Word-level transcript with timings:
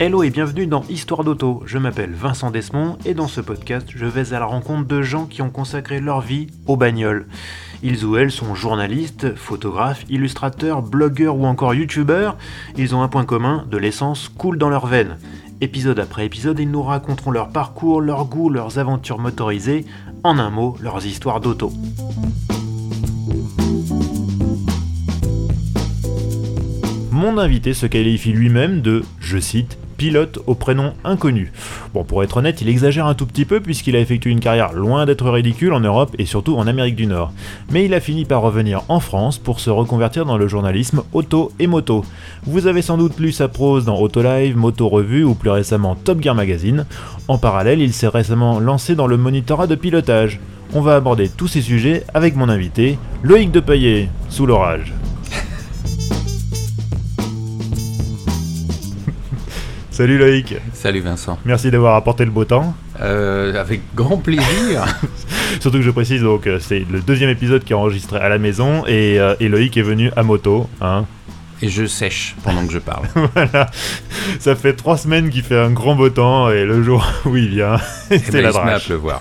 Hello 0.00 0.22
et 0.22 0.30
bienvenue 0.30 0.68
dans 0.68 0.84
Histoire 0.88 1.24
d'auto. 1.24 1.60
Je 1.66 1.76
m'appelle 1.76 2.12
Vincent 2.12 2.52
Desmond 2.52 2.98
et 3.04 3.14
dans 3.14 3.26
ce 3.26 3.40
podcast, 3.40 3.88
je 3.92 4.06
vais 4.06 4.32
à 4.32 4.38
la 4.38 4.44
rencontre 4.44 4.86
de 4.86 5.02
gens 5.02 5.26
qui 5.26 5.42
ont 5.42 5.50
consacré 5.50 5.98
leur 5.98 6.20
vie 6.20 6.46
aux 6.68 6.76
bagnoles. 6.76 7.26
Ils 7.82 8.04
ou 8.04 8.16
elles 8.16 8.30
sont 8.30 8.54
journalistes, 8.54 9.34
photographes, 9.34 10.04
illustrateurs, 10.08 10.82
blogueurs 10.82 11.34
ou 11.34 11.46
encore 11.46 11.74
youtubeurs. 11.74 12.36
Ils 12.76 12.94
ont 12.94 13.02
un 13.02 13.08
point 13.08 13.24
commun, 13.24 13.66
de 13.68 13.76
l'essence 13.76 14.28
coule 14.28 14.56
dans 14.56 14.68
leurs 14.68 14.86
veines. 14.86 15.18
Épisode 15.60 15.98
après 15.98 16.26
épisode, 16.26 16.60
ils 16.60 16.70
nous 16.70 16.84
raconteront 16.84 17.32
leur 17.32 17.48
parcours, 17.48 18.00
leurs 18.00 18.26
goûts, 18.26 18.50
leurs 18.50 18.78
aventures 18.78 19.18
motorisées, 19.18 19.84
en 20.22 20.38
un 20.38 20.50
mot, 20.50 20.76
leurs 20.80 21.04
histoires 21.06 21.40
d'auto. 21.40 21.72
Mon 27.10 27.36
invité 27.36 27.74
se 27.74 27.86
qualifie 27.86 28.32
lui-même 28.32 28.80
de, 28.80 29.02
je 29.18 29.38
cite, 29.38 29.76
pilote 29.98 30.38
au 30.46 30.54
prénom 30.54 30.94
inconnu. 31.04 31.52
Bon, 31.92 32.04
pour 32.04 32.22
être 32.22 32.38
honnête, 32.38 32.62
il 32.62 32.70
exagère 32.70 33.04
un 33.04 33.14
tout 33.14 33.26
petit 33.26 33.44
peu 33.44 33.60
puisqu'il 33.60 33.96
a 33.96 34.00
effectué 34.00 34.30
une 34.30 34.40
carrière 34.40 34.72
loin 34.72 35.04
d'être 35.04 35.28
ridicule 35.28 35.74
en 35.74 35.80
Europe 35.80 36.14
et 36.18 36.24
surtout 36.24 36.56
en 36.56 36.66
Amérique 36.66 36.96
du 36.96 37.06
Nord. 37.06 37.32
Mais 37.70 37.84
il 37.84 37.92
a 37.92 38.00
fini 38.00 38.24
par 38.24 38.40
revenir 38.40 38.82
en 38.88 39.00
France 39.00 39.36
pour 39.36 39.60
se 39.60 39.68
reconvertir 39.68 40.24
dans 40.24 40.38
le 40.38 40.48
journalisme 40.48 41.02
auto 41.12 41.52
et 41.58 41.66
moto. 41.66 42.04
Vous 42.44 42.66
avez 42.66 42.80
sans 42.80 42.96
doute 42.96 43.18
lu 43.18 43.32
sa 43.32 43.48
prose 43.48 43.84
dans 43.84 43.98
Autolive, 43.98 44.56
Moto 44.56 44.88
Revue 44.88 45.24
ou 45.24 45.34
plus 45.34 45.50
récemment 45.50 45.96
Top 45.96 46.22
Gear 46.22 46.34
Magazine. 46.34 46.86
En 47.26 47.36
parallèle, 47.36 47.80
il 47.80 47.92
s'est 47.92 48.08
récemment 48.08 48.60
lancé 48.60 48.94
dans 48.94 49.06
le 49.08 49.18
monitorat 49.18 49.66
de 49.66 49.74
pilotage. 49.74 50.40
On 50.74 50.80
va 50.80 50.94
aborder 50.94 51.28
tous 51.28 51.48
ces 51.48 51.62
sujets 51.62 52.04
avec 52.14 52.36
mon 52.36 52.48
invité, 52.48 52.98
Loïc 53.22 53.50
Depayet, 53.50 54.08
sous 54.28 54.46
l'orage. 54.46 54.92
Salut 59.98 60.16
Loïc. 60.16 60.54
Salut 60.74 61.00
Vincent. 61.00 61.40
Merci 61.44 61.72
d'avoir 61.72 61.96
apporté 61.96 62.24
le 62.24 62.30
beau 62.30 62.44
temps. 62.44 62.72
Euh, 63.00 63.60
avec 63.60 63.80
grand 63.96 64.18
plaisir. 64.18 64.84
Surtout 65.60 65.78
que 65.78 65.82
je 65.82 65.90
précise, 65.90 66.22
donc 66.22 66.46
euh, 66.46 66.60
c'est 66.60 66.86
le 66.88 67.00
deuxième 67.00 67.30
épisode 67.30 67.64
qui 67.64 67.72
est 67.72 67.74
enregistré 67.74 68.20
à 68.20 68.28
la 68.28 68.38
maison 68.38 68.86
et, 68.86 69.18
euh, 69.18 69.34
et 69.40 69.48
Loïc 69.48 69.76
est 69.76 69.82
venu 69.82 70.12
à 70.14 70.22
moto. 70.22 70.70
Hein. 70.80 71.04
Et 71.62 71.68
je 71.68 71.84
sèche 71.84 72.36
pendant 72.44 72.64
que 72.64 72.72
je 72.72 72.78
parle. 72.78 73.06
voilà. 73.34 73.68
Ça 74.38 74.54
fait 74.54 74.74
trois 74.74 74.96
semaines 74.96 75.30
qu'il 75.30 75.42
fait 75.42 75.58
un 75.58 75.72
grand 75.72 75.96
beau 75.96 76.10
temps 76.10 76.48
et 76.48 76.64
le 76.64 76.80
jour 76.84 77.04
où 77.24 77.36
il 77.36 77.48
vient, 77.48 77.78
Eh 78.12 78.20
c'est 78.20 78.30
ben, 78.30 78.42
la 78.42 78.50
il 78.50 78.54
se 78.54 78.60
met 78.60 78.72
à 78.74 78.78
pleuvoir. 78.78 79.20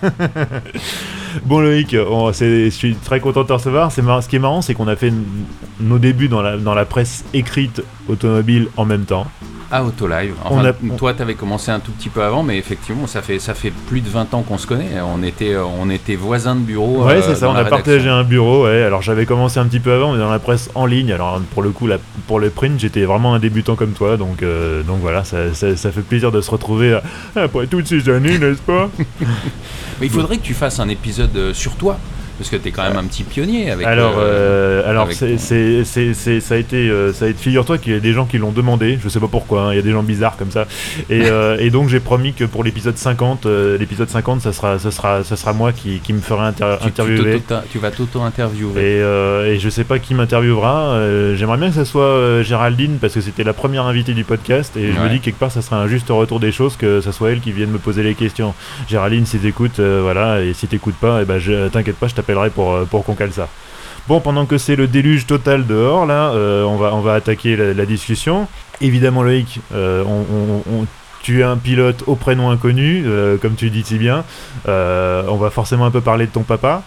Bon 1.46 1.60
Loïc, 1.60 1.96
on- 2.08 2.32
je 2.32 2.70
suis 2.70 2.94
très 2.94 3.20
content 3.20 3.42
de 3.42 3.48
te 3.48 3.54
recevoir. 3.54 3.92
Marrant- 4.04 4.22
ce 4.22 4.30
qui 4.30 4.36
est 4.36 4.40
marrant, 4.40 4.62
c'est 4.62 4.76
qu'on 4.76 4.88
a 4.88 4.96
fait 4.96 5.12
nos 5.80 5.98
débuts 5.98 6.28
dans 6.28 6.44
la, 6.44 6.56
dans 6.56 6.76
la 6.76 6.86
presse 6.86 7.26
écrite 7.34 7.82
automobile 8.08 8.68
en 8.78 8.86
même 8.86 9.06
temps. 9.06 9.26
À 9.70 9.84
Autolive. 9.84 10.34
On 10.46 10.60
Enfin, 10.60 10.70
a- 10.70 10.98
Toi, 10.98 11.14
t'avais 11.14 11.34
commencé 11.34 11.72
un 11.72 11.80
tout 11.82 11.92
petit 11.92 12.08
peu 12.08 12.24
avant, 12.24 12.42
mais 12.42 12.58
effectivement, 12.58 13.06
ça 13.06 13.22
fait, 13.22 13.38
ça 13.38 13.54
fait 13.54 13.72
plus 13.72 14.00
de 14.00 14.10
20 14.10 14.34
ans 14.34 14.42
qu'on 14.42 14.58
se 14.58 14.66
connaît. 14.66 14.92
On 15.02 15.22
était, 15.24 15.54
euh, 15.56 15.64
on 15.66 15.90
était 15.90 16.16
voisins 16.16 16.56
de 16.56 16.62
bureau. 16.62 17.04
Ouais, 17.06 17.16
euh, 17.16 17.22
c'est 17.22 17.36
ça, 17.36 17.50
on 17.50 17.54
la 17.54 17.60
a 17.60 17.64
rédaction. 17.64 17.84
partagé 17.84 18.10
un 18.10 18.24
bureau, 18.24 18.64
ouais. 18.64 18.84
Alors 18.84 19.02
j'avais 19.02 19.26
commencé 19.26 19.60
un 19.60 19.66
petit 19.66 19.82
peu 19.82 19.92
avant, 19.92 20.14
mais 20.14 20.20
dans 20.20 20.32
la 20.32 20.40
presse 20.40 20.70
en 20.74 20.86
ligne. 20.86 21.12
Alors 21.12 21.42
pour 21.54 21.64
le 21.64 21.72
coup, 21.72 21.86
là, 21.88 21.98
pour 22.28 22.40
le 22.40 22.50
print, 22.50 22.80
j'étais 22.80 23.04
vraiment 23.04 23.34
un 23.34 23.40
débutant 23.40 23.76
comme 23.76 23.92
toi, 23.92 24.16
donc, 24.16 24.42
euh, 24.42 24.84
donc 24.84 25.00
voilà, 25.02 25.26
ça, 25.26 25.54
ça- 25.54 25.76
ça 25.76 25.92
fait 25.92 26.02
plaisir 26.02 26.32
de 26.32 26.40
se 26.40 26.50
retrouver 26.50 26.98
après 27.36 27.68
toutes 27.68 27.88
ces 27.88 28.08
années, 28.08 28.38
n'est-ce 28.40 28.62
pas? 28.62 28.90
Mais 30.00 30.06
il 30.08 30.10
faudrait 30.12 30.38
que 30.38 30.44
tu 30.44 30.54
fasses 30.54 30.80
un 30.80 30.88
épisode 30.90 31.52
sur 31.54 31.76
toi, 31.76 31.98
parce 32.38 32.50
que 32.50 32.56
t'es 32.56 32.72
quand 32.72 32.84
même 32.84 32.98
un 32.98 33.04
petit 33.06 33.24
pionnier 33.24 33.72
avec. 33.72 33.86
Alors, 33.88 34.16
euh, 34.18 34.22
euh, 34.84 34.90
alors 34.90 35.04
avec 35.06 35.16
c'est, 35.18 35.32
ton- 35.32 35.38
c'est- 35.38 35.84
c'est- 35.84 36.14
c'est- 36.14 36.40
ça 36.40 36.56
a 36.56 36.58
été, 36.58 36.90
euh, 36.90 37.14
ça 37.14 37.26
a 37.26 37.28
été, 37.30 37.38
figure-toi 37.40 37.78
qu'il 37.78 37.94
y 37.94 37.96
a 37.96 38.00
des 38.00 38.14
gens 38.14 38.26
qui 38.26 38.38
l'ont 38.38 38.52
demandé, 38.52 38.98
je 39.04 39.10
sais 39.10 39.20
pas 39.20 39.28
pourquoi, 39.28 39.64
hein, 39.64 39.74
il 39.74 39.76
y 39.76 39.80
a 39.80 39.82
des 39.82 39.92
gens 39.92 40.04
bizarres 40.04 40.38
comme 40.38 40.52
ça, 40.52 40.66
et, 41.10 41.22
euh, 41.26 41.58
et 41.60 41.70
donc 41.70 41.90
j'ai 41.90 42.00
promis 42.00 42.34
que 42.34 42.44
pour 42.44 42.64
l'épisode 42.64 42.98
50, 42.98 43.46
euh, 43.46 43.78
l'épisode 43.78 44.10
50, 44.10 44.42
ça 44.42 44.54
sera, 44.54 44.80
ça 44.80 44.92
sera, 44.92 45.24
ça 45.24 45.36
sera 45.36 45.54
moi 45.54 45.72
qui, 45.74 46.00
qui 46.00 46.14
me 46.14 46.22
ferai 46.22 46.44
inter- 46.46 46.76
tu, 46.78 46.84
tu 46.84 46.88
interviewer. 47.02 47.42
tu 47.72 47.80
vas 47.80 47.92
t'auto-interviewer. 47.92 48.82
Et, 48.82 49.54
et 49.54 49.60
je 49.60 49.70
sais 49.70 49.84
pas 49.84 50.00
qui 50.00 50.14
m'interviewera. 50.14 51.00
J'aimerais 51.36 51.58
bien 51.58 51.70
que 51.70 51.76
ça 51.76 51.86
soit 51.86 52.42
Géraldine 52.44 52.98
parce 53.00 53.14
que 53.14 53.22
c'était 53.22 53.44
la 53.44 53.54
première 53.54 53.84
invitée 53.86 54.14
du 54.14 54.24
podcast 54.24 54.76
et 54.78 54.92
je 54.94 55.00
me 55.00 55.10
dis 55.10 55.20
quelque 55.20 55.40
part 55.40 55.52
ça 55.52 55.62
serait 55.62 55.76
un 55.78 55.88
juste 55.88 56.08
retour 56.10 56.40
des 56.40 56.52
choses 56.52 56.76
que 56.78 57.02
ça 57.02 57.12
soit 57.12 57.32
elle 57.32 57.40
qui 57.40 57.52
vienne 57.52 57.70
me 57.72 57.78
poser 57.78 58.04
les 58.04 58.14
questions. 58.16 58.54
Géraldine, 58.90 59.26
si 59.26 59.38
t'écoutes, 59.38 59.80
voilà, 59.80 60.42
et 60.42 60.54
si 60.54 60.68
t'écoutes 60.68 60.96
pas, 60.96 61.22
et 61.22 61.26
ben 61.26 61.40
je 61.40 61.68
t'inquiète 61.70 61.98
pas, 61.98 62.08
je 62.08 62.16
pour 62.54 62.74
euh, 62.74 62.86
pour 62.86 63.04
qu'on 63.04 63.16
cale 63.16 63.32
ça. 63.32 63.48
Bon, 64.08 64.22
pendant 64.22 64.46
que 64.46 64.58
c'est 64.58 64.76
le 64.76 64.88
déluge 64.88 65.26
total 65.26 65.66
dehors, 65.66 66.06
là, 66.06 66.32
euh, 66.32 66.64
on 66.64 66.78
va 66.78 66.94
on 66.94 67.02
va 67.02 67.14
attaquer 67.14 67.56
la, 67.58 67.86
discussion. 67.86 68.48
Évidemment, 68.80 69.22
Loïc, 69.22 69.60
euh, 69.74 70.04
on, 70.06 70.86
tu 71.24 71.42
es 71.42 71.44
un 71.44 71.58
pilote 71.58 72.04
au 72.08 72.16
prénom 72.16 72.50
inconnu, 72.50 73.06
comme 73.42 73.56
tu 73.56 73.70
dis 73.70 73.84
si 73.84 73.98
bien. 73.98 74.24
On 74.66 75.38
va 75.38 75.50
forcément 75.50 75.86
un 75.86 75.92
peu 75.92 76.00
parler 76.00 76.26
de 76.28 76.32
ton 76.32 76.44
papa. 76.44 76.84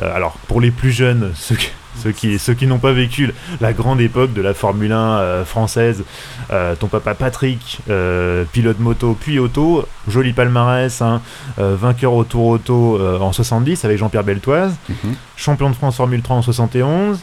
Alors, 0.00 0.34
pour 0.46 0.60
les 0.60 0.70
plus 0.70 0.92
jeunes, 0.92 1.32
ceux 1.34 1.56
qui, 1.56 1.70
ceux 2.02 2.12
qui, 2.12 2.38
ceux 2.38 2.54
qui 2.54 2.66
n'ont 2.66 2.78
pas 2.78 2.92
vécu 2.92 3.32
la 3.60 3.72
grande 3.72 4.00
époque 4.00 4.32
de 4.32 4.40
la 4.42 4.54
Formule 4.54 4.92
1 4.92 4.96
euh, 4.96 5.44
française, 5.44 6.04
euh, 6.52 6.74
ton 6.76 6.86
papa 6.86 7.14
Patrick, 7.14 7.80
euh, 7.90 8.44
pilote 8.52 8.78
moto 8.78 9.16
puis 9.20 9.38
auto, 9.38 9.84
joli 10.08 10.32
palmarès, 10.32 11.02
hein, 11.02 11.20
vainqueur 11.58 12.12
au 12.14 12.24
Tour 12.24 12.46
Auto 12.46 12.98
en 13.20 13.32
70 13.32 13.84
avec 13.84 13.98
Jean-Pierre 13.98 14.24
Beltoise, 14.24 14.74
Mhm. 14.88 15.14
champion 15.36 15.70
de 15.70 15.74
France 15.74 15.96
Formule 15.96 16.22
3 16.22 16.36
en 16.36 16.42
71, 16.42 17.20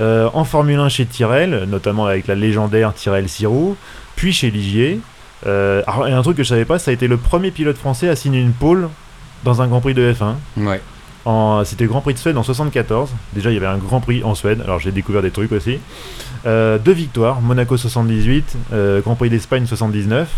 euh, 0.00 0.28
en 0.32 0.44
Formule 0.44 0.78
1 0.78 0.88
chez 0.88 1.06
Tyrrell, 1.06 1.66
notamment 1.68 2.06
avec 2.06 2.26
la 2.26 2.34
légendaire 2.34 2.94
Tyrrell 2.94 3.28
Sirou, 3.28 3.76
puis 4.16 4.32
chez 4.32 4.50
Ligier. 4.50 5.00
Alors, 5.46 6.06
et 6.06 6.12
un 6.12 6.22
truc 6.22 6.36
que 6.36 6.42
je 6.42 6.48
savais 6.48 6.64
pas, 6.66 6.78
ça 6.78 6.90
a 6.90 6.94
été 6.94 7.08
le 7.08 7.16
premier 7.16 7.50
pilote 7.50 7.78
français 7.78 8.08
à 8.08 8.16
signer 8.16 8.40
une 8.40 8.52
pole 8.52 8.88
dans 9.44 9.62
un 9.62 9.66
Grand 9.68 9.80
Prix 9.80 9.94
de 9.94 10.12
F1. 10.12 10.34
Ouais. 10.58 10.80
C'était 11.64 11.84
le 11.84 11.90
Grand 11.90 12.00
Prix 12.00 12.14
de 12.14 12.18
Suède 12.18 12.36
en 12.36 12.42
74. 12.42 13.10
Déjà, 13.34 13.50
il 13.50 13.54
y 13.54 13.56
avait 13.56 13.66
un 13.66 13.76
Grand 13.78 14.00
Prix 14.00 14.22
en 14.24 14.34
Suède. 14.34 14.60
Alors, 14.64 14.78
j'ai 14.80 14.92
découvert 14.92 15.22
des 15.22 15.30
trucs 15.30 15.52
aussi. 15.52 15.78
Euh, 16.46 16.78
deux 16.78 16.92
victoires 16.92 17.40
Monaco 17.42 17.76
78, 17.76 18.56
euh, 18.72 19.00
Grand 19.02 19.14
Prix 19.16 19.28
d'Espagne 19.30 19.66
79. 19.66 20.28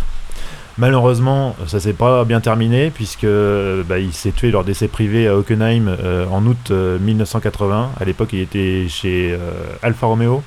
Malheureusement, 0.78 1.54
ça 1.66 1.80
s'est 1.80 1.92
pas 1.92 2.24
bien 2.24 2.40
terminé 2.40 2.90
puisque 2.90 3.24
euh, 3.24 3.82
bah, 3.86 3.98
il 3.98 4.12
s'est 4.14 4.30
tué 4.32 4.50
lors 4.50 4.64
d'essai 4.64 4.88
privé 4.88 5.28
à 5.28 5.36
Hockenheim 5.36 5.86
euh, 5.88 6.24
en 6.30 6.44
août 6.46 6.70
euh, 6.70 6.98
1980. 6.98 7.90
À 8.00 8.04
l'époque, 8.04 8.30
il 8.32 8.40
était 8.40 8.86
chez 8.88 9.38
Alfa 9.82 10.06
Romeo, 10.06 10.42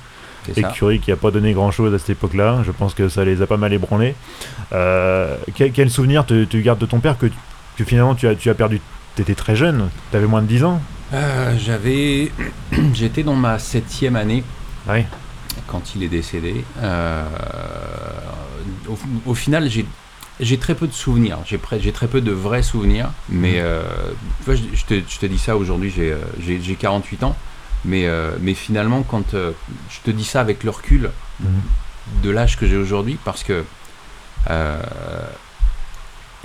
écurie 0.72 0.98
qui 0.98 1.12
a 1.12 1.16
pas 1.16 1.30
donné 1.30 1.52
grand 1.52 1.70
chose 1.70 1.94
à 1.94 1.98
cette 1.98 2.10
époque-là. 2.10 2.58
Je 2.66 2.72
pense 2.72 2.92
que 2.92 3.08
ça 3.08 3.24
les 3.24 3.40
a 3.40 3.46
pas 3.46 3.56
mal 3.56 3.72
ébranlés. 3.72 4.14
Euh, 4.72 5.36
quel, 5.54 5.70
quel 5.70 5.90
souvenir 5.90 6.26
te- 6.26 6.44
tu 6.44 6.60
gardes 6.60 6.80
de 6.80 6.86
ton 6.86 6.98
père 6.98 7.16
que, 7.18 7.26
que 7.76 7.84
finalement 7.84 8.14
tu 8.16 8.26
as, 8.26 8.34
tu 8.34 8.50
as 8.50 8.54
perdu 8.54 8.80
T'étais 9.16 9.34
très 9.34 9.56
jeune, 9.56 9.88
t'avais 10.12 10.26
moins 10.26 10.42
de 10.42 10.46
10 10.46 10.64
ans. 10.64 10.80
Euh, 11.14 11.56
J'avais, 11.58 12.30
j'étais 12.94 13.22
dans 13.22 13.34
ma 13.34 13.58
septième 13.58 14.14
année 14.16 14.44
quand 15.66 15.94
il 15.96 16.02
est 16.02 16.08
décédé. 16.08 16.64
Euh, 16.82 17.24
au, 18.88 18.98
au 19.26 19.34
final, 19.34 19.68
j'ai 19.70 19.84
j'ai 20.38 20.58
très 20.58 20.74
peu 20.74 20.86
de 20.86 20.92
souvenirs. 20.92 21.38
J'ai 21.46 21.92
très 21.92 22.08
peu 22.08 22.20
de 22.20 22.30
vrais 22.30 22.62
souvenirs. 22.62 23.08
Mais 23.30 23.54
euh, 23.56 23.82
tu 24.40 24.44
vois, 24.44 24.54
je, 24.54 24.64
je 24.74 24.84
te, 24.84 24.94
je 25.08 25.18
te 25.18 25.24
dis 25.24 25.38
ça 25.38 25.56
aujourd'hui, 25.56 25.90
j'ai 25.96 26.12
euh, 26.12 26.18
j'ai- 26.44 26.60
j'ai 26.60 26.74
48 26.74 27.22
ans. 27.24 27.34
Mais, 27.86 28.06
euh, 28.06 28.32
mais 28.40 28.52
finalement, 28.54 29.02
quand 29.02 29.32
euh, 29.34 29.52
je 29.88 30.00
te 30.04 30.10
dis 30.10 30.24
ça 30.24 30.40
avec 30.42 30.62
le 30.64 30.70
recul 30.70 31.10
de 32.22 32.30
l'âge 32.30 32.58
que 32.58 32.66
j'ai 32.66 32.76
aujourd'hui, 32.76 33.18
parce 33.24 33.42
que 33.44 33.64
euh, 34.50 34.82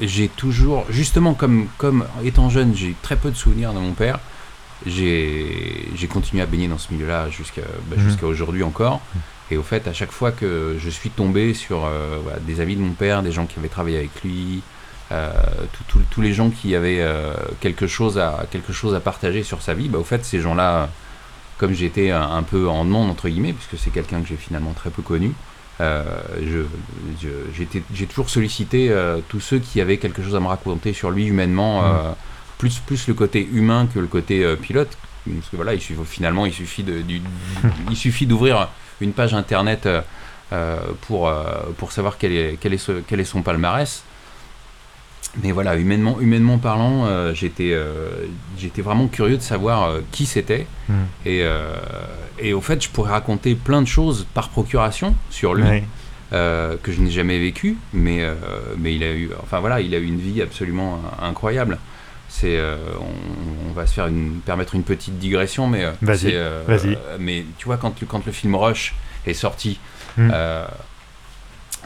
j'ai 0.01 0.27
toujours, 0.27 0.86
justement 0.89 1.33
comme, 1.33 1.68
comme 1.77 2.06
étant 2.24 2.50
jeune, 2.50 2.75
j'ai 2.75 2.95
très 3.01 3.15
peu 3.15 3.30
de 3.31 3.36
souvenirs 3.36 3.74
de 3.74 3.80
mon 3.80 3.94
père. 3.94 4.19
J'ai 4.86 6.07
continué 6.09 6.42
à 6.42 6.45
baigner 6.45 6.68
dans 6.68 6.77
ce 6.77 6.92
milieu-là 6.94 7.30
jusqu'à 7.30 7.62
bah, 7.88 7.95
Mhm. 7.98 8.18
aujourd'hui 8.30 8.63
encore. 8.63 9.00
Et 9.51 9.57
au 9.57 9.63
fait, 9.63 9.88
à 9.88 9.94
chaque 9.94 10.12
fois 10.12 10.31
que 10.31 10.77
je 10.80 10.89
suis 10.89 11.09
tombé 11.09 11.53
sur 11.53 11.86
euh, 11.86 12.18
voilà, 12.24 12.39
des 12.39 12.62
amis 12.62 12.75
de 12.75 12.81
mon 12.81 12.94
père, 12.94 13.21
des 13.21 13.31
gens 13.31 13.45
qui 13.45 13.59
avaient 13.59 13.68
travaillé 13.68 13.98
avec 13.98 14.24
lui, 14.24 14.62
euh, 15.12 15.30
tous 16.09 16.21
les 16.21 16.33
gens 16.33 16.50
qui 16.50 16.74
avaient 16.74 17.01
euh, 17.01 17.33
quelque, 17.59 17.86
chose 17.86 18.18
à, 18.18 18.45
quelque 18.50 18.71
chose 18.71 18.95
à 18.95 19.01
partager 19.01 19.44
sur 19.44 19.62
sa 19.62 19.74
vie, 19.74 19.89
bah, 19.89 20.00
au 20.00 20.03
fait, 20.06 20.24
ces 20.24 20.39
gens-là, 20.39 20.89
comme 21.57 21.74
j'étais 21.74 22.12
un, 22.12 22.21
un 22.31 22.44
peu 22.44 22.68
en 22.69 22.86
demande, 22.86 23.09
entre 23.09 23.27
guillemets, 23.27 23.53
puisque 23.53 23.77
c'est 23.83 23.92
quelqu'un 23.92 24.21
que 24.21 24.27
j'ai 24.27 24.38
finalement 24.38 24.71
très 24.74 24.89
peu 24.89 25.01
connu, 25.01 25.33
euh, 25.79 26.03
j'ai 27.94 28.06
toujours 28.07 28.29
sollicité 28.29 28.89
euh, 28.89 29.19
tous 29.29 29.39
ceux 29.39 29.59
qui 29.59 29.81
avaient 29.81 29.97
quelque 29.97 30.21
chose 30.23 30.35
à 30.35 30.39
me 30.39 30.47
raconter 30.47 30.94
sur 30.94 31.12
lui 31.12 31.25
humainement, 31.27 31.83
euh, 31.83 32.12
plus, 32.57 32.79
plus 32.79 33.07
le 33.07 33.13
côté 33.13 33.47
humain 33.51 33.88
que 33.91 34.00
le 34.00 34.07
côté 34.07 34.56
pilote. 34.57 34.97
Parce 35.25 35.50
que 35.50 35.56
voilà, 35.56 35.73
il 35.73 35.81
suffit, 35.81 36.00
finalement, 36.06 36.45
il 36.45 36.53
suffit 36.53 36.83
de- 36.83 37.01
du- 37.01 37.21
il 37.89 37.95
suffit 37.95 38.25
d'ouvrir 38.25 38.69
une 39.01 39.13
page 39.13 39.33
internet 39.33 39.88
pour, 41.07 41.31
pour 41.77 41.91
savoir 41.91 42.17
quel 42.17 42.31
est, 42.33 42.57
quel, 42.59 42.74
est 42.74 42.77
ce- 42.77 43.01
quel 43.07 43.19
est 43.19 43.25
son 43.25 43.41
palmarès. 43.41 44.03
Mais 45.44 45.51
voilà, 45.51 45.75
humainement, 45.77 46.19
humainement 46.19 46.57
parlant, 46.57 47.06
euh, 47.06 47.33
j'étais 47.33 47.71
euh, 47.71 48.09
j'étais 48.57 48.81
vraiment 48.81 49.07
curieux 49.07 49.38
de 49.38 49.41
savoir 49.41 49.83
euh, 49.83 50.01
qui 50.12 50.25
c'était. 50.25 50.68
Mm. 50.89 50.94
Et, 51.25 51.45
et 52.39 52.53
au 52.53 52.62
fait, 52.62 52.83
je 52.83 52.89
pourrais 52.89 53.12
raconter 53.12 53.56
plein 53.56 53.81
de 53.81 53.88
choses 53.88 54.25
par 54.33 54.50
procuration 54.50 55.15
sur 55.29 55.53
lui. 55.53 55.63
Que 56.31 56.91
je 56.94 57.01
n'ai 57.01 57.12
jamais 57.12 57.39
vécu, 57.39 57.77
mais, 57.94 58.25
mais 58.77 58.95
il 58.95 59.03
a 59.03 59.12
eu, 59.12 59.29
enfin 59.44 59.59
voilà, 59.59 59.81
il 59.81 59.94
a 59.94 59.97
eu 59.97 60.06
une 60.06 60.19
vie 60.19 60.41
absolument 60.41 61.01
incroyable. 61.21 61.77
C'est, 62.29 62.57
on, 63.00 63.69
on 63.69 63.74
va 63.74 63.85
se 63.85 63.94
faire 63.94 64.07
une, 64.07 64.39
permettre 64.45 64.75
une 64.75 64.83
petite 64.83 65.19
digression, 65.19 65.67
mais 65.67 65.85
Vas-y, 66.01 66.33
vas-y. 66.67 66.97
mais 67.19 67.44
tu 67.57 67.65
vois 67.65 67.75
quand, 67.77 68.00
le- 68.00 68.07
quand 68.07 68.25
le 68.25 68.31
film 68.31 68.56
Rush 68.56 68.95
est 69.25 69.33
sorti, 69.33 69.79
Hmm. 70.17 70.29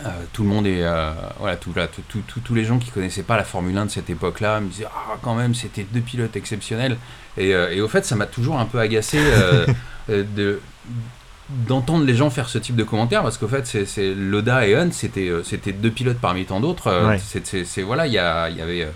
Euh, 0.03 0.09
tout 0.33 0.43
le 0.43 0.49
monde 0.49 0.67
est, 0.67 0.83
euh, 0.83 1.11
voilà, 1.39 1.55
tout, 1.55 1.71
voilà, 1.71 1.87
tout- 1.87 2.01
tout- 2.09 2.23
tout- 2.27 2.39
tous 2.41 2.53
les 2.55 2.65
gens 2.65 2.79
qui 2.79 2.89
connaissaient 2.91 3.23
pas 3.23 3.37
la 3.37 3.43
Formule 3.45 3.77
1 3.77 3.85
de 3.85 3.91
cette 3.91 4.09
époque-là 4.09 4.59
me 4.59 4.67
disaient 4.69 4.87
ah 4.93 5.17
quand 5.21 5.35
même 5.35 5.53
c'était 5.55 5.85
deux 5.89 6.01
pilotes 6.01 6.35
exceptionnels. 6.35 6.97
Et, 7.37 7.53
euh, 7.55 7.71
et 7.73 7.81
au 7.81 7.87
fait 7.87 8.05
ça 8.05 8.15
m'a 8.15 8.25
toujours 8.25 8.59
un 8.59 8.65
peu 8.65 8.79
agacé 8.79 9.17
euh, 9.19 9.65
de 10.09 10.59
d'entendre 11.49 12.05
les 12.05 12.15
gens 12.15 12.29
faire 12.31 12.49
ce 12.49 12.57
type 12.57 12.75
de 12.75 12.83
commentaires 12.83 13.21
parce 13.21 13.37
qu'au 13.37 13.47
fait 13.47 13.65
c'est 13.67 14.15
Loda 14.15 14.67
et 14.67 14.75
Hunt 14.75 14.89
c'était 14.91 15.31
c'était 15.43 15.73
deux 15.73 15.91
pilotes 15.91 16.17
parmi 16.19 16.43
tant 16.45 16.59
d'autres 16.59 16.91
Ouais. 17.07 17.19
c'est 17.19 17.81
voilà 17.83 18.07
il 18.07 18.11
y, 18.11 18.15
y 18.15 18.17
avait 18.19 18.87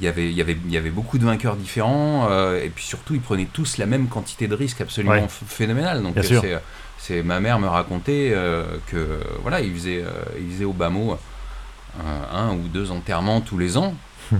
il 0.00 0.04
y 0.06 0.08
avait 0.08 0.30
il 0.30 0.34
y 0.34 0.40
avait 0.40 0.56
il 0.64 0.72
y 0.72 0.78
avait 0.78 0.88
beaucoup 0.90 1.18
de 1.18 1.24
vainqueurs 1.26 1.56
différents 1.56 2.26
et 2.54 2.70
puis 2.74 2.84
surtout 2.84 3.14
ils 3.14 3.20
prenaient 3.20 3.48
tous 3.52 3.76
la 3.76 3.84
même 3.84 4.08
quantité 4.08 4.48
de 4.48 4.54
risques 4.54 4.80
absolument 4.80 5.12
Ouais. 5.12 5.20
ph- 5.20 5.30
phénoménale 5.46 6.02
donc 6.02 6.14
c'est 6.22 6.58
c'est 7.02 7.22
ma 7.22 7.40
mère 7.40 7.58
me 7.58 7.66
racontait 7.68 8.30
euh, 8.34 8.64
que 8.88 9.20
voilà 9.42 9.60
il 9.60 9.72
faisait 9.74 10.02
euh, 10.04 10.10
il 10.38 10.52
faisait 10.52 10.64
au 10.66 10.72
bas 10.74 10.90
mot 10.90 11.12
euh, 11.12 12.22
un 12.32 12.54
ou 12.54 12.68
deux 12.68 12.90
enterrements 12.90 13.40
tous 13.40 13.58
les 13.58 13.76
ans. 13.76 13.94
Hmm. 14.30 14.36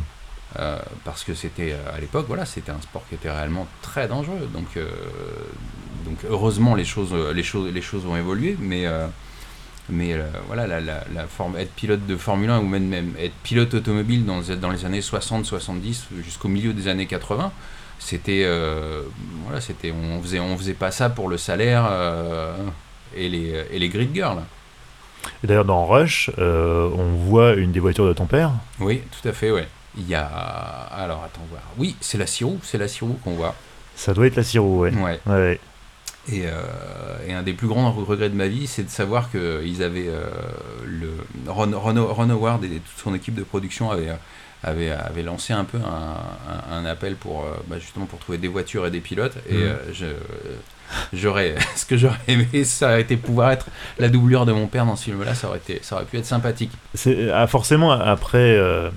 euh, 0.59 0.79
parce 1.05 1.25
que 1.25 1.35
c'était 1.35 1.75
à 1.95 1.99
l'époque 2.01 2.27
voilà 2.29 2.45
c'était 2.45 2.71
un 2.73 2.81
sport 2.83 3.03
qui 3.09 3.15
était 3.15 3.31
réellement 3.31 3.67
très 3.83 4.07
dangereux. 4.09 4.49
Donc 4.53 4.79
donc 6.05 6.19
heureusement 6.29 6.75
les 6.75 6.85
choses 6.85 7.15
les 7.35 7.43
choses 7.43 7.73
les 7.73 7.83
choses 7.83 8.05
ont 8.07 8.17
évolué. 8.17 8.57
Mais 8.61 8.85
mais 9.89 10.13
euh, 10.13 10.23
voilà 10.47 10.67
la, 10.69 10.81
la, 10.81 11.03
la 11.13 11.27
forme 11.27 11.57
être 11.57 11.73
pilote 11.73 12.07
de 12.07 12.17
Formule 12.17 12.51
1 12.51 12.61
ou 12.61 12.67
même, 12.67 12.87
même 12.87 13.13
être 13.19 13.35
pilote 13.43 13.75
automobile 13.75 14.25
dans, 14.25 14.41
les- 14.41 14.57
dans 14.57 14.71
les 14.71 14.85
années 14.85 15.01
60 15.03 15.45
70 15.45 16.07
jusqu'au 16.25 16.47
milieu 16.49 16.73
des 16.73 16.87
années 16.87 17.07
80 17.07 17.51
c'était 18.01 18.43
euh, 18.45 19.03
voilà 19.45 19.61
c'était 19.61 19.93
on 19.93 20.21
faisait 20.21 20.41
on 20.41 20.57
faisait 20.59 20.75
pas 20.75 20.91
ça 20.91 21.09
pour 21.11 21.29
le 21.29 21.37
salaire 21.39 21.87
euh, 21.89 22.53
et 23.15 23.29
les 23.29 23.65
et 23.71 23.79
les 23.79 23.89
grid 23.89 24.13
girls 24.13 24.41
Et 25.45 25.47
D'ailleurs, 25.47 25.65
dans 25.67 25.87
Rush, 25.87 26.31
euh, 26.39 26.89
on 26.97 27.13
voit 27.13 27.55
une 27.55 27.71
des 27.73 27.81
voitures 27.81 28.09
de 28.09 28.13
ton 28.15 28.27
père. 28.27 28.51
oui 28.81 29.03
tout 29.23 29.29
à 29.29 29.33
fait 29.33 29.51
ouais 29.53 29.69
il 29.97 30.09
y 30.09 30.15
a 30.15 30.25
alors 30.25 31.23
attends 31.25 31.47
voir 31.51 31.63
oui 31.79 31.95
c'est 32.01 32.19
la 32.19 32.27
Sirou 32.27 32.59
c'est 32.63 32.79
la 32.79 32.89
Sirou 32.89 33.19
qu'on 33.23 33.35
voit 33.35 33.55
Ça 33.97 34.15
doit 34.15 34.27
être 34.27 34.37
la 34.37 34.45
Siro, 34.45 34.79
ouais. 34.81 34.93
ouais 34.95 35.21
Ouais. 35.27 35.61
Et, 36.31 36.43
et 37.27 37.33
un 37.33 37.43
des 37.43 37.55
plus 37.55 37.67
grands 37.67 37.91
regrets 37.93 38.29
de 38.29 38.37
ma 38.37 38.47
vie, 38.47 38.67
c'est 38.67 38.85
de 38.85 38.91
savoir 38.91 39.31
qu'ils 39.31 39.83
avaient 39.83 40.07
euh, 40.09 40.27
le 40.87 41.13
Ron, 41.49 41.71
Ron- 41.75 42.07
Ron 42.15 42.31
Howard 42.31 42.63
et 42.63 42.69
toute 42.69 42.99
son 43.03 43.15
équipe 43.15 43.35
de 43.35 43.43
production 43.43 43.91
avaient, 43.91 44.11
avaient, 44.63 44.91
avaient 44.91 45.23
lancé 45.23 45.53
un 45.53 45.65
peu 45.65 45.79
un, 45.79 46.73
un- 46.73 46.77
un 46.79 46.85
appel 46.85 47.17
pour 47.17 47.43
euh, 47.45 47.57
bah, 47.69 47.79
justement 47.79 48.07
pour 48.07 48.19
trouver 48.19 48.39
des 48.39 48.49
voitures 48.49 48.87
et 48.87 48.91
des 48.91 49.01
pilotes. 49.01 49.37
Et 49.49 49.55
Mhm. 49.55 49.63
euh, 49.63 49.75
je, 49.93 50.07
j'aurais, 51.13 51.55
ce 51.77 51.85
que 51.87 51.97
j'aurais 51.97 52.19
aimé, 52.29 52.65
ça 52.65 52.89
aurait 52.89 53.01
été 53.03 53.17
pouvoir 53.17 53.51
être 53.53 53.67
la 53.99 54.09
doublure 54.09 54.47
de 54.47 54.53
mon 54.53 54.67
père 54.67 54.87
dans 54.87 54.97
ce 54.97 55.05
film-là. 55.05 55.35
Ça 55.35 55.49
aurait 55.49 55.59
été, 55.59 55.79
ça 55.83 55.97
aurait 55.97 56.05
pu 56.05 56.19
être 56.19 56.27
sympathique. 56.27 56.73
C'est 56.95 57.31
ah, 57.31 57.47
forcément 57.47 57.93
après 57.93 58.39
euh, 58.57 58.91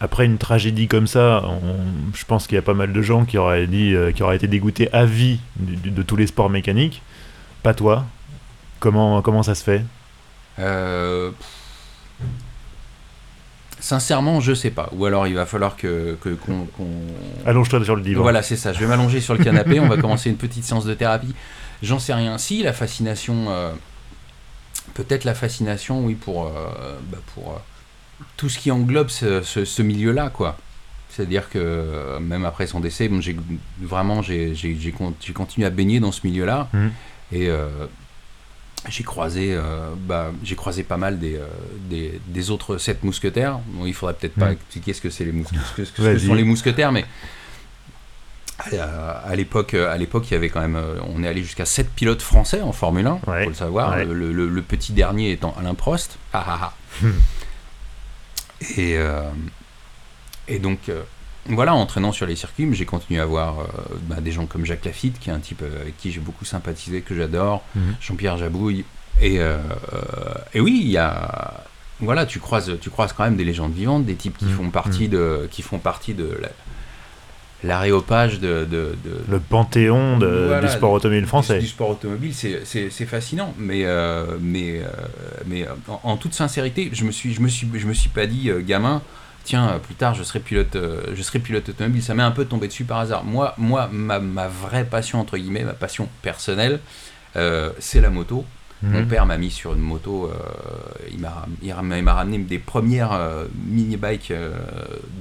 après 0.00 0.26
une 0.26 0.38
tragédie 0.38 0.88
comme 0.88 1.06
ça, 1.06 1.42
on- 1.44 2.12
je 2.14 2.24
pense 2.24 2.46
qu'il 2.46 2.56
y 2.56 2.58
a 2.58 2.62
pas 2.62 2.74
mal 2.74 2.92
de 2.92 3.02
gens 3.02 3.24
qui 3.24 3.38
auraient 3.38 3.66
dit 3.66 3.94
euh, 3.94 4.12
qui 4.12 4.22
auraient 4.22 4.36
été 4.36 4.46
dégoûtés 4.48 4.92
à 4.92 5.04
vie 5.06 5.40
du- 5.56 5.76
du- 5.76 5.90
de 5.90 6.02
tous 6.02 6.16
les 6.16 6.26
sports 6.26 6.50
mécaniques. 6.50 7.02
Pas 7.62 7.74
toi. 7.74 8.04
Comment 8.80 9.22
comment 9.22 9.42
ça 9.42 9.54
se 9.54 9.64
fait? 9.64 9.82
Euh, 10.58 11.30
Sincèrement, 13.90 14.40
je 14.40 14.52
sais 14.52 14.70
pas. 14.72 14.88
Ou 14.96 15.04
alors 15.06 15.28
il 15.28 15.34
va 15.34 15.46
falloir 15.46 15.76
que, 15.76 16.16
qu'on, 16.20 16.66
qu'on- 16.76 16.88
Allonge-toi 17.48 17.84
sur 17.84 17.94
le 17.94 18.02
divan. 18.02 18.20
Voilà, 18.22 18.42
c'est 18.42 18.56
ça. 18.56 18.72
Je 18.72 18.80
vais 18.80 18.86
m'allonger 18.88 19.20
sur 19.20 19.32
le 19.34 19.44
canapé. 19.44 19.78
on 19.78 19.86
va 19.86 19.96
commencer 19.96 20.28
une 20.28 20.36
petite 20.36 20.64
séance 20.64 20.84
de 20.84 20.92
thérapie. 20.94 21.32
J'en 21.84 22.00
sais 22.00 22.12
rien. 22.12 22.36
Si 22.36 22.64
la 22.64 22.72
fascination, 22.72 23.46
euh, 23.50 23.70
peut-être 24.94 25.22
la 25.22 25.34
fascination, 25.34 26.04
oui, 26.04 26.14
pour, 26.14 26.46
euh, 26.46 26.50
bah, 27.12 27.18
pour 27.32 27.52
euh, 27.52 28.24
tout 28.36 28.48
ce 28.48 28.58
qui 28.58 28.72
englobe 28.72 29.08
ce, 29.08 29.42
ce- 29.42 29.64
ce 29.64 29.82
milieu-là, 29.82 30.30
quoi. 30.30 30.56
C'est-à-dire 31.10 31.48
que 31.48 32.18
même 32.20 32.44
après 32.44 32.66
son 32.66 32.80
décès, 32.80 33.06
bon, 33.08 33.20
j'ai 33.20 33.36
vraiment 33.80 34.20
j'ai, 34.20 34.56
j'ai, 34.56 34.76
j'ai 34.80 34.90
con- 34.90 35.14
j'ai 35.20 35.32
continué 35.32 35.64
à 35.64 35.70
baigner 35.70 36.00
dans 36.00 36.10
ce 36.10 36.26
milieu-là 36.26 36.68
Mhm. 36.72 36.90
et 37.32 37.48
j'ai 38.88 39.02
croisé 39.04 39.52
euh, 39.54 39.90
bah, 39.96 40.30
j'ai 40.44 40.54
croisé 40.54 40.82
pas 40.84 40.96
mal 40.96 41.18
des, 41.18 41.36
euh, 41.36 41.46
des, 41.90 42.20
des 42.28 42.50
autres 42.50 42.78
sept 42.78 43.02
mousquetaires. 43.04 43.58
Bon, 43.68 43.84
il 43.86 43.94
faudrait 43.94 44.14
peut-être 44.14 44.34
pas 44.36 44.52
expliquer 44.52 44.92
ce 44.92 45.00
que 45.00 45.10
c'est 45.10 45.24
les 45.24 45.32
mousquetaires, 45.32 45.66
ce 45.66 45.74
que, 45.74 45.84
ce 45.84 45.92
que 45.92 46.02
Vas-y. 46.02 46.26
sont 46.26 46.34
les 46.34 46.44
mousquetaires, 46.44 46.92
mais 46.92 47.04
euh, 48.72 49.14
à 49.24 49.34
l'époque, 49.36 49.74
à 49.74 49.96
l'époque, 49.98 50.30
il 50.30 50.34
y 50.34 50.36
avait 50.36 50.48
quand 50.48 50.60
même, 50.60 50.80
on 51.14 51.22
est 51.22 51.28
allé 51.28 51.42
jusqu'à 51.42 51.66
7 51.66 51.90
pilotes 51.90 52.22
français 52.22 52.62
en 52.62 52.72
Formule 52.72 53.06
1, 53.06 53.20
Ouais. 53.26 53.42
faut 53.44 53.50
le 53.50 53.54
savoir. 53.54 53.90
Ouais. 53.96 54.04
Le, 54.04 54.32
le- 54.32 54.48
le 54.48 54.62
petit 54.62 54.92
dernier 54.92 55.32
étant 55.32 55.54
Alain 55.58 55.74
Prost. 55.74 56.18
Ah, 56.32 56.44
ah, 56.46 56.58
ah. 56.62 56.72
Hmm. 57.06 57.10
Et, 58.78 58.96
euh, 58.96 59.20
et 60.48 60.58
donc, 60.58 60.88
voilà, 61.48 61.74
en 61.74 61.80
entraînant 61.80 62.12
sur 62.12 62.26
les 62.26 62.36
circuits, 62.36 62.68
j'ai 62.72 62.84
continué 62.84 63.20
à 63.20 63.26
voir 63.26 63.60
euh, 63.60 63.64
bah, 64.08 64.16
des 64.20 64.32
gens 64.32 64.46
comme 64.46 64.64
Jacques 64.64 64.84
Lafitte, 64.84 65.18
qui 65.18 65.30
est 65.30 65.32
un 65.32 65.38
type 65.40 65.62
euh, 65.62 65.80
avec 65.82 65.96
qui 65.96 66.10
j'ai 66.12 66.20
beaucoup 66.20 66.44
sympathisé, 66.44 67.00
que 67.02 67.14
j'adore, 67.14 67.62
Mhm. 67.74 67.94
Jean-Pierre 68.00 68.36
Jabouille. 68.36 68.84
Et, 69.20 69.40
euh, 69.40 69.58
et 70.54 70.60
oui, 70.60 70.80
il 70.84 70.90
y 70.90 70.98
a. 70.98 71.64
Voilà, 72.00 72.26
tu 72.26 72.40
croises, 72.40 72.72
tu 72.80 72.90
croises 72.90 73.12
quand 73.14 73.24
même 73.24 73.36
des 73.36 73.44
légendes 73.44 73.72
vivantes, 73.72 74.04
des 74.04 74.14
types 74.16 74.36
qui 74.36 74.44
Mhm. 74.44 74.50
font 74.56 74.70
partie 74.70 75.08
de, 75.08 75.48
qui 75.50 75.62
font 75.62 75.78
partie 75.78 76.12
de 76.12 76.38
la- 76.42 76.50
l'aréopage 77.64 78.38
de, 78.38 78.66
de, 78.70 78.94
de- 79.02 79.24
Le 79.30 79.40
panthéon 79.40 80.18
de- 80.18 80.44
Voilà, 80.48 80.66
du 80.66 80.72
sport 80.72 80.92
automobile 80.92 81.22
du, 81.22 81.26
français. 81.28 81.58
du 81.58 81.66
sport 81.66 81.90
automobile, 81.90 82.34
c'est- 82.34 83.06
fascinant. 83.06 83.54
Mais, 83.58 83.84
euh, 83.86 84.36
mais, 84.40 84.82
mais 85.46 85.66
en, 85.88 86.00
en 86.02 86.16
toute 86.18 86.34
sincérité, 86.34 86.90
je 86.92 87.04
me 87.04 87.10
suis, 87.12 87.32
je 87.32 87.40
me 87.40 87.48
suis, 87.48 87.66
je 87.74 87.86
me 87.86 87.94
suis 87.94 88.10
pas 88.10 88.26
dit, 88.26 88.50
gamin, 88.66 89.00
tiens, 89.46 89.68
euh, 89.70 89.78
plus 89.78 89.94
tard, 89.94 90.14
je 90.14 90.22
serai 90.22 90.40
pilote, 90.40 90.76
euh, 90.76 91.00
je 91.14 91.22
serai 91.22 91.38
pilote 91.38 91.68
automobile. 91.68 92.02
Ça 92.02 92.14
m'est 92.14 92.22
un 92.22 92.30
peu 92.32 92.44
tombé 92.44 92.66
dessus 92.68 92.84
par 92.84 92.98
hasard. 92.98 93.24
Moi, 93.24 93.54
moi 93.56 93.88
ma, 93.90 94.18
ma 94.18 94.48
vraie 94.48 94.84
passion, 94.84 95.20
entre 95.20 95.38
guillemets, 95.38 95.64
ma 95.64 95.72
passion 95.72 96.08
personnelle, 96.22 96.80
euh, 97.36 97.70
c'est 97.78 98.00
la 98.02 98.10
moto. 98.10 98.44
Mon 98.82 99.00
Mhm. 99.00 99.08
père 99.08 99.24
m'a 99.24 99.38
mis 99.38 99.50
sur 99.50 99.72
une 99.72 99.80
moto, 99.80 100.26
euh, 100.26 100.36
il 101.10 101.18
m'a 101.20 102.14
ramené 102.14 102.38
des 102.44 102.58
premières 102.58 103.12
euh, 103.12 103.46
mini-bikes 103.66 104.30
euh, 104.32 104.54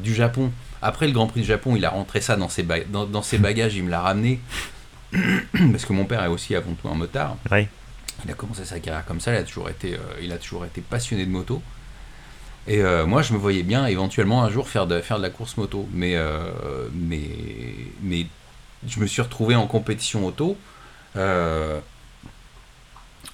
du 0.04 0.14
Japon. 0.14 0.52
Après 0.82 1.08
le 1.08 1.14
Grand 1.14 1.28
Prix 1.28 1.40
du 1.42 1.48
Japon, 1.48 1.76
il 1.78 1.86
a 1.86 1.90
rentré 1.90 2.20
ça 2.20 2.36
dans 2.36 2.50
ses, 2.50 2.64
ba- 2.64 2.84
dans, 2.92 3.06
dans 3.06 3.22
ses 3.22 3.38
bagages, 3.48 3.76
il 3.76 3.86
me 3.86 3.90
l'a 3.90 4.02
ramené. 4.02 4.42
Parce 5.72 5.86
que 5.86 5.94
mon 5.94 6.04
père 6.06 6.22
est 6.24 6.28
aussi 6.28 6.54
avant 6.56 6.74
tout 6.74 6.90
un 6.90 6.96
motard. 6.96 7.38
Ouais. 7.50 7.70
Il 8.26 8.32
a 8.32 8.34
commencé 8.34 8.66
sa 8.66 8.80
carrière 8.80 9.06
comme 9.06 9.20
ça, 9.22 9.32
il 9.34 9.38
a 9.38 9.44
toujours 9.44 9.70
été, 9.70 9.98
il 10.22 10.32
a 10.34 10.38
toujours 10.38 10.66
été 10.66 10.82
passionné 10.82 11.26
de 11.26 11.32
moto. 11.32 11.62
Et 12.68 12.82
euh, 12.82 13.06
moi, 13.06 13.22
je 13.22 13.34
me 13.34 13.38
voyais 13.38 13.64
bien 13.64 13.86
éventuellement 13.86 14.44
un 14.44 14.50
jour 14.50 14.68
faire 14.70 14.88
de, 14.88 15.00
faire 15.02 15.18
de 15.18 15.22
la 15.24 15.30
course 15.30 15.56
moto. 15.58 15.88
Mais, 15.94 16.16
euh, 16.16 16.88
mais, 16.94 17.22
mais 18.02 18.26
je 18.88 19.00
me 19.00 19.06
suis 19.06 19.22
retrouvé 19.22 19.56
en 19.56 19.68
compétition 19.68 20.26
auto. 20.26 20.58
Euh, 21.16 21.80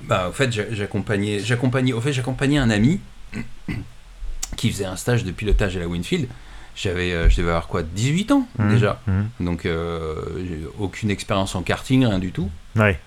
bah, 0.01 0.27
au 0.29 0.31
fait, 0.33 0.51
j'a- 0.51 0.73
j'accompagnais, 0.73 1.39
j'accompagnais, 1.39 1.93
au 1.93 2.01
fait, 2.01 2.11
j'accompagnais 2.13 2.57
un 2.57 2.69
ami 2.69 2.99
qui 4.57 4.69
faisait 4.71 4.85
un 4.85 4.95
stage 4.97 5.23
de 5.23 5.31
pilotage 5.31 5.77
à 5.77 5.79
la 5.79 5.87
Winfield. 5.87 6.27
J'avais, 6.75 7.29
je 7.29 7.35
devais 7.37 7.49
avoir 7.49 7.67
quoi, 7.67 7.83
18 7.83 8.31
ans 8.31 8.47
Mhm. 8.57 8.69
déjà. 8.73 9.01
Mhm. 9.07 9.29
Donc, 9.41 9.63
j'ai 9.63 10.59
aucune 10.79 11.09
expérience 11.11 11.55
en 11.55 11.63
karting, 11.63 12.05
rien 12.05 12.19
du 12.19 12.31
tout. 12.31 12.49
Ouais. 12.75 12.99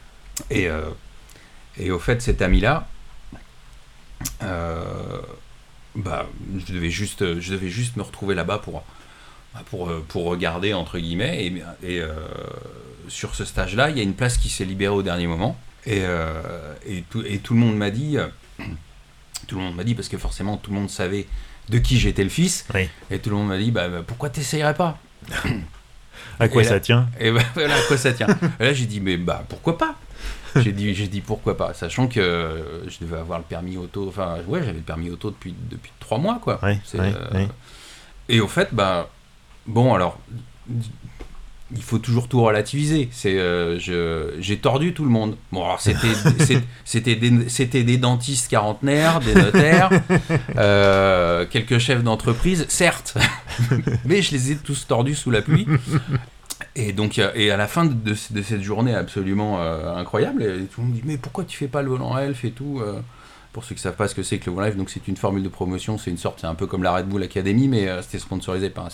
Et, 0.50 0.68
et 1.78 1.90
au 1.90 1.98
fait, 1.98 2.20
cet 2.22 2.40
ami-là, 2.42 2.86
euh, 4.42 5.20
bah, 5.96 6.28
je 6.66 6.72
devais 6.72 6.90
juste, 6.90 7.40
je 7.40 7.52
devais 7.52 7.68
juste 7.68 7.96
me 7.96 8.02
retrouver 8.02 8.34
là-bas 8.34 8.58
pour, 8.58 8.82
bah, 9.54 9.62
pour, 9.66 9.88
euh, 9.88 10.04
pour 10.08 10.24
regarder 10.24 10.74
entre 10.74 10.98
guillemets. 10.98 11.46
Et, 11.46 11.62
et, 11.82 12.00
euh, 12.00 12.12
sur 13.08 13.34
ce 13.34 13.44
stage-là, 13.44 13.90
il 13.90 13.96
y 13.96 14.00
a 14.00 14.02
une 14.02 14.14
place 14.14 14.36
qui 14.36 14.48
s'est 14.48 14.64
libérée 14.64 14.94
au 14.94 15.02
dernier 15.02 15.26
moment. 15.26 15.58
Et, 15.86 16.00
euh, 16.02 16.74
et, 16.86 17.02
tout, 17.02 17.22
et 17.24 17.38
tout 17.38 17.54
le 17.54 17.60
monde 17.60 17.76
m'a 17.76 17.90
dit, 17.90 18.16
tout 19.46 19.56
le 19.56 19.62
monde 19.62 19.76
m'a 19.76 19.84
dit 19.84 19.94
parce 19.94 20.08
que 20.08 20.18
forcément 20.18 20.56
tout 20.56 20.70
le 20.70 20.78
monde 20.78 20.90
savait 20.90 21.26
de 21.68 21.78
qui 21.78 21.98
j'étais 21.98 22.24
le 22.24 22.30
fils. 22.30 22.66
Oui. 22.74 22.88
Et 23.10 23.18
tout 23.18 23.30
le 23.30 23.36
monde 23.36 23.48
m'a 23.48 23.58
dit, 23.58 23.70
bah, 23.70 23.88
bah, 23.88 24.02
pourquoi 24.06 24.30
t'essayerais 24.30 24.74
pas 24.74 24.98
À 26.40 26.48
quoi 26.48 26.64
ça 26.64 26.80
tient 26.80 27.08
et 27.20 27.30
voilà 27.30 27.76
à 27.76 27.80
quoi 27.82 27.96
ça 27.96 28.12
tient. 28.12 28.26
Là 28.58 28.72
j'ai 28.72 28.86
dit 28.86 29.00
mais 29.00 29.16
bah 29.16 29.44
pourquoi 29.48 29.78
pas 29.78 29.96
J'ai 30.56 30.72
dit 30.72 30.94
j'ai 30.94 31.08
dit 31.08 31.20
pourquoi 31.20 31.56
pas, 31.56 31.74
sachant 31.74 32.06
que 32.08 32.20
euh, 32.20 32.88
je 32.88 32.98
devais 33.04 33.18
avoir 33.18 33.38
le 33.38 33.44
permis 33.44 33.76
auto. 33.76 34.06
Enfin 34.08 34.36
ouais 34.46 34.60
j'avais 34.60 34.74
le 34.74 34.80
permis 34.80 35.10
auto 35.10 35.30
depuis 35.30 35.54
depuis 35.70 35.92
trois 36.00 36.18
mois 36.18 36.38
quoi. 36.42 36.58
Euh. 37.14 37.28
Et 38.28 38.40
au 38.40 38.48
fait 38.48 38.68
bah 38.72 39.08
bon 39.66 39.94
alors 39.94 40.18
il 41.74 41.82
faut 41.82 41.98
toujours 41.98 42.28
tout 42.28 42.40
relativiser. 42.42 43.08
C'est, 43.10 43.36
euh, 43.38 43.80
je- 43.80 44.34
j'ai 44.38 44.58
tordu 44.58 44.92
tout 44.92 45.02
le 45.02 45.10
monde. 45.10 45.36
Bon, 45.50 45.64
alors 45.64 45.80
c'était, 45.80 46.12
c'était, 46.84 47.16
des, 47.16 47.48
c'était 47.48 47.82
des 47.82 47.96
dentistes 47.96 48.48
quarantenaires, 48.48 49.18
des 49.20 49.34
notaires, 49.34 49.90
euh, 50.56 51.46
quelques 51.50 51.78
chefs 51.78 52.04
d'entreprise, 52.04 52.66
certes, 52.68 53.16
mais 54.04 54.22
je 54.22 54.32
les 54.32 54.52
ai 54.52 54.56
tous 54.56 54.86
tordus 54.86 55.14
sous 55.16 55.30
la 55.32 55.42
pluie. 55.42 55.66
Et 56.76 56.92
donc, 56.92 57.18
et 57.18 57.50
à 57.50 57.56
la 57.56 57.66
fin 57.66 57.84
de, 57.84 58.14
cette 58.14 58.62
journée 58.62 58.94
absolument 58.94 59.60
euh, 59.60 59.94
incroyable, 59.96 60.44
tout 60.68 60.80
le 60.80 60.86
monde 60.86 60.94
me 60.94 61.00
dit 61.00 61.02
mais 61.04 61.18
pourquoi 61.18 61.44
tu 61.44 61.56
fais 61.56 61.68
pas 61.68 61.82
le 61.82 61.88
volant 61.88 62.16
elf 62.16 62.44
et 62.44 62.52
tout 62.52 62.80
euh, 62.80 63.00
Pour 63.52 63.64
ceux 63.64 63.74
qui 63.74 63.80
savent 63.80 63.96
pas 63.96 64.08
ce 64.08 64.14
que 64.14 64.22
c'est 64.22 64.38
que 64.38 64.46
le 64.46 64.54
volant 64.54 64.66
elf, 64.68 64.76
donc 64.76 64.90
c'est 64.90 65.06
une 65.08 65.16
formule 65.16 65.42
de 65.42 65.48
promotion, 65.48 65.98
c'est 65.98 66.10
une 66.10 66.18
sorte, 66.18 66.40
c'est 66.40 66.46
un 66.46 66.54
peu 66.54 66.66
comme 66.66 66.82
la 66.82 66.92
Red 66.92 67.06
Bull 67.06 67.22
Academy, 67.22 67.68
mais 67.68 67.88
euh, 67.88 68.02
c'était 68.02 68.18
sponsorisé 68.18 68.70
par 68.70 68.88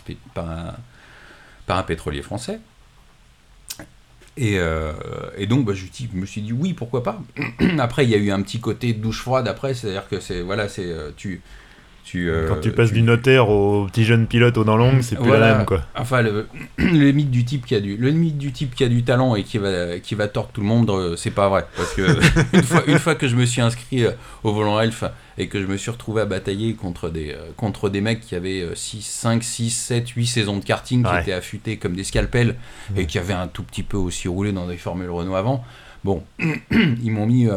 un, 1.69 1.83
pétrolier 1.83 2.23
français. 2.23 2.61
Et, 4.37 4.59
donc, 5.47 5.67
bah, 5.67 5.75
je, 5.75 5.85
je 5.85 6.17
me 6.17 6.25
suis 6.25 6.41
dit 6.41 6.53
oui, 6.53 6.73
pourquoi 6.73 7.03
pas. 7.03 7.21
après, 7.79 8.05
il 8.05 8.11
y 8.11 8.15
a 8.15 8.19
eu 8.19 8.31
un 8.31 8.41
petit 8.41 8.59
côté 8.59 8.95
douche 8.95 9.21
froide 9.21 9.47
après, 9.47 9.75
c'est-à-dire 9.75 10.09
que 10.09 10.19
c'est 10.19 10.41
voilà, 10.41 10.69
c'est 10.69 10.91
tu, 11.17 11.43
tu 12.05 12.29
euh, 12.31 12.49
Quand 12.49 12.61
tu 12.61 12.73
passes 12.73 12.93
du 12.93 13.03
notaire 13.03 13.49
au 13.49 13.87
petit 13.87 14.05
jeune 14.05 14.27
pilote 14.27 14.57
aux 14.59 14.65
dents 14.65 14.77
longues, 14.77 15.03
c'est 15.03 15.17
plus 15.17 15.27
Voilà. 15.27 15.51
la 15.51 15.57
même 15.57 15.67
quoi. 15.67 15.83
Enfin, 15.95 16.23
le, 16.23 16.47
le 16.79 17.13
mythe 17.13 17.31
du 17.31 17.45
type 17.45 17.67
qui 17.67 17.75
a 17.75 17.81
du, 17.81 17.97
le 17.97 18.11
mythe 18.11 18.39
du 18.39 18.53
type 18.53 18.75
qui 18.75 18.85
a 18.85 18.89
du 18.89 19.03
talent 19.03 19.35
et 19.37 19.43
qui 19.45 19.59
va, 19.59 19.99
qui 19.99 20.15
va 20.15 20.29
tordre 20.29 20.51
tout 20.53 20.61
le 20.61 20.67
monde, 20.67 20.91
euh, 20.91 21.17
c'est 21.17 21.31
pas 21.31 21.49
vrai. 21.49 21.67
Parce 21.77 21.95
que 21.95 22.03
une 22.53 22.63
fois, 22.63 22.83
une 22.87 22.99
fois 22.99 23.15
que 23.15 23.29
je 23.29 23.37
me 23.37 23.45
suis 23.45 23.61
inscrit 23.61 24.05
euh, 24.05 24.13
au 24.43 24.53
volant 24.53 24.81
elf 24.81 25.05
et 25.39 25.49
que 25.49 25.61
je 25.61 25.67
me 25.67 25.77
suis 25.77 25.91
retrouvé 25.91 26.23
à 26.23 26.27
batailler 26.27 26.75
contre 26.75 27.09
des, 27.09 27.35
contre 27.57 27.89
des 27.89 28.01
mecs 28.01 28.21
qui 28.21 28.35
avaient 28.35 28.61
euh, 28.63 28.75
6, 28.75 29.03
5, 29.03 29.43
6, 29.43 29.71
7, 29.71 30.09
8 30.09 30.27
saisons 30.27 30.57
de 30.59 30.65
karting, 30.65 31.05
qui 31.05 31.17
étaient 31.21 31.33
affûtés 31.33 31.77
comme 31.77 31.95
des 31.95 32.05
scalpels 32.05 32.57
et 32.97 33.07
qui 33.07 33.19
avaient 33.19 33.35
un 33.35 33.47
tout 33.49 33.63
petit 33.63 33.83
peu 33.83 33.97
aussi 33.97 34.29
roulé 34.29 34.53
dans 34.53 34.67
des 34.67 34.77
formules 34.77 35.11
Renault 35.11 35.37
avant. 35.37 35.65
Bon, 36.05 36.23
ils 36.71 37.11
m'ont 37.11 37.27
mis 37.27 37.49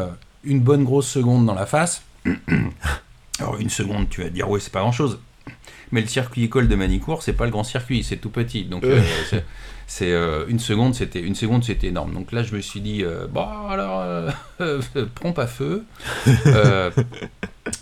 une 0.44 0.60
bonne 0.60 0.84
grosse 0.84 1.08
seconde 1.08 1.46
dans 1.46 1.54
la 1.54 1.66
face. 1.66 2.02
Alors 3.40 3.58
une 3.58 3.70
seconde, 3.70 4.08
tu 4.08 4.22
vas 4.22 4.28
te 4.28 4.34
dire 4.34 4.48
ouais 4.48 4.60
c'est 4.60 4.72
pas 4.72 4.80
grand 4.80 4.92
chose. 4.92 5.18
Mais 5.92 6.00
le 6.00 6.06
circuit 6.08 6.44
école 6.44 6.66
de 6.68 6.74
Manicourt, 6.74 7.22
c'est 7.22 7.34
pas 7.34 7.44
le 7.44 7.50
grand 7.50 7.64
circuit, 7.64 8.02
c'est 8.02 8.16
tout 8.16 8.30
petit. 8.30 8.64
Donc 8.64 8.84
euh, 8.84 9.00
c'est- 9.30 9.44
c'est 9.86 10.12
euh, 10.12 10.46
une 10.48 10.58
seconde, 10.58 10.94
c'était 10.94 11.20
une 11.20 11.34
seconde, 11.34 11.62
c'était 11.62 11.88
énorme. 11.88 12.14
Donc 12.14 12.32
là, 12.32 12.42
je 12.42 12.54
me 12.56 12.60
suis 12.60 12.80
dit 12.80 13.02
euh, 13.04 13.26
bon 13.26 13.46
alors 13.68 14.00
euh, 14.00 14.30
euh, 14.60 14.80
prends 15.14 15.32
pas 15.32 15.46
feu, 15.46 15.84
euh, 16.46 16.90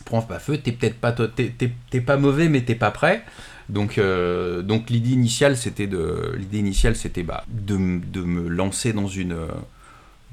prends 0.04 0.22
pas 0.22 0.38
feu. 0.40 0.58
T'es 0.58 0.72
peut-être 0.72 0.96
pas 0.98 1.12
t'es- 1.12 1.50
t'es 1.56 1.70
t'es 1.90 2.00
pas 2.00 2.16
mauvais, 2.16 2.48
mais 2.48 2.62
t'es 2.62 2.74
pas 2.74 2.90
prêt. 2.90 3.24
Donc, 3.68 3.96
euh, 3.96 4.60
donc 4.60 4.90
l'idée 4.90 5.10
initiale, 5.10 5.56
c'était 5.56 5.86
de 5.86 6.34
l'idée 6.36 6.58
initiale, 6.58 6.96
c'était 6.96 7.22
bah, 7.22 7.44
de, 7.48 7.76
me 7.76 8.48
lancer 8.48 8.92
dans 8.92 9.06
une 9.06 9.32
euh, 9.32 9.46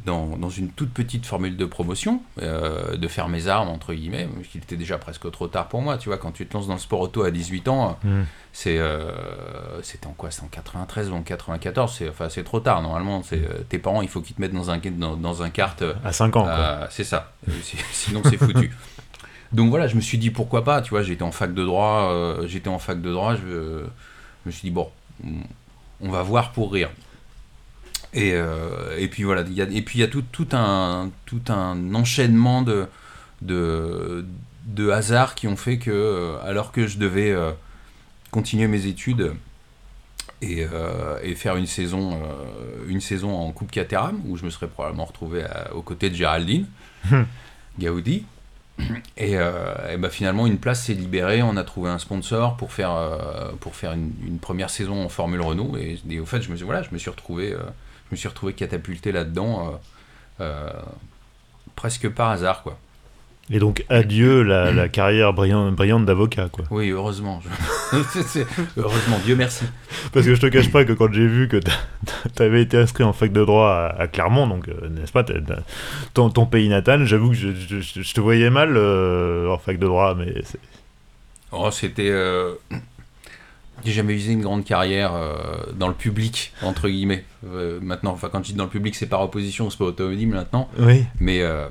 dans, 0.09 0.37
dans 0.37 0.49
une 0.49 0.69
toute 0.69 0.91
petite 0.91 1.25
formule 1.25 1.55
de 1.55 1.65
promotion, 1.65 2.21
euh, 2.41 2.97
de 2.97 3.07
faire 3.07 3.29
mes 3.29 3.47
armes 3.47 3.69
entre 3.69 3.93
guillemets, 3.93 4.27
qu'il 4.51 4.61
était 4.61 4.75
déjà 4.75 4.97
presque 4.97 5.29
trop 5.31 5.47
tard 5.47 5.67
pour 5.69 5.81
moi. 5.81 5.97
Tu 5.97 6.09
vois, 6.09 6.17
quand 6.17 6.31
tu 6.31 6.45
te 6.45 6.53
lances 6.55 6.67
dans 6.67 6.73
le 6.73 6.79
sport 6.79 6.99
auto 6.99 7.23
à 7.23 7.31
18 7.31 7.67
ans, 7.69 7.97
Mm. 8.03 8.21
c'est 8.51 8.77
euh, 8.77 9.11
c'était 9.83 10.07
en 10.07 10.11
quoi 10.13 10.31
C'est 10.31 10.43
en 10.43 10.47
93 10.47 11.09
ou 11.11 11.13
en 11.15 11.21
94. 11.23 11.93
C'est 11.97 12.09
enfin 12.09 12.27
c'est 12.29 12.43
trop 12.43 12.59
tard 12.59 12.81
normalement. 12.81 13.23
C'est 13.23 13.37
euh, 13.43 13.63
tes 13.69 13.79
parents, 13.79 14.01
il 14.01 14.09
faut 14.09 14.21
qu'ils 14.21 14.35
te 14.35 14.41
mettent 14.41 14.53
dans 14.53 14.69
un 14.71 14.79
dans, 14.79 15.15
dans 15.15 15.43
un 15.43 15.49
kart. 15.49 15.83
À 16.03 16.11
5 16.11 16.35
ans 16.35 16.43
quoi. 16.43 16.87
c'est 16.89 17.03
ça. 17.03 17.31
Si- 17.61 17.77
Sinon, 17.91 18.21
c'est 18.25 18.37
foutu. 18.37 18.71
Donc 19.51 19.69
voilà, 19.69 19.87
je 19.87 19.95
me 19.95 20.01
suis 20.01 20.17
dit 20.17 20.29
pourquoi 20.31 20.63
pas. 20.63 20.81
Tu 20.81 20.89
vois, 20.91 21.01
j'étais 21.03 21.23
en 21.23 21.31
fac 21.31 21.53
de 21.53 21.63
droit. 21.65 22.09
euh, 22.11 22.45
j'étais 22.47 22.69
en 22.69 22.79
fac 22.79 23.01
de 23.01 23.11
droit. 23.11 23.35
Je, 23.35 23.83
je 24.43 24.45
me 24.45 24.51
suis 24.51 24.61
dit 24.69 24.71
bon, 24.71 24.89
on- 25.25 25.29
on 26.01 26.09
va 26.09 26.21
voir 26.23 26.51
pour 26.51 26.71
rire. 26.71 26.89
Et, 28.13 28.31
euh, 28.33 28.97
et 28.97 29.07
puis 29.07 29.23
voilà, 29.23 29.41
il 29.41 29.53
y 29.53 29.61
a, 29.61 29.65
et 29.65 29.81
puis 29.83 29.99
il 29.99 30.01
y 30.01 30.03
a 30.03 30.07
tout, 30.07 30.23
tout 30.31 30.47
un 30.53 31.11
tout 31.25 31.41
un 31.49 31.93
enchaînement 31.93 32.61
de 32.63 32.87
de, 33.43 34.25
de 34.65 34.89
hasards 34.89 35.35
qui 35.35 35.47
ont 35.47 35.55
fait 35.55 35.77
que 35.77 35.91
euh, 35.91 36.37
alors 36.43 36.71
que 36.71 36.87
je 36.87 36.97
devais 36.97 37.31
euh, 37.31 37.51
continuer 38.31 38.67
mes 38.67 38.87
études 38.87 39.33
et, 40.41 40.65
euh, 40.71 41.19
et 41.21 41.35
faire 41.35 41.55
une 41.57 41.65
saison, 41.67 42.19
une 42.87 43.01
saison 43.01 43.35
en 43.35 43.51
Coupe 43.51 43.71
Caterham, 43.71 44.19
où 44.25 44.37
je 44.37 44.45
me 44.45 44.49
serais 44.49 44.67
probablement 44.67 45.05
retrouvé 45.05 45.43
à- 45.43 45.73
aux 45.75 45.81
côtés 45.81 46.09
de 46.09 46.15
Géraldine 46.15 46.65
Gaudi. 47.79 48.23
Et, 49.17 49.33
et 49.33 49.97
bah 49.97 50.09
finalement, 50.09 50.47
une 50.47 50.57
place 50.57 50.85
s'est 50.85 50.93
libérée. 50.93 51.41
On 51.43 51.57
a 51.57 51.63
trouvé 51.65 51.89
un 51.89 51.99
sponsor 51.99 52.55
pour 52.55 52.71
faire, 52.71 52.95
pour 53.59 53.75
faire 53.75 53.91
une, 53.91 54.13
une 54.25 54.39
première 54.39 54.69
saison 54.69 55.03
en 55.03 55.09
Formule 55.09 55.41
Renault. 55.41 55.75
Et, 55.77 55.99
et 56.09 56.19
au 56.21 56.25
fait, 56.25 56.41
je 56.41 56.49
me, 56.49 56.55
suis- 56.55 56.65
voilà, 56.65 56.83
je 56.83 56.89
me 56.91 56.97
suis 56.97 57.09
retrouvé, 57.09 57.53
je 58.09 58.15
me 58.15 58.17
suis 58.17 58.27
retrouvé 58.27 58.53
catapulté 58.53 59.11
là-dedans, 59.11 59.79
euh, 60.39 60.43
euh, 60.43 60.69
presque 61.75 62.09
par 62.09 62.29
hasard, 62.31 62.63
quoi. 62.63 62.77
Et 63.51 63.57
donc 63.57 63.83
adieu 63.89 64.43
la, 64.43 64.71
la 64.71 64.87
carrière 64.89 65.33
brillante, 65.33 65.73
brillante 65.75 66.05
d'avocat 66.05 66.49
quoi. 66.51 66.65
Oui, 66.69 66.89
heureusement. 66.91 67.41
je- 67.43 68.39
heureusement, 68.77 69.17
Dieu 69.25 69.35
merci. 69.35 69.65
Parce 70.13 70.23
que 70.27 70.35
je 70.35 70.39
te 70.39 70.45
cache 70.45 70.71
pas 70.71 70.85
que 70.85 70.93
quand 70.93 71.11
j'ai 71.11 71.25
vu 71.25 71.47
que 71.47 71.57
t'a- 71.57 71.71
t'avais 72.35 72.61
été 72.61 72.77
inscrit 72.77 73.03
en 73.03 73.11
fac 73.11 73.31
de 73.31 73.43
droit 73.43 73.69
à, 73.71 74.01
à 74.03 74.07
Clermont, 74.07 74.45
donc 74.45 74.67
euh, 74.69 74.87
n'est-ce 74.89 75.11
pas, 75.11 75.25
ton, 76.13 76.29
ton 76.29 76.45
pays 76.45 76.69
natal, 76.69 77.05
j'avoue 77.05 77.29
que 77.29 77.35
je, 77.35 77.49
je- 77.55 77.79
je- 77.81 78.01
je 78.03 78.13
te 78.13 78.21
voyais 78.21 78.51
mal 78.51 78.77
euh, 78.77 79.49
en 79.49 79.57
fac 79.57 79.79
de 79.79 79.87
droit, 79.87 80.13
mais 80.13 80.31
Oh, 81.51 81.71
c'était. 81.71 82.11
euh, 82.11 82.53
J'ai 83.85 83.91
jamais 83.93 84.13
visé 84.13 84.33
une 84.33 84.41
grande 84.41 84.63
carrière 84.65 85.13
euh, 85.13 85.35
dans 85.73 85.87
le 85.87 85.93
public, 85.93 86.53
entre 86.61 86.87
guillemets. 86.89 87.23
Euh, 87.47 87.79
maintenant, 87.81 88.11
enfin, 88.11 88.29
quand 88.31 88.39
je 88.43 88.51
dis 88.51 88.53
dans 88.53 88.65
le 88.65 88.69
public, 88.69 88.95
c'est 88.95 89.05
par 89.07 89.21
opposition 89.21 89.67
au 89.67 89.69
sport 89.69 89.87
automobile 89.87 90.27
maintenant. 90.29 90.69
oui. 90.77 91.05
Mais 91.19 91.41
euh, 91.41 91.67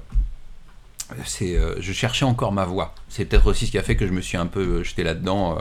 c'est, 1.25 1.57
je 1.81 1.93
cherchais 1.93 2.25
encore 2.25 2.53
ma 2.53 2.65
voie. 2.65 2.95
C'est 3.09 3.25
peut-être 3.25 3.47
aussi 3.47 3.67
ce 3.67 3.71
qui 3.71 3.79
a 3.79 3.83
fait 3.83 3.97
que 3.97 4.07
je 4.07 4.13
me 4.13 4.21
suis 4.21 4.37
un 4.37 4.47
peu 4.47 4.83
jeté 4.83 5.03
là-dedans. 5.05 5.59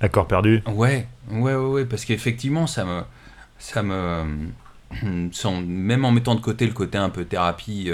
Accord 0.00 0.26
perdu. 0.28 0.62
Ouais, 0.66 1.06
ouais, 1.30 1.54
ouais, 1.54 1.54
ouais, 1.54 1.84
parce 1.84 2.04
qu'effectivement, 2.04 2.66
ça 2.66 2.84
me, 2.84 3.02
ça 3.58 3.82
me, 3.82 4.48
sans- 5.32 5.60
même 5.60 6.04
en 6.04 6.12
mettant 6.12 6.34
de 6.34 6.40
côté 6.40 6.66
le 6.66 6.72
côté 6.72 6.98
un 6.98 7.10
peu 7.10 7.24
thérapie, 7.24 7.90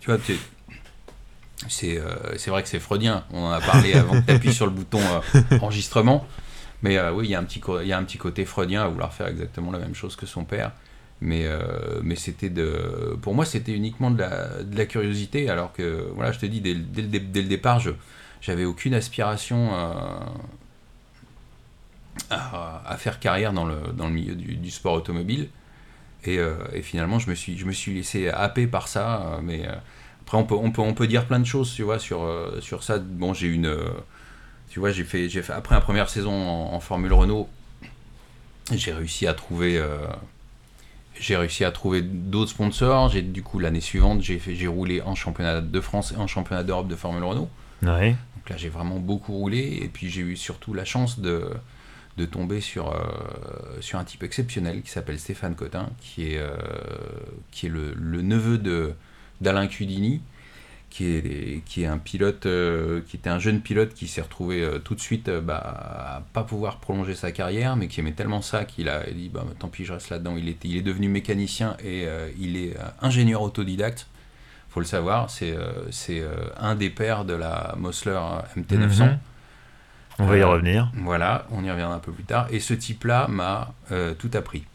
tu 0.00 0.10
vois, 0.10 0.18
tu- 0.18 0.38
c'est, 1.68 1.98
euh, 1.98 2.36
vrai 2.46 2.62
que 2.62 2.68
c'est 2.68 2.78
freudien. 2.78 3.24
On 3.32 3.44
en 3.44 3.50
a 3.50 3.60
parlé 3.60 3.94
avant 3.94 4.20
que 4.20 4.26
tu 4.26 4.32
appuies 4.32 4.52
sur 4.52 4.66
le 4.66 4.72
bouton 4.72 5.00
euh, 5.00 5.58
enregistrement, 5.60 6.26
mais 6.82 6.98
euh, 6.98 7.12
oui, 7.12 7.26
il 7.26 7.30
y 7.30 7.34
a 7.34 7.38
un 7.38 7.44
petit, 7.44 7.62
y 7.84 7.92
a 7.92 7.98
un 7.98 8.04
petit 8.04 8.18
côté 8.18 8.44
freudien 8.44 8.84
à 8.84 8.88
vouloir 8.88 9.12
faire 9.12 9.28
exactement 9.28 9.72
la 9.72 9.78
même 9.78 9.94
chose 9.94 10.16
que 10.16 10.26
son 10.26 10.44
père. 10.44 10.72
Mais, 11.22 11.46
euh, 11.46 12.00
mais 12.02 12.14
c'était 12.14 12.50
de, 12.50 13.16
pour 13.22 13.34
moi, 13.34 13.46
c'était 13.46 13.72
uniquement 13.72 14.10
de 14.10 14.18
la, 14.18 14.62
de 14.62 14.76
la 14.76 14.84
curiosité, 14.84 15.48
alors 15.48 15.72
que, 15.72 16.10
voilà, 16.14 16.30
je 16.30 16.38
te 16.38 16.44
dis, 16.44 16.60
dès, 16.60 16.74
dès 16.74 17.42
le, 17.42 17.48
départ, 17.48 17.80
je, 17.80 17.90
j'avais 18.42 18.66
aucune 18.66 18.92
aspiration. 18.92 19.70
à, 22.30 22.96
faire 22.98 23.18
carrière 23.18 23.54
dans 23.54 23.64
le, 23.64 23.76
dans 23.94 24.08
le 24.08 24.12
milieu 24.12 24.34
du, 24.34 24.70
sport 24.70 24.92
automobile. 24.92 25.48
Et, 26.24 26.38
et 26.74 26.82
finalement, 26.82 27.18
je 27.18 27.30
me, 27.30 27.34
suis, 27.34 27.56
je 27.56 27.64
me 27.64 27.72
suis 27.72 27.94
laissé 27.94 28.28
happer 28.28 28.66
par 28.66 28.86
ça. 28.86 29.40
mais 29.42 29.66
après, 30.26 30.38
on 30.38 30.44
peut, 30.44 30.56
on, 30.56 30.72
peut, 30.72 30.82
on 30.82 30.92
peut 30.92 31.06
dire 31.06 31.24
plein 31.26 31.38
de 31.38 31.46
choses, 31.46 31.72
tu 31.72 31.84
vois, 31.84 31.98
sur, 32.00 32.24
euh, 32.24 32.60
sur 32.60 32.82
ça. 32.82 32.98
Bon, 32.98 33.32
j'ai 33.32 33.46
une. 33.46 33.66
euh, 33.66 33.88
tu 34.68 34.80
vois, 34.80 34.90
j'ai 34.90 35.04
fait, 35.04 35.28
j'ai 35.28 35.40
fait. 35.40 35.52
Après 35.52 35.74
la 35.76 35.80
première 35.80 36.08
saison 36.10 36.32
en, 36.32 36.74
en 36.74 36.80
Formule 36.80 37.12
Renault, 37.12 37.48
j'ai 38.74 38.92
réussi 38.92 39.26
à 39.28 39.34
trouver. 39.34 39.78
euh, 39.78 39.98
j'ai 41.18 41.36
réussi 41.36 41.64
à 41.64 41.70
trouver 41.70 42.02
d'autres 42.02 42.50
sponsors. 42.50 43.08
J'ai 43.10 43.22
du 43.22 43.42
coup 43.44 43.58
l'année 43.60 43.80
suivante, 43.80 44.20
j'ai 44.20 44.38
fait, 44.40 44.56
j'ai 44.56 44.66
roulé 44.66 45.00
en 45.00 45.14
championnat 45.14 45.60
de 45.60 45.80
France 45.80 46.12
et 46.12 46.16
en 46.16 46.26
championnat 46.26 46.64
d'Europe 46.64 46.88
de 46.88 46.96
Formule 46.96 47.22
Renault. 47.22 47.48
Ouais. 47.84 48.10
Donc 48.36 48.50
là, 48.50 48.56
j'ai 48.56 48.68
vraiment 48.68 48.98
beaucoup 48.98 49.32
roulé. 49.32 49.78
Et 49.80 49.88
puis, 49.88 50.10
j'ai 50.10 50.22
eu 50.22 50.36
surtout 50.36 50.74
la 50.74 50.84
chance 50.84 51.20
de, 51.20 51.48
de 52.16 52.26
tomber 52.26 52.60
sur, 52.60 52.92
euh, 52.92 52.98
sur 53.80 53.98
un 54.00 54.04
type 54.04 54.24
exceptionnel 54.24 54.82
qui 54.82 54.90
s'appelle 54.90 55.18
Stéphane 55.20 55.54
Cotin, 55.54 55.88
qui 56.00 56.32
est, 56.32 56.38
euh, 56.38 56.56
qui 57.52 57.66
est 57.66 57.70
le, 57.70 57.94
le 57.94 58.22
neveu 58.22 58.58
de, 58.58 58.92
d'Alain 59.40 59.66
Cudini, 59.66 60.20
qui 60.96 61.04
est, 61.04 61.62
qui 61.66 61.82
est 61.82 61.86
un 61.86 61.98
pilote, 61.98 62.46
euh, 62.46 63.02
qui 63.06 63.16
était 63.16 63.28
un 63.28 63.38
jeune 63.38 63.60
pilote 63.60 63.92
qui 63.92 64.08
s'est 64.08 64.22
retrouvé 64.22 64.62
euh, 64.62 64.78
tout 64.78 64.94
de 64.94 65.00
suite 65.00 65.28
euh, 65.28 65.42
bah, 65.42 65.56
à 65.56 66.22
pas 66.32 66.42
pouvoir 66.42 66.78
prolonger 66.78 67.14
sa 67.14 67.32
carrière, 67.32 67.76
mais 67.76 67.86
qui 67.86 68.00
aimait 68.00 68.12
tellement 68.12 68.40
ça 68.40 68.64
qu'il 68.64 68.88
a 68.88 69.02
dit 69.10 69.28
bah, 69.28 69.44
tant 69.58 69.68
pis, 69.68 69.84
je 69.84 69.92
reste 69.92 70.08
là-dedans. 70.08 70.36
Il, 70.38 70.48
était, 70.48 70.68
il 70.68 70.76
est 70.78 70.82
devenu 70.82 71.08
mécanicien 71.08 71.76
et 71.80 72.06
euh, 72.06 72.30
il 72.38 72.56
est 72.56 72.74
ingénieur 73.02 73.42
autodidacte 73.42 74.08
faut 74.70 74.80
le 74.80 74.86
savoir, 74.86 75.30
c'est 75.30 75.56
c'est, 75.90 76.22
un 76.58 76.74
des 76.74 76.90
pères 76.90 77.24
de 77.24 77.32
la 77.32 77.74
Mosler 77.78 78.20
MT900. 78.58 79.04
Mhm. 79.04 79.18
On 80.18 80.26
va 80.26 80.36
y 80.36 80.42
revenir. 80.42 80.92
Voilà, 80.96 81.46
on 81.50 81.64
y 81.64 81.70
reviendra 81.70 81.94
un 81.94 81.98
peu 81.98 82.12
plus 82.12 82.24
tard. 82.24 82.46
Et 82.50 82.60
ce 82.60 82.74
type-là 82.74 83.26
m'a 83.26 83.72
tout 84.18 84.30
appris. 84.34 84.66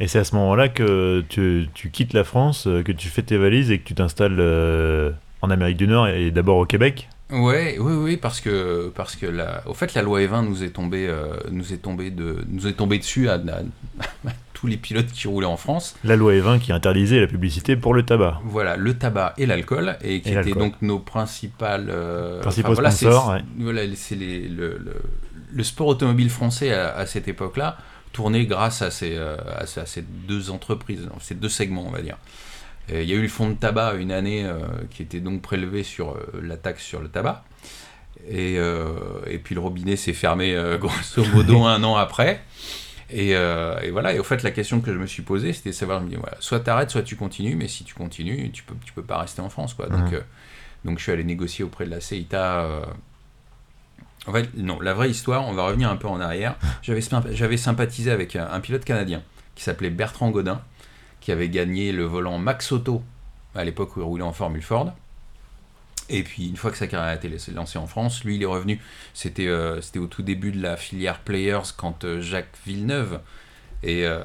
Et 0.00 0.08
c'est 0.08 0.18
à 0.18 0.24
ce 0.24 0.34
moment-là 0.36 0.68
que 0.68 1.22
tu, 1.28 1.68
tu 1.74 1.90
quittes 1.90 2.14
la 2.14 2.24
France, 2.24 2.66
euh, 2.66 2.82
que 2.82 2.90
tu 2.92 3.08
fais 3.08 3.22
tes 3.22 3.36
valises 3.36 3.70
et 3.70 3.78
que 3.78 3.84
tu 3.86 3.94
t'installes 3.94 4.36
euh, 4.38 5.10
en 5.42 5.50
Amérique 5.50 5.76
du 5.76 5.86
Nord 5.86 6.08
et 6.08 6.30
d'abord 6.30 6.56
au 6.56 6.64
Québec. 6.64 7.08
Ouais, 7.30 7.76
oui, 7.78 7.92
oui, 7.92 8.16
parce 8.16 8.40
que, 8.40 8.90
parce 8.96 9.14
que 9.14 9.26
la, 9.26 9.62
au 9.66 9.74
fait, 9.74 9.94
la 9.94 10.02
loi 10.02 10.20
E20 10.20 10.48
nous 10.48 10.64
est 10.64 10.70
tombée, 10.70 11.06
euh, 11.06 11.34
nous 11.52 11.72
est 11.72 11.76
tombée 11.76 12.10
de, 12.10 12.38
nous 12.48 12.66
est 12.66 12.72
tombée 12.72 12.98
dessus 12.98 13.28
à, 13.28 13.34
à- 13.34 14.30
tous 14.52 14.66
les 14.66 14.76
pilotes 14.76 15.06
qui 15.12 15.26
roulaient 15.28 15.46
en 15.46 15.56
France. 15.56 15.94
La 16.04 16.16
loi 16.16 16.32
E20 16.34 16.58
qui 16.58 16.72
interdisait 16.72 17.20
la 17.20 17.26
publicité 17.26 17.76
pour 17.76 17.94
le 17.94 18.02
tabac. 18.02 18.40
Voilà, 18.44 18.76
le 18.76 18.94
tabac 18.94 19.34
et 19.38 19.46
l'alcool, 19.46 19.96
et 20.02 20.20
qui 20.22 20.30
Et 20.30 20.32
étaient 20.38 20.52
donc 20.52 20.74
nos 20.82 20.98
principales, 20.98 21.86
euh, 21.88 22.40
Principaux 22.40 22.72
voilà, 22.74 22.90
c'est- 22.90 23.06
sponsors, 23.06 23.30
ouais. 23.30 23.42
Voilà, 23.58 23.82
c'est 23.94 24.16
le, 24.16 24.48
le, 24.48 25.02
le 25.52 25.62
sport 25.62 25.86
automobile 25.86 26.30
français 26.30 26.72
à, 26.72 26.94
à 26.96 27.06
cette 27.06 27.28
époque-là 27.28 27.78
tournait 28.12 28.46
grâce 28.46 28.82
à 28.82 28.90
ces, 28.90 29.14
euh, 29.16 29.36
à, 29.56 29.66
ces- 29.66 29.80
à 29.80 29.86
ces 29.86 30.02
deux 30.02 30.50
entreprises, 30.50 31.08
ces 31.20 31.34
deux 31.34 31.48
segments, 31.48 31.86
on 31.86 31.90
va 31.90 32.02
dire. 32.02 32.16
Et 32.88 33.02
il 33.02 33.08
y 33.08 33.12
a 33.12 33.16
eu 33.16 33.22
le 33.22 33.28
fonds 33.28 33.48
de 33.48 33.54
tabac 33.54 33.94
une 33.94 34.10
année 34.10 34.44
euh, 34.44 34.58
qui 34.90 35.02
était 35.02 35.20
donc 35.20 35.42
prélevé 35.42 35.82
sur 35.84 36.10
euh, 36.12 36.40
la 36.42 36.56
taxe 36.56 36.82
sur 36.84 37.00
le 37.00 37.08
tabac. 37.08 37.44
Et, 38.28 38.56
euh, 38.58 38.92
et 39.26 39.38
puis 39.38 39.54
le 39.54 39.60
robinet 39.60 39.96
s'est 39.96 40.12
fermé 40.12 40.54
grosso 40.80 41.24
modo 41.32 41.62
un 41.64 41.82
an 41.84 41.96
après. 41.96 42.40
Et, 43.12 43.30
et 43.30 43.90
voilà, 43.90 44.14
et 44.14 44.18
au 44.20 44.22
fait, 44.24 44.42
la 44.44 44.52
question 44.52 44.80
que 44.80 44.92
je 44.92 44.98
me 44.98 45.06
suis 45.06 45.22
posée, 45.22 45.52
c'était 45.52 45.70
de 45.70 45.74
savoir, 45.74 45.98
je 46.00 46.04
me 46.04 46.10
dis, 46.10 46.16
voilà, 46.16 46.36
soit 46.38 46.60
t'arrêtes, 46.60 46.90
soit 46.90 47.02
tu 47.02 47.16
continues, 47.16 47.56
mais 47.56 47.66
si 47.66 47.82
tu 47.82 47.92
continues, 47.94 48.50
tu 48.52 48.62
peux, 48.62 48.74
tu 48.84 48.92
peux 48.92 49.02
pas 49.02 49.18
rester 49.18 49.40
en 49.40 49.50
France, 49.50 49.74
quoi. 49.74 49.86
Donc, 49.88 50.12
euh, 50.12 50.20
donc 50.84 50.98
je 50.98 51.02
suis 51.02 51.10
allé 51.12 51.24
négocier 51.24 51.64
auprès 51.64 51.86
de 51.86 51.90
la 51.90 52.00
CEITA. 52.00 52.62
En 54.30 54.32
fait, 54.32 54.48
non, 54.56 54.80
la 54.80 54.94
vraie 54.94 55.10
histoire, 55.10 55.46
on 55.48 55.52
va 55.52 55.64
revenir 55.66 55.90
un 55.90 55.96
peu 55.96 56.06
en 56.08 56.20
arrière. 56.20 56.54
J'avais 56.82 57.00
symp- 57.00 57.32
j'avais 57.32 57.56
sympathisé 57.56 58.10
avec 58.10 58.36
un, 58.36 58.48
un 58.50 58.60
pilote 58.60 58.84
canadien 58.84 59.22
qui 59.56 59.64
s'appelait 59.64 59.90
Bertrand 59.90 60.30
Godin, 60.30 60.60
qui 61.20 61.32
avait 61.32 61.48
gagné 61.48 61.92
le 61.92 62.04
volant 62.04 62.38
Max 62.38 62.70
Auto 62.72 63.02
à 63.54 63.64
l'époque 63.64 63.96
où 63.96 64.00
il 64.00 64.04
roulait 64.04 64.22
en 64.22 64.32
Formule 64.32 64.62
Ford. 64.62 64.92
Et 66.08 66.22
puis, 66.24 66.48
une 66.48 66.56
fois 66.56 66.70
que 66.70 66.76
sa 66.76 66.86
carrière 66.86 67.10
a 67.10 67.14
été 67.14 67.30
lancée 67.54 67.78
en 67.78 67.86
France, 67.86 68.24
lui, 68.24 68.36
il 68.36 68.42
est 68.42 68.46
revenu. 68.46 68.80
C'était 69.14 69.46
euh, 69.48 69.80
c'était 69.80 69.98
au 70.00 70.06
tout 70.06 70.22
début 70.22 70.50
de 70.52 70.60
la 70.62 70.76
filière 70.76 71.18
Players 71.20 71.70
quand 71.76 72.04
euh, 72.04 72.20
Jacques 72.20 72.56
Villeneuve 72.66 73.20
et 73.82 74.04
euh, 74.04 74.20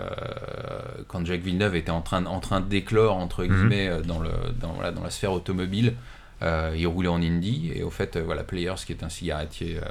quand 1.07 1.25
Jacques 1.25 1.41
Villeneuve 1.43 1.75
était 1.75 1.91
en 1.91 2.01
train, 2.01 2.25
en 2.25 2.39
train 2.39 2.59
d'éclore 2.61 3.15
entre 3.17 3.43
Mhm. 3.43 3.55
guillemets 3.55 4.01
dans, 4.03 4.19
le, 4.19 4.29
dans, 4.59 4.73
voilà, 4.73 4.91
dans 4.91 5.03
la 5.03 5.09
sphère 5.11 5.31
automobile, 5.31 5.93
il 6.75 6.85
roulait 6.87 7.07
en 7.09 7.21
Indy 7.21 7.71
et 7.75 7.83
au 7.83 7.89
fait, 7.89 8.15
euh, 8.15 8.23
voilà, 8.23 8.43
Players, 8.43 8.75
qui 8.85 8.91
est 8.93 9.03
un 9.03 9.09
cigarettier 9.09 9.77
euh, 9.77 9.85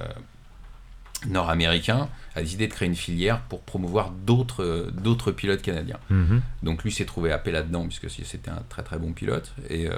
nord-américain, 1.29 2.09
a 2.37 2.43
décidé 2.43 2.67
de 2.67 2.73
créer 2.73 2.87
une 2.89 2.95
filière 2.97 3.41
pour 3.49 3.61
promouvoir 3.63 4.11
d'autres 4.11 4.63
euh, 4.63 4.91
d'autres 4.93 5.31
pilotes 5.33 5.63
canadiens. 5.63 5.99
Mhm. 6.11 6.43
Donc 6.63 6.85
lui 6.85 6.93
s'est 6.93 7.07
trouvé 7.07 7.33
happé 7.33 7.51
là-dedans 7.51 7.87
puisque 7.87 8.11
c'était 8.11 8.51
un 8.51 8.63
très 8.69 8.83
très 8.83 8.99
bon 8.99 9.13
pilote. 9.13 9.55
Et, 9.71 9.87
euh, 9.89 9.93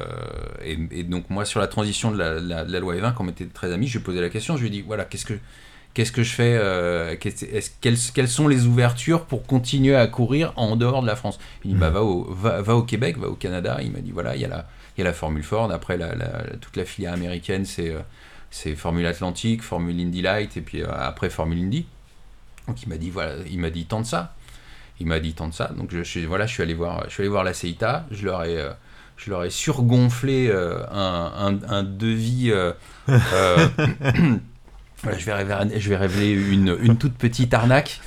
et, 0.63 0.79
et 0.93 1.03
donc 1.03 1.29
moi 1.31 1.45
sur 1.45 1.59
la 1.59 1.67
transition 1.67 2.13
de 2.13 2.19
la, 2.19 2.35
la- 2.39 2.65
de 2.65 2.73
la 2.73 2.79
loi 2.81 2.95
E20, 2.95 3.15
quand 3.15 3.25
on 3.25 3.29
était 3.29 3.47
très 3.47 3.73
amis, 3.73 3.89
je 3.89 3.95
lui 3.95 4.03
ai 4.03 4.05
posé 4.05 4.21
la 4.21 4.29
question, 4.29 4.57
je 4.57 4.61
lui 4.63 4.69
ai 4.69 4.71
dit 4.71 4.83
voilà 4.83 5.05
qu'est-ce 5.05 5.27
que 5.27 5.35
qu'est-ce 5.95 6.13
que 6.13 6.23
je 6.23 6.33
fais 6.33 6.57
euh, 6.61 7.17
quelles, 7.81 7.97
quelles 8.15 8.29
sont 8.29 8.47
les 8.47 8.67
ouvertures 8.67 9.25
pour 9.25 9.47
continuer 9.47 9.97
à 9.97 10.07
courir 10.07 10.53
en 10.57 10.77
dehors 10.77 11.03
de 11.03 11.07
la 11.09 11.17
France? 11.17 11.41
Il 11.65 11.73
dit 11.73 11.77
bah 11.77 11.91
va 11.91 12.05
au, 12.05 12.23
va, 12.33 12.63
va 12.63 12.77
au 12.77 12.83
Québec, 12.83 13.19
va 13.19 13.29
au 13.29 13.35
Canada. 13.35 13.79
Il 13.83 13.91
m'a 13.91 14.01
dit 14.01 14.13
voilà 14.13 14.37
il 14.37 14.43
y 14.43 14.45
a 14.45 14.49
la 14.49 14.69
il 14.97 15.01
y 15.01 15.03
a 15.03 15.05
la 15.05 15.13
Formule 15.13 15.43
Ford. 15.45 15.71
Après 15.73 15.97
la, 15.97 16.15
la- 16.15 16.43
toute 16.61 16.77
la 16.77 16.85
filière 16.85 17.13
américaine 17.13 17.65
c'est 17.65 17.91
euh, 17.91 18.01
c'est 18.51 18.75
Formule 18.77 19.07
Atlantique, 19.07 19.63
Formule 19.63 20.01
Indy 20.01 20.23
Light 20.23 20.57
et 20.57 20.61
puis 20.61 20.83
euh, 20.83 20.87
après 20.97 21.31
Formule 21.31 21.59
Indy. 21.59 21.87
Donc 22.69 22.83
il 22.83 22.89
m'a 22.89 22.97
dit 22.97 23.11
voilà 23.11 23.33
il 23.51 23.59
m'a 23.61 23.71
dit 23.71 23.85
tente 23.87 24.07
ça. 24.07 24.35
Il 24.99 25.07
m'a 25.07 25.21
dit 25.21 25.35
tant 25.35 25.49
de 25.49 25.53
ça. 25.53 25.71
Donc 25.77 25.91
je, 25.93 26.03
suis 26.03 26.25
voilà, 26.25 26.47
je 26.47 26.53
suis 26.55 26.63
allé 26.63 26.73
voir, 26.73 27.05
je 27.09 27.11
suis 27.13 27.21
allé 27.23 27.29
voir 27.29 27.45
la 27.45 27.53
CEITA. 27.53 28.07
Je 28.11 28.25
leur 28.25 28.45
ai, 28.45 28.57
euh, 28.59 28.71
je 29.19 29.29
leur 29.31 29.45
ai 29.45 29.51
surgonflé 29.51 30.49
euh, 30.49 30.79
un, 30.91 31.33
un- 31.37 31.69
un 31.71 31.83
devis. 31.83 32.51
euh, 32.51 32.73
euh, 33.11 33.69
voilà, 35.03 35.19
je 35.19 35.27
vais 35.27 35.35
révéler, 35.35 35.81
je 35.81 35.89
vais 35.91 35.97
révéler 35.97 36.31
une, 36.33 36.77
une 36.81 36.97
toute 36.97 37.15
petite 37.15 37.53
arnaque. 37.53 38.01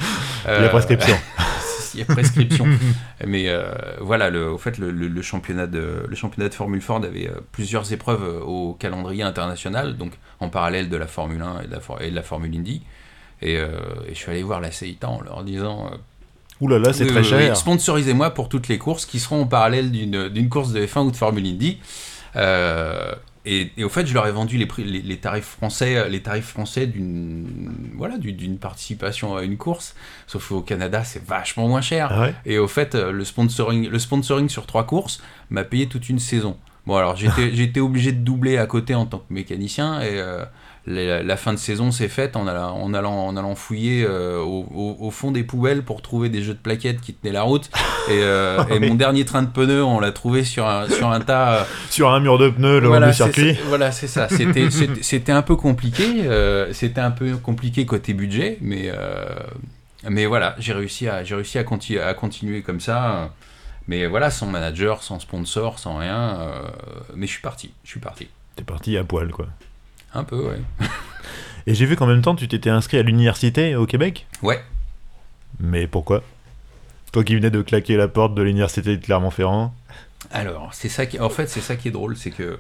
Il 0.46 0.48
y 0.48 0.52
a 0.52 0.54
Euh, 0.62 0.70
prescription. 0.70 1.16
Il 1.94 2.00
y 2.00 2.04
a 2.04 2.06
prescription. 2.06 2.66
Mais 3.26 3.50
euh, 3.50 3.72
voilà, 4.02 4.30
le, 4.30 4.50
au 4.52 4.58
fait, 4.58 4.78
le, 4.78 4.92
le- 4.92 5.08
le 5.08 5.22
championnat 5.22 5.68
de, 5.68 6.04
le 6.08 6.16
championnat 6.16 6.50
de 6.50 6.54
Formule 6.54 6.82
Ford 6.82 7.04
avait 7.04 7.28
euh, 7.28 7.40
plusieurs 7.52 7.92
épreuves 7.94 8.24
euh, 8.24 8.40
au 8.42 8.74
calendrier 8.74 9.24
international, 9.24 9.98
donc 9.98 10.14
en 10.40 10.50
parallèle 10.50 10.90
de 10.90 10.98
la 10.98 11.08
Formule 11.08 11.42
1 11.42 11.62
et 11.64 11.68
de 11.68 11.72
la, 11.74 11.80
For- 11.80 12.02
et 12.02 12.10
de 12.12 12.16
la 12.16 12.24
Formule 12.24 12.56
Indy. 12.56 12.82
Et, 13.42 13.58
euh, 13.58 13.70
et 14.08 14.14
je 14.14 14.20
suis 14.20 14.32
allé 14.32 14.44
voir 14.44 14.60
la 14.62 14.72
CEITA 14.72 15.08
en 15.10 15.22
leur 15.22 15.44
disant 15.44 15.90
Ouh 16.62 16.68
là 16.68 16.78
là, 16.80 16.92
c'est 16.92 17.06
très 17.08 17.24
cher. 17.24 17.40
Sponsorisez-moi 17.56 18.32
pour 18.34 18.50
toutes 18.50 18.68
les 18.68 18.78
courses 18.78 19.06
qui 19.06 19.20
seront 19.20 19.44
en 19.44 19.48
parallèle 19.48 19.92
d'une 19.92 20.28
d'une 20.30 20.50
course 20.50 20.74
de 20.74 20.86
F1 20.86 21.06
ou 21.08 21.12
de 21.12 21.16
Formule 21.16 21.46
Indy. 21.48 21.80
Euh, 22.36 23.14
et, 23.52 23.72
et 23.78 23.84
au 23.84 23.90
fait, 23.90 24.06
je 24.06 24.14
leur 24.14 24.28
ai 24.28 24.32
vendu 24.32 24.58
les, 24.58 24.66
prix, 24.66 24.84
les, 24.84 25.02
les 25.02 25.18
tarifs 25.18 25.46
français, 25.46 26.08
les 26.10 26.22
tarifs 26.22 26.48
français 26.48 26.88
d'une 26.88 27.74
voilà 27.96 28.18
du- 28.18 28.34
d'une 28.34 28.58
participation 28.58 29.36
à 29.36 29.44
une 29.44 29.58
course. 29.58 29.96
Sauf 30.28 30.50
qu'au 30.50 30.62
Canada, 30.62 31.04
c'est 31.04 31.24
vachement 31.26 31.68
moins 31.68 31.82
cher. 31.82 32.10
Ah 32.12 32.22
ouais 32.22 32.36
Et 32.46 32.58
au 32.58 32.68
fait, 32.68 32.96
euh, 32.96 33.12
le 33.12 33.24
sponsoring, 33.26 33.88
le 33.90 34.00
sponsoring 34.00 34.50
sur 34.50 34.66
trois 34.66 34.86
courses 34.86 35.22
m'a 35.50 35.64
payé 35.64 35.88
toute 35.88 36.10
une 36.10 36.20
saison. 36.20 36.58
Bon, 36.86 36.96
alors 36.96 37.16
j'étais 37.16 37.52
j'étais 37.56 37.80
obligé 37.80 38.12
de 38.12 38.20
doubler 38.24 38.58
à 38.58 38.66
côté 38.66 38.96
en 38.96 39.06
tant 39.06 39.20
que 39.20 39.34
mécanicien 39.34 40.02
et 40.02 40.20
euh, 40.20 40.44
la, 40.90 41.22
la 41.24 41.38
fin 41.38 41.54
de 41.54 41.60
saison 41.60 41.92
s'est 41.92 42.08
faite 42.08 42.36
en 42.36 42.48
allant, 42.48 42.76
en 42.76 42.94
allant, 42.96 43.14
en 43.28 43.38
allant 43.38 43.54
fouiller 43.54 44.04
euh, 44.04 44.40
au, 44.40 44.66
au- 44.74 44.98
au 45.00 45.12
fond 45.12 45.32
des 45.32 45.44
poubelles 45.44 45.84
pour 45.84 46.02
trouver 46.02 46.30
des 46.30 46.42
jeux 46.42 46.56
de 46.56 46.60
plaquettes 46.60 47.00
qui 47.00 47.14
tenaient 47.14 47.32
la 47.32 47.44
route. 47.44 47.70
Et, 48.10 48.14
euh, 48.24 48.58
et 48.72 48.80
mon 48.80 48.96
dernier 48.96 49.24
train 49.24 49.44
de 49.44 49.50
pneus, 49.50 49.84
on 49.84 50.00
l'a 50.00 50.12
trouvé 50.12 50.44
sur 50.44 50.68
un, 50.68 50.90
sur 50.90 51.10
un 51.12 51.20
tas. 51.22 51.54
euh, 51.60 51.64
Sur 51.92 52.10
un 52.12 52.20
mur 52.20 52.38
de 52.40 52.50
pneus, 52.50 52.80
le 52.80 52.80
long 52.82 52.88
voilà, 52.90 53.10
du 53.10 53.14
circuit. 53.14 53.56
voilà, 53.68 53.92
c'est 53.92 54.08
ça. 54.08 54.28
C'était- 55.02 55.32
un 55.32 55.42
peu 55.44 55.56
compliqué. 55.56 56.24
euh, 56.26 56.74
C'était 56.74 57.02
un 57.02 57.12
peu 57.12 57.38
compliqué 57.38 57.86
côté 57.86 58.14
budget, 58.14 58.58
mais, 58.62 58.92
mais 60.10 60.26
voilà, 60.26 60.56
j'ai 60.60 60.74
réussi, 60.74 61.08
à, 61.08 61.18
réussi 61.18 61.58
à, 61.60 61.62
à 62.08 62.14
continuer 62.16 62.62
comme 62.64 62.80
ça. 62.80 63.30
Mais 63.88 64.06
voilà, 64.08 64.30
sans 64.32 64.46
manager, 64.48 65.04
sans 65.04 65.20
sponsor, 65.20 65.78
sans 65.80 65.98
rien. 65.98 66.40
mais 67.16 67.28
je 67.28 67.32
suis 67.32 67.42
parti. 67.42 67.72
Je 67.84 67.90
suis 67.92 68.00
parti. 68.00 68.28
T'es 68.56 68.64
parti 68.64 68.98
à 68.98 69.04
poil, 69.04 69.30
quoi. 69.32 69.48
Un 70.14 70.24
peu, 70.24 70.38
ouais. 70.50 70.60
Et 71.68 71.76
j'ai 71.76 71.86
vu 71.86 71.96
qu'en 71.96 72.08
même 72.08 72.22
temps, 72.22 72.36
tu 72.36 72.48
t'étais 72.48 72.70
inscrit 72.70 72.98
à 72.98 73.04
l'université 73.04 73.76
au 73.76 73.86
Québec. 73.86 74.26
Ouais. 74.42 74.60
Mais 75.60 75.88
pourquoi? 75.88 76.24
Toi 77.12 77.24
qui 77.24 77.36
venais 77.36 77.52
de 77.52 77.62
claquer 77.62 77.96
la 77.98 78.08
porte 78.08 78.34
de 78.36 78.42
l'université 78.42 78.96
de 78.98 79.04
Clermont-Ferrand. 79.04 79.74
Alors, 80.32 80.74
c'est 80.74 80.90
ça 80.90 81.06
qui, 81.06 81.20
en 81.20 81.30
fait, 81.30 81.48
c'est 81.48 81.62
ça 81.62 81.76
qui 81.76 81.88
est 81.88 81.92
drôle, 81.92 82.16
c'est 82.18 82.32
que 82.32 82.60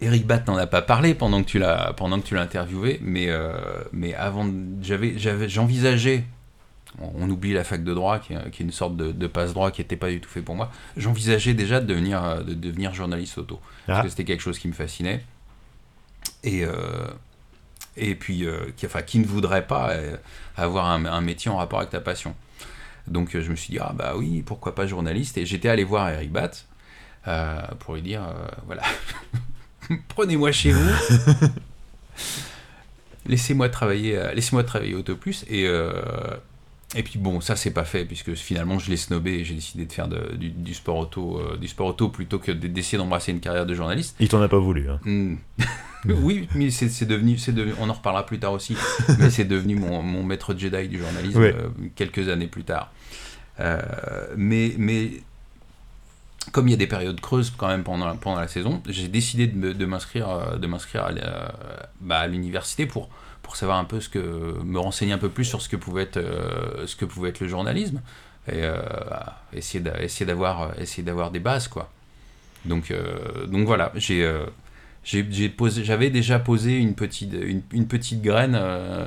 Eric 0.00 0.26
Batt 0.26 0.46
n'en 0.46 0.56
a 0.56 0.66
pas 0.66 0.82
parlé 0.82 1.14
pendant 1.14 1.42
que 1.42 1.48
tu 1.48 1.58
l'as, 1.58 1.92
pendant 1.96 2.20
que 2.20 2.26
tu 2.26 2.34
l'as 2.34 2.42
interviewé, 2.42 2.98
mais, 3.02 3.26
euh, 3.28 3.52
mais 3.92 4.14
avant, 4.14 4.46
j'avais, 4.82 5.14
j'avais, 5.18 5.48
j'envisageais. 5.48 6.24
On, 7.00 7.10
on 7.24 7.30
oublie 7.30 7.52
la 7.52 7.64
fac 7.64 7.82
de 7.84 7.94
droit, 7.94 8.18
qui 8.18 8.34
est, 8.34 8.50
qui 8.50 8.62
est 8.62 8.66
une 8.66 8.72
sorte 8.72 8.96
de, 8.96 9.12
de 9.12 9.26
passe 9.26 9.54
droit 9.54 9.70
qui 9.70 9.80
n'était 9.80 9.96
pas 9.96 10.10
du 10.10 10.20
tout 10.20 10.28
fait 10.28 10.42
pour 10.42 10.54
moi. 10.54 10.70
J'envisageais 10.96 11.54
déjà 11.54 11.80
de 11.80 11.86
devenir, 11.86 12.22
euh, 12.24 12.42
de 12.42 12.54
devenir 12.54 12.92
journaliste 12.94 13.38
auto, 13.38 13.60
parce 13.86 14.00
Ah. 14.00 14.02
que 14.02 14.08
c'était 14.10 14.24
quelque 14.24 14.42
chose 14.42 14.58
qui 14.58 14.68
me 14.68 14.72
fascinait. 14.74 15.24
Et 16.46 16.64
euh, 16.64 16.72
et 17.96 18.14
puis, 18.14 18.44
euh, 18.44 18.72
qui, 18.76 18.86
enfin, 18.86 19.02
qui 19.02 19.18
ne 19.18 19.26
voudrait 19.26 19.66
pas 19.66 19.90
euh, 19.90 20.16
avoir 20.56 20.86
un, 20.90 21.06
un 21.06 21.20
métier 21.20 21.50
en 21.50 21.56
rapport 21.56 21.78
avec 21.78 21.90
ta 21.90 22.00
passion. 22.00 22.34
Donc, 23.06 23.38
je 23.38 23.50
me 23.50 23.56
suis 23.56 23.72
dit, 23.72 23.78
ah 23.80 23.92
bah 23.94 24.14
oui, 24.16 24.42
pourquoi 24.42 24.74
pas 24.74 24.86
journaliste 24.86 25.38
Et 25.38 25.46
j'étais 25.46 25.68
allé 25.68 25.84
voir 25.84 26.08
Eric 26.10 26.30
Batt 26.30 26.66
euh, 27.26 27.62
pour 27.78 27.94
lui 27.94 28.02
dire, 28.02 28.22
euh, 28.22 28.48
voilà, 28.66 28.82
prenez-moi 30.08 30.52
chez 30.52 30.72
vous, 30.72 30.90
laissez-moi 33.26 33.68
travailler, 33.68 34.20
laissez-moi 34.34 34.64
travailler 34.64 34.94
Auto 34.94 35.16
Plus. 35.16 35.44
Et, 35.48 35.66
euh, 35.66 35.92
et 36.94 37.02
puis 37.02 37.18
bon, 37.18 37.40
ça 37.40 37.56
c'est 37.56 37.72
pas 37.72 37.84
fait 37.84 38.04
puisque 38.04 38.34
finalement 38.34 38.78
je 38.78 38.90
l'ai 38.90 38.96
snobé 38.96 39.32
et 39.34 39.44
j'ai 39.44 39.54
décidé 39.54 39.86
de 39.86 39.92
faire 39.92 40.06
de- 40.08 40.36
du, 40.36 40.50
du 40.50 40.72
sport 40.74 40.96
auto, 40.98 41.40
euh, 41.40 41.56
du 41.56 41.66
sport 41.68 41.88
auto 41.88 42.08
plutôt 42.08 42.38
que 42.38 42.52
de- 42.52 42.68
d'essayer 42.68 42.96
d'embrasser 42.98 43.32
une 43.32 43.40
carrière 43.40 43.66
de 43.66 43.74
journaliste. 43.74 44.14
Il 44.20 44.28
t'en 44.28 44.40
a 44.40 44.48
pas 44.48 44.58
voulu. 44.58 44.88
Hein. 44.88 45.00
Hmm. 45.04 45.36
oui, 46.04 46.48
mais 46.54 46.70
c'est 46.70 47.04
devenu, 47.06 47.38
c'est 47.38 47.52
devenu, 47.52 47.74
on 47.80 47.88
en 47.90 47.92
reparlera 47.92 48.24
plus 48.24 48.38
tard 48.38 48.52
aussi, 48.52 48.76
mais 49.18 49.30
c'est 49.30 49.44
devenu 49.44 49.74
mon, 49.74 50.00
mon 50.02 50.22
maître 50.22 50.54
Jedi 50.56 50.88
du 50.88 50.98
journalisme 51.00 51.40
Ouais. 51.40 51.54
euh, 51.58 51.68
quelques 51.96 52.28
années 52.28 52.46
plus 52.46 52.62
tard. 52.64 52.92
Euh, 53.58 53.80
mais, 54.36 54.74
mais 54.78 55.10
comme 56.52 56.68
il 56.68 56.70
y 56.70 56.74
a 56.74 56.76
des 56.76 56.86
périodes 56.86 57.20
creuses 57.20 57.52
quand 57.56 57.66
même 57.66 57.82
pendant, 57.82 58.06
la- 58.06 58.14
pendant 58.14 58.38
la 58.40 58.46
saison, 58.48 58.80
j'ai 58.88 59.08
décidé 59.08 59.48
de, 59.48 59.84
m'inscrire, 59.86 60.56
de 60.58 60.66
m'inscrire 60.68 61.04
à, 61.06 61.10
bah, 62.00 62.20
à 62.20 62.26
l'université 62.28 62.86
pour, 62.86 63.08
pour 63.46 63.56
savoir 63.56 63.78
un 63.78 63.84
peu 63.86 64.00
ce 64.02 64.10
que, 64.10 64.18
me 64.64 64.80
renseigner 64.80 65.14
un 65.14 65.18
peu 65.18 65.30
plus 65.30 65.46
sur 65.46 65.62
ce 65.62 65.70
que 65.70 65.76
pouvait 65.76 66.02
être, 66.02 66.18
euh, 66.18 66.86
ce 66.88 66.96
que 66.96 67.06
pouvait 67.06 67.30
être 67.30 67.40
le 67.40 67.48
journalisme 67.48 68.02
et 68.48 68.56
euh, 68.64 68.76
essayer 69.54 69.80
d'a- 69.80 70.02
essayer 70.02 70.26
d'avoir, 70.26 70.78
essayer 70.80 71.04
d'avoir 71.04 71.30
des 71.30 71.40
bases 71.40 71.68
quoi. 71.68 71.92
Donc, 72.64 72.90
euh, 72.90 73.46
donc 73.46 73.66
voilà, 73.66 73.92
j'ai 73.96 74.24
euh, 74.24 74.46
j'avais 75.04 76.10
déjà 76.10 76.38
posé 76.40 76.78
une 76.78 76.94
petite, 76.94 77.32
une, 77.34 77.62
une 77.72 77.88
petite 77.88 78.22
graine 78.22 78.56
euh, 78.60 79.06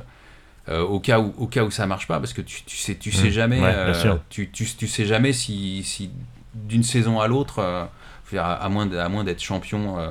euh, 0.69 0.81
au 0.83 0.99
cas 0.99 1.19
où, 1.19 1.33
au 1.37 1.47
cas 1.47 1.63
où 1.63 1.71
ça 1.71 1.87
marche 1.87 2.07
pas, 2.07 2.19
parce 2.19 2.33
que 2.33 2.41
tu, 2.41 2.63
tu 2.65 2.77
sais, 2.77 2.95
tu 2.95 3.11
sais 3.11 3.31
Mmh, 3.31 3.31
jamais, 3.31 3.59
ouais, 3.61 3.73
euh, 3.73 4.17
tu, 4.29 4.49
tu, 4.51 4.65
tu 4.65 4.87
sais 4.87 5.05
jamais 5.05 5.33
si, 5.33 5.83
si 5.83 6.11
d'une 6.53 6.83
saison 6.83 7.19
à 7.19 7.27
l'autre, 7.27 7.89
à, 8.37 8.67
moins, 8.69 8.85
d'être 9.23 9.41
champion 9.41 9.97
euh, 9.99 10.09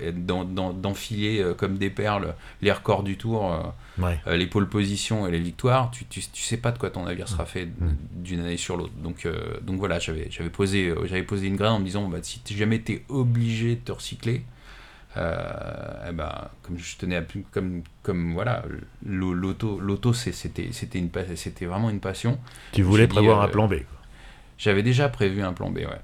et 0.00 0.12
d'en- 0.12 0.44
d'en- 0.44 0.72
d'enfiler 0.72 1.40
euh, 1.40 1.54
comme 1.54 1.78
des 1.78 1.90
perles 1.90 2.34
les 2.62 2.70
records 2.72 3.02
du 3.02 3.16
tour, 3.16 3.52
euh, 3.52 3.58
Ouais. 4.02 4.18
les 4.36 4.46
pôles 4.46 4.68
positions 4.68 5.26
et 5.26 5.30
les 5.30 5.38
victoires, 5.40 5.90
tu, 5.90 6.04
tu, 6.04 6.20
tu 6.20 6.42
sais 6.42 6.58
pas 6.58 6.70
de 6.70 6.78
quoi 6.78 6.90
ton 6.90 7.04
navire 7.04 7.28
sera 7.28 7.46
fait 7.46 7.64
Mm. 7.66 7.96
d'une 8.12 8.40
année 8.40 8.56
sur 8.58 8.76
l'autre. 8.76 8.92
Donc, 9.02 9.26
donc 9.62 9.78
voilà, 9.78 9.98
j'avais 9.98 10.28
posé, 10.52 10.92
une 11.46 11.56
graine 11.56 11.72
en 11.72 11.78
me 11.80 11.84
disant 11.86 12.06
bah, 12.08 12.18
si 12.22 12.40
jamais 12.54 12.78
t'es 12.80 13.04
obligé 13.08 13.76
de 13.76 13.80
te 13.80 13.92
recycler, 13.92 14.42
eh 15.16 16.12
ben, 16.12 16.30
comme 16.62 16.78
je 16.78 16.96
tenais 16.98 17.16
à 17.16 17.22
plus, 17.22 17.44
comme, 17.50 17.82
comme 18.02 18.34
voilà, 18.34 18.62
l'au- 19.04 19.32
l'auto, 19.32 20.12
c'était 20.12 20.68
c'était 20.72 20.98
une 20.98 21.08
pa- 21.08 21.34
c'était 21.36 21.64
vraiment 21.64 21.88
une 21.88 22.00
passion. 22.00 22.38
Tu 22.72 22.82
voulais 22.82 23.06
dit, 23.06 23.14
prévoir 23.14 23.40
un 23.40 23.48
plan 23.48 23.66
B. 23.66 23.76
J'avais 24.58 24.82
déjà 24.82 25.08
prévu 25.08 25.42
un 25.42 25.52
plan 25.52 25.70
B, 25.70 25.78
ouais. 25.78 26.00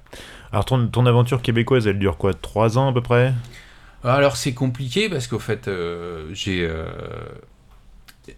Alors 0.51 0.65
ton, 0.65 0.87
ton 0.87 1.05
aventure 1.05 1.41
québécoise, 1.41 1.87
elle 1.87 1.99
dure 1.99 2.17
quoi 2.17 2.33
3 2.33 2.77
ans 2.77 2.89
à 2.89 2.93
peu 2.93 3.01
près? 3.01 3.33
Alors 4.03 4.35
c'est 4.35 4.53
compliqué 4.53 5.09
parce 5.09 5.27
qu'au 5.27 5.39
fait, 5.39 5.67
euh, 5.67 6.29
j'ai 6.33 6.67
euh, 6.69 6.85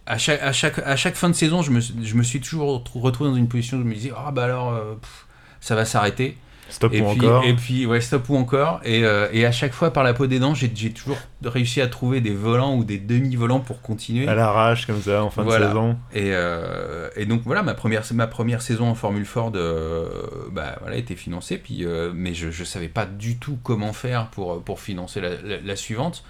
à 0.06 0.16
chaque 0.16 0.40
à 0.42 0.52
chaque 0.52 0.78
à 0.78 0.96
chaque 0.96 1.16
fin 1.16 1.28
de 1.28 1.34
saison, 1.34 1.62
je 1.62 1.70
me 1.70 1.80
je 1.80 2.14
me 2.14 2.22
suis 2.22 2.40
toujours 2.40 2.84
retrouvé 2.84 3.30
dans 3.30 3.36
une 3.36 3.48
position 3.48 3.78
où 3.78 3.80
je 3.80 3.86
me 3.86 3.94
disais 3.94 4.12
ah 4.16 4.30
bah 4.30 4.44
alors 4.44 4.72
euh, 4.72 4.94
pff, 4.94 5.26
ça 5.60 5.74
va 5.74 5.84
s'arrêter. 5.84 6.38
Stop 6.68 6.92
et 6.92 7.00
ou 7.00 7.10
puis 7.12 7.26
encore 7.26 7.44
et 7.44 7.54
puis 7.54 7.86
ouais 7.86 8.00
stop 8.00 8.28
ou 8.28 8.36
encore 8.36 8.80
et, 8.84 9.04
euh, 9.04 9.28
et 9.32 9.46
à 9.46 9.52
chaque 9.52 9.72
fois 9.72 9.92
par 9.92 10.02
la 10.02 10.14
peau 10.14 10.26
des 10.26 10.40
dents, 10.40 10.52
j'ai 10.54 10.70
j'ai 10.74 10.90
toujours 10.90 11.16
réussi 11.44 11.80
à 11.80 11.86
trouver 11.86 12.20
des 12.20 12.34
volants 12.34 12.74
ou 12.76 12.82
des 12.84 12.98
demi-volants 12.98 13.60
pour 13.60 13.82
continuer. 13.82 14.26
À 14.26 14.34
l'arrache 14.34 14.84
comme 14.86 15.00
ça 15.00 15.22
en 15.22 15.30
fin 15.30 15.44
Voilà. 15.44 15.66
de 15.66 15.70
saison. 15.70 15.96
Et, 16.12 16.30
euh, 16.32 17.08
et 17.14 17.24
donc 17.24 17.42
voilà, 17.44 17.62
ma 17.62 17.74
première, 17.74 18.02
ma 18.14 18.26
première 18.26 18.62
saison 18.62 18.88
en 18.88 18.94
Formule 18.96 19.24
Ford 19.26 19.52
euh, 19.54 20.08
bah, 20.50 20.76
voilà, 20.80 20.96
était 20.96 21.14
financée, 21.14 21.56
puis, 21.58 21.84
euh, 21.84 22.10
mais 22.14 22.34
je 22.34 22.46
ne 22.48 22.64
savais 22.64 22.88
pas 22.88 23.06
du 23.06 23.36
tout 23.38 23.58
comment 23.62 23.92
faire 23.92 24.26
pour, 24.30 24.60
pour 24.64 24.80
financer 24.80 25.20
la, 25.20 25.30
la- 25.42 25.60
la 25.64 25.76
suivante. 25.76 26.24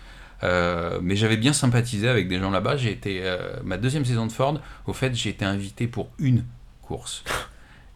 Euh, 0.44 0.98
mais 1.02 1.16
j'avais 1.16 1.38
bien 1.38 1.54
sympathisé 1.54 2.08
avec 2.10 2.28
des 2.28 2.38
gens 2.38 2.50
là-bas. 2.50 2.76
J'ai 2.76 2.90
été 2.92 3.20
euh, 3.22 3.38
ma 3.64 3.78
deuxième 3.78 4.04
saison 4.04 4.26
de 4.26 4.32
Ford. 4.32 4.60
Au 4.86 4.92
fait, 4.92 5.14
j'ai 5.14 5.30
été 5.30 5.46
invité 5.46 5.86
pour 5.86 6.10
une 6.18 6.44
course. 6.82 7.24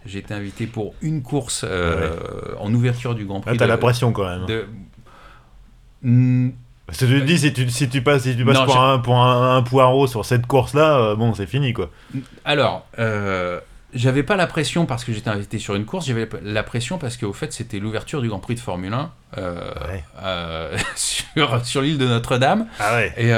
J'ai 0.07 0.21
été 0.21 0.33
invité 0.35 0.67
pour 0.67 0.95
une 1.03 1.23
course 1.23 1.65
euh, 1.69 2.11
en 2.59 2.73
ouverture 2.73 3.15
du 3.15 3.25
Grand 3.27 3.41
Prix. 3.41 3.51
Ah, 3.55 3.59
t'as 3.59 3.67
la 3.67 3.77
pression 3.79 4.13
quand 4.13 4.25
même. 4.27 4.47
de- 4.47 4.67
Parce 6.87 6.99
que 6.99 7.07
je 7.07 7.17
te 7.19 7.23
dis, 7.25 7.39
si 7.39 7.53
tu, 7.53 7.69
si 7.71 7.89
tu 7.89 8.03
passes, 8.03 8.23
si 8.23 8.37
tu 8.37 8.45
passes 8.45 8.55
Non, 8.57 8.65
pour, 8.65 8.81
un, 8.81 8.99
pour 8.99 9.17
un, 9.19 9.57
un 9.57 9.63
poireau 9.63 10.07
sur 10.07 10.25
cette 10.25 10.47
course-là, 10.47 10.97
euh, 10.99 11.15
bon, 11.17 11.35
c'est 11.35 11.47
fini 11.47 11.73
quoi. 11.73 11.91
Alors, 12.45 12.87
euh, 12.99 13.61
j'avais 13.95 14.23
pas 14.23 14.37
la 14.37 14.47
pression 14.47 14.87
parce 14.87 15.05
que 15.05 15.13
j'étais 15.13 15.29
invité 15.31 15.59
sur 15.59 15.75
une 15.75 15.85
course, 15.85 16.07
j'avais 16.07 16.29
la 16.43 16.63
pression 16.63 16.97
parce 16.99 17.17
qu'au 17.17 17.33
fait 17.33 17.53
c'était 17.53 17.79
l'ouverture 17.79 18.23
du 18.23 18.29
Grand 18.29 18.39
Prix 18.39 18.55
de 18.55 18.61
Formule 18.61 18.93
1 18.95 19.11
euh, 19.39 19.71
Ouais. 19.89 20.05
euh, 20.23 20.79
sur, 20.97 21.67
sur 21.67 21.83
l'île 21.83 21.99
de 21.99 22.07
Notre-Dame. 22.07 22.67
Ah 22.81 22.95
ouais. 22.97 23.13
Et, 23.19 23.29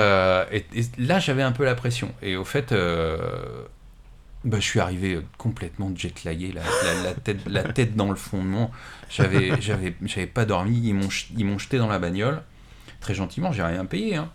et- 0.57 0.81
et 0.81 0.85
là 1.05 1.19
j'avais 1.19 1.43
un 1.43 1.53
peu 1.53 1.65
la 1.65 1.75
pression. 1.75 2.13
Et 2.23 2.37
au 2.37 2.45
fait, 2.45 2.73
bah, 4.45 4.59
je 4.59 4.65
suis 4.65 4.81
arrivé 4.81 5.21
complètement 5.39 5.93
jetlagué, 5.95 6.53
la, 6.53 6.63
la, 6.63 7.03
la 7.03 7.15
tête, 7.15 7.41
la 7.47 7.63
tête 7.65 7.95
dans 7.97 8.11
le 8.11 8.17
fondement. 8.17 8.71
J'avais, 9.11 9.53
j'avais, 9.61 9.95
j'avais 10.03 10.27
pas 10.27 10.45
dormi, 10.45 10.81
ils 10.83 10.95
m'ont, 10.95 11.09
ils 11.37 11.45
m'ont 11.45 11.59
jeté 11.59 11.79
dans 11.79 11.89
la 11.89 11.99
bagnole. 11.99 12.43
Très 13.01 13.15
gentiment, 13.15 13.53
j'ai 13.53 13.63
rien 13.63 13.85
payé. 13.85 14.17
hein. 14.17 14.31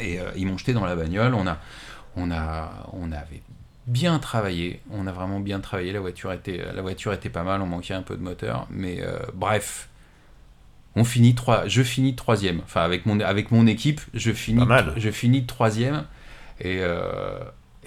Et 0.00 0.20
euh, 0.20 0.30
ils 0.36 0.46
m'ont 0.46 0.58
jeté 0.58 0.72
dans 0.72 0.84
la 0.84 0.94
bagnole. 0.96 1.34
On 1.34 1.46
a, 1.46 1.58
on 2.16 2.30
a, 2.30 2.88
on 2.92 3.10
avait 3.12 3.42
bien 3.86 4.18
travaillé. 4.18 4.80
On 4.90 5.06
a 5.06 5.12
vraiment 5.12 5.40
bien 5.40 5.60
travaillé. 5.60 5.92
La 5.92 6.00
voiture 6.00 6.32
était, 6.32 6.64
la 6.74 6.82
voiture 6.82 7.12
était 7.12 7.30
pas 7.30 7.42
mal. 7.42 7.60
On 7.62 7.66
manquait 7.66 7.94
un 7.94 8.02
peu 8.02 8.16
de 8.16 8.22
moteur, 8.22 8.66
mais 8.70 9.00
euh, 9.02 9.18
bref. 9.34 9.88
On 10.96 11.04
finit 11.04 11.34
trois, 11.34 11.68
je 11.68 11.82
finis 11.82 12.16
troisième. 12.16 12.60
Enfin, 12.64 12.82
avec 12.82 13.06
mon, 13.06 13.20
avec 13.20 13.50
mon 13.52 13.66
équipe, 13.66 14.00
je 14.14 14.32
finis, 14.32 14.64
je 14.96 15.10
finis 15.10 15.46
troisième. 15.46 16.04
Et, 16.60 16.78
euh, 16.80 17.38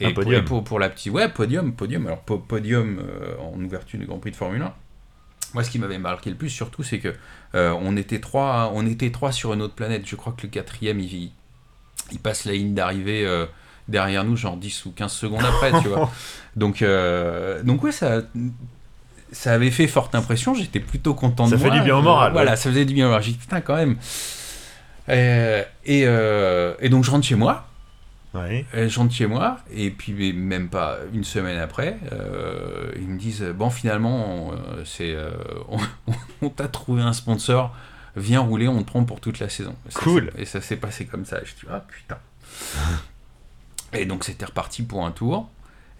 et, 0.01 0.05
Un 0.07 0.11
pour, 0.11 0.23
podium. 0.23 0.41
et 0.41 0.45
pour, 0.45 0.63
pour 0.63 0.79
la 0.79 0.89
petite, 0.89 1.11
ouais, 1.13 1.29
podium, 1.29 1.73
podium. 1.73 2.05
Alors 2.07 2.19
po- 2.21 2.37
podium 2.39 2.99
euh, 2.99 3.35
en 3.39 3.59
ouverture 3.63 3.99
du 3.99 4.05
Grand 4.05 4.17
Prix 4.19 4.31
de 4.31 4.35
Formule 4.35 4.61
1. 4.61 4.73
Moi, 5.53 5.63
ce 5.63 5.69
qui 5.69 5.79
m'avait 5.79 5.97
marqué 5.97 6.29
le 6.29 6.35
plus, 6.35 6.49
surtout, 6.49 6.81
c'est 6.83 6.99
que 6.99 7.13
euh, 7.55 7.75
on 7.81 7.95
était 7.97 8.19
trois, 8.19 8.71
on 8.73 8.85
était 8.87 9.11
trois 9.11 9.31
sur 9.31 9.53
une 9.53 9.61
autre 9.61 9.75
planète. 9.75 10.03
Je 10.05 10.15
crois 10.15 10.33
que 10.33 10.43
le 10.43 10.49
quatrième, 10.49 10.99
il, 10.99 11.31
il 12.11 12.19
passe 12.19 12.45
la 12.45 12.53
ligne 12.53 12.73
d'arrivée 12.73 13.25
euh, 13.25 13.45
derrière 13.89 14.23
nous, 14.23 14.35
genre 14.37 14.55
10 14.57 14.85
ou 14.85 14.91
15 14.91 15.11
secondes 15.11 15.43
après, 15.43 15.71
tu 15.81 15.87
vois. 15.89 16.09
Donc, 16.55 16.83
donc 17.63 17.81
ouais, 17.83 17.93
ça, 17.93 18.23
ça 19.31 19.53
avait 19.53 19.71
fait 19.71 19.87
forte 19.87 20.15
impression. 20.15 20.53
J'étais 20.53 20.81
plutôt 20.81 21.13
content 21.13 21.45
Ça 21.45 21.55
de 21.55 21.61
fait 21.61 21.67
moi. 21.69 21.77
du 21.77 21.83
bien 21.83 21.95
au 21.97 22.01
moral, 22.01 22.33
Voilà, 22.33 22.51
ouais. 22.51 22.57
ça 22.57 22.69
faisait 22.69 22.83
du 22.85 22.93
bien 22.93 23.05
au 23.05 23.09
moral. 23.09 23.23
J'ai 23.23 23.31
dit 23.31 23.37
putain 23.37 23.61
quand 23.61 23.75
même. 23.77 23.95
Et, 25.09 25.63
et 25.85 26.89
donc 26.89 27.03
je 27.05 27.11
rentre 27.11 27.25
chez 27.25 27.35
moi. 27.35 27.67
Ouais. 28.33 28.65
Euh, 28.75 28.87
Je 28.87 28.97
rentre 28.97 29.13
chez 29.13 29.25
moi, 29.27 29.57
et 29.73 29.91
puis 29.91 30.31
même 30.31 30.69
pas 30.69 30.99
une 31.13 31.25
semaine 31.25 31.57
après, 31.59 31.97
euh, 32.13 32.89
ils 32.95 33.07
me 33.09 33.17
disent 33.19 33.43
Bon, 33.55 33.69
finalement, 33.69 34.51
euh, 34.53 34.83
c'est, 34.85 35.13
euh, 35.15 35.31
on, 35.67 35.77
on 36.41 36.49
t'a 36.49 36.69
trouvé 36.69 37.01
un 37.01 37.11
sponsor, 37.13 37.75
viens 38.15 38.39
rouler, 38.39 38.67
on 38.69 38.81
te 38.83 38.87
prend 38.87 39.03
pour 39.03 39.19
toute 39.19 39.39
la 39.39 39.49
saison. 39.49 39.75
Ça 39.89 39.99
Cool. 39.99 40.31
Et 40.37 40.45
ça 40.45 40.61
s'est 40.61 40.77
passé 40.77 41.05
comme 41.05 41.25
ça. 41.25 41.39
Je 41.43 41.53
dis 41.55 41.67
Ah 41.69 41.83
putain. 41.85 42.17
et 43.93 44.05
donc 44.05 44.23
c'était 44.23 44.45
reparti 44.45 44.83
pour 44.83 45.05
un 45.05 45.11
tour. 45.11 45.49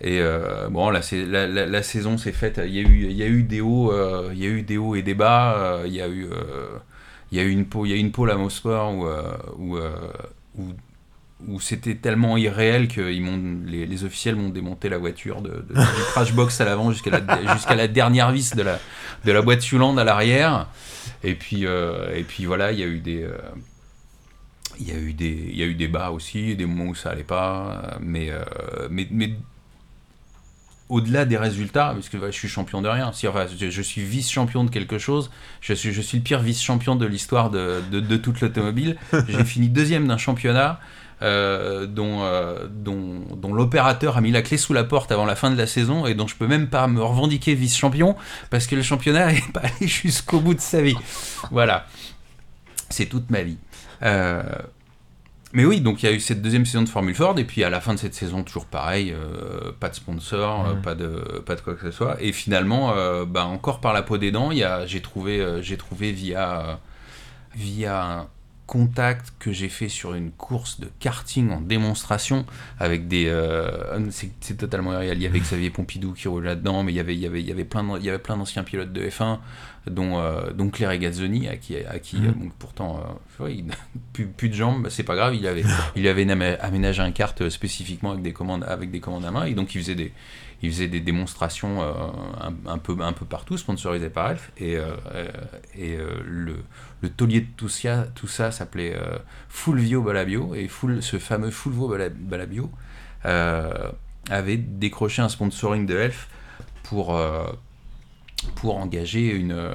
Et 0.04 0.20
euh, 0.22 0.68
bon, 0.70 0.90
la, 0.90 1.02
la, 1.12 1.48
la- 1.48 1.66
la 1.68 1.84
saison 1.84 2.18
s'est 2.18 2.32
faite. 2.32 2.60
Il 2.66 2.72
y 2.74 2.80
a 2.80 2.82
eu, 2.82 3.06
il 3.10 3.12
y 3.18 3.24
a 3.24 3.28
eu 3.28 3.44
des 3.44 3.62
hauts, 3.62 3.92
euh, 3.92 4.30
il 4.34 4.40
y 4.40 4.46
a 4.46 4.50
eu 4.50 4.62
des 4.64 4.78
hauts 4.78 4.96
et 4.96 5.04
des 5.04 5.14
bas. 5.14 5.56
euh, 5.58 5.84
il 5.86 5.94
y 5.94 6.02
a 6.02 6.08
eu, 6.08 6.28
il 7.32 7.38
y 7.38 7.42
a 7.42 7.44
eu 7.44 7.50
une 7.52 7.66
il 7.86 7.92
y 7.92 7.94
a 7.94 7.96
eu 7.98 8.00
une 8.00 8.30
à 8.30 8.36
Mosport 8.36 8.94
où, 8.96 9.06
où, 9.60 9.78
où 10.58 10.64
où 11.48 11.60
c'était 11.60 11.96
tellement 11.96 12.38
irréel 12.38 12.88
que 12.88 13.12
ils 13.12 13.66
les, 13.66 13.86
les 13.86 14.04
officiels 14.04 14.36
m'ont 14.36 14.50
démonté 14.50 14.90
la 14.90 14.98
voiture 14.98 15.42
de, 15.42 15.50
de- 15.50 15.74
du 15.74 16.02
crash 16.12 16.34
box 16.34 16.62
à 16.62 16.66
l'avant 16.66 16.92
jusqu'à 16.92 17.12
la, 17.76 17.88
dernière 17.88 18.32
vis 18.32 18.56
de 18.56 18.64
la, 19.32 19.42
boîte 19.42 19.62
Suland 19.62 19.98
à 19.98 20.04
l'arrière. 20.04 20.68
Et 21.24 21.36
puis, 21.36 21.66
euh, 21.66 22.16
et 22.16 22.24
puis 22.24 22.46
voilà, 22.46 22.72
il 22.72 22.80
y 22.80 22.84
a 22.84 22.88
eu 22.88 23.00
des. 23.00 23.24
euh, 23.24 23.38
il 24.80 24.88
y, 24.88 24.92
a 24.92 24.98
eu 24.98 25.14
des, 25.14 25.48
il 25.52 25.58
y 25.58 25.62
a 25.62 25.66
eu 25.66 25.76
des 25.76 25.88
bas 25.88 26.10
aussi, 26.12 26.56
des 26.56 26.66
moments 26.66 26.86
où 26.90 26.96
ça 26.96 27.12
allait 27.12 27.24
pas, 27.24 27.98
mais, 28.02 28.32
euh, 28.32 28.44
mais, 28.90 29.08
mais 29.12 29.34
au-delà 30.90 31.26
des 31.26 31.38
résultats, 31.38 31.92
parce 31.94 32.10
que 32.10 32.18
je 32.18 32.32
suis 32.32 32.48
champion 32.48 32.82
de 32.82 32.88
rien, 32.90 33.12
si, 33.14 33.28
enfin, 33.28 33.46
je, 33.60 33.70
je 33.70 33.82
suis 33.82 34.02
vice-champion 34.02 34.64
de 34.64 34.72
quelque 34.72 34.98
chose, 34.98 35.30
je 35.62 35.74
suis, 35.74 35.94
je 35.94 36.02
suis 36.02 36.18
le 36.18 36.24
pire 36.24 36.42
vice-champion 36.42 36.96
de 36.96 37.06
l'histoire 37.06 37.50
de 37.52 38.18
toute 38.18 38.42
l'automobile, 38.42 38.98
j'ai 39.28 39.44
fini 39.46 39.70
deuxième 39.70 40.08
d'un 40.08 40.18
championnat, 40.18 40.80
euh, 41.22 41.86
dont, 41.86 42.24
euh, 42.24 42.68
dont, 42.70 43.22
dont 43.36 43.54
l'opérateur 43.54 44.18
a 44.18 44.22
mis 44.22 44.32
la 44.32 44.42
clé 44.42 44.58
sous 44.58 44.74
la 44.74 44.84
porte 44.84 45.12
avant 45.12 45.26
la 45.26 45.36
fin 45.36 45.52
de 45.52 45.58
la 45.58 45.68
saison 45.68 46.06
et 46.06 46.14
dont 46.14 46.28
je 46.28 46.36
peux 46.36 46.48
même 46.48 46.68
pas 46.68 46.88
me 46.88 47.02
revendiquer 47.02 47.56
vice-champion 47.56 48.16
parce 48.50 48.68
que 48.68 48.76
le 48.76 48.82
championnat 48.82 49.32
n'est 49.32 49.42
pas 49.54 49.62
allé 49.62 49.88
jusqu'au 49.88 50.40
bout 50.40 50.54
de 50.54 50.62
sa 50.62 50.82
vie. 50.82 50.98
Voilà. 51.52 51.86
C'est 52.90 53.06
toute 53.06 53.30
ma 53.30 53.44
vie. 53.44 53.58
Euh, 54.04 54.44
mais 55.54 55.66
oui, 55.66 55.82
donc 55.82 56.02
il 56.02 56.06
y 56.06 56.10
a 56.10 56.14
eu 56.14 56.20
cette 56.20 56.42
deuxième 56.42 56.66
saison 56.66 56.84
de 56.84 56.90
Formule 56.90 57.16
Ford, 57.16 57.38
et 57.38 57.44
puis 57.44 57.64
à 57.64 57.70
la 57.70 57.82
fin 57.82 57.94
de 57.94 58.00
cette 58.00 58.14
saison, 58.14 58.44
toujours 58.44 58.66
pareil, 58.66 59.12
euh, 59.12 59.72
pas 59.80 59.90
de 59.90 59.96
sponsor, 59.96 60.78
pas, 60.82 60.96
de, 60.96 61.42
pas 61.46 61.56
de 61.56 61.62
quoi 61.62 61.74
que 61.76 61.82
ce 61.82 61.92
soit. 61.92 62.16
Et 62.22 62.32
finalement, 62.32 62.94
euh, 62.96 63.26
bah, 63.26 63.46
encore 63.46 63.82
par 63.82 63.92
la 63.92 64.02
peau 64.02 64.18
des 64.18 64.32
dents, 64.32 64.52
j'ai 64.86 65.02
trouvé, 65.02 65.42
euh, 65.42 65.62
j'ai 65.62 65.76
trouvé 65.76 66.14
via, 66.14 66.80
via 67.54 68.30
contact 68.72 69.34
que 69.38 69.52
j'ai 69.52 69.68
fait 69.68 69.90
sur 69.90 70.14
une 70.14 70.32
course 70.32 70.80
de 70.80 70.88
karting 71.02 71.52
en 71.52 71.60
démonstration 71.60 72.46
avec 72.80 73.10
des 73.10 73.26
euh, 73.28 74.10
c'est 74.12 74.56
totalement 74.58 74.94
irréel 74.94 75.18
il 75.18 75.24
y 75.24 75.28
avait 75.28 75.40
Xavier 75.48 75.70
Pompidou 75.72 76.14
qui 76.14 76.30
roule 76.30 76.46
là-dedans 76.46 76.84
mais 76.84 76.94
il 76.94 76.96
y 76.96 77.02
avait 77.02 77.14
il 77.14 77.20
y 77.20 77.26
avait 77.26 77.42
il 77.42 77.48
y 77.50 77.52
avait 77.52 77.66
plein 77.66 77.84
de- 77.84 78.00
il 78.00 78.06
y 78.06 78.10
avait 78.10 78.18
plein 78.18 78.38
d'anciens 78.38 78.64
pilotes 78.64 78.94
de 78.94 79.02
F1 79.10 79.40
dont 79.88 80.20
euh, 80.20 80.52
dont 80.52 80.70
Claire 80.70 80.96
Gazzoni 80.98 81.48
à 81.48 81.58
qui 81.58 81.76
à 81.78 81.98
qui 82.00 82.18
euh, 82.18 82.32
donc 82.32 82.54
pourtant 82.60 83.04
euh, 83.42 83.50
il 83.50 83.66
plus, 84.14 84.28
plus 84.28 84.50
de 84.50 84.54
jambes 84.54 84.88
c'est 84.90 85.04
pas 85.04 85.16
grave 85.16 85.34
il 85.36 85.48
avait 85.48 85.64
il 85.96 86.08
avait 86.08 86.26
amé- 86.26 86.58
aménagé 86.60 87.02
un 87.02 87.12
kart 87.12 87.50
spécifiquement 87.50 88.12
avec 88.12 88.22
des 88.24 88.34
commandes 88.34 88.64
avec 88.64 88.92
des 88.92 89.00
commandes 89.00 89.26
à 89.26 89.32
main 89.32 89.46
et 89.46 89.54
donc 89.56 89.74
il 89.74 89.82
faisait 89.82 89.96
des 89.96 90.14
il 90.64 90.70
faisait 90.70 90.88
des 90.88 91.00
démonstrations 91.00 91.82
euh, 91.82 91.92
un, 92.42 92.54
un 92.72 92.78
peu 92.78 92.96
un 93.02 93.14
peu 93.14 93.26
partout 93.26 93.58
sponsorisées 93.58 94.12
par 94.12 94.30
Elf 94.32 94.52
et 94.58 94.78
euh, 94.78 94.86
euh, 95.16 95.28
et 95.76 95.96
euh, 95.96 96.12
le 96.26 96.58
le 97.02 97.10
taulier 97.10 97.42
de 97.42 97.48
tout 97.58 97.68
ça, 97.68 98.06
tout 98.14 98.28
ça 98.28 98.52
s'appelait 98.52 98.94
euh, 98.96 99.18
Fulvio 99.50 100.04
Balabio, 100.04 100.54
et 100.54 100.68
Ful- 100.68 101.02
ce 101.02 101.18
fameux 101.18 101.50
Fulvio 101.50 101.88
Bala- 101.88 102.10
Balabio 102.10 102.70
euh, 103.26 103.90
avait 104.30 104.58
décroché 104.58 105.24
un 105.24 105.30
sponsoring 105.30 105.88
de 105.88 105.96
Elf 105.98 106.28
pour, 106.84 107.16
euh, 107.18 107.44
pour 108.56 108.78
engager 108.78 109.28
une, 109.30 109.52
euh, 109.52 109.72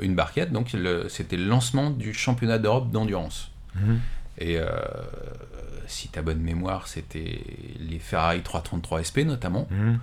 une 0.00 0.14
barquette. 0.14 0.52
Donc 0.52 0.72
le- 0.72 1.08
c'était 1.08 1.36
le 1.36 1.44
lancement 1.46 1.90
du 1.90 2.12
championnat 2.14 2.58
d'Europe 2.58 2.90
d'endurance. 2.90 3.50
Mhm. 3.74 4.00
Et 4.38 4.58
euh, 4.58 4.66
si 5.86 6.08
tu 6.08 6.18
as 6.18 6.22
bonne 6.22 6.40
mémoire, 6.40 6.86
c'était 6.88 7.40
les 7.78 7.98
Ferrari 7.98 8.40
333 8.42 9.00
SP 9.04 9.18
notamment. 9.26 9.66
Mhm. 9.70 9.98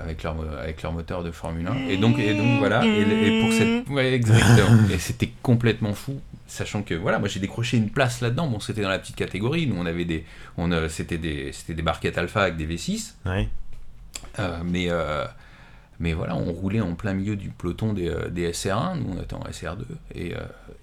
avec, 0.00 0.22
leur, 0.22 0.36
avec 0.60 0.82
leur 0.82 0.92
moteur 0.92 1.24
de 1.24 1.30
Formule 1.30 1.66
1. 1.66 1.88
Et 1.88 1.96
donc, 1.96 2.18
et 2.18 2.34
donc 2.34 2.58
voilà, 2.58 2.84
et, 2.84 3.40
pour 3.40 3.52
cette. 3.54 3.88
Ouais, 3.88 4.12
exactement. 4.12 4.86
et 4.92 4.98
c'était 4.98 5.32
complètement 5.42 5.94
fou, 5.94 6.20
sachant 6.46 6.82
que 6.82 6.92
voilà, 6.94 7.18
moi 7.18 7.26
j'ai 7.26 7.40
décroché 7.40 7.78
une 7.78 7.88
place 7.88 8.20
là-dedans. 8.20 8.48
Bon, 8.48 8.60
c'était 8.60 8.82
dans 8.82 8.90
la 8.90 8.98
petite 8.98 9.16
catégorie. 9.16 9.66
Nous, 9.66 9.76
on 9.78 9.86
avait 9.86 10.04
des. 10.04 10.26
On, 10.58 10.70
c'était 10.90 11.16
des, 11.16 11.52
des 11.68 11.82
barquettes 11.82 12.18
alpha 12.18 12.42
avec 12.42 12.56
des 12.58 12.66
V6. 12.66 13.14
Ouais. 13.24 13.48
mais. 14.64 14.88
Mais 16.00 16.14
voilà, 16.14 16.34
on 16.34 16.52
roulait 16.52 16.80
en 16.80 16.94
plein 16.94 17.12
milieu 17.12 17.36
du 17.36 17.50
peloton 17.50 17.92
des, 17.92 18.12
des 18.30 18.50
SR1, 18.50 18.98
nous 18.98 19.14
on 19.16 19.22
était 19.22 19.34
en 19.34 19.44
SR2. 19.44 19.84
Et, 20.14 20.32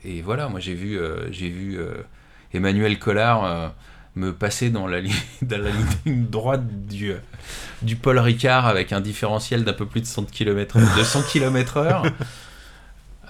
et 0.05 0.21
voilà, 0.21 0.47
moi 0.47 0.59
j'ai 0.59 0.75
vu, 0.75 0.99
j'ai 1.31 1.49
vu 1.49 1.79
Emmanuel 2.53 2.99
Collard 2.99 3.73
me 4.17 4.33
passer 4.33 4.69
dans 4.71 4.87
la, 4.87 4.99
ligne, 4.99 5.13
droite 6.05 6.67
du, 6.67 7.13
du 7.81 7.95
Paul 7.95 8.19
Ricard 8.19 8.65
avec 8.67 8.91
un 8.91 8.99
différentiel 8.99 9.63
d'un 9.63 9.73
peu 9.73 9.85
plus 9.85 10.01
de 10.01 10.05
100 10.05 10.25
km, 10.25 10.77
de 10.77 11.03
100 11.03 11.23
km 11.23 11.77
heure. 11.77 12.03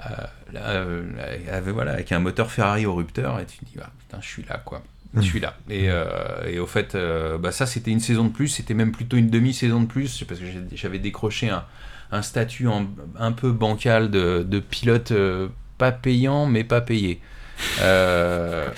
Euh, 0.06 0.10
euh, 0.56 1.04
avec, 1.52 1.74
voilà, 1.74 1.94
avec 1.94 2.12
un 2.12 2.20
moteur 2.20 2.52
Ferrari 2.52 2.86
au 2.86 2.96
rupteur, 2.96 3.40
et 3.40 3.46
tu 3.46 3.58
te 3.58 3.66
dis, 3.66 3.78
ah, 3.82 3.90
putain, 4.00 4.20
je 4.22 4.28
suis 4.28 4.44
là, 4.44 4.62
quoi. 4.64 4.82
Je 5.16 5.22
suis 5.22 5.40
là. 5.40 5.58
Et, 5.70 5.90
euh, 5.90 6.06
et 6.48 6.60
au 6.60 6.68
fait, 6.68 6.98
bah, 7.40 7.52
ça, 7.52 7.66
c'était 7.66 7.92
une 7.92 8.00
saison 8.00 8.26
de 8.26 8.30
plus, 8.30 8.48
c'était 8.48 8.74
même 8.74 8.92
plutôt 8.92 9.18
une 9.18 9.30
demi-saison 9.30 9.82
de 9.82 9.88
plus, 9.88 10.24
parce 10.24 10.40
que 10.40 10.46
j'avais 10.74 11.00
décroché 11.00 11.50
un, 11.50 11.64
un 12.12 12.22
statut 12.22 12.68
un 13.20 13.32
peu 13.32 13.52
bancal 13.52 14.12
de, 14.12 14.46
de 14.48 14.60
pilote 14.60 15.14
pas 15.78 15.92
payant, 15.92 16.46
mais 16.46 16.64
pas 16.64 16.82
payé. 16.82 17.22
Euh, 17.82 18.70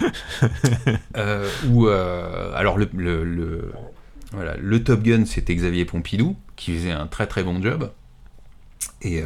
euh, 1.16 1.50
où, 1.68 1.88
euh, 1.88 2.52
alors, 2.54 2.78
le, 2.78 2.88
le, 2.94 3.72
voilà, 4.32 4.56
le 4.58 4.82
Top 4.82 5.02
Gun, 5.02 5.24
c'était 5.24 5.54
Xavier 5.54 5.84
Pompidou, 5.84 6.36
qui 6.56 6.74
faisait 6.74 6.92
un 6.92 7.06
très 7.06 7.26
très 7.26 7.42
bon 7.42 7.62
job. 7.62 7.90
Et, 9.02 9.22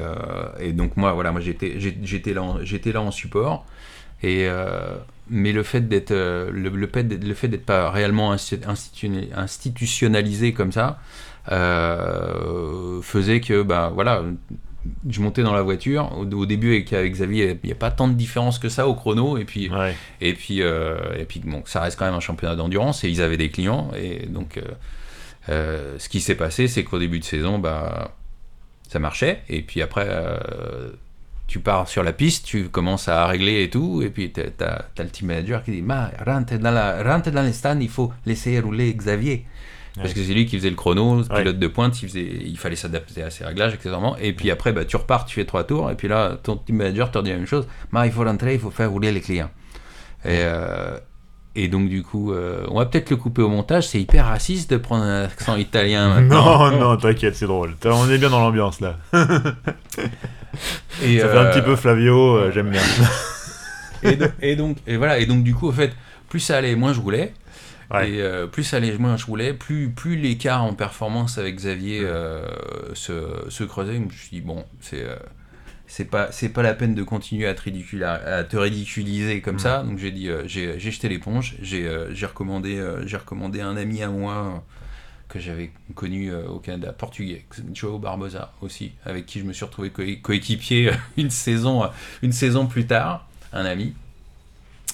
et 0.58 0.72
donc, 0.72 0.96
moi, 0.96 1.12
voilà, 1.12 1.32
moi 1.32 1.40
j'étais, 1.40 2.32
là, 2.34 2.42
en, 2.42 2.58
là 2.58 3.02
en 3.02 3.10
support. 3.10 3.66
Et, 4.22 4.48
mais 5.30 5.52
le 5.52 5.62
fait 5.62 5.88
d'être 5.88 6.12
le, 6.12 6.50
le, 6.50 6.86
fait 6.86 7.02
le 7.02 7.34
fait 7.34 7.48
d'être 7.48 7.64
pas 7.64 7.90
réellement 7.90 8.32
institutionnalisé 8.32 10.52
comme 10.52 10.72
ça 10.72 11.00
faisait 11.46 13.40
que 13.40 13.62
bah 13.62 13.90
voilà 13.94 14.22
je 15.08 15.20
montais 15.20 15.42
dans 15.42 15.52
la 15.52 15.62
voiture. 15.62 16.10
Au, 16.16 16.46
début, 16.46 16.70
avec, 16.70 17.12
Xavier, 17.12 17.58
il 17.62 17.66
n'y 17.66 17.72
a 17.72 17.76
pas 17.76 17.90
tant 17.90 18.08
de 18.08 18.14
différence 18.14 18.58
que 18.58 18.68
ça 18.68 18.88
au 18.88 18.94
chrono. 18.94 19.38
Et 19.38 19.44
puis, 19.44 19.70
et 20.20 20.34
puis, 20.34 20.62
euh, 20.62 20.96
et 21.18 21.24
puis 21.24 21.40
bon, 21.44 21.62
ça 21.66 21.80
reste 21.80 21.98
quand 21.98 22.06
même 22.06 22.14
un 22.14 22.20
championnat 22.20 22.56
d'endurance 22.56 23.04
et 23.04 23.08
ils 23.08 23.22
avaient 23.22 23.36
des 23.36 23.50
clients. 23.50 23.90
Et 23.96 24.26
donc, 24.26 24.56
euh, 24.56 24.62
euh, 25.48 25.98
ce 25.98 26.08
qui 26.08 26.20
s'est 26.20 26.34
passé, 26.34 26.68
c'est 26.68 26.84
qu'au 26.84 26.98
début 26.98 27.18
de 27.18 27.24
saison, 27.24 27.58
bah, 27.58 28.16
ça 28.88 28.98
marchait. 28.98 29.42
Et 29.48 29.62
puis 29.62 29.82
après, 29.82 30.08
tu 31.50 31.58
pars 31.58 31.88
sur 31.88 32.04
la 32.04 32.12
piste, 32.12 32.46
tu 32.46 32.68
commences 32.68 33.08
à 33.08 33.26
régler 33.26 33.64
et 33.64 33.70
tout. 33.70 34.02
Et 34.02 34.10
puis, 34.10 34.32
tu 34.32 34.40
as, 34.40 34.84
le 34.96 35.10
team 35.10 35.26
manager 35.26 35.64
qui 35.64 35.72
dit 35.72 35.82
Ma, 35.82 36.12
rentre 36.24 36.56
dans, 36.56 36.70
la, 36.70 37.02
rentre 37.02 37.32
dans 37.32 37.42
les 37.42 37.52
stands, 37.52 37.80
il 37.80 37.88
faut 37.88 38.12
laisser 38.24 38.60
rouler 38.60 38.94
Xavier. 38.94 39.46
Parce 39.96 40.14
que 40.14 40.22
c'est 40.22 40.32
lui 40.32 40.46
qui 40.46 40.56
faisait 40.56 40.70
le 40.70 40.76
chrono, 40.76 41.24
pilote 41.24 41.58
de 41.58 41.66
pointe, 41.66 42.00
il, 42.02 42.08
faisait, 42.08 42.22
il 42.22 42.56
fallait 42.56 42.76
s'adapter 42.76 43.24
à 43.24 43.30
ses 43.30 43.44
réglages, 43.44 43.74
accessoirement. 43.74 44.16
Et 44.18 44.32
puis 44.32 44.52
après, 44.52 44.72
bah, 44.72 44.84
tu 44.84 44.96
repars, 44.96 45.24
tu 45.24 45.34
fais 45.34 45.44
trois 45.44 45.64
tours, 45.64 45.90
et 45.90 45.96
puis 45.96 46.06
là, 46.06 46.38
ton 46.40 46.54
team 46.56 46.76
manager 46.76 47.10
te 47.10 47.18
dit 47.18 47.30
la 47.30 47.36
même 47.36 47.46
chose. 47.46 47.66
Mais 47.92 48.06
il 48.06 48.12
faut 48.12 48.22
rentrer, 48.22 48.54
il 48.54 48.60
faut 48.60 48.70
faire 48.70 48.88
rouler 48.88 49.10
les 49.10 49.20
clients. 49.20 49.50
Et, 50.24 50.42
euh, 50.44 50.96
et 51.56 51.66
donc, 51.66 51.88
du 51.88 52.04
coup, 52.04 52.32
euh, 52.32 52.64
on 52.68 52.78
va 52.78 52.86
peut-être 52.86 53.10
le 53.10 53.16
couper 53.16 53.42
au 53.42 53.48
montage. 53.48 53.88
C'est 53.88 54.00
hyper 54.00 54.26
raciste 54.26 54.70
de 54.70 54.76
prendre 54.76 55.02
un 55.02 55.24
accent 55.24 55.56
italien 55.56 56.20
Non, 56.20 56.70
non, 56.78 56.96
t'inquiète, 56.96 57.34
c'est 57.34 57.48
drôle. 57.48 57.74
On 57.84 58.08
est 58.08 58.18
bien 58.18 58.30
dans 58.30 58.38
l'ambiance 58.38 58.80
là. 58.80 58.98
et 61.02 61.18
Ça 61.18 61.28
fait 61.28 61.38
un 61.38 61.46
petit 61.46 61.60
euh, 61.60 61.62
peu 61.62 61.76
Flavio, 61.76 62.50
j'aime 62.50 62.70
bien. 62.70 62.82
et, 64.42 64.56
donc, 64.56 64.78
et 64.86 64.96
voilà, 64.96 65.18
et 65.18 65.26
donc, 65.26 65.44
du 65.44 65.54
coup, 65.54 65.68
en 65.68 65.72
fait, 65.72 65.92
plus 66.28 66.40
ça 66.40 66.56
allait, 66.56 66.74
moins 66.76 66.92
je 66.92 67.00
roulais. 67.00 67.32
Et 67.92 68.22
euh, 68.22 68.46
plus 68.46 68.72
allègement 68.72 69.16
je 69.16 69.26
roulais, 69.26 69.52
plus, 69.52 69.90
plus 69.90 70.14
l'écart 70.14 70.62
en 70.62 70.74
performance 70.74 71.38
avec 71.38 71.56
Xavier 71.56 72.02
euh, 72.04 72.46
se, 72.94 73.12
se, 73.48 73.64
creusait. 73.64 73.94
Je 73.94 73.98
me 73.98 74.10
suis 74.10 74.30
dit, 74.30 74.40
bon, 74.40 74.64
c'est. 74.80 75.02
Euh, 75.02 75.16
c'est 75.92 76.04
pas 76.04 76.62
la 76.62 76.74
peine 76.74 76.94
de 76.94 77.02
continuer 77.02 77.48
à 77.48 77.54
te, 77.54 78.04
à 78.04 78.44
te 78.44 78.56
ridiculiser 78.56 79.40
comme 79.40 79.58
ça 79.58 79.82
donc 79.82 79.98
j'ai 79.98 80.12
dit 80.12 80.30
j'ai 80.46 80.78
jeté 80.78 81.08
l'éponge 81.08 81.56
j'ai 81.62 81.84
recommandé 82.26 82.80
j'ai 83.06 83.16
recommandé 83.16 83.60
un 83.60 83.76
ami 83.76 84.00
à 84.00 84.08
moi 84.08 84.62
que 85.30 85.38
j'avais 85.38 85.70
connu 85.94 86.34
au 86.34 86.58
Canada 86.58 86.92
portugais 86.92 87.46
Joe 87.72 88.00
Barbosa 88.00 88.52
aussi 88.60 88.92
avec 89.04 89.26
qui 89.26 89.38
je 89.38 89.44
me 89.44 89.52
suis 89.52 89.64
retrouvé 89.64 89.90
coéquipier 89.90 90.90
une 91.16 91.30
saison 91.30 91.88
une 92.22 92.32
saison 92.32 92.66
plus 92.66 92.86
tard 92.86 93.28
un 93.52 93.64
ami 93.64 93.94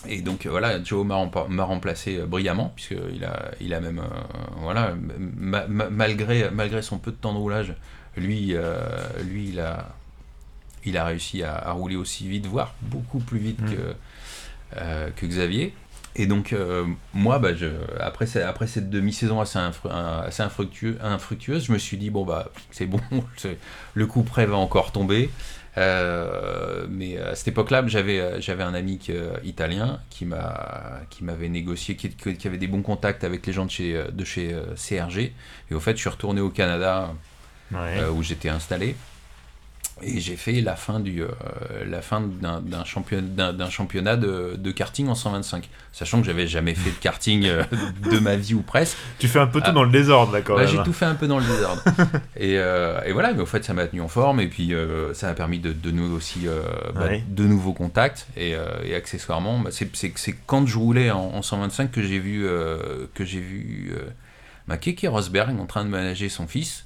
et 0.08 0.20
donc 0.20 0.46
euh, 0.46 0.50
voilà, 0.50 0.82
Joe 0.82 1.06
m'a 1.06 1.64
remplacé 1.64 2.18
euh, 2.18 2.26
brillamment, 2.26 2.72
puisqu'il 2.74 3.24
a, 3.24 3.50
il 3.60 3.74
a 3.74 3.80
même, 3.80 3.98
euh, 3.98 4.60
voilà, 4.60 4.94
malgré, 5.36 6.50
malgré 6.50 6.82
son 6.82 6.98
peu 6.98 7.10
de 7.10 7.16
temps 7.16 7.32
de 7.32 7.38
roulage, 7.38 7.74
lui, 8.16 8.54
lui 9.24 9.48
il, 9.48 9.60
a, 9.60 9.94
il 10.84 10.96
a 10.96 11.04
réussi 11.04 11.42
à, 11.42 11.70
rouler 11.72 11.96
aussi 11.96 12.28
vite, 12.28 12.46
voire 12.46 12.74
beaucoup 12.82 13.18
plus 13.18 13.38
vite 13.38 13.60
mm. 13.60 13.74
que, 13.74 15.10
que 15.16 15.26
Xavier. 15.26 15.74
Et 16.18 16.26
donc, 16.26 16.54
moi, 17.12 17.38
bah, 17.38 17.54
je, 17.54 17.66
après, 18.00 18.26
après 18.38 18.66
cette 18.66 18.88
demi-saison 18.88 19.40
assez, 19.40 19.58
assez 19.58 20.42
infructueuse, 20.42 21.66
je 21.66 21.72
me 21.72 21.78
suis 21.78 21.98
dit, 21.98 22.08
bon, 22.08 22.24
bah, 22.24 22.48
c'est 22.70 22.86
bon, 22.86 23.00
le 23.94 24.06
coup 24.06 24.22
près 24.22 24.46
va 24.46 24.56
encore 24.56 24.92
tomber. 24.92 25.30
Euh, 25.78 26.86
mais 26.88 27.18
à 27.18 27.34
cette 27.34 27.48
époque-là, 27.48 27.82
j'avais, 27.86 28.20
euh, 28.20 28.40
j'avais 28.40 28.62
un 28.62 28.74
ami 28.74 28.98
euh, 29.10 29.36
italien 29.44 30.00
qui, 30.08 30.24
m'a, 30.24 31.00
qui 31.10 31.22
m'avait 31.22 31.48
négocié, 31.48 31.96
qui, 31.96 32.10
qui, 32.10 32.48
avait 32.48 32.58
des 32.58 32.66
bons 32.66 32.82
contacts 32.82 33.24
avec 33.24 33.46
les 33.46 33.52
gens 33.52 33.66
de 33.66 33.70
chez, 33.70 34.02
de 34.10 34.24
chez 34.24 34.56
CRG. 34.76 35.32
Et 35.70 35.74
au 35.74 35.80
fait, 35.80 35.92
je 35.92 36.00
suis 36.00 36.10
retourné 36.10 36.40
au 36.40 36.50
Canada 36.50 37.12
où 37.72 38.22
j'étais 38.22 38.48
installé. 38.48 38.96
Et 40.02 40.20
j'ai 40.20 40.36
fait 40.36 40.60
la 40.60 40.76
fin, 40.76 41.00
du, 41.00 41.22
euh, 41.22 41.28
la 41.86 42.02
fin 42.02 42.20
d'un, 42.20 42.84
championnat, 42.84 43.54
d'un, 43.54 43.70
championnat 43.70 44.16
de, 44.16 44.70
karting 44.70 45.08
en 45.08 45.14
125. 45.14 45.70
Sachant 45.90 46.20
que 46.20 46.26
j'avais 46.26 46.46
jamais 46.46 46.74
fait 46.74 46.90
de 46.90 46.96
karting 46.96 47.46
euh, 47.46 47.64
de 48.10 48.18
ma 48.18 48.36
vie 48.36 48.52
ou 48.52 48.60
presque. 48.60 48.98
Tu 49.18 49.26
fais 49.26 49.38
un 49.38 49.46
peu 49.46 49.62
tout 49.62 49.72
dans 49.72 49.84
le 49.84 49.90
désordre, 49.90 50.32
d'accord 50.32 50.64
J'ai 50.66 50.82
tout 50.82 50.92
fait 50.92 51.06
un 51.06 51.14
peu 51.14 51.26
dans 51.26 51.38
le 51.38 51.46
désordre. 51.46 51.82
et, 52.36 52.58
euh, 52.58 53.00
et, 53.06 53.12
voilà, 53.12 53.32
mais 53.32 53.40
au 53.40 53.46
fait, 53.46 53.64
ça 53.64 53.72
m'a 53.72 53.86
tenu 53.86 54.02
en 54.02 54.08
forme. 54.08 54.40
Et 54.40 54.48
puis, 54.48 54.74
ça 55.14 55.28
m'a 55.28 55.34
permis 55.34 55.60
de, 55.60 55.72
de 55.72 55.90
nous 55.90 56.14
aussi 56.14 56.46
bah, 56.94 57.08
de 57.26 57.44
nouveaux 57.44 57.72
contacts. 57.72 58.26
Et, 58.36 58.54
et 58.84 58.94
accessoirement, 58.94 59.60
bah, 59.60 59.70
c'est, 59.70 60.12
quand 60.46 60.66
je 60.66 60.76
roulais 60.78 61.10
en, 61.10 61.40
125 61.40 61.90
que 61.90 62.02
j'ai 62.02 62.18
vu, 62.18 62.46
que 63.14 63.24
j'ai 63.24 63.40
vu 63.40 63.94
ma 64.66 64.76
Keke 64.76 65.06
Rosberg 65.08 65.58
en 65.58 65.66
train 65.66 65.84
de 65.84 65.90
manager 65.90 66.30
son 66.30 66.46
fils 66.46 66.85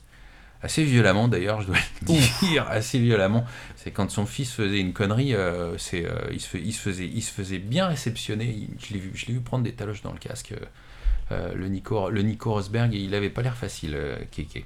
assez 0.62 0.84
violemment 0.84 1.28
d'ailleurs, 1.28 1.62
je 1.62 1.68
dois 1.68 1.76
le 2.02 2.46
dire, 2.46 2.66
assez 2.68 2.98
violemment. 2.98 3.44
C'est 3.76 3.90
quand 3.90 4.10
son 4.10 4.26
fils 4.26 4.52
faisait 4.52 4.80
une 4.80 4.92
connerie, 4.92 5.34
euh, 5.34 5.76
c'est, 5.78 6.04
euh, 6.04 6.18
il, 6.32 6.40
se, 6.40 6.56
il, 6.56 6.72
se 6.72 6.80
faisait, 6.80 7.06
il 7.06 7.22
se 7.22 7.32
faisait 7.32 7.58
bien 7.58 7.86
réceptionner. 7.86 8.68
je, 8.78 8.94
l'ai 8.94 9.00
vu, 9.00 9.12
je 9.14 9.26
l'ai 9.26 9.34
vu 9.34 9.40
prendre 9.40 9.64
des 9.64 9.72
taloches 9.72 10.02
dans 10.02 10.12
le 10.12 10.18
casque. 10.18 10.54
Euh, 11.32 11.54
le, 11.54 11.68
Nico, 11.68 12.10
le 12.10 12.22
Nico 12.22 12.52
Rosberg, 12.52 12.92
il 12.92 13.14
avait 13.14 13.30
pas 13.30 13.42
l'air 13.42 13.56
facile, 13.56 13.96
Kéké. 14.30 14.64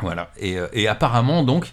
Voilà. 0.00 0.30
Et, 0.38 0.56
et, 0.72 0.88
apparemment, 0.88 1.42
donc, 1.42 1.64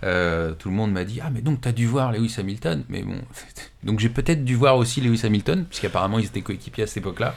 tout 0.00 0.68
le 0.68 0.70
monde 0.70 0.92
m'a 0.92 1.04
dit 1.04 1.20
Ah, 1.22 1.30
mais 1.30 1.40
donc, 1.40 1.60
tu 1.60 1.68
as 1.68 1.72
dû 1.72 1.86
voir 1.86 2.12
Lewis 2.12 2.34
Hamilton. 2.38 2.84
Mais 2.88 3.02
bon, 3.02 3.20
donc 3.82 4.00
j'ai 4.00 4.08
peut-être 4.08 4.44
dû 4.44 4.54
voir 4.54 4.76
aussi 4.76 5.00
Lewis 5.00 5.22
Hamilton, 5.24 5.66
puisqu'apparemment, 5.66 6.18
ils 6.18 6.26
étaient 6.26 6.42
coéquipiers 6.42 6.84
à 6.84 6.86
cette 6.86 6.98
époque-là. 6.98 7.34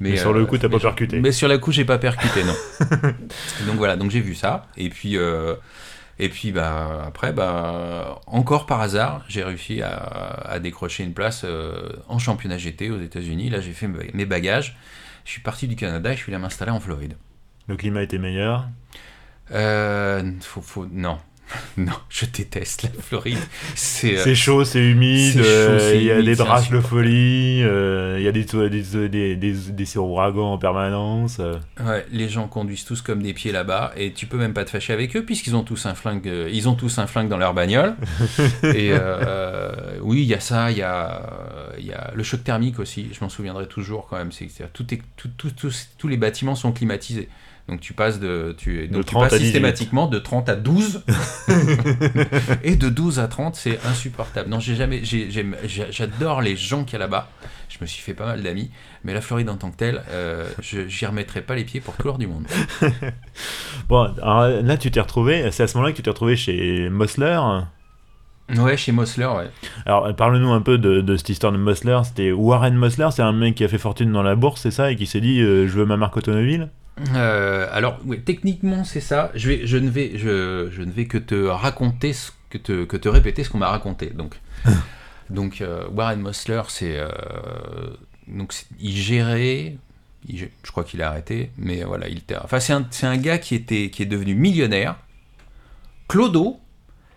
Mais, 0.00 0.16
sur 0.16 0.32
le 0.32 0.42
euh, 0.42 0.46
coup, 0.46 0.58
t'as 0.58 0.68
pas 0.68 0.78
percuté. 0.78 1.20
Mais 1.20 1.32
sur 1.32 1.48
le 1.48 1.58
coup, 1.58 1.72
j'ai 1.72 1.84
pas 1.84 1.98
percuté, 1.98 2.42
non. 2.44 2.54
donc 3.66 3.76
voilà, 3.76 3.96
donc 3.96 4.10
j'ai 4.10 4.20
vu 4.20 4.34
ça. 4.34 4.66
Et 4.76 4.88
puis, 4.88 5.16
euh, 5.16 5.54
et 6.18 6.28
puis 6.28 6.52
bah, 6.52 7.04
après, 7.06 7.32
bah, 7.32 8.20
encore 8.26 8.66
par 8.66 8.80
hasard, 8.80 9.24
j'ai 9.28 9.44
réussi 9.44 9.82
à, 9.82 10.58
décrocher 10.60 11.04
une 11.04 11.14
place 11.14 11.42
euh, 11.44 11.90
en 12.08 12.18
championnat 12.18 12.58
GT 12.58 12.90
aux 12.90 13.00
États-Unis. 13.00 13.50
Là, 13.50 13.60
j'ai 13.60 13.72
fait 13.72 13.88
mes 13.88 14.26
bagages. 14.26 14.76
Je 15.24 15.30
suis 15.30 15.40
parti 15.40 15.68
du 15.68 15.76
Canada 15.76 16.12
et 16.12 16.16
je 16.16 16.22
suis 16.22 16.32
allé 16.32 16.40
m'installer 16.40 16.70
en 16.72 16.80
Floride. 16.80 17.14
Le 17.68 17.76
climat 17.76 18.02
était 18.02 18.18
meilleur? 18.18 18.68
Faut, 19.48 20.60
faut, 20.60 20.86
Non, 20.90 21.18
Non, 21.76 21.92
je 22.08 22.24
déteste 22.26 22.84
la 22.84 22.90
Floride. 23.02 23.38
C'est 23.74 24.16
euh, 24.18 24.34
chaud, 24.34 24.64
c'est 24.64 24.80
humide, 24.84 25.38
euh, 25.38 25.92
il 25.94 26.02
y 26.04 26.10
a 26.10 26.22
des 26.22 26.36
draches 26.36 26.70
de 26.70 26.80
folie, 26.80 27.62
euh, 27.62 28.16
il 28.18 28.24
y 28.24 28.28
a 28.28 28.32
des, 28.32 28.44
des, 28.44 29.08
des, 29.08 29.36
des, 29.36 29.52
des 29.52 29.96
ouragans 29.98 30.52
en 30.52 30.58
permanence. 30.58 31.40
Ouais, 31.84 32.06
les 32.10 32.28
gens 32.28 32.48
conduisent 32.48 32.84
tous 32.84 33.02
comme 33.02 33.22
des 33.22 33.34
pieds 33.34 33.52
là-bas 33.52 33.92
et 33.96 34.12
tu 34.12 34.26
peux 34.26 34.38
même 34.38 34.54
pas 34.54 34.64
te 34.64 34.70
fâcher 34.70 34.92
avec 34.92 35.16
eux 35.16 35.24
puisqu'ils 35.24 35.54
ont 35.54 35.64
tous 35.64 35.86
un 35.86 35.94
flingue, 35.94 36.30
ils 36.50 36.68
ont 36.68 36.74
tous 36.74 36.98
un 36.98 37.06
flingue 37.06 37.28
dans 37.28 37.38
leur 37.38 37.54
bagnole. 37.54 37.94
et 38.62 38.92
oui, 40.00 40.22
il 40.22 40.26
y 40.26 40.34
a 40.34 40.40
ça, 40.40 40.70
il 40.70 40.78
y 40.78 40.82
a, 40.82 41.22
il 41.78 41.86
y 41.86 41.92
a 41.92 42.12
le 42.14 42.22
choc 42.22 42.42
thermique 42.42 42.78
aussi, 42.78 43.08
je 43.12 43.20
m'en 43.22 43.28
souviendrai 43.28 43.66
toujours 43.66 44.06
quand 44.08 44.16
même. 44.16 44.32
C'est 44.32 44.46
que 44.46 44.64
tout 44.72 44.92
est, 44.94 45.02
tout, 45.16 45.28
tout- 45.36 45.50
tous- 45.50 45.88
tous 45.98 46.08
les 46.08 46.16
bâtiments 46.16 46.54
sont 46.54 46.72
climatisés. 46.72 47.28
Donc 47.68 47.80
tu 47.80 47.94
passes 47.94 48.20
de, 48.20 48.54
tu, 48.58 48.86
donc 48.88 49.06
tu 49.06 49.12
30 49.12 49.22
passes 49.22 49.32
à 49.32 49.38
18. 49.38 49.46
systématiquement 49.46 50.06
de 50.06 50.18
30 50.18 50.50
à 50.50 50.56
12 50.56 51.02
et 52.62 52.76
de 52.76 52.90
12 52.90 53.18
à 53.18 53.26
30, 53.26 53.54
c'est 53.54 53.78
insupportable. 53.86 54.50
Non, 54.50 54.60
j'ai 54.60 54.74
jamais, 54.74 55.02
j'adore 55.90 56.42
les 56.42 56.56
gens 56.56 56.84
qu'il 56.84 56.94
y 56.94 56.96
a 56.96 56.98
là-bas. 56.98 57.28
Je 57.70 57.78
me 57.80 57.86
suis 57.86 58.02
fait 58.02 58.12
pas 58.12 58.26
mal 58.26 58.42
d'amis, 58.42 58.70
mais 59.02 59.14
la 59.14 59.22
Floride 59.22 59.48
en 59.48 59.56
tant 59.56 59.70
que 59.70 59.76
telle, 59.76 60.02
euh, 60.10 60.46
je 60.60 60.86
j'y 60.86 61.06
remettrai 61.06 61.40
pas 61.40 61.54
les 61.54 61.64
pieds 61.64 61.80
pour 61.80 61.94
tout 61.94 62.06
l'heure 62.06 62.18
du 62.18 62.26
monde. 62.26 62.46
Bon, 63.88 64.04
alors 64.22 64.62
là, 64.62 64.76
tu 64.78 64.90
t'es 64.90 65.00
retrouvé, 65.00 65.50
c'est 65.50 65.64
à 65.64 65.66
ce 65.66 65.76
moment-là 65.76 65.92
que 65.92 65.96
tu 65.96 66.02
t'es 66.02 66.10
retrouvé 66.10 66.36
chez 66.36 66.88
Mossler. 66.88 67.38
Ouais, 68.56 68.76
chez 68.76 68.92
Mossler, 68.92 69.26
ouais. 69.26 69.50
Alors, 69.86 70.14
parle-nous 70.14 70.52
un 70.52 70.60
peu 70.60 70.78
de, 70.78 71.00
de 71.00 71.16
cette 71.16 71.28
histoire 71.30 71.52
de 71.52 71.58
Mossler. 71.58 71.98
C'était 72.04 72.30
Warren 72.30 72.74
Mossler, 72.74 73.08
c'est 73.10 73.22
un 73.22 73.32
mec 73.32 73.56
qui 73.56 73.64
a 73.64 73.68
fait 73.68 73.78
fortune 73.78 74.12
dans 74.12 74.22
la 74.22 74.36
bourse, 74.36 74.62
c'est 74.62 74.70
ça, 74.70 74.90
et 74.90 74.96
qui 74.96 75.06
s'est 75.06 75.20
dit 75.20 75.40
euh, 75.40 75.66
je 75.66 75.72
veux 75.72 75.86
ma 75.86 75.96
marque 75.96 76.16
automobile? 76.16 76.70
Euh, 77.14 77.66
alors, 77.72 77.98
techniquement, 78.24 78.84
c'est 78.84 79.00
ça. 79.00 79.30
Je, 79.34 79.48
vais, 79.48 79.66
je, 79.66 79.76
ne 79.76 79.88
vais, 79.90 80.12
je, 80.16 80.68
je 80.70 80.82
ne 80.82 80.90
vais 80.90 81.06
que 81.06 81.18
te 81.18 81.46
raconter, 81.46 82.12
ce, 82.12 82.30
que, 82.50 82.58
te, 82.58 82.84
que 82.84 82.96
te 82.96 83.08
répéter 83.08 83.44
ce 83.44 83.50
qu'on 83.50 83.58
m'a 83.58 83.68
raconté. 83.68 84.10
Donc, 84.10 84.40
donc 85.30 85.60
euh, 85.60 85.86
Warren 85.92 86.20
Mossler, 86.20 86.62
c'est. 86.68 86.98
euh, 86.98 87.08
donc, 88.28 88.54
il 88.80 88.96
gérait. 88.96 89.76
il 90.28 90.38
je 90.62 90.70
crois 90.70 90.84
qu'il 90.84 91.02
a 91.02 91.08
arrêté, 91.08 91.50
mais 91.58 91.82
voilà, 91.82 92.08
il 92.08 92.18
était. 92.18 92.36
Enfin, 92.36 92.60
c'est 92.60 92.72
un, 92.72 92.86
un 93.02 93.16
gars 93.16 93.38
qui, 93.38 93.54
était, 93.54 93.90
qui 93.90 94.02
est 94.02 94.06
devenu 94.06 94.34
millionnaire, 94.34 94.96
clodo, 96.08 96.60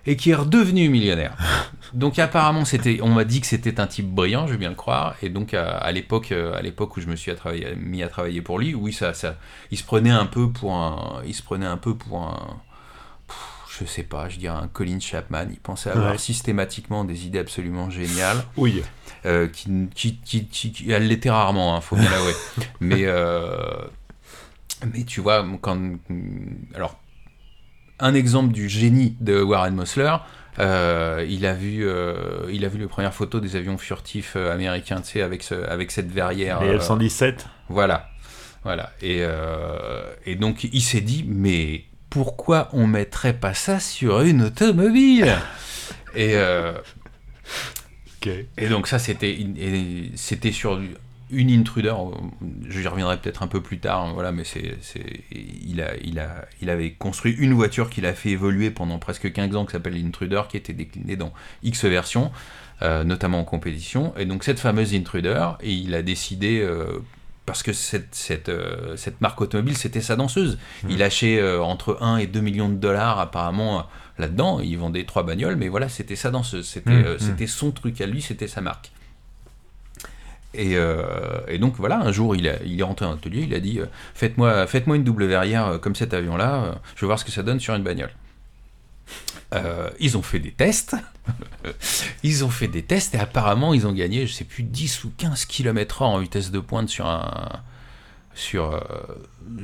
et 0.07 0.15
qui 0.15 0.31
est 0.31 0.35
redevenu 0.35 0.89
millionnaire. 0.89 1.35
Donc 1.93 2.17
apparemment, 2.19 2.65
c'était, 2.65 2.99
on 3.01 3.09
m'a 3.09 3.23
dit 3.25 3.39
que 3.41 3.47
c'était 3.47 3.79
un 3.79 3.87
type 3.87 4.07
brillant, 4.09 4.47
je 4.47 4.53
veux 4.53 4.57
bien 4.57 4.69
le 4.69 4.75
croire. 4.75 5.15
Et 5.21 5.29
donc 5.29 5.53
à, 5.53 5.77
à 5.77 5.91
l'époque, 5.91 6.31
euh, 6.31 6.57
à 6.57 6.61
l'époque 6.61 6.97
où 6.97 7.01
je 7.01 7.07
me 7.07 7.15
suis 7.15 7.29
à 7.31 7.35
travailler- 7.35 7.75
mis 7.75 8.01
à 8.03 8.07
travailler 8.07 8.41
pour 8.41 8.57
lui, 8.59 8.73
oui, 8.73 8.91
ça, 8.93 9.13
ça, 9.13 9.35
il 9.71 9.77
se 9.77 9.83
prenait 9.83 10.09
un 10.09 10.25
peu 10.25 10.49
pour 10.49 10.73
un, 10.75 11.21
il 11.25 11.33
se 11.35 11.43
prenait 11.43 11.65
un 11.65 11.77
peu 11.77 11.95
pour 11.95 12.23
un, 12.23 12.57
je 13.79 13.85
sais 13.85 14.03
pas, 14.03 14.27
je 14.27 14.37
dirais 14.37 14.55
un 14.57 14.67
Colin 14.67 14.99
Chapman. 14.99 15.45
Il 15.51 15.59
pensait 15.59 15.91
avoir 15.91 16.11
Ouais. 16.13 16.17
systématiquement 16.17 17.03
des 17.03 17.25
idées 17.25 17.39
absolument 17.39 17.89
géniales 17.89 18.43
Oui. 18.57 18.81
euh, 19.25 19.47
qui, 19.47 19.69
qui, 19.93 20.17
qui, 20.17 20.45
qui- 20.47 20.71
qui- 20.71 20.91
elle 20.91 21.07
l'était 21.07 21.29
rarement, 21.29 21.75
hein, 21.75 21.81
faut 21.81 21.95
bien 21.95 22.09
l'avouer. 22.09 22.33
mais, 22.79 23.03
euh, 23.05 23.55
mais 24.93 25.03
tu 25.03 25.21
vois, 25.21 25.45
quand, 25.61 25.79
alors, 26.75 26.99
un 27.99 28.13
exemple 28.13 28.53
du 28.53 28.69
génie 28.69 29.15
de 29.19 29.41
Warren 29.41 29.75
Mossler, 29.75 30.15
euh, 30.59 31.25
il, 31.29 31.45
a 31.45 31.53
vu, 31.53 31.87
euh, 31.87 32.49
il 32.51 32.65
a 32.65 32.67
vu 32.67 32.79
les 32.79 32.87
premières 32.87 33.13
photos 33.13 33.41
des 33.41 33.55
avions 33.55 33.77
furtifs 33.77 34.33
euh, 34.35 34.51
américains, 34.53 35.01
tu 35.01 35.13
sais, 35.13 35.21
avec, 35.21 35.43
ce, 35.43 35.53
avec 35.53 35.91
cette 35.91 36.11
verrière. 36.11 36.61
Les 36.61 36.69
euh, 36.69 36.79
F-117 36.79 37.45
voilà. 37.69 38.09
Voilà. 38.63 38.91
Et, 39.01 39.23
et 40.25 40.35
donc, 40.35 40.65
il 40.65 40.81
s'est 40.81 40.99
dit, 40.99 41.23
mais 41.25 41.85
pourquoi 42.09 42.67
on 42.73 42.85
mettrait 42.85 43.33
pas 43.33 43.53
ça 43.53 43.79
sur 43.79 44.21
une 44.21 44.41
automobile? 44.41 45.37
Et, 46.15 46.35
et 48.57 48.67
donc 48.67 48.87
ça, 48.87 48.99
c'était 48.99 49.37
c'était 50.15 50.51
sur 50.51 50.81
une 51.29 51.49
intruder. 51.51 51.93
J'y 52.69 52.87
reviendrai 52.87 53.17
peut-être 53.17 53.43
un 53.43 53.47
peu 53.47 53.61
plus 53.61 53.79
tard. 53.79 54.05
hein, 54.05 54.11
Voilà, 54.13 54.31
mais 54.31 54.43
c'est 54.43 54.77
il 55.31 55.81
a 55.81 55.95
il 56.03 56.19
a 56.19 56.45
il 56.61 56.69
avait 56.69 56.91
construit 56.91 57.33
une 57.37 57.53
voiture 57.53 57.89
qu'il 57.89 58.05
a 58.05 58.13
fait 58.13 58.29
évoluer 58.29 58.71
pendant 58.71 58.97
presque 58.99 59.31
15 59.31 59.55
ans 59.55 59.65
qui 59.65 59.71
s'appelle 59.73 60.01
l'intruder, 60.01 60.41
qui 60.49 60.57
était 60.57 60.73
déclinée 60.73 61.15
dans 61.15 61.33
X 61.63 61.85
versions, 61.85 62.31
euh, 62.81 63.03
notamment 63.03 63.39
en 63.39 63.43
compétition. 63.43 64.13
Et 64.17 64.25
donc 64.25 64.43
cette 64.43 64.59
fameuse 64.59 64.93
intruder, 64.93 65.49
et 65.61 65.73
il 65.73 65.93
a 65.95 66.01
décidé 66.01 66.59
euh, 66.61 66.99
parce 67.45 67.63
que 67.63 67.71
cette, 67.73 68.13
cette, 68.13 68.49
euh, 68.49 68.95
cette 68.97 69.21
marque 69.21 69.39
automobile, 69.41 69.77
c'était 69.77 70.01
sa 70.01 70.15
danseuse. 70.17 70.57
Il 70.89 70.97
lâchait 70.97 71.39
euh, 71.39 71.61
entre 71.61 71.97
1 72.01 72.17
et 72.17 72.27
2 72.27 72.41
millions 72.41 72.67
de 72.69 72.75
dollars 72.75 73.19
apparemment 73.19 73.79
euh, 73.79 73.83
là-dedans. 74.17 74.59
Il 74.59 74.77
vendait 74.77 75.05
trois 75.05 75.23
bagnoles, 75.23 75.55
mais 75.55 75.67
voilà, 75.69 75.87
c'était 75.89 76.15
sa 76.17 76.29
danseuse. 76.29 76.67
C'était 76.67 76.89
Mhm. 76.91 77.05
euh, 77.05 77.17
c'était 77.19 77.47
son 77.47 77.71
truc 77.71 78.01
à 78.01 78.05
lui, 78.05 78.21
c'était 78.21 78.47
sa 78.47 78.59
marque. 78.61 78.91
Et, 80.53 80.75
euh, 80.77 81.39
et 81.47 81.57
donc 81.59 81.75
voilà, 81.75 81.99
un 81.99 82.11
jour, 82.11 82.35
il, 82.35 82.47
a- 82.47 82.61
il 82.63 82.79
est 82.79 82.83
rentré 82.83 83.05
dans 83.05 83.11
l'atelier, 83.11 83.43
il 83.47 83.53
a 83.53 83.59
dit 83.59 83.79
euh, 83.79 83.85
Faites-moi 84.15 84.65
faites 84.67 84.87
une 84.87 85.03
double 85.03 85.25
verrière 85.25 85.67
euh, 85.67 85.77
comme 85.77 85.93
cet 85.95 86.13
avion-là, 86.13 86.79
je 86.95 87.01
veux 87.01 87.07
voir 87.07 87.19
ce 87.19 87.25
que 87.25 87.31
ça 87.31 87.43
donne 87.43 87.59
sur 87.59 87.75
une 87.75 87.83
bagnole. 87.83 88.11
Ils 89.99 90.17
ont 90.17 90.21
fait 90.21 90.39
des 90.39 90.51
tests. 90.51 90.95
ils 92.23 92.43
ont 92.43 92.49
fait 92.49 92.67
des 92.67 92.83
tests 92.83 93.15
et 93.15 93.19
apparemment 93.19 93.73
ils 93.73 93.87
ont 93.87 93.93
gagné, 93.93 94.27
je 94.27 94.33
sais 94.33 94.43
plus, 94.45 94.63
10 94.63 95.03
ou 95.05 95.11
15 95.17 95.45
km/h 95.45 96.03
en 96.03 96.19
vitesse 96.19 96.51
de 96.51 96.59
pointe 96.59 96.89
sur 96.89 97.05
un. 97.07 97.49
Sur, 98.35 98.83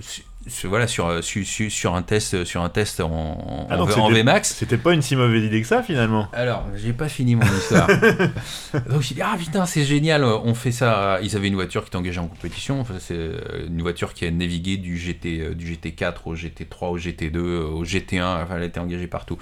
sur- 0.02 0.24
sur- 0.48 0.70
voilà, 0.70 0.88
sur, 0.88 1.24
sur, 1.24 1.46
sur- 1.46 1.72
sur 1.72 1.96
un 1.96 2.02
test, 2.02 2.44
sur 2.46 2.62
un 2.64 2.70
test 2.70 3.00
en, 3.00 3.10
en, 3.10 3.68
Ah, 3.70 3.82
en 3.82 4.10
VMAX. 4.10 4.56
C'était 4.56 4.78
pas 4.78 4.94
une 4.94 5.02
si 5.02 5.16
mauvaise 5.16 5.44
idée 5.44 5.62
que 5.62 5.68
ça 5.68 5.82
finalement. 5.84 6.28
Alors, 6.34 6.66
j'ai 6.76 6.94
pas 6.94 7.08
fini 7.10 7.36
mon 7.36 7.46
histoire. 7.46 7.88
Donc 8.90 9.02
j'ai 9.02 9.16
dit 9.16 9.22
ah 9.22 9.36
putain 9.38 9.66
c'est 9.66 9.84
génial, 9.86 10.24
on 10.24 10.54
fait 10.54 10.72
ça. 10.72 11.20
Ils 11.22 11.36
avaient 11.36 11.48
une 11.48 11.56
voiture 11.56 11.82
qui 11.84 11.88
était 11.90 11.98
engagée 11.98 12.20
en 12.20 12.28
compétition. 12.28 12.80
Enfin, 12.82 12.96
c'est 13.00 13.16
euh, 13.18 13.68
une 13.68 13.82
voiture 13.82 14.14
qui 14.14 14.26
a 14.26 14.32
navigué 14.32 14.78
du 14.78 14.98
GT 14.98 15.40
euh, 15.42 15.54
du 15.54 15.72
GT4 15.74 16.14
au 16.26 16.36
GT3 16.36 16.90
au 16.90 16.98
GT2 16.98 17.36
euh, 17.38 17.64
au 17.66 17.86
GT1. 17.86 18.22
Enfin 18.44 18.56
elle 18.58 18.64
était 18.64 18.80
engagée 18.80 19.08
partout. 19.08 19.38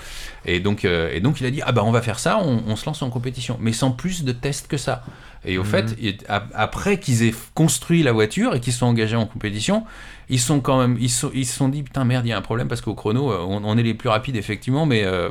Et 0.46 0.60
donc 0.60 0.86
euh, 0.86 1.12
et 1.14 1.20
donc 1.20 1.40
il 1.42 1.46
a 1.46 1.52
dit 1.52 1.62
ah 1.66 1.72
bah 1.72 1.82
on 1.86 1.92
va 1.92 2.02
faire 2.02 2.20
ça, 2.20 2.40
on, 2.44 2.64
on 2.68 2.76
se 2.76 2.86
lance 2.86 3.02
en 3.02 3.10
compétition, 3.10 3.58
mais 3.60 3.74
sans 3.74 3.92
plus 3.92 4.24
de 4.24 4.32
tests 4.32 4.68
que 4.68 4.78
ça. 4.78 5.04
Et 5.44 5.58
au 5.58 5.64
fait, 5.64 5.96
il- 6.00 6.18
a- 6.30 6.44
après 6.54 7.00
qu'ils 7.00 7.24
aient 7.24 7.34
construit 7.56 8.04
la 8.04 8.12
voiture 8.12 8.54
et 8.54 8.60
qu'ils 8.60 8.74
sont 8.74 8.86
engagés 8.86 9.16
en 9.16 9.26
compétition, 9.26 9.84
ils 10.32 10.40
sont 10.40 10.60
quand 10.62 10.80
même, 10.80 10.98
ils 11.00 11.10
sont, 11.12 11.30
ils 11.36 11.46
se 11.46 11.56
sont 11.56 11.70
dit 11.70 11.84
putain 11.84 12.04
merde, 12.06 12.26
il 12.26 12.30
y 12.30 12.34
a 12.34 12.38
un 12.38 12.42
problème 12.42 12.68
parce 12.68 12.82
qu'au 12.82 12.96
chrono, 12.96 13.32
euh, 13.32 13.38
on, 13.48 13.64
on 13.64 13.78
est 13.78 13.84
les 13.84 13.94
plus 13.94 14.10
rapides 14.10 14.36
effectivement, 14.38 14.88
mais 14.88 15.04
euh, 15.04 15.30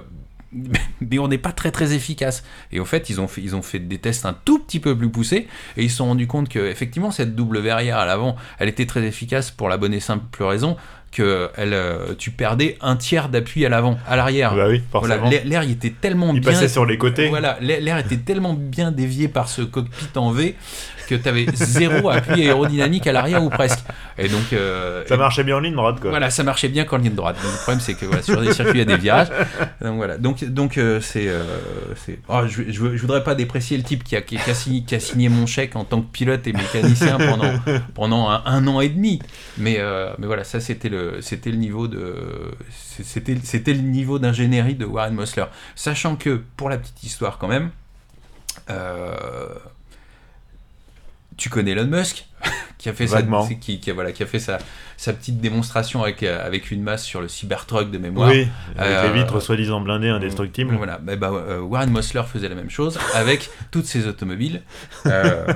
mais 1.00 1.18
on 1.18 1.28
n'est 1.28 1.38
pas 1.38 1.52
très 1.52 1.70
très 1.70 1.92
efficace. 1.92 2.44
Et 2.72 2.80
au 2.80 2.84
fait, 2.84 3.08
ils 3.10 3.20
ont 3.20 3.28
fait, 3.28 3.40
ils 3.40 3.56
ont 3.56 3.62
fait 3.62 3.78
des 3.78 3.98
tests 3.98 4.26
un 4.26 4.36
tout 4.44 4.58
petit 4.58 4.78
peu 4.80 4.96
plus 4.96 5.10
poussés 5.10 5.48
et 5.76 5.82
ils 5.84 5.90
se 5.90 5.96
sont 5.96 6.06
rendus 6.06 6.26
compte 6.26 6.48
que 6.48 6.58
effectivement 6.58 7.10
cette 7.10 7.34
double 7.34 7.58
verrière 7.60 7.98
à 7.98 8.04
l'avant, 8.06 8.36
elle 8.58 8.68
était 8.68 8.86
très 8.86 9.02
efficace 9.04 9.50
pour 9.50 9.68
la 9.68 9.76
bonne 9.78 9.94
et 9.94 10.00
simple 10.00 10.42
raison 10.44 10.76
que 11.12 11.50
elle, 11.56 11.72
euh, 11.74 12.14
tu 12.16 12.30
perdais 12.30 12.76
un 12.80 12.94
tiers 12.94 13.28
d'appui 13.28 13.66
à 13.66 13.68
l'avant, 13.68 13.98
à 14.06 14.14
l'arrière. 14.14 14.54
Bah 14.54 14.66
oui, 14.68 14.80
Voilà, 14.92 15.18
forcément. 15.18 15.42
l'air 15.44 15.64
il 15.64 15.72
était 15.72 15.90
tellement 15.90 16.32
Il 16.32 16.40
bien 16.40 16.52
passait 16.52 16.68
sur 16.68 16.86
les 16.86 16.98
côtés. 16.98 17.28
voilà, 17.28 17.58
l'air 17.60 17.98
était 17.98 18.16
tellement 18.18 18.54
bien 18.54 18.92
dévié 18.92 19.26
par 19.26 19.48
ce 19.48 19.62
cockpit 19.62 20.16
en 20.16 20.30
V 20.30 20.54
que 21.10 21.22
tu 21.22 21.28
avais 21.28 21.46
zéro 21.54 22.08
appui 22.10 22.42
aérodynamique 22.46 23.06
à 23.06 23.12
l'arrière 23.12 23.42
ou 23.42 23.50
presque. 23.50 23.80
Et 24.16 24.28
donc, 24.28 24.52
euh, 24.52 25.04
Ça 25.06 25.16
marchait 25.16 25.44
bien 25.44 25.56
en 25.56 25.60
ligne 25.60 25.74
droite 25.74 26.00
quoi. 26.00 26.10
voilà, 26.10 26.30
ça 26.30 26.42
marchait 26.44 26.68
bien 26.68 26.84
quand 26.84 26.96
ligne 26.96 27.14
droite. 27.14 27.36
Donc, 27.42 27.52
le 27.52 27.58
problème, 27.58 27.80
c'est 27.80 27.94
que 27.94 28.06
voilà, 28.06 28.22
sur 28.22 28.40
des 28.40 28.52
circuits, 28.52 28.74
il 28.76 28.78
y 28.78 28.82
a 28.82 28.96
des 28.96 28.96
virages. 28.96 29.28
Donc 29.82 29.96
voilà. 29.96 30.18
Donc, 30.18 30.44
donc 30.44 30.78
euh, 30.78 31.00
c'est, 31.00 31.26
euh, 31.28 31.42
oh, 32.28 32.40
je, 32.46 32.62
je, 32.68 32.72
je 32.72 33.00
voudrais 33.00 33.24
pas 33.24 33.34
déprécier 33.34 33.76
le 33.76 33.82
type 33.82 34.04
qui 34.04 34.14
a, 34.16 34.20
qui, 34.22 34.36
a 34.38 34.54
signé, 34.54 34.82
qui 34.84 34.94
a 34.94 35.00
signé 35.00 35.28
mon 35.28 35.46
chèque 35.46 35.74
en 35.76 35.84
tant 35.84 36.00
que 36.02 36.10
pilote 36.10 36.46
et 36.46 36.52
mécanicien 36.52 37.18
pendant, 37.18 37.52
pendant 37.94 38.28
un, 38.28 38.42
un 38.44 38.66
an 38.66 38.80
et 38.80 38.88
demi. 38.90 39.20
Mais, 39.58 39.76
euh, 39.78 40.12
mais 40.18 40.26
voilà, 40.26 40.44
ça 40.44 40.60
c'était 40.60 40.88
le, 40.90 41.20
c'était 41.20 41.50
le 41.50 41.56
niveau 41.56 41.88
de, 41.88 42.14
c'était, 43.02 43.36
c'était 43.42 43.72
le 43.74 43.80
niveau 43.82 44.18
d'ingénierie 44.18 44.74
de 44.74 44.84
Warren 44.84 45.14
Mossler. 45.14 45.46
Sachant 45.74 46.16
que 46.16 46.40
pour 46.56 46.68
la 46.68 46.76
petite 46.78 47.02
histoire 47.02 47.38
quand 47.38 47.48
même. 47.48 47.70
euh, 48.68 49.14
tu 51.40 51.48
connais 51.48 51.72
Elon 51.72 51.86
Musk 51.86 52.26
qui 52.78 52.88
a 52.88 52.92
fait 52.94 53.06
sa, 53.06 53.22
qui, 53.22 53.80
voilà, 53.90 54.12
qui 54.12 54.22
a 54.22 54.26
fait 54.26 54.38
sa, 54.38 54.58
sa 54.96 55.12
petite 55.12 55.38
démonstration 55.38 56.02
avec, 56.02 56.22
euh, 56.22 56.46
avec 56.46 56.70
une 56.70 56.82
masse 56.82 57.04
sur 57.04 57.20
le 57.20 57.28
Cybertruck 57.28 57.90
de 57.90 57.98
mémoire. 57.98 58.30
Oui, 58.30 58.46
avec 58.76 58.92
Euh, 58.92 59.12
les 59.12 59.20
vitres 59.20 59.40
soi-disant 59.40 59.80
blindées 59.80 60.08
indestructibles. 60.08 60.74
Voilà, 60.76 60.98
bah, 60.98 61.16
bah, 61.16 61.30
euh, 61.30 61.60
Warren 61.60 61.90
Mossler 61.90 62.22
faisait 62.30 62.48
la 62.48 62.54
même 62.54 62.70
chose 62.70 62.98
avec 63.14 63.50
toutes 63.70 63.86
ses 63.86 64.06
automobiles. 64.06 64.62
Euh, 65.06 65.46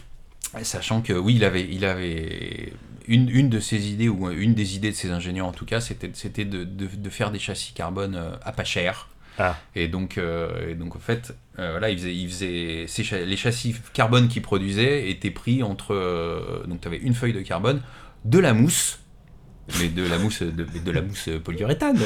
sachant 0.62 1.02
que 1.02 1.12
oui, 1.12 1.34
il 1.36 1.44
avait, 1.44 1.66
il 1.70 1.84
avait 1.84 2.72
une, 3.06 3.28
une 3.28 3.48
de 3.50 3.60
ses 3.60 3.90
idées, 3.90 4.08
ou 4.08 4.30
une 4.30 4.54
des 4.54 4.76
idées 4.76 4.92
de 4.92 4.96
ses 4.96 5.10
ingénieurs 5.10 5.46
en 5.46 5.52
tout 5.52 5.66
cas, 5.66 5.80
c'était, 5.80 6.10
c'était 6.14 6.44
de, 6.46 6.64
de, 6.64 6.86
de 6.86 7.10
faire 7.10 7.30
des 7.30 7.38
châssis 7.38 7.72
carbone 7.72 8.18
à 8.42 8.52
pas 8.52 8.64
cher. 8.64 9.08
Ah. 9.38 9.56
Et 9.74 9.88
donc, 9.88 10.18
euh, 10.18 10.70
et 10.70 10.74
donc 10.74 10.94
en 10.96 10.98
fait, 10.98 11.34
euh, 11.58 11.70
voilà, 11.72 11.90
il 11.90 11.98
faisait, 11.98 12.14
il 12.14 12.28
faisait 12.28 12.84
ces 12.86 13.02
cha- 13.04 13.20
les 13.24 13.36
châssis 13.36 13.74
carbone 13.92 14.28
qu'il 14.28 14.42
produisait 14.42 15.10
étaient 15.10 15.30
pris 15.30 15.62
entre. 15.62 15.94
euh, 15.94 16.64
donc 16.66 16.80
tu 16.80 16.88
avais 16.88 16.98
une 16.98 17.14
feuille 17.14 17.32
de 17.32 17.40
carbone, 17.40 17.80
de 18.24 18.38
la 18.38 18.52
mousse, 18.52 18.98
mais 19.80 19.88
de 19.88 20.06
la 20.06 20.18
mousse, 20.18 20.42
de, 20.42 20.50
de 20.84 20.90
la 20.90 21.00
mousse 21.02 21.28
polyuréthane, 21.44 21.98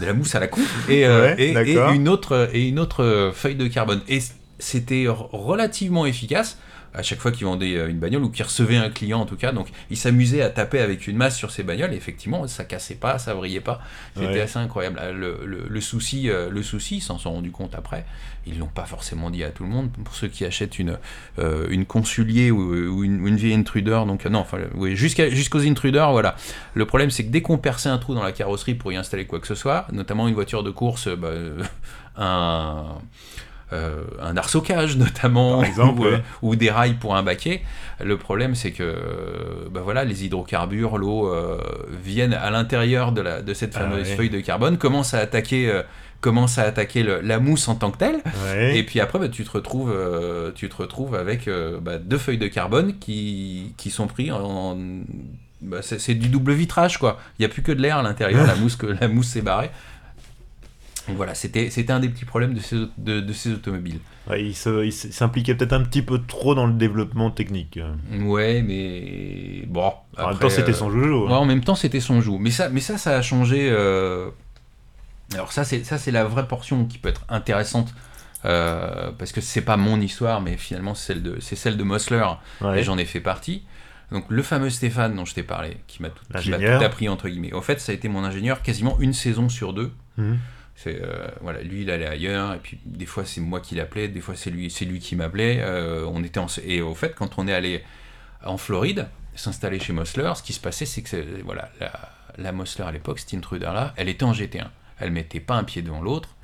de 0.00 0.06
la 0.06 0.12
mousse 0.14 0.34
à 0.34 0.40
la 0.40 0.48
con, 0.48 0.60
et, 0.88 1.06
Ouais, 1.06 1.34
et- 1.38 1.94
une 1.94 2.08
autre 2.08 2.48
et 2.52 2.66
une 2.68 2.78
autre 2.78 3.30
feuille 3.34 3.56
de 3.56 3.66
carbone. 3.68 4.00
Et 4.08 4.18
c'était 4.58 5.06
relativement 5.08 6.06
efficace 6.06 6.58
à 6.94 7.02
chaque 7.02 7.18
fois 7.18 7.30
qu'il 7.30 7.46
vendait 7.46 7.76
euh, 7.76 7.88
une 7.88 7.98
bagnole 7.98 8.24
ou 8.24 8.30
qu'il 8.30 8.44
recevait 8.44 8.76
un 8.76 8.90
client 8.90 9.20
en 9.20 9.26
tout 9.26 9.36
cas. 9.36 9.52
Donc 9.52 9.68
il 9.90 9.96
s'amusait 9.96 10.42
à 10.42 10.50
taper 10.50 10.80
avec 10.80 11.06
une 11.06 11.16
masse 11.16 11.36
sur 11.36 11.50
ses 11.50 11.62
bagnoles 11.62 11.92
et 11.92 11.96
effectivement 11.96 12.46
ça 12.46 12.64
cassait 12.64 12.94
pas, 12.94 13.18
ça 13.18 13.34
brillait 13.34 13.60
pas. 13.60 13.80
C'était 14.16 14.40
assez 14.40 14.58
incroyable. 14.58 15.00
Le, 15.14 15.66
le, 15.68 15.80
souci, 15.80 16.30
euh, 16.30 16.50
le 16.50 16.62
souci, 16.62 16.96
ils 16.96 17.00
s'en 17.00 17.18
sont 17.18 17.32
rendus 17.32 17.50
compte 17.50 17.74
après. 17.74 18.04
Ils 18.46 18.58
l'ont 18.58 18.66
pas 18.66 18.86
forcément 18.86 19.30
dit 19.30 19.44
à 19.44 19.50
tout 19.50 19.64
le 19.64 19.68
monde. 19.68 19.90
Pour 20.04 20.14
ceux 20.14 20.28
qui 20.28 20.44
achètent 20.44 20.78
une, 20.78 20.98
euh, 21.38 21.66
une 21.70 21.84
consulier 21.84 22.50
ou, 22.50 23.04
une, 23.04 23.36
vieille 23.36 23.54
intruder, 23.54 24.02
donc 24.06 24.24
non, 24.24 24.40
enfin 24.40 24.58
oui, 24.74 24.96
jusqu'aux 24.96 25.60
intruders, 25.60 26.10
voilà. 26.12 26.36
Le 26.74 26.86
problème 26.86 27.10
c'est 27.10 27.24
que 27.24 27.30
dès 27.30 27.42
qu'on 27.42 27.58
perçait 27.58 27.88
un 27.88 27.98
trou 27.98 28.14
dans 28.14 28.22
la 28.22 28.32
carrosserie 28.32 28.74
pour 28.74 28.92
y 28.92 28.96
installer 28.96 29.26
quoi 29.26 29.38
que 29.40 29.46
ce 29.46 29.54
soit, 29.54 29.86
notamment 29.92 30.28
une 30.28 30.34
voiture 30.34 30.62
de 30.62 30.70
course, 30.70 31.08
bah, 31.08 31.30
un 32.16 32.98
euh, 33.72 34.02
un 34.22 34.36
arsocage 34.36 34.96
notamment, 34.98 35.62
exemple, 35.62 36.22
ou, 36.42 36.56
des 36.56 36.70
rails 36.70 36.94
pour 36.94 37.16
un 37.16 37.22
baquet. 37.22 37.62
Le 38.02 38.16
problème, 38.16 38.54
c'est 38.54 38.72
que 38.72 38.94
bah 39.70 39.80
voilà, 39.82 40.04
les 40.04 40.24
hydrocarbures, 40.24 40.96
l'eau, 40.96 41.32
euh, 41.32 41.60
viennent 42.02 42.32
à 42.32 42.50
l'intérieur 42.50 43.12
de, 43.12 43.20
la, 43.20 43.42
de 43.42 43.54
cette 43.54 43.76
ah 43.76 43.80
fameuse 43.80 44.08
feuille 44.08 44.30
de 44.30 44.40
carbone, 44.40 44.78
commencent 44.78 45.14
à 45.14 45.18
attaquer 45.18 45.70
euh, 45.70 45.82
commence 46.20 46.58
à 46.58 46.62
attaquer 46.62 47.04
la 47.22 47.38
mousse 47.38 47.68
en 47.68 47.76
tant 47.76 47.92
que 47.92 47.98
telle. 47.98 48.20
Et 48.74 48.82
puis 48.82 48.98
après, 49.00 49.20
bah, 49.20 49.28
tu, 49.28 49.44
te 49.44 49.50
retrouves, 49.50 49.94
tu 50.56 50.68
te 50.68 50.76
retrouves 50.76 51.14
avec 51.14 51.48
bah, 51.80 51.98
deux 51.98 52.18
feuilles 52.18 52.38
de 52.38 52.48
carbone 52.48 52.98
qui, 52.98 53.74
qui 53.76 53.90
sont 53.90 54.08
pris 54.08 54.32
en. 54.32 54.76
Bah, 55.60 55.78
c'est 55.82 56.14
du 56.14 56.28
double 56.28 56.52
vitrage, 56.52 56.98
quoi. 56.98 57.18
Il 57.38 57.42
n'y 57.42 57.46
a 57.46 57.48
plus 57.48 57.62
que 57.62 57.72
de 57.72 57.82
l'air 57.82 57.98
à 57.98 58.02
l'intérieur, 58.02 58.46
la 58.46 58.54
mousse, 58.56 58.76
que, 58.76 58.86
la 58.86 59.08
mousse 59.08 59.28
s'est 59.28 59.42
barrée. 59.42 59.70
Donc 61.08 61.16
voilà, 61.16 61.34
c'était 61.34 61.90
un 61.90 62.00
des 62.00 62.08
petits 62.08 62.24
problèmes 62.24 62.54
de 62.54 62.60
ces, 62.60 62.76
de, 62.98 63.20
de 63.20 63.32
ces 63.32 63.52
automobiles. 63.52 64.00
Ouais, 64.28 64.44
il 64.44 64.54
s'impliquait 64.54 65.54
peut-être 65.54 65.72
un 65.72 65.82
petit 65.82 66.02
peu 66.02 66.20
trop 66.22 66.54
dans 66.54 66.66
le 66.66 66.74
développement 66.74 67.30
technique. 67.30 67.80
Ouais, 68.20 68.62
mais 68.62 69.64
bon. 69.66 69.92
en 70.18 70.28
même 70.28 70.38
temps, 70.38 70.50
c'était 70.50 70.72
son 70.72 70.90
joujou. 70.90 71.26
Hein. 71.26 71.30
Ouais, 71.30 71.36
en 71.36 71.46
même 71.46 71.64
temps, 71.64 71.74
c'était 71.74 72.00
son 72.00 72.20
joujou. 72.20 72.38
Mais 72.38 72.50
ça, 72.50 72.68
mais 72.68 72.80
ça, 72.80 72.98
ça 72.98 73.16
a 73.16 73.22
changé. 73.22 73.68
Euh, 73.70 74.30
alors 75.34 75.52
ça, 75.52 75.64
c'est 75.64 75.82
ça, 75.84 75.98
c'est 75.98 76.10
la 76.10 76.24
vraie 76.24 76.46
portion 76.46 76.84
qui 76.84 76.98
peut 76.98 77.08
être 77.08 77.24
intéressante. 77.28 77.94
Euh, 78.44 79.10
parce 79.18 79.32
que 79.32 79.40
c'est 79.40 79.62
pas 79.62 79.76
mon 79.76 80.00
histoire, 80.00 80.40
mais 80.40 80.56
finalement 80.56 80.94
c'est 80.94 81.14
celle 81.14 81.22
de, 81.24 81.40
c'est 81.40 81.56
celle 81.56 81.76
de 81.76 81.82
Mosler, 81.82 82.24
et 82.76 82.84
j'en 82.84 82.96
ai 82.96 83.04
fait 83.04 83.20
partie. 83.20 83.64
Donc 84.12 84.26
le 84.28 84.42
fameux 84.42 84.70
Stéphane 84.70 85.16
dont 85.16 85.24
je 85.24 85.34
t'ai 85.34 85.42
parlé, 85.42 85.78
qui 85.86 86.02
m'a 86.02 86.10
tout, 86.10 86.24
tout, 86.32 86.84
appris 86.84 87.08
entre 87.08 87.28
guillemets. 87.28 87.52
En 87.52 87.62
fait, 87.62 87.80
ça 87.80 87.92
a 87.92 87.94
été 87.94 88.08
mon 88.08 88.24
ingénieur 88.24 88.62
quasiment 88.62 88.96
une 89.00 89.12
saison 89.12 89.48
sur 89.48 89.72
deux. 89.72 89.92
Mmh. 90.16 90.34
Euh, 90.86 91.28
voilà, 91.40 91.60
lui 91.62 91.82
il 91.82 91.90
allait 91.90 92.06
ailleurs 92.06 92.54
et 92.54 92.58
puis 92.58 92.78
des 92.84 93.06
fois 93.06 93.24
c'est 93.24 93.40
moi 93.40 93.60
qui 93.60 93.74
l'appelais, 93.74 94.08
des 94.08 94.20
fois 94.20 94.36
c'est 94.36 94.50
lui, 94.50 94.70
c'est 94.70 94.84
lui 94.84 95.00
qui 95.00 95.16
m'appelait. 95.16 95.58
Euh, 95.60 96.06
on 96.06 96.22
était 96.22 96.40
et 96.64 96.80
au 96.80 96.94
fait 96.94 97.14
quand 97.14 97.38
on 97.38 97.48
est 97.48 97.52
allé 97.52 97.82
en 98.44 98.56
Floride 98.56 99.08
s'installer 99.34 99.80
chez 99.80 99.92
Mosler, 99.92 100.32
ce 100.36 100.42
qui 100.42 100.52
se 100.52 100.60
passait 100.60 100.86
c'est 100.86 101.02
que 101.02 101.42
voilà 101.44 101.70
la, 102.36 102.52
Mosler 102.52 102.84
à 102.84 102.92
l'époque, 102.92 103.18
cette 103.18 103.34
intruder 103.34 103.66
là, 103.66 103.92
elle 103.96 104.08
était 104.08 104.24
en 104.24 104.32
GT1, 104.32 104.68
elle 104.98 105.10
mettait 105.10 105.40
pas 105.40 105.56
un 105.56 105.64
pied 105.64 105.82
devant 105.82 106.00
l'autre. 106.00 106.36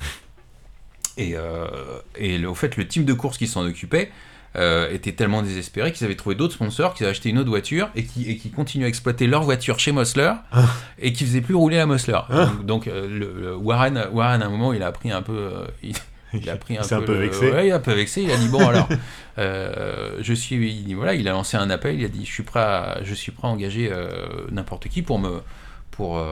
Et, 1.17 1.37
euh, 1.37 2.01
et 2.17 2.45
au 2.45 2.57
fait 2.57 2.77
le 2.77 2.89
team 2.89 3.05
de 3.05 3.13
course 3.13 3.39
qui 3.39 3.47
s'en 3.47 3.65
occupait, 3.65 4.11
euh, 4.57 4.89
étaient 4.93 5.13
tellement 5.13 5.43
désespérés 5.43 5.91
qu'ils 5.93 6.05
avaient 6.05 6.15
trouvé 6.15 6.37
d'autres 6.37 6.55
sponsors, 6.55 6.95
qu'ils 6.95 7.07
avaient 7.07 7.11
acheté 7.11 7.29
une 7.29 7.39
autre 7.39 7.49
voiture 7.49 7.91
et 7.97 8.05
qui, 8.05 8.31
et 8.31 8.37
qui 8.37 8.51
continuent 8.51 8.85
à 8.85 8.89
exploiter 8.89 9.27
leur 9.27 9.43
voiture 9.43 9.81
chez 9.81 9.91
Mosler 9.91 10.33
ah. 10.53 10.67
et 11.01 11.13
qui 11.13 11.25
faisaient 11.25 11.41
plus 11.41 11.57
rouler 11.57 11.79
la 11.79 11.87
Mosler. 11.87 12.21
Ah. 12.31 12.53
Donc, 12.63 12.87
euh, 12.87 13.09
le, 13.09 13.57
Warren, 13.57 14.07
Warren, 14.13 14.43
à 14.43 14.47
un 14.47 14.49
moment, 14.49 14.73
il 14.73 14.85
a 14.85 14.93
pris 14.93 15.11
un 15.11 15.23
peu. 15.23 15.37
Euh, 15.37 15.67
il, 16.33 16.49
a 16.49 16.57
pris 16.57 16.79
un 16.79 16.83
peu, 16.83 16.95
un 16.95 17.03
peu 17.03 17.15
vexé. 17.15 17.51
Ouais, 17.51 17.67
il 17.67 17.73
a 17.73 17.77
un 17.77 17.81
peu 17.81 17.95
vexé. 17.95 18.23
Il 18.23 18.31
a 18.31 18.37
dit 18.37 18.49
bon 18.49 18.65
alors, 18.67 18.89
je 19.37 20.35
suis, 20.35 20.57
il 20.57 20.85
dit, 20.85 20.95
voilà, 20.95 21.15
il 21.15 21.27
a 21.29 21.33
lancé 21.33 21.57
un 21.57 21.71
appel. 21.71 21.99
Il 21.99 22.05
a 22.05 22.09
dit 22.09 22.25
je 22.25 22.33
suis 22.33 22.45
prêt, 22.45 22.61
à, 22.61 23.01
je 23.03 23.15
suis 23.15 23.33
prêt 23.33 23.49
à 23.49 23.51
engager 23.51 23.93
n'importe 24.53 24.89
qui 24.89 25.03
pour 25.03 25.19
me, 25.19 25.41
pour, 25.91 26.25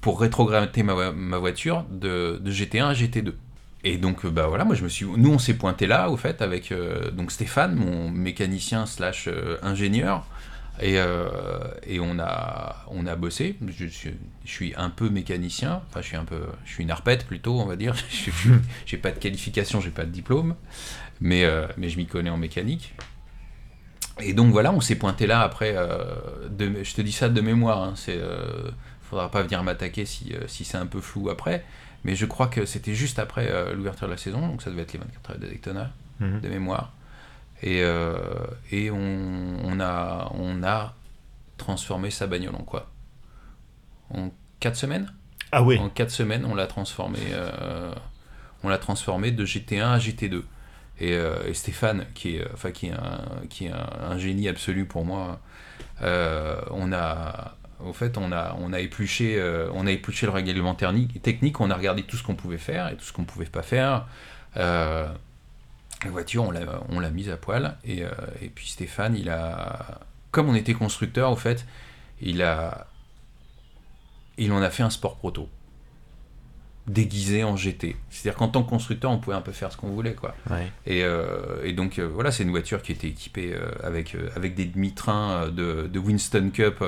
pour 0.00 0.20
rétrograder 0.20 0.82
ma, 0.84 1.10
ma 1.10 1.38
voiture 1.38 1.84
de, 1.90 2.40
de 2.40 2.50
GT1 2.52 2.84
à 2.84 2.92
GT2. 2.92 3.32
Et 3.84 3.98
donc, 3.98 4.24
euh, 4.24 4.30
bah 4.30 4.46
voilà, 4.46 4.64
moi 4.64 4.74
je 4.74 4.84
me 4.84 4.88
suis. 4.88 5.06
Nous, 5.06 5.30
on 5.30 5.38
s'est 5.38 5.54
pointé 5.54 5.86
là, 5.86 6.10
au 6.10 6.16
fait, 6.16 6.40
avec 6.40 6.70
euh, 6.70 7.10
donc 7.10 7.32
Stéphane, 7.32 7.74
mon 7.74 8.10
mécanicien 8.10 8.86
slash 8.86 9.28
euh, 9.28 9.58
ingénieur. 9.62 10.26
Et, 10.80 10.94
et, 11.86 12.00
on, 12.00 12.18
a, 12.18 12.86
on 12.88 13.06
a 13.06 13.14
bossé. 13.14 13.56
Je 13.68 13.86
suis, 13.86 14.14
je 14.44 14.50
suis, 14.50 14.72
un 14.76 14.88
peu 14.88 15.10
mécanicien. 15.10 15.82
Enfin, 15.88 16.00
je 16.00 16.06
suis 16.06 16.16
un 16.16 16.24
peu. 16.24 16.40
Je 16.64 16.72
suis 16.72 16.82
une 16.82 16.90
arpette 16.90 17.26
plutôt, 17.26 17.60
on 17.60 17.66
va 17.66 17.76
dire. 17.76 17.94
j'ai 18.86 18.96
pas 18.96 19.12
de 19.12 19.18
qualification, 19.18 19.80
j'ai 19.80 19.90
pas 19.90 20.06
de 20.06 20.10
diplôme. 20.10 20.56
Mais, 21.20 21.44
mais 21.76 21.88
je 21.88 21.98
m'y 21.98 22.06
connais 22.06 22.30
en 22.30 22.38
mécanique. 22.38 22.94
Et 24.20 24.32
donc 24.32 24.50
voilà, 24.50 24.72
on 24.72 24.80
s'est 24.80 24.96
pointé 24.96 25.26
là 25.26 25.42
après. 25.42 25.76
Je 26.58 26.94
te 26.94 27.02
dis 27.02 27.12
ça 27.12 27.28
de 27.28 27.40
mémoire. 27.40 27.82
Hein, 27.82 27.92
c'est. 27.94 28.18
faudra 29.02 29.30
pas 29.30 29.42
venir 29.42 29.62
m'attaquer 29.62 30.06
si, 30.06 30.32
si 30.48 30.64
c'est 30.64 30.78
un 30.78 30.86
peu 30.86 31.02
flou 31.02 31.28
après. 31.28 31.64
Mais 32.04 32.16
je 32.16 32.26
crois 32.26 32.48
que 32.48 32.66
c'était 32.66 32.94
juste 32.94 33.18
après 33.18 33.48
euh, 33.50 33.74
l'ouverture 33.74 34.06
de 34.06 34.12
la 34.12 34.18
saison, 34.18 34.46
donc 34.46 34.62
ça 34.62 34.70
devait 34.70 34.82
être 34.82 34.92
les 34.92 34.98
24 34.98 35.30
heures 35.30 35.38
de 35.38 35.46
Daytona, 35.46 35.90
mhm. 36.20 36.40
de 36.40 36.48
mémoire. 36.48 36.92
Et, 37.62 37.82
euh, 37.82 38.16
et 38.72 38.90
on, 38.90 39.56
on, 39.64 39.80
a, 39.80 40.32
on 40.34 40.64
a 40.64 40.94
transformé 41.58 42.10
sa 42.10 42.26
bagnole 42.26 42.56
en 42.56 42.64
quoi? 42.64 42.90
En 44.10 44.30
4 44.60 44.74
semaines? 44.74 45.12
Ah 45.52 45.62
oui 45.62 45.78
En 45.78 45.88
4 45.88 46.10
semaines, 46.10 46.44
on 46.44 46.56
l'a 46.56 46.66
transformé, 46.66 47.20
euh, 47.30 47.94
on 48.64 48.68
l'a 48.68 48.78
transformé 48.78 49.30
de 49.30 49.44
GT1 49.44 49.84
à 49.84 49.98
GT2. 49.98 50.42
Et, 51.00 51.12
et, 51.12 51.54
Stéphane, 51.54 52.06
qui 52.14 52.36
est, 52.36 52.46
enfin, 52.52 52.70
qui 52.70 52.86
est, 52.86 52.92
un, 52.92 53.46
qui 53.48 53.66
est 53.66 53.72
un, 53.72 54.18
génie 54.18 54.48
absolu 54.48 54.84
pour 54.84 55.04
moi, 55.04 55.40
on 56.00 56.92
a 56.92 57.56
au 57.84 57.92
fait, 57.92 58.18
on 58.18 58.32
a, 58.32 58.56
on 58.60 58.72
a, 58.72 58.80
épluché, 58.80 59.36
euh, 59.38 59.70
on 59.74 59.86
a 59.86 59.90
épluché 59.90 60.26
le 60.26 60.32
règlement 60.32 60.74
technique, 60.74 61.60
on 61.60 61.70
a 61.70 61.74
regardé 61.74 62.02
tout 62.02 62.16
ce 62.16 62.22
qu'on 62.22 62.34
pouvait 62.34 62.58
faire 62.58 62.88
et 62.88 62.96
tout 62.96 63.04
ce 63.04 63.12
qu'on 63.12 63.24
pouvait 63.24 63.46
pas 63.46 63.62
faire. 63.62 64.06
Euh, 64.56 65.08
la 66.04 66.10
voiture, 66.10 66.44
on 66.88 67.00
l'a 67.00 67.10
mise 67.10 67.28
à 67.28 67.36
poil. 67.36 67.76
Et, 67.84 68.04
euh, 68.04 68.10
et, 68.40 68.48
puis 68.48 68.68
Stéphane, 68.68 69.16
il 69.16 69.30
a, 69.30 70.00
comme 70.30 70.48
on 70.48 70.54
était 70.54 70.74
constructeur, 70.74 71.30
au 71.30 71.36
fait, 71.36 71.66
il 72.20 72.42
a, 72.42 72.86
il 74.38 74.52
en 74.52 74.62
a 74.62 74.70
fait 74.70 74.82
un 74.82 74.90
sport 74.90 75.16
proto 75.16 75.48
déguisé 76.86 77.44
en 77.44 77.56
GT. 77.56 77.96
C'est-à-dire 78.10 78.36
qu'en 78.36 78.48
tant 78.48 78.62
que 78.64 78.70
constructeur, 78.70 79.10
on 79.10 79.18
pouvait 79.18 79.36
un 79.36 79.40
peu 79.40 79.52
faire 79.52 79.70
ce 79.70 79.76
qu'on 79.76 79.90
voulait, 79.90 80.14
quoi. 80.14 80.34
Et, 80.86 81.04
euh, 81.04 81.62
et, 81.64 81.72
donc 81.72 81.98
euh, 81.98 82.08
voilà, 82.08 82.32
c'est 82.32 82.42
une 82.42 82.50
voiture 82.50 82.82
qui 82.82 82.92
était 82.92 83.08
équipée 83.08 83.52
euh, 83.54 83.70
avec 83.84 84.16
avec 84.34 84.54
des 84.54 84.64
demi-trains 84.64 85.48
de, 85.48 85.86
de, 85.86 85.98
Winston 85.98 86.50
Cup 86.52 86.84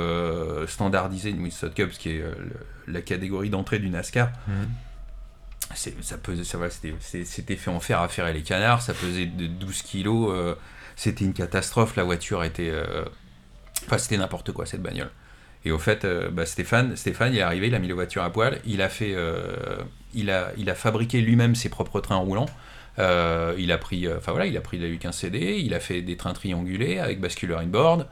standardisés, 0.69 1.31
une 1.31 1.43
Winston 1.43 1.71
Cup, 1.75 1.91
qui 1.91 2.11
est 2.11 2.25
la 2.89 3.03
catégorie 3.03 3.51
d'entrée 3.51 3.79
du 3.79 3.89
NASCAR. 3.89 4.31
Mhm. 4.49 4.69
Ça 6.03 6.19
pesait, 6.19 6.45
ça, 6.45 6.59
c'était 7.25 7.57
fait 7.57 7.71
en 7.71 7.81
fer 7.81 8.01
à 8.01 8.09
ferrer 8.09 8.33
les 8.33 8.43
canards, 8.43 8.83
ça 8.83 8.95
pesait 8.95 9.27
de 9.27 9.47
12 9.47 9.83
kilos, 9.83 10.57
c'était 10.95 11.25
une 11.25 11.33
catastrophe, 11.33 11.97
la 11.97 12.05
voiture 12.05 12.45
était... 12.45 12.73
Enfin, 13.87 13.99
c'était 13.99 14.19
n'importe 14.19 14.53
quoi 14.53 14.67
cette 14.67 14.83
bagnole. 14.83 15.11
Et 15.65 15.71
au 15.71 15.79
fait, 15.79 16.05
euh, 16.05 16.29
bah, 16.31 16.45
Stéphane, 16.47 16.95
est 16.95 17.41
arrivé, 17.41 17.69
il 17.69 17.75
a 17.75 17.79
mis 17.79 17.89
la 17.89 17.95
voiture 17.95 18.23
à 18.23 18.31
poil, 18.31 18.61
il 18.67 18.83
a 18.83 18.89
fait, 18.89 19.15
euh, 19.15 19.77
il 20.15 20.31
a, 20.31 20.53
il 20.59 20.69
a 20.69 20.75
fabriqué 20.75 21.21
lui-même 21.21 21.55
ses 21.55 21.69
propres 21.69 22.01
trains 22.01 22.17
roulants. 22.17 22.49
Euh, 22.99 23.55
il 23.59 23.73
a 23.73 23.79
pris, 23.79 24.07
enfin 24.09 24.33
voilà, 24.33 24.47
il 24.47 24.57
a 24.57 24.61
pris 24.61 24.79
la 24.79 24.89
U15 24.89 25.13
CD, 25.13 25.61
il 25.61 25.75
a 25.75 25.81
fait 25.81 26.03
des 26.03 26.17
trains 26.17 26.33
triangulés 26.33 26.99
avec 26.99 27.21
basculeur 27.21 27.61
inboard. 27.61 28.07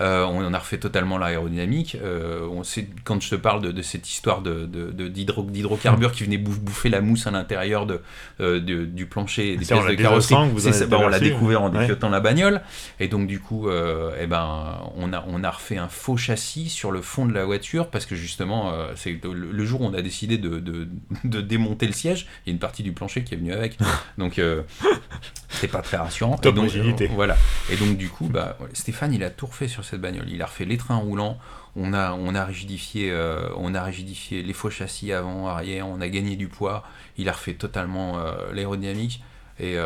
Euh, 0.00 0.24
on 0.24 0.44
en 0.44 0.54
a 0.54 0.58
refait 0.58 0.78
totalement 0.78 1.18
l'aérodynamique. 1.18 1.96
Euh, 2.02 2.46
on 2.50 2.62
sait, 2.62 2.88
quand 3.04 3.20
je 3.20 3.30
te 3.30 3.34
parle 3.34 3.72
de, 3.72 3.82
cette 3.82 4.08
histoire 4.08 4.42
de, 4.42 4.66
d'hydrocarbures 5.08 6.12
qui 6.12 6.24
venait 6.24 6.38
bouffer 6.38 6.88
la 6.88 7.00
mousse 7.00 7.26
à 7.26 7.30
l'intérieur 7.30 7.86
de, 7.86 8.58
du 8.58 9.06
plancher 9.06 9.56
des 9.56 9.64
pièces 9.64 9.86
de 9.86 9.94
carrosserie, 9.94 10.50
bah, 10.88 10.98
on 11.00 11.08
l'a 11.08 11.18
découvert 11.18 11.62
en 11.62 11.70
défiotant 11.70 12.08
la 12.08 12.20
bagnole. 12.20 12.62
Et 13.00 13.08
donc 13.08 13.26
du 13.26 13.40
coup, 13.40 13.68
eh 13.68 14.26
ben, 14.26 14.78
on 14.96 15.12
a, 15.12 15.24
on 15.26 15.42
a 15.42 15.50
refait 15.50 15.78
un 15.78 15.88
faux 15.88 16.16
châssis 16.16 16.68
sur 16.68 16.92
le 16.92 17.02
fond 17.02 17.26
de 17.26 17.32
la 17.32 17.44
voiture 17.44 17.88
parce 17.88 18.06
que 18.06 18.14
justement, 18.14 18.72
c'est 18.94 19.18
le, 19.22 19.64
jour 19.64 19.82
où 19.82 19.84
on 19.84 19.94
a 19.94 20.02
décidé 20.02 20.38
de, 20.38 20.60
de, 20.60 21.40
démonter 21.40 21.86
le 21.86 21.92
siège, 21.92 22.26
il 22.46 22.50
y 22.50 22.52
a 22.52 22.52
une 22.52 22.58
partie 22.58 22.82
du 22.82 22.92
plancher 22.92 23.24
qui 23.24 23.34
est 23.34 23.36
venue 23.36 23.52
avec. 23.52 23.78
Donc 24.16 24.27
donc 24.28 24.38
euh, 24.38 24.62
c'est 25.48 25.68
pas 25.68 25.80
très 25.80 25.96
rassurant. 25.96 26.36
Top 26.36 26.52
et 26.52 26.56
donc, 26.56 26.70
euh, 26.74 27.08
voilà. 27.14 27.36
Et 27.70 27.76
donc 27.76 27.96
du 27.96 28.10
coup, 28.10 28.28
bah, 28.28 28.58
Stéphane, 28.74 29.14
il 29.14 29.24
a 29.24 29.30
tout 29.30 29.46
refait 29.46 29.68
sur 29.68 29.84
cette 29.84 30.02
bagnole. 30.02 30.28
Il 30.28 30.42
a 30.42 30.46
refait 30.46 30.66
les 30.66 30.76
trains 30.76 30.96
roulants. 30.96 31.38
On 31.76 31.94
a, 31.94 32.12
on 32.12 32.34
a 32.34 32.44
rigidifié, 32.44 33.10
euh, 33.10 33.48
on 33.56 33.74
a 33.74 33.82
rigidifié 33.82 34.42
les 34.42 34.52
faux 34.52 34.68
châssis 34.68 35.12
avant, 35.12 35.48
arrière. 35.48 35.86
On 35.88 36.00
a 36.02 36.08
gagné 36.08 36.36
du 36.36 36.48
poids. 36.48 36.84
Il 37.16 37.28
a 37.28 37.32
refait 37.32 37.54
totalement 37.54 38.18
l'aérodynamique. 38.52 39.22
Et, 39.58 39.76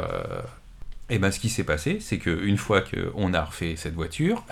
et 1.08 1.18
ben, 1.18 1.30
ce 1.30 1.38
qui 1.38 1.48
s'est 1.48 1.64
passé, 1.64 1.98
c'est 2.00 2.18
qu'une 2.18 2.58
fois 2.58 2.82
qu'on 2.82 3.32
a 3.32 3.44
refait 3.44 3.76
cette 3.76 3.94
voiture 3.94 4.44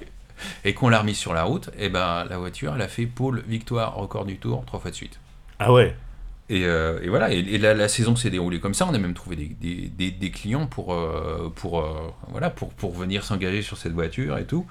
et 0.64 0.74
qu'on 0.74 0.88
l'a 0.88 1.00
remise 1.00 1.18
sur 1.18 1.34
la 1.34 1.42
route, 1.44 1.70
et 1.78 1.88
ben 1.88 2.24
la 2.24 2.38
voiture, 2.38 2.74
elle 2.74 2.82
a 2.82 2.88
fait 2.88 3.06
pôle 3.06 3.42
victoire 3.46 3.94
record 3.94 4.24
du 4.24 4.38
tour 4.38 4.64
trois 4.66 4.80
fois 4.80 4.90
de 4.90 4.96
suite. 4.96 5.18
Ah 5.58 5.72
ouais. 5.72 5.94
Et, 6.50 6.66
euh, 6.66 7.00
et 7.02 7.08
voilà, 7.08 7.32
et, 7.32 7.38
et 7.38 7.56
la, 7.58 7.72
la 7.72 7.88
saison 7.88 8.16
s'est 8.16 8.28
déroulée 8.28 8.60
comme 8.60 8.74
ça. 8.74 8.86
On 8.86 8.92
a 8.92 8.98
même 8.98 9.14
trouvé 9.14 9.34
des, 9.34 9.46
des, 9.46 9.88
des, 9.88 10.10
des 10.10 10.30
clients 10.30 10.66
pour, 10.66 10.92
euh, 10.92 11.50
pour, 11.54 11.80
euh, 11.80 12.12
voilà, 12.28 12.50
pour, 12.50 12.68
pour 12.74 12.92
venir 12.92 13.24
s'engager 13.24 13.62
sur 13.62 13.78
cette 13.78 13.92
voiture 13.92 14.36
et 14.36 14.44
tout. 14.44 14.66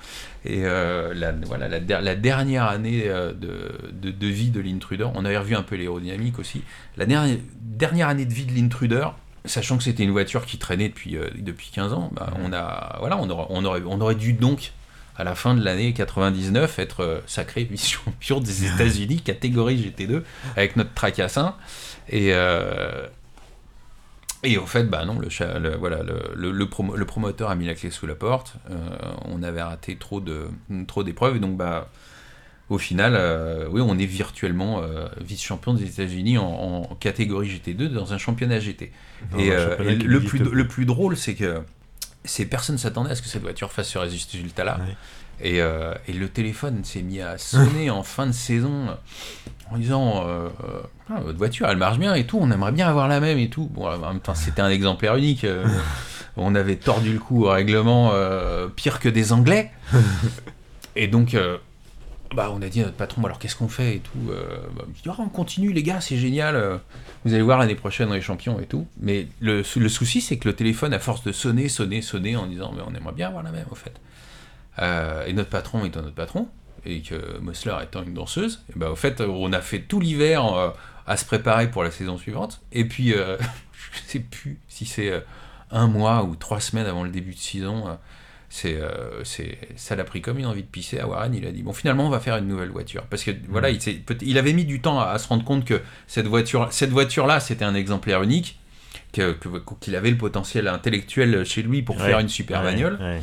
Et 0.45 0.61
la, 0.61 1.31
voilà, 1.45 1.67
la, 1.67 1.79
der- 1.79 2.01
la 2.01 2.15
dernière 2.15 2.65
année 2.65 3.05
de, 3.07 3.71
de, 3.91 4.11
de 4.11 4.27
vie 4.27 4.51
de 4.51 4.61
l'Intruder, 4.61 5.07
on 5.15 5.25
avait 5.25 5.37
revu 5.37 5.55
un 5.55 5.63
peu 5.63 5.75
l'aérodynamique 5.75 6.37
aussi. 6.37 6.61
La 6.95 7.05
dernière, 7.07 7.37
dernière 7.59 8.07
année 8.07 8.25
de 8.25 8.33
vie 8.33 8.45
de 8.45 8.53
l'Intruder, 8.53 9.07
sachant 9.45 9.77
que 9.77 9.83
c'était 9.83 10.03
une 10.03 10.11
voiture 10.11 10.45
qui 10.45 10.59
traînait 10.59 10.89
depuis, 10.89 11.17
depuis 11.39 11.71
15 11.73 11.91
ans, 11.93 12.11
bah, 12.13 12.31
on, 12.39 12.53
a, 12.53 12.97
voilà, 12.99 13.17
on, 13.19 13.29
aurait, 13.29 13.81
on 13.87 13.99
aurait 13.99 14.15
dû 14.15 14.33
donc 14.33 14.73
à 15.15 15.23
la 15.23 15.35
fin 15.35 15.53
de 15.55 15.63
l'année 15.63 15.93
99 15.93 16.79
être 16.79 17.01
euh, 17.03 17.19
sacré 17.27 17.63
vice-champion 17.71 18.39
des 18.39 18.65
États-Unis 18.65 19.21
catégorie 19.21 19.77
GT2 19.77 20.23
avec 20.55 20.75
notre 20.75 20.93
tracassin 20.93 21.55
et 22.09 22.33
euh, 22.33 23.07
et 24.43 24.57
au 24.57 24.65
fait 24.65 24.83
bah 24.83 25.05
non 25.05 25.19
le, 25.19 25.75
voilà 25.77 26.03
le, 26.03 26.19
le, 26.35 26.51
le 26.51 26.65
promo- 26.65 26.95
le 26.97 27.05
promoteur 27.05 27.49
a 27.49 27.55
mis 27.55 27.65
la 27.65 27.75
clé 27.75 27.89
sous 27.91 28.07
la 28.07 28.15
porte 28.15 28.55
Euh, 28.69 28.75
on 29.25 29.41
avait 29.43 29.61
raté 29.61 29.95
trop 29.95 30.19
de 30.19 30.47
trop 30.87 31.03
d'épreuves 31.03 31.37
et 31.37 31.39
donc 31.39 31.57
bah 31.57 31.89
au 32.69 32.77
final, 32.77 33.13
euh, 33.15 33.67
oui, 33.69 33.81
on 33.85 33.99
est 33.99 34.05
virtuellement 34.05 34.81
euh, 34.81 35.05
vice-champion 35.21 35.73
des 35.73 35.83
États-Unis 35.83 36.37
en, 36.37 36.45
en 36.89 36.95
catégorie 36.95 37.49
GT2 37.49 37.89
dans 37.89 38.13
un 38.13 38.17
championnat 38.17 38.59
GT. 38.59 38.91
Dans 39.31 39.37
et 39.37 39.51
un 39.51 39.53
euh, 39.53 39.89
et 39.89 39.95
le, 39.95 40.21
plus. 40.21 40.39
le 40.39 40.67
plus 40.67 40.85
drôle, 40.85 41.17
c'est 41.17 41.35
que 41.35 41.61
ces 42.25 42.45
personnes 42.45 42.77
s'attendaient 42.77 43.11
à 43.11 43.15
ce 43.15 43.21
que 43.21 43.27
cette 43.27 43.41
voiture 43.41 43.71
fasse 43.71 43.89
ce 43.89 43.97
résultat-là. 43.97 44.77
Ouais. 44.79 44.95
Et, 45.41 45.61
euh, 45.61 45.93
et 46.07 46.13
le 46.13 46.29
téléphone 46.29 46.83
s'est 46.83 47.01
mis 47.01 47.19
à 47.19 47.37
sonner 47.37 47.89
en 47.89 48.03
fin 48.03 48.27
de 48.27 48.31
saison 48.31 48.95
en 49.71 49.77
disant 49.77 50.23
euh, 50.27 50.47
euh, 50.63 50.81
Ah, 51.09 51.19
Votre 51.21 51.37
voiture, 51.37 51.67
elle 51.67 51.77
marche 51.77 51.97
bien 51.97 52.13
et 52.13 52.25
tout, 52.25 52.37
on 52.39 52.49
aimerait 52.51 52.71
bien 52.71 52.87
avoir 52.87 53.07
la 53.07 53.19
même 53.19 53.39
et 53.39 53.49
tout. 53.49 53.67
Bon, 53.73 53.87
en 53.87 53.97
même 53.97 54.19
temps, 54.19 54.35
c'était 54.35 54.61
un 54.61 54.69
exemplaire 54.69 55.15
unique. 55.15 55.43
euh, 55.43 55.65
on 56.37 56.53
avait 56.55 56.75
tordu 56.77 57.13
le 57.13 57.19
coup 57.19 57.45
au 57.45 57.49
règlement 57.49 58.11
pire 58.75 58.99
que 58.99 59.09
des 59.09 59.33
Anglais. 59.33 59.71
Et 60.95 61.07
donc, 61.07 61.35
bah, 62.33 62.51
on 62.53 62.61
a 62.61 62.69
dit 62.69 62.81
à 62.81 62.85
notre 62.85 62.97
patron, 62.97 63.23
alors 63.25 63.39
qu'est-ce 63.39 63.55
qu'on 63.55 63.67
fait 63.67 63.97
et 63.97 63.99
tout. 63.99 64.29
euh, 64.29 64.43
bah, 64.75 64.85
Ah, 65.07 65.15
on 65.19 65.29
continue 65.29 65.71
les 65.71 65.83
gars, 65.83 66.01
c'est 66.01 66.17
génial. 66.17 66.55
euh, 66.55 66.77
vous 67.25 67.33
allez 67.33 67.43
voir 67.43 67.59
l'année 67.59 67.75
prochaine 67.75 68.09
on 68.09 68.13
est 68.13 68.21
champion 68.21 68.59
et 68.59 68.65
tout. 68.65 68.87
Mais 68.99 69.27
le, 69.39 69.63
souci, 69.63 70.21
c'est 70.21 70.37
que 70.37 70.47
le 70.47 70.55
téléphone, 70.55 70.93
à 70.93 70.99
force 70.99 71.23
de 71.23 71.31
sonner, 71.31 71.69
sonner, 71.69 72.01
sonner, 72.01 72.35
en 72.35 72.47
disant, 72.47 72.73
mais 72.75 72.81
on 72.85 72.93
aimerait 72.93 73.13
bien 73.13 73.27
avoir 73.27 73.43
la 73.43 73.51
même, 73.51 73.65
au 73.71 73.75
fait. 73.75 73.99
Euh, 74.79 75.25
et 75.25 75.33
notre 75.33 75.49
patron 75.49 75.85
étant 75.85 76.01
notre 76.01 76.15
patron, 76.15 76.47
et 76.85 77.01
que 77.01 77.37
Mosler 77.39 77.75
étant 77.83 78.03
une 78.03 78.13
danseuse, 78.13 78.63
bah, 78.75 78.89
au 78.89 78.95
fait, 78.95 79.21
on 79.21 79.53
a 79.53 79.61
fait 79.61 79.79
tout 79.79 79.99
l'hiver 79.99 80.73
à 81.05 81.17
se 81.17 81.25
préparer 81.25 81.69
pour 81.69 81.83
la 81.83 81.91
saison 81.91 82.17
suivante. 82.17 82.61
Et 82.71 82.85
puis, 82.85 83.09
je 83.11 83.99
sais 84.07 84.19
plus 84.19 84.59
si 84.67 84.85
c'est 84.85 85.23
un 85.71 85.87
mois 85.87 86.23
ou 86.23 86.35
trois 86.35 86.59
semaines 86.59 86.87
avant 86.87 87.03
le 87.03 87.09
début 87.09 87.33
de 87.33 87.39
saison. 87.39 87.97
Euh, 88.53 88.59
c'est, 88.59 88.75
euh, 88.75 89.23
c'est, 89.23 89.57
ça 89.75 89.95
l'a 89.95 90.03
pris 90.03 90.21
comme 90.21 90.37
une 90.37 90.45
envie 90.45 90.61
de 90.61 90.67
pisser 90.67 90.99
à 90.99 91.07
Warren. 91.07 91.33
Il 91.33 91.45
a 91.47 91.51
dit 91.51 91.63
bon, 91.63 91.73
finalement, 91.73 92.05
on 92.05 92.09
va 92.09 92.19
faire 92.19 92.37
une 92.37 92.47
nouvelle 92.47 92.69
voiture 92.69 93.03
parce 93.09 93.23
que 93.23 93.31
voilà, 93.49 93.69
il, 93.71 94.37
avait 94.37 94.53
mis 94.53 94.65
du 94.65 94.79
temps 94.79 94.99
à, 94.99 95.05
à 95.07 95.17
se 95.17 95.27
rendre 95.27 95.43
compte 95.43 95.65
que 95.65 95.81
cette 96.07 96.27
voiture, 96.27 96.67
cette 96.71 96.91
voiture-là, 96.91 97.39
c'était 97.39 97.65
un 97.65 97.75
exemplaire 97.75 98.21
unique, 98.23 98.59
que- 99.11 99.31
que- 99.33 99.49
qu'il 99.79 99.95
avait 99.95 100.11
le 100.11 100.17
potentiel 100.17 100.67
intellectuel 100.67 101.43
chez 101.45 101.63
lui 101.63 101.81
pour 101.81 101.97
Ouais. 101.97 102.05
faire 102.05 102.19
une 102.19 102.29
super 102.29 102.59
Ouais, 102.61 102.71
bagnole 102.71 102.97
ouais. 103.01 103.21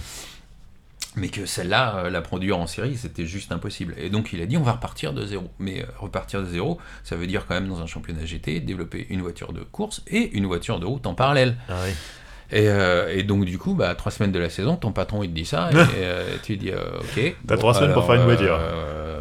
mais 1.17 1.29
que 1.29 1.45
celle-là, 1.47 1.97
euh, 2.05 2.11
la 2.11 2.23
produire 2.23 2.59
en 2.59 2.67
série, 2.67 2.97
c'était 2.97 3.27
juste 3.27 3.51
impossible. 3.53 3.95
Et 3.99 4.11
donc 4.11 4.33
il 4.33 4.41
a 4.43 4.47
dit 4.47 4.57
on 4.57 4.63
va 4.63 4.73
repartir 4.73 5.13
de 5.13 5.27
zéro. 5.27 5.49
Mais 5.59 5.83
euh, 5.83 5.87
repartir 5.99 6.41
de 6.43 6.47
zéro, 6.47 6.79
ça 7.05 7.17
veut 7.17 7.27
dire 7.27 7.47
quand 7.47 7.55
même 7.55 7.69
dans 7.69 7.81
un 7.81 7.87
championnat 7.87 8.25
GT, 8.25 8.61
développer 8.61 9.07
une 9.11 9.21
voiture 9.21 9.53
de 9.53 9.61
course 9.61 10.03
et 10.07 10.31
une 10.37 10.47
voiture 10.47 10.79
de 10.81 10.87
route 10.87 11.07
en 11.07 11.15
parallèle. 11.15 11.57
Ah 11.69 11.75
oui. 11.87 11.93
Et, 12.53 12.69
euh, 12.69 13.15
et 13.17 13.23
donc 13.23 13.45
du 13.45 13.59
coup, 13.59 13.75
bah, 13.75 13.95
trois 13.95 14.11
semaines 14.11 14.33
de 14.33 14.39
la 14.41 14.51
saison, 14.51 14.77
ton 14.77 14.91
patron 14.93 15.23
il 15.23 15.31
te 15.31 15.35
dit 15.35 15.45
ça, 15.45 15.71
et 15.73 15.75
euh, 15.99 16.37
tu 16.43 16.57
dis 16.57 16.71
euh, 16.71 16.99
ok. 17.01 17.35
T'as 17.47 17.57
trois 17.57 17.75
semaines 17.75 17.93
pour 17.93 18.07
faire 18.07 18.17
une 18.17 18.25
voiture. 18.25 18.59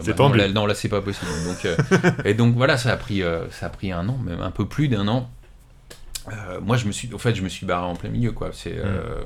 C'est 0.01 0.11
non, 0.11 0.15
tendu. 0.29 0.37
là, 0.37 0.47
non, 0.47 0.65
là 0.65 0.73
c'est 0.75 0.87
pas 0.89 1.01
possible. 1.01 1.29
Donc, 1.45 1.65
euh, 1.65 1.75
et 2.25 2.33
donc 2.33 2.55
voilà, 2.55 2.77
ça 2.77 2.91
a 2.91 2.97
pris, 2.97 3.21
euh, 3.21 3.49
ça 3.51 3.65
a 3.65 3.69
pris 3.69 3.91
un 3.91 4.07
an, 4.09 4.17
même 4.25 4.39
un 4.41 4.49
peu 4.51 4.65
plus 4.65 4.87
d'un 4.87 5.07
an. 5.09 5.29
Euh, 6.31 6.59
moi 6.61 6.77
je 6.77 6.85
me 6.85 6.91
suis, 6.91 7.11
au 7.13 7.17
fait, 7.17 7.35
je 7.35 7.41
me 7.41 7.49
suis 7.49 7.65
barré 7.65 7.85
en 7.85 7.95
plein 7.95 8.09
milieu 8.09 8.31
quoi. 8.31 8.49
C'est 8.53 8.75
euh, 8.77 9.21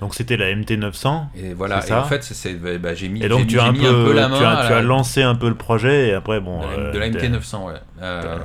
Donc 0.00 0.14
c'était 0.14 0.36
la 0.36 0.52
MT900. 0.52 1.26
et 1.36 1.54
voilà. 1.54 1.86
Et 1.86 1.92
en 1.92 2.04
fait, 2.04 2.22
c'est- 2.22 2.54
bah, 2.78 2.94
j'ai 2.94 3.08
mis, 3.08 3.22
Et 3.22 3.28
donc 3.28 3.46
tu 3.46 3.58
as 3.58 3.64
un 3.64 3.72
peu, 3.72 3.78
mis 3.78 3.86
un 3.86 3.92
peu 3.92 4.12
la 4.12 4.28
main. 4.28 4.38
tu 4.38 4.44
as, 4.44 4.50
à 4.58 4.66
tu 4.66 4.72
la- 4.72 4.78
as 4.78 4.82
lancé 4.82 5.22
un 5.22 5.34
peu 5.34 5.48
le 5.48 5.54
projet 5.54 6.08
et 6.08 6.12
après 6.14 6.40
bon. 6.40 6.60
de 6.60 6.66
la, 6.66 6.72
euh, 6.78 6.92
de 6.92 6.98
la 6.98 7.10
t'es- 7.10 7.28
MT900, 7.28 7.66
ouais. 7.66 7.74
Euh, 8.02 8.36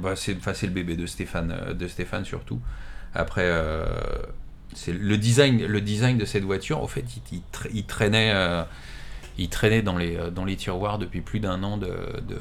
bah, 0.00 0.14
c'est, 0.16 0.34
le 0.62 0.68
bébé 0.72 0.96
de 0.96 1.06
Stéphane, 1.06 1.54
euh, 1.68 1.74
de 1.74 1.86
Stéphane 1.88 2.24
surtout. 2.24 2.60
Après, 3.14 3.44
euh, 3.44 3.84
c'est 4.74 4.92
le 4.92 5.16
design, 5.16 5.64
le 5.66 5.80
design 5.80 6.16
de 6.18 6.24
cette 6.24 6.44
voiture. 6.44 6.82
Au 6.82 6.86
fait, 6.88 7.04
il, 7.32 7.38
il 7.38 7.42
tra- 7.52 7.70
il 7.72 7.84
traînait, 7.84 8.30
euh, 8.32 8.62
il 9.38 9.48
traînait 9.48 9.82
dans 9.82 9.96
les 9.96 10.16
euh, 10.16 10.30
dans 10.30 10.44
les 10.44 10.56
tiroirs 10.56 10.98
depuis 10.98 11.20
plus 11.20 11.40
d'un 11.40 11.62
an 11.62 11.76
de 11.76 11.88
de, 12.28 12.38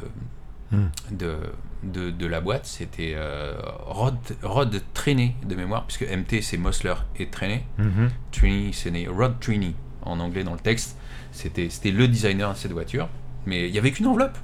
Hmm. 0.71 0.89
de, 1.09 1.35
de, 1.81 2.11
de 2.11 2.27
la 2.27 2.41
boîte. 2.41 2.67
C'était 2.67 3.13
euh, 3.15 3.55
Rod, 3.87 4.15
Rod 4.43 4.79
Trainee 4.93 5.33
de 5.43 5.55
mémoire, 5.55 5.85
puisque 5.87 6.03
MT 6.03 6.43
c'est 6.43 6.57
Mosler 6.57 6.93
et 7.17 7.27
Trainee. 7.27 7.63
Mhm. 7.79 8.09
Trini, 8.31 8.71
c'est 8.71 8.91
Rod 9.07 9.39
Trini 9.39 9.73
en 10.03 10.19
anglais 10.19 10.43
dans 10.43 10.53
le 10.53 10.59
texte. 10.59 10.95
C'était, 11.31 11.71
c'était 11.71 11.89
le 11.89 12.07
designer 12.07 12.53
de 12.53 12.55
cette 12.55 12.71
voiture. 12.71 13.09
Mais 13.47 13.65
il 13.67 13.71
n'y 13.71 13.79
avait 13.79 13.89
qu'une 13.91 14.05
enveloppe. 14.05 14.37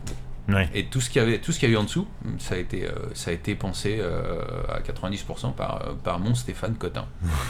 Ouais. 0.47 0.69
Et 0.73 0.85
tout 0.85 1.01
ce 1.01 1.09
qu'il 1.09 1.21
y 1.21 1.25
avait, 1.25 1.39
tout 1.39 1.51
ce 1.51 1.59
qu'il 1.59 1.69
y 1.69 1.71
a 1.71 1.75
eu 1.75 1.77
en 1.77 1.83
dessous, 1.83 2.07
ça 2.37 2.55
a 2.55 2.57
été, 2.57 2.85
euh, 2.85 2.91
ça 3.13 3.31
a 3.31 3.33
été 3.33 3.55
pensé 3.55 3.97
euh, 3.99 4.41
à 4.69 4.79
90% 4.79 5.53
par, 5.53 5.81
euh, 5.81 5.93
par 6.03 6.19
mon 6.19 6.35
Stéphane 6.35 6.75
Cotin. 6.75 7.05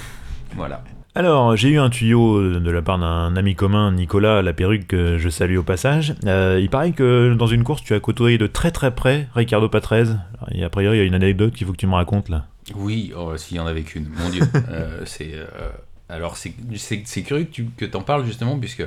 voilà. 0.55 0.83
Alors, 1.17 1.55
j'ai 1.55 1.69
eu 1.69 1.79
un 1.79 1.89
tuyau 1.89 2.59
de 2.59 2.71
la 2.71 2.81
part 2.81 2.99
d'un 2.99 3.37
ami 3.37 3.55
commun, 3.55 3.93
Nicolas 3.93 4.41
La 4.41 4.51
Perruque, 4.51 4.87
que 4.87 5.17
je 5.17 5.29
salue 5.29 5.55
au 5.55 5.63
passage. 5.63 6.13
Euh, 6.25 6.59
il 6.61 6.69
paraît 6.69 6.91
que 6.91 7.33
dans 7.33 7.47
une 7.47 7.63
course, 7.63 7.81
tu 7.83 7.93
as 7.93 8.01
côtoyé 8.01 8.37
de 8.37 8.47
très 8.47 8.71
très 8.71 8.93
près 8.93 9.29
Ricardo 9.33 9.69
Patrese. 9.69 10.17
Et 10.51 10.65
a 10.65 10.69
priori, 10.69 10.97
il 10.97 10.99
y 10.99 11.03
a 11.03 11.05
une 11.05 11.15
anecdote 11.15 11.53
qu'il 11.53 11.65
faut 11.67 11.71
que 11.71 11.77
tu 11.77 11.87
me 11.87 11.93
racontes 11.93 12.27
là. 12.27 12.47
Oui, 12.75 13.13
oh, 13.15 13.37
s'il 13.37 13.55
y 13.55 13.59
en 13.61 13.65
avait 13.65 13.83
qu'une, 13.83 14.09
mon 14.09 14.29
Dieu. 14.29 14.43
C'est, 15.05 15.35
alors, 16.09 16.37
c'est, 16.37 16.51
curieux 17.23 17.45
que 17.45 17.51
tu 17.51 17.65
que 17.77 17.97
en 17.97 18.01
parles 18.01 18.25
justement, 18.25 18.59
puisque 18.59 18.85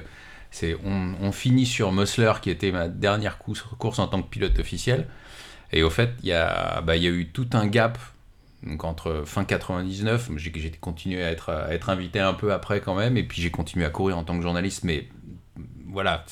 c'est, 0.50 0.76
on, 0.84 1.14
on 1.20 1.32
finit 1.32 1.66
sur 1.66 1.92
Mosler, 1.92 2.32
qui 2.42 2.50
était 2.50 2.72
ma 2.72 2.88
dernière 2.88 3.38
course, 3.38 3.62
course 3.78 3.98
en 3.98 4.06
tant 4.08 4.22
que 4.22 4.28
pilote 4.28 4.58
officiel. 4.58 5.06
Et 5.72 5.82
au 5.82 5.90
fait, 5.90 6.10
il 6.22 6.28
y, 6.28 6.32
a, 6.32 6.80
bah, 6.80 6.96
y 6.96 7.06
a 7.06 7.10
eu 7.10 7.28
tout 7.28 7.48
un 7.52 7.66
gap 7.66 7.98
donc 8.64 8.82
entre 8.82 9.22
fin 9.24 9.44
99, 9.44 10.30
j'ai, 10.36 10.50
j'ai 10.56 10.70
continué 10.72 11.22
à 11.22 11.30
être, 11.30 11.50
à 11.50 11.72
être 11.72 11.90
invité 11.90 12.18
un 12.18 12.34
peu 12.34 12.52
après 12.52 12.80
quand 12.80 12.96
même, 12.96 13.16
et 13.16 13.22
puis 13.22 13.40
j'ai 13.40 13.52
continué 13.52 13.84
à 13.84 13.90
courir 13.90 14.18
en 14.18 14.24
tant 14.24 14.36
que 14.36 14.42
journaliste, 14.42 14.82
mais 14.82 15.06
voilà, 15.86 16.24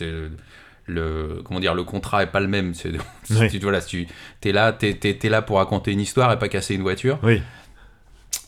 le, 0.86 1.40
comment 1.44 1.60
dire, 1.60 1.72
le 1.74 1.84
contrat 1.84 2.24
est 2.24 2.30
pas 2.32 2.40
le 2.40 2.48
même. 2.48 2.74
C'est, 2.74 2.90
Oui. 3.30 3.48
tu, 3.48 3.58
voilà, 3.60 3.80
tu 3.80 4.08
es 4.42 4.50
là, 4.52 4.72
t'es, 4.72 4.94
t'es- 4.94 5.14
t'es 5.16 5.28
là 5.28 5.40
pour 5.40 5.58
raconter 5.58 5.92
une 5.92 6.00
histoire 6.00 6.32
et 6.32 6.38
pas 6.38 6.48
casser 6.48 6.74
une 6.74 6.82
voiture. 6.82 7.20
Oui. 7.22 7.40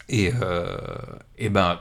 Et, 0.08 0.32
euh, 0.42 0.76
et 1.36 1.48
ben, 1.48 1.78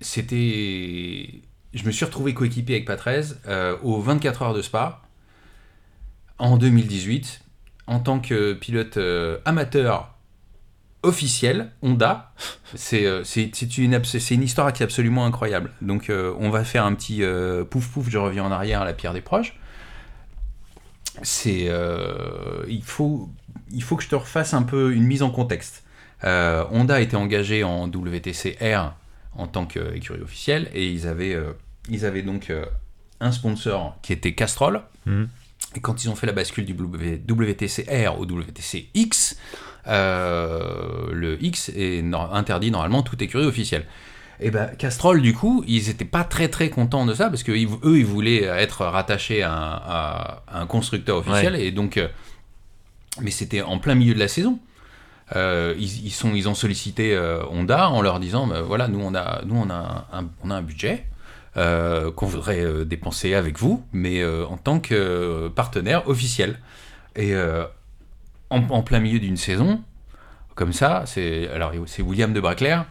c'était. 0.00 1.30
Je 1.76 1.84
me 1.84 1.90
suis 1.90 2.06
retrouvé 2.06 2.32
coéquipier 2.32 2.76
avec 2.76 2.86
Patrese 2.86 3.38
euh, 3.48 3.76
aux 3.82 4.00
24 4.00 4.42
heures 4.42 4.54
de 4.54 4.62
Spa 4.62 5.02
en 6.38 6.56
2018 6.56 7.42
en 7.86 8.00
tant 8.00 8.18
que 8.18 8.54
pilote 8.54 8.96
euh, 8.96 9.36
amateur 9.44 10.14
officiel 11.02 11.70
Honda. 11.82 12.32
C'est 12.74 13.04
euh, 13.04 13.24
c'est 13.24 13.76
une, 13.76 13.92
histoire 14.42 14.72
qui 14.72 14.82
est 14.82 14.84
absolument 14.84 15.26
incroyable. 15.26 15.70
Donc, 15.82 16.10
on 16.10 16.48
va 16.48 16.64
faire 16.64 16.86
un 16.86 16.94
petit 16.94 17.22
pouf 17.70 17.88
pouf, 17.88 18.08
je 18.08 18.16
reviens 18.16 18.44
en 18.44 18.52
arrière 18.52 18.80
à 18.80 18.86
la 18.86 18.94
pierre 18.94 19.12
des 19.12 19.20
proches. 19.20 19.58
C'est. 21.22 21.70
il, 22.68 22.82
faut, 22.84 23.28
il 23.70 23.82
faut 23.82 23.96
que 23.96 24.02
je 24.02 24.08
te 24.08 24.16
refasse 24.16 24.54
un 24.54 24.62
peu 24.62 24.94
une 24.94 25.04
mise 25.04 25.22
en 25.22 25.30
contexte. 25.30 25.84
Honda 26.24 27.02
était 27.02 27.16
engagé 27.16 27.64
en 27.64 27.86
WTCR 27.86 28.94
en 29.34 29.46
tant 29.46 29.66
qu'écurie 29.66 30.22
officielle 30.22 30.70
et 30.72 30.88
ils 30.88 31.06
avaient, 31.06 31.36
ils 31.90 32.04
avaient 32.04 32.22
donc 32.22 32.50
euh, 32.50 32.64
un 33.20 33.32
sponsor 33.32 33.96
qui 34.02 34.12
était 34.12 34.34
Castrol. 34.34 34.82
Mhm. 35.06 35.28
Et 35.74 35.80
quand 35.80 36.04
ils 36.04 36.08
ont 36.08 36.14
fait 36.16 36.26
la 36.26 36.32
bascule 36.32 36.64
du 36.64 36.72
WTCR 36.74 38.18
au 38.18 38.24
WTCX, 38.24 39.36
euh, 39.88 41.08
le 41.12 41.42
X 41.42 41.70
est 41.70 42.02
interdit 42.32 42.70
normalement 42.70 43.02
toute 43.02 43.20
écurie 43.22 43.44
officielle. 43.46 43.84
Et 44.38 44.50
ben 44.50 44.66
Castrol, 44.78 45.22
du 45.22 45.32
coup, 45.32 45.64
ils 45.66 45.88
étaient 45.88 46.04
pas 46.04 46.22
très 46.24 46.48
très 46.48 46.68
contents 46.68 47.06
de 47.06 47.14
ça 47.14 47.30
parce 47.30 47.42
que 47.42 47.52
ils- 47.52 47.68
eux, 47.84 47.98
ils 47.98 48.04
voulaient 48.04 48.42
être 48.42 48.84
rattachés 48.84 49.42
à 49.42 49.52
un, 49.52 49.72
à- 49.76 50.42
à 50.46 50.60
un 50.60 50.66
constructeur 50.66 51.16
officiel 51.16 51.56
et 51.56 51.70
donc, 51.72 51.96
euh, 51.96 52.08
mais 53.22 53.30
c'était 53.30 53.62
en 53.62 53.78
plein 53.78 53.94
milieu 53.94 54.12
de 54.14 54.18
la 54.18 54.28
saison. 54.28 54.58
Euh, 55.34 55.74
ils, 55.78 56.06
ils 56.06 56.10
sont, 56.12 56.34
ils 56.34 56.48
ont 56.48 56.54
sollicité 56.54 57.18
Honda 57.50 57.88
en 57.88 58.00
leur 58.02 58.20
disant, 58.20 58.46
bah, 58.46 58.60
voilà, 58.60 58.88
nous 58.88 59.00
on 59.00 59.14
a, 59.14 59.42
nous 59.46 59.56
on 59.56 59.70
a 59.70 60.06
un, 60.12 60.26
on 60.44 60.50
a 60.50 60.54
un 60.56 60.62
budget 60.62 61.06
euh, 61.56 62.12
qu'on 62.12 62.26
voudrait 62.26 62.62
euh, 62.62 62.84
dépenser 62.84 63.32
avec 63.32 63.58
vous, 63.58 63.82
mais 63.94 64.20
euh, 64.20 64.44
en 64.46 64.58
tant 64.58 64.78
que 64.78 65.48
partenaire 65.48 66.06
officiel. 66.06 66.58
Et, 67.14 67.34
en, 68.50 68.82
plein 68.82 69.00
milieu 69.00 69.18
d'une 69.18 69.38
saison, 69.38 69.82
comme 70.54 70.74
ça, 70.74 71.04
c'est 71.06 71.48
alors 71.48 71.72
c'est 71.86 72.02
William 72.02 72.34
de 72.34 72.40
Braclair, 72.40 72.84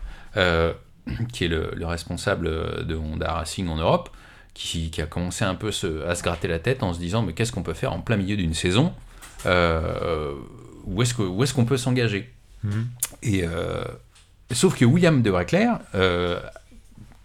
qui 1.31 1.45
est 1.45 1.47
le, 1.47 1.85
responsable 1.85 2.85
de 2.87 2.95
Honda 2.95 3.33
Racing 3.33 3.67
en 3.67 3.75
Europe, 3.75 4.09
qui, 4.55 4.91
a 4.97 5.05
commencé 5.05 5.45
un 5.45 5.53
peu 5.53 5.67
à 5.67 6.15
se 6.15 6.23
gratter 6.23 6.47
la 6.47 6.57
tête 6.57 6.81
en 6.81 6.91
se 6.91 6.97
disant 6.97 7.21
mais 7.21 7.33
qu'est-ce 7.33 7.51
qu'on 7.51 7.61
peut 7.61 7.75
faire 7.75 7.93
en 7.93 7.99
plein 7.99 8.17
milieu 8.17 8.35
d'une 8.35 8.55
saison 8.55 8.93
Où 9.45 11.01
est-ce 11.03 11.53
qu'on 11.53 11.65
peut 11.65 11.77
s'engager? 11.77 12.33
Mhm. 12.63 12.87
Et 13.21 13.43
sauf 14.51 14.75
que 14.75 14.85
William 14.85 15.21
de 15.21 15.29
Braclair 15.29 15.79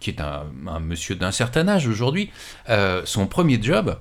qui 0.01 0.09
est 0.09 0.19
un, 0.21 0.45
monsieur 0.81 1.15
d'un 1.15 1.31
certain 1.31 1.67
âge 1.67 1.87
aujourd'hui, 1.87 2.31
euh, 2.69 3.01
son 3.05 3.27
premier 3.27 3.61
job 3.61 3.97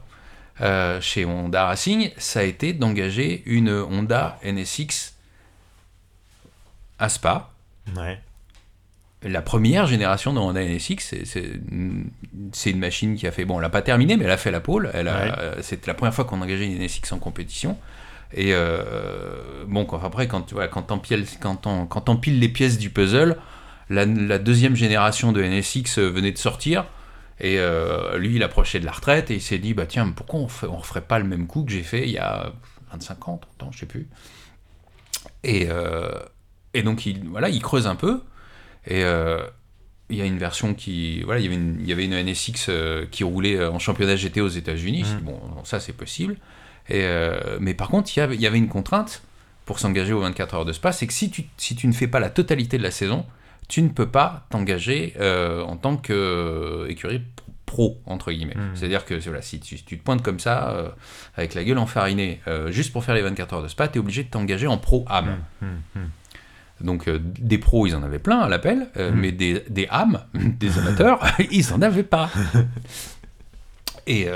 euh, 0.61 1.01
chez 1.01 1.25
Honda 1.25 1.67
Racing, 1.67 2.11
ça 2.17 2.41
a 2.41 2.43
été 2.43 2.73
d'engager 2.73 3.43
une 3.47 3.71
Honda 3.71 4.39
NSX 4.45 5.15
à 6.99 7.09
Spa. 7.09 7.51
La 9.23 9.43
première 9.43 9.87
génération 9.87 10.33
de 10.33 10.39
Honda 10.39 10.65
NSX, 10.65 11.15
c'est 11.25 12.71
une 12.71 12.79
machine 12.79 13.17
qui 13.17 13.27
a 13.27 13.33
fait, 13.33 13.45
bon, 13.45 13.57
elle 13.57 13.63
n'a 13.63 13.69
pas 13.69 13.83
terminé, 13.83 14.17
mais 14.17 14.25
elle 14.25 14.31
a 14.31 14.39
fait 14.39 14.51
la 14.51 14.61
pole. 14.61 14.91
C'était 15.61 15.87
la 15.87 15.95
première 15.95 16.15
fois 16.15 16.25
qu'on 16.25 16.41
engageait 16.41 16.67
une 16.67 16.83
NSX 16.83 17.13
en 17.13 17.19
compétition. 17.19 17.79
Et 18.33 18.51
euh, 18.53 19.65
bon, 19.67 19.87
après, 20.03 20.29
quand 20.29 20.53
on, 20.53 21.87
quand 21.87 22.27
les 22.27 22.49
pièces 22.49 22.79
du 22.79 22.91
puzzle, 22.91 23.37
la, 23.91 24.39
deuxième 24.39 24.77
génération 24.77 25.33
de 25.33 25.43
NSX 25.43 25.99
euh, 25.99 26.09
venait 26.09 26.33
de 26.33 26.39
sortir. 26.39 26.87
Et 27.41 27.59
euh, 27.59 28.19
lui, 28.19 28.37
il 28.37 28.43
approchait 28.43 28.81
de 28.81 28.85
la 28.85 28.93
retraite 28.93 29.31
et 29.31 29.35
il 29.35 29.41
s'est 29.41 29.59
dit 29.59 29.75
bah 29.75 29.87
tiens, 29.87 30.09
pourquoi 30.11 30.41
on 30.41 30.67
ne 30.67 30.77
referait 30.77 31.01
pas 31.01 31.19
le 31.19 31.25
même 31.25 31.47
coup 31.47 31.65
que 31.65 31.73
j'ai 31.73 31.83
fait 31.83 32.03
il 32.03 32.11
y 32.11 32.19
a 32.19 32.53
25 32.93 33.29
ans, 33.29 33.41
30 33.59 33.69
ans, 33.69 33.73
je 33.73 33.81
sais 33.81 33.87
plus. 33.87 34.09
Et, 35.43 35.67
euh, 35.71 36.11
et 36.75 36.83
donc, 36.83 37.07
il, 37.07 37.27
voilà, 37.29 37.49
il 37.49 37.63
creuse 37.63 37.87
un 37.87 37.95
peu. 37.95 38.21
Et 38.87 39.01
il 39.01 40.17
y 40.17 40.23
a 40.23 40.25
une 40.25 40.39
version 40.39 40.75
qui. 40.75 41.23
Voilà, 41.23 41.41
il 41.41 41.45
y 41.45 41.47
avait 41.47 41.57
une, 41.57 41.77
il 41.81 41.89
y 41.89 41.93
avait 41.93 42.05
une 42.05 42.21
NSX 42.21 42.71
qui 43.11 43.25
roulait 43.25 43.65
en 43.65 43.79
championnat 43.79 44.17
GT 44.17 44.41
aux 44.41 44.49
États-Unis. 44.49 45.05
Mmh. 45.05 45.25
Bon, 45.25 45.41
ça, 45.65 45.81
c'est 45.81 45.93
possible. 45.93 46.37
Et, 46.89 47.07
mais 47.61 47.75
par 47.75 47.89
contre, 47.89 48.11
il 48.17 48.21
y, 48.21 48.23
avait, 48.23 48.35
il 48.35 48.41
y 48.41 48.47
avait 48.47 48.59
une 48.59 48.69
contrainte 48.69 49.23
pour 49.67 49.79
s'engager 49.79 50.13
aux 50.13 50.21
24 50.21 50.55
heures 50.55 50.65
de 50.65 50.73
Spa 50.73 50.91
c'est 50.91 51.07
que 51.07 51.13
si 51.13 51.31
tu, 51.31 51.45
si 51.57 51.77
tu 51.77 51.87
ne 51.87 51.93
fais 51.93 52.09
pas 52.09 52.19
la 52.19 52.31
totalité 52.31 52.77
de 52.77 52.83
la 52.83 52.91
saison, 52.91 53.25
tu 53.71 53.83
ne 53.83 53.89
peux 53.89 54.09
pas 54.09 54.47
t'engager 54.51 55.15
euh, 55.21 55.63
en 55.63 55.77
tant 55.77 55.97
qu'écurie 55.97 57.17
euh, 57.17 57.43
pro, 57.67 58.03
entre 58.05 58.33
guillemets. 58.33 58.57
Hmm. 58.57 58.75
C'est-à-dire 58.75 59.05
que 59.05 59.15
voilà, 59.15 59.43
si 59.43 59.61
tu, 59.61 59.81
te 59.81 59.95
pointes 59.95 60.23
comme 60.23 60.41
ça, 60.41 60.73
euh, 60.73 60.89
avec 61.37 61.55
la 61.55 61.63
gueule 61.63 61.79
enfarinée, 61.79 62.41
juste 62.67 62.93
pour 62.93 63.05
faire 63.05 63.15
les 63.15 63.23
24 63.23 63.55
heures 63.55 63.63
de 63.63 63.69
spa, 63.69 63.87
tu 63.87 63.97
es 63.97 63.99
obligé 64.01 64.25
de 64.25 64.29
t'engager 64.29 64.67
en 64.67 64.77
pro-âme. 64.77 65.39
Hmm, 65.63 65.67
hmm, 65.95 66.85
Donc 66.85 67.09
des 67.09 67.59
pros, 67.59 67.87
ils 67.87 67.95
en 67.95 68.03
avaient 68.03 68.19
plein 68.19 68.41
à 68.41 68.49
l'appel, 68.49 68.89
mais 69.15 69.31
des, 69.31 69.65
des 69.71 69.87
âmes, 69.91 70.21
des 70.35 70.77
amateurs, 70.79 71.25
ils 71.53 71.73
en 71.73 71.81
avaient 71.81 72.03
pas. 72.03 72.29
Et, 74.07 74.27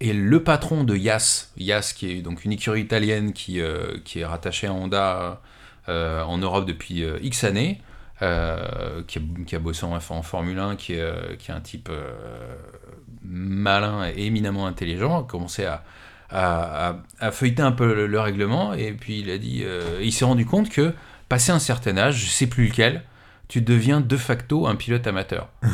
et 0.00 0.12
le 0.14 0.42
patron 0.42 0.84
de 0.84 0.96
Yas, 0.96 1.50
Yas 1.58 1.92
qui 1.94 2.12
est 2.12 2.22
donc 2.22 2.46
une 2.46 2.52
écurie 2.52 2.80
italienne 2.80 3.34
qui, 3.34 3.60
qui 4.04 4.20
est 4.20 4.24
rattachée 4.24 4.68
à 4.68 4.72
Honda 4.72 5.42
en 5.86 6.38
Europe 6.38 6.64
depuis 6.64 7.04
X 7.20 7.44
années, 7.44 7.82
euh, 8.20 9.02
qui, 9.06 9.18
a, 9.18 9.22
qui, 9.46 9.54
a, 9.54 9.60
bossé 9.60 9.84
en, 9.84 10.22
Formule 10.22 10.58
1, 10.58 10.74
qui 10.74 10.94
est, 10.94 11.00
euh, 11.00 11.36
qui 11.38 11.52
est 11.52 11.54
un 11.54 11.60
type 11.60 11.88
euh, 11.88 12.10
malin 13.22 14.08
et 14.08 14.26
éminemment 14.26 14.66
intelligent, 14.66 15.20
a 15.20 15.22
commencé 15.22 15.64
à, 15.64 15.84
à, 16.28 16.96
à, 17.20 17.30
feuilleter 17.30 17.62
un 17.62 17.70
peu 17.70 18.06
le, 18.06 18.20
règlement, 18.20 18.74
et 18.74 18.90
puis 18.92 19.20
il 19.20 19.30
a 19.30 19.38
dit, 19.38 19.64
il 20.00 20.12
s'est 20.12 20.24
rendu 20.24 20.44
compte 20.46 20.68
que, 20.68 20.94
passé 21.28 21.52
un 21.52 21.60
certain 21.60 21.96
âge, 21.96 22.24
je 22.24 22.28
sais 22.28 22.48
plus 22.48 22.66
lequel, 22.66 23.04
tu 23.46 23.60
deviens 23.62 24.00
de 24.00 24.16
facto 24.16 24.66
un 24.66 24.74
pilote 24.74 25.06
amateur. 25.06 25.48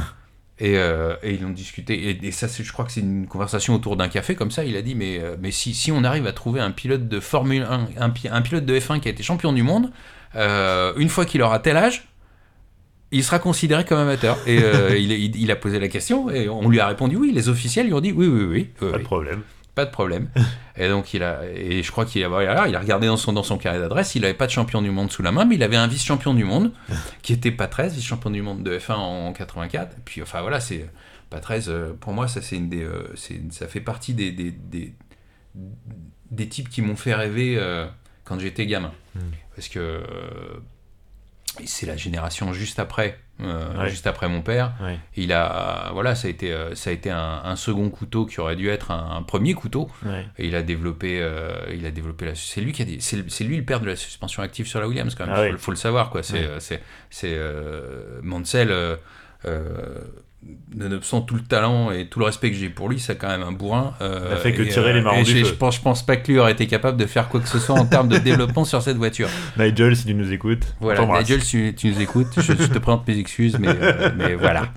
Et, 0.61 0.75
et, 0.75 1.35
ils 1.35 1.45
ont 1.45 1.51
discuté, 1.51 2.17
et, 2.25 2.31
ça, 2.31 2.47
je 2.47 2.73
crois 2.73 2.85
que 2.85 2.93
c'est 2.93 3.01
une 3.01 3.27
conversation 3.27 3.75
autour 3.75 3.97
d'un 3.97 4.07
café, 4.07 4.37
comme 4.37 4.53
ça, 4.53 4.65
il 4.65 4.77
a 4.77 4.83
dit, 4.83 4.95
mais, 4.95 5.21
mais 5.41 5.51
si, 5.51 5.75
si, 5.75 5.91
on 5.91 6.05
arrive 6.05 6.29
à 6.29 6.33
trouver 6.33 6.61
un 6.61 6.71
pilote 6.71 7.09
de 7.09 7.19
Formule 7.19 7.67
1, 7.69 7.89
un, 8.01 8.13
un 8.31 8.41
pilote 8.41 8.65
de 8.65 8.79
F1 8.79 9.01
qui 9.01 9.09
a 9.09 9.11
été 9.11 9.25
champion 9.25 9.53
du 9.53 9.65
monde, 9.65 9.91
une 10.37 11.09
fois 11.09 11.25
qu'il 11.25 11.43
aura 11.43 11.59
tel 11.59 11.77
âge, 11.77 12.07
il 13.15 13.23
sera 13.23 13.39
considéré 13.39 13.85
comme 13.85 13.99
amateur. 13.99 14.37
Et 14.47 14.59
euh, 14.63 14.99
il, 14.99 15.51
a 15.51 15.57
posé 15.57 15.79
la 15.79 15.89
question 15.89 16.31
et 16.31 16.49
on 16.49 16.69
lui 16.69 16.81
a 16.81 16.87
répondu 16.87 17.17
oui. 17.17 17.33
Les 17.33 17.49
officiels 17.49 17.87
lui 17.87 17.95
ont 17.95 18.01
dit 18.01 18.13
oui, 18.13 18.27
oui, 18.27 18.45
oui. 18.45 18.65
Pas 18.91 18.99
de 18.99 19.03
problème. 19.03 19.43
Pas 19.75 19.85
de 19.85 19.91
problème. 19.91 20.29
et 20.77 20.89
donc 20.89 21.15
il 21.15 21.23
a, 21.23 21.41
et 21.47 21.83
je 21.83 21.91
crois 21.91 22.05
qu'il 22.05 22.25
a, 22.25 22.69
il 22.69 22.77
a 22.77 22.81
regardé 22.81 23.07
dans 23.07 23.17
son, 23.17 23.33
dans 23.33 23.43
son 23.43 23.57
carré 23.57 23.79
d'adresse, 23.79 24.15
il 24.15 24.23
n'avait 24.23 24.35
pas 24.35 24.47
de 24.47 24.53
champion 24.53 24.83
du 24.83 24.91
monde 24.91 25.11
sous 25.11 25.23
la 25.23 25.33
main, 25.33 25.45
mais 25.45 25.55
il 25.55 25.63
avait 25.63 25.77
un 25.77 25.87
vice-champion 25.87 26.35
du 26.35 26.45
monde 26.45 26.73
qui 27.23 27.33
était 27.33 27.53
pas 27.53 27.69
13, 27.69 27.95
vice-champion 27.95 28.31
du 28.31 28.43
monde 28.43 28.63
de 28.63 28.79
F1 28.79 28.95
en 28.95 29.33
84. 29.33 29.93
Et 29.93 30.01
puis 30.05 30.21
enfin 30.21 30.43
voilà, 30.43 30.59
c'est 30.59 30.87
pas 31.31 31.39
13. 31.39 31.69
Euh, 31.69 31.93
pour 31.99 32.13
moi, 32.13 32.27
ça 32.27 32.43
c'est 32.43 32.57
une 32.57 32.69
des, 32.69 32.83
euh, 32.83 33.15
ça 33.51 33.69
fait 33.69 33.81
partie 33.81 34.13
des, 34.13 34.33
des, 34.33 34.53
des, 36.31 36.49
types 36.49 36.69
qui 36.69 36.83
m'ont 36.83 36.97
fait 36.97 37.15
rêver 37.15 37.61
quand 38.25 38.41
j'étais 38.41 38.67
gamin, 38.67 38.93
hmm. 39.15 39.21
parce 39.55 39.69
que 39.69 40.03
c'est 41.65 41.87
la 41.87 41.97
génération 41.97 42.53
juste 42.53 42.79
après, 42.79 43.19
euh, 43.41 43.89
juste 43.89 44.07
après 44.07 44.29
mon 44.29 44.43
père. 44.43 44.73
Il 45.17 45.33
a, 45.33 45.91
voilà, 45.93 46.15
ça 46.15 46.29
a 46.29 46.31
été, 46.31 46.53
euh, 46.53 46.75
ça 46.75 46.91
a 46.91 46.93
été 46.93 47.11
un, 47.11 47.57
second 47.57 47.89
couteau 47.91 48.27
qui 48.27 48.41
aurait 48.41 48.57
dû 48.57 48.69
être 48.69 48.91
un, 48.91 49.23
premier 49.23 49.55
couteau. 49.55 49.89
Et 50.39 50.47
il 50.47 50.57
a 50.57 50.63
développé, 50.63 51.19
euh, 51.21 51.53
il 51.73 51.87
a 51.87 51.91
développé 51.91 52.27
la. 52.27 52.35
C'est 52.35 52.61
lui 52.61 52.73
qui 52.73 52.83
a, 52.83 52.87
c'est 52.99 53.45
lui 53.45 53.57
le 53.57 53.65
père 53.65 53.81
de 53.81 53.87
la 53.87 53.97
suspension 53.97 54.43
active 54.43 54.67
sur 54.67 54.81
la 54.81 54.89
Williams 54.89 55.15
quand 55.15 55.27
même. 55.27 55.35
Il 55.49 55.55
ah 55.55 55.59
faut, 55.59 55.71
le 55.71 55.77
savoir 55.77 56.11
quoi. 56.11 56.23
C'est, 56.23 56.49
c'est, 56.61 56.83
c'est 57.11 57.39
Mansell 58.23 58.99
nonobstant 60.75 61.21
tout 61.21 61.35
le 61.35 61.43
talent 61.43 61.91
et 61.91 62.07
tout 62.07 62.19
le 62.19 62.25
respect 62.25 62.51
que 62.51 62.57
j'ai 62.57 62.69
pour 62.69 62.89
lui, 62.89 62.99
c'est 62.99 63.17
quand 63.17 63.29
même 63.29 63.43
un 63.43 63.53
bourrin. 63.53 63.95
Euh, 64.01 64.27
il 64.31 64.33
a 64.33 64.37
fait 64.37 64.53
que 64.53 64.63
tirer 64.63 64.93
les 64.93 65.01
marrons 65.01 65.23
du 65.23 65.33
feu. 65.33 65.45
Je 65.45 65.55
pense, 65.55 65.77
je 65.77 65.81
pense 65.81 66.05
pas 66.05 66.17
que 66.17 66.31
lui 66.31 66.39
aurait 66.39 66.53
été 66.53 66.67
capable 66.67 66.99
de 66.99 67.07
faire 67.07 67.29
quoi 67.29 67.41
que 67.41 67.49
ce 67.49 67.59
soit 67.59 67.79
en 67.79 67.87
termes 67.87 68.09
de 68.09 68.19
développement 68.25 68.65
sur 68.65 68.83
cette 68.83 68.97
voiture. 68.97 69.29
Nigel, 69.59 69.97
si 69.97 70.07
tu 70.07 70.15
nous 70.15 70.33
écoutes. 70.33 70.75
Voilà, 70.81 71.07
Nigel, 71.21 71.43
si 71.43 71.75
tu 71.77 71.91
nous 71.91 72.01
écoutes, 72.01 72.29
je, 72.37 72.53
te 72.53 72.79
présente 72.79 73.07
mes 73.07 73.19
excuses, 73.19 73.59
mais, 73.59 73.69
euh, 73.69 74.11
mais 74.17 74.35
voilà. 74.35 74.69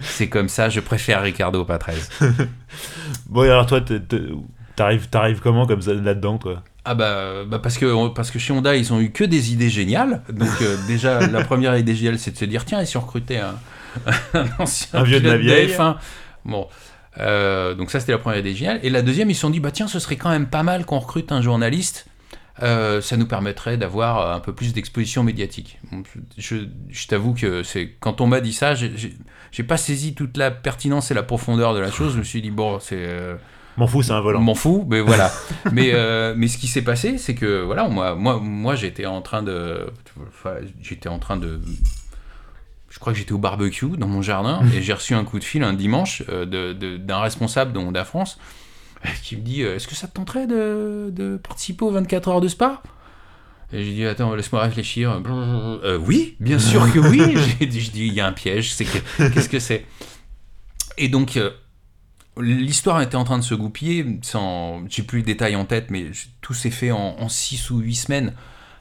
C'est 0.00 0.28
comme 0.28 0.48
ça, 0.48 0.68
je 0.68 0.80
préfère 0.80 1.22
Ricardo, 1.22 1.64
pas 1.64 1.78
13. 1.78 2.10
bon, 3.26 3.42
alors 3.42 3.66
toi, 3.66 3.80
t'arrives, 4.74 5.08
t'arrives 5.08 5.40
comment 5.40 5.66
comme 5.66 5.82
ça 5.82 5.94
là-dedans, 5.94 6.38
toi? 6.38 6.62
Ah 6.88 6.94
bah, 6.94 7.44
bah, 7.44 7.58
parce 7.58 7.78
que 7.78 8.08
parce 8.10 8.30
que 8.30 8.38
chez 8.38 8.52
Honda 8.52 8.76
ils 8.76 8.92
ont 8.92 9.00
eu 9.00 9.10
que 9.10 9.24
des 9.24 9.52
idées 9.52 9.70
géniales 9.70 10.22
donc 10.32 10.48
euh, 10.62 10.76
déjà 10.86 11.26
la 11.26 11.42
première 11.42 11.76
idée 11.76 11.96
géniale 11.96 12.16
c'est 12.16 12.30
de 12.30 12.36
se 12.36 12.44
dire 12.44 12.64
tiens 12.64 12.80
et 12.80 12.86
si 12.86 12.96
on 12.96 13.00
recrutait 13.00 13.38
un, 13.38 13.56
un 14.34 14.46
ancien 14.58 15.02
vieux 15.02 15.20
de 15.20 15.28
la 15.28 15.36
vieille. 15.36 15.74
Bon. 16.44 16.68
Euh, 17.18 17.74
donc 17.74 17.90
ça 17.90 18.00
c'était 18.00 18.12
la 18.12 18.18
première 18.18 18.40
idée 18.40 18.54
géniale. 18.54 18.80
Et 18.82 18.90
la 18.90 19.02
deuxième, 19.02 19.30
ils 19.30 19.34
se 19.34 19.40
sont 19.40 19.50
dit, 19.50 19.60
bah 19.60 19.70
tiens, 19.70 19.88
ce 19.88 19.98
serait 19.98 20.16
quand 20.16 20.30
même 20.30 20.48
pas 20.48 20.62
mal 20.62 20.84
qu'on 20.84 20.98
recrute 20.98 21.32
un 21.32 21.42
journaliste. 21.42 22.06
Euh, 22.62 23.02
ça 23.02 23.18
nous 23.18 23.26
permettrait 23.26 23.76
d'avoir 23.76 24.34
un 24.34 24.40
peu 24.40 24.54
plus 24.54 24.72
d'exposition 24.72 25.22
médiatique. 25.22 25.78
Je, 26.38 26.64
t'avoue 27.06 27.34
que 27.34 27.62
c'est 27.62 27.92
quand 28.00 28.22
on 28.22 28.26
m'a 28.26 28.40
dit 28.40 28.54
ça, 28.54 28.74
j'ai 28.74 29.62
pas 29.62 29.76
saisi 29.76 30.14
toute 30.14 30.38
la 30.38 30.50
pertinence 30.50 31.10
et 31.10 31.14
la 31.14 31.22
profondeur 31.22 31.74
de 31.74 31.80
la 31.80 31.90
chose. 31.90 32.14
Je 32.14 32.18
me 32.18 32.24
suis 32.24 32.40
dit 32.40 32.50
bon, 32.50 32.80
c'est 32.80 32.96
euh, 32.96 33.36
M'en 33.76 33.86
fous, 33.86 34.02
c'est 34.02 34.12
un 34.12 34.22
volant. 34.22 34.40
M'en 34.40 34.54
fous, 34.54 34.86
mais 34.88 35.02
voilà. 35.02 35.30
mais, 35.72 35.92
mais 36.34 36.48
ce 36.48 36.56
qui 36.56 36.66
s'est 36.66 36.82
passé, 36.82 37.18
c'est 37.18 37.34
que 37.34 37.62
voilà, 37.62 37.88
moi, 37.88 38.14
moi, 38.14 38.40
moi 38.42 38.74
j'étais 38.74 39.04
en 39.04 39.20
train 39.20 39.42
de, 39.42 39.86
j'étais 40.80 41.10
en 41.10 41.18
train 41.18 41.36
de 41.36 41.60
je 42.96 42.98
crois 42.98 43.12
que 43.12 43.18
j'étais 43.18 43.34
au 43.34 43.38
barbecue 43.38 43.98
dans 43.98 44.08
mon 44.08 44.22
jardin 44.22 44.62
et 44.74 44.80
j'ai 44.80 44.94
reçu 44.94 45.12
un 45.12 45.24
coup 45.24 45.38
de 45.38 45.44
fil 45.44 45.62
un 45.62 45.74
dimanche 45.74 46.22
euh, 46.30 46.96
d'un 46.96 47.20
responsable 47.20 47.74
de 47.74 47.78
Honda 47.78 48.06
France 48.06 48.38
qui 49.22 49.36
me 49.36 49.42
dit 49.42 49.62
euh, 49.62 49.76
Est-ce 49.76 49.86
que 49.86 49.94
ça 49.94 50.08
te 50.08 50.14
tenterait 50.14 50.46
de, 50.46 51.38
participer 51.42 51.84
aux 51.84 51.90
24 51.90 52.28
heures 52.28 52.40
de 52.40 52.48
Spa? 52.48 52.82
Et 53.70 53.84
j'ai 53.84 53.92
dit 53.92 54.06
Attends, 54.06 54.34
laisse-moi 54.34 54.62
réfléchir. 54.62 55.20
Euh, 55.28 55.98
oui, 55.98 56.36
bien 56.40 56.58
sûr 56.58 56.90
que 56.90 56.98
oui. 56.98 57.36
j'ai 57.60 57.66
dit, 57.66 57.80
je 57.82 57.90
dis 57.90 58.06
Il 58.06 58.14
y 58.14 58.20
a 58.20 58.26
un 58.26 58.32
piège, 58.32 58.74
qu'est-ce 58.74 59.48
que 59.50 59.60
c'est? 59.60 59.84
Et 60.96 61.08
donc. 61.08 61.38
L'histoire 62.38 63.00
était 63.00 63.16
en 63.16 63.24
train 63.24 63.38
de 63.38 63.44
se 63.44 63.54
goupiller, 63.54 64.18
sans, 64.20 64.82
j'ai 64.90 65.02
plus 65.02 65.20
le 65.20 65.24
détail 65.24 65.56
en 65.56 65.64
tête, 65.64 65.86
mais 65.88 66.10
tout 66.42 66.52
s'est 66.52 66.70
fait 66.70 66.90
en 66.90 67.28
6 67.30 67.70
ou 67.70 67.78
8 67.78 67.94
semaines. 67.94 68.34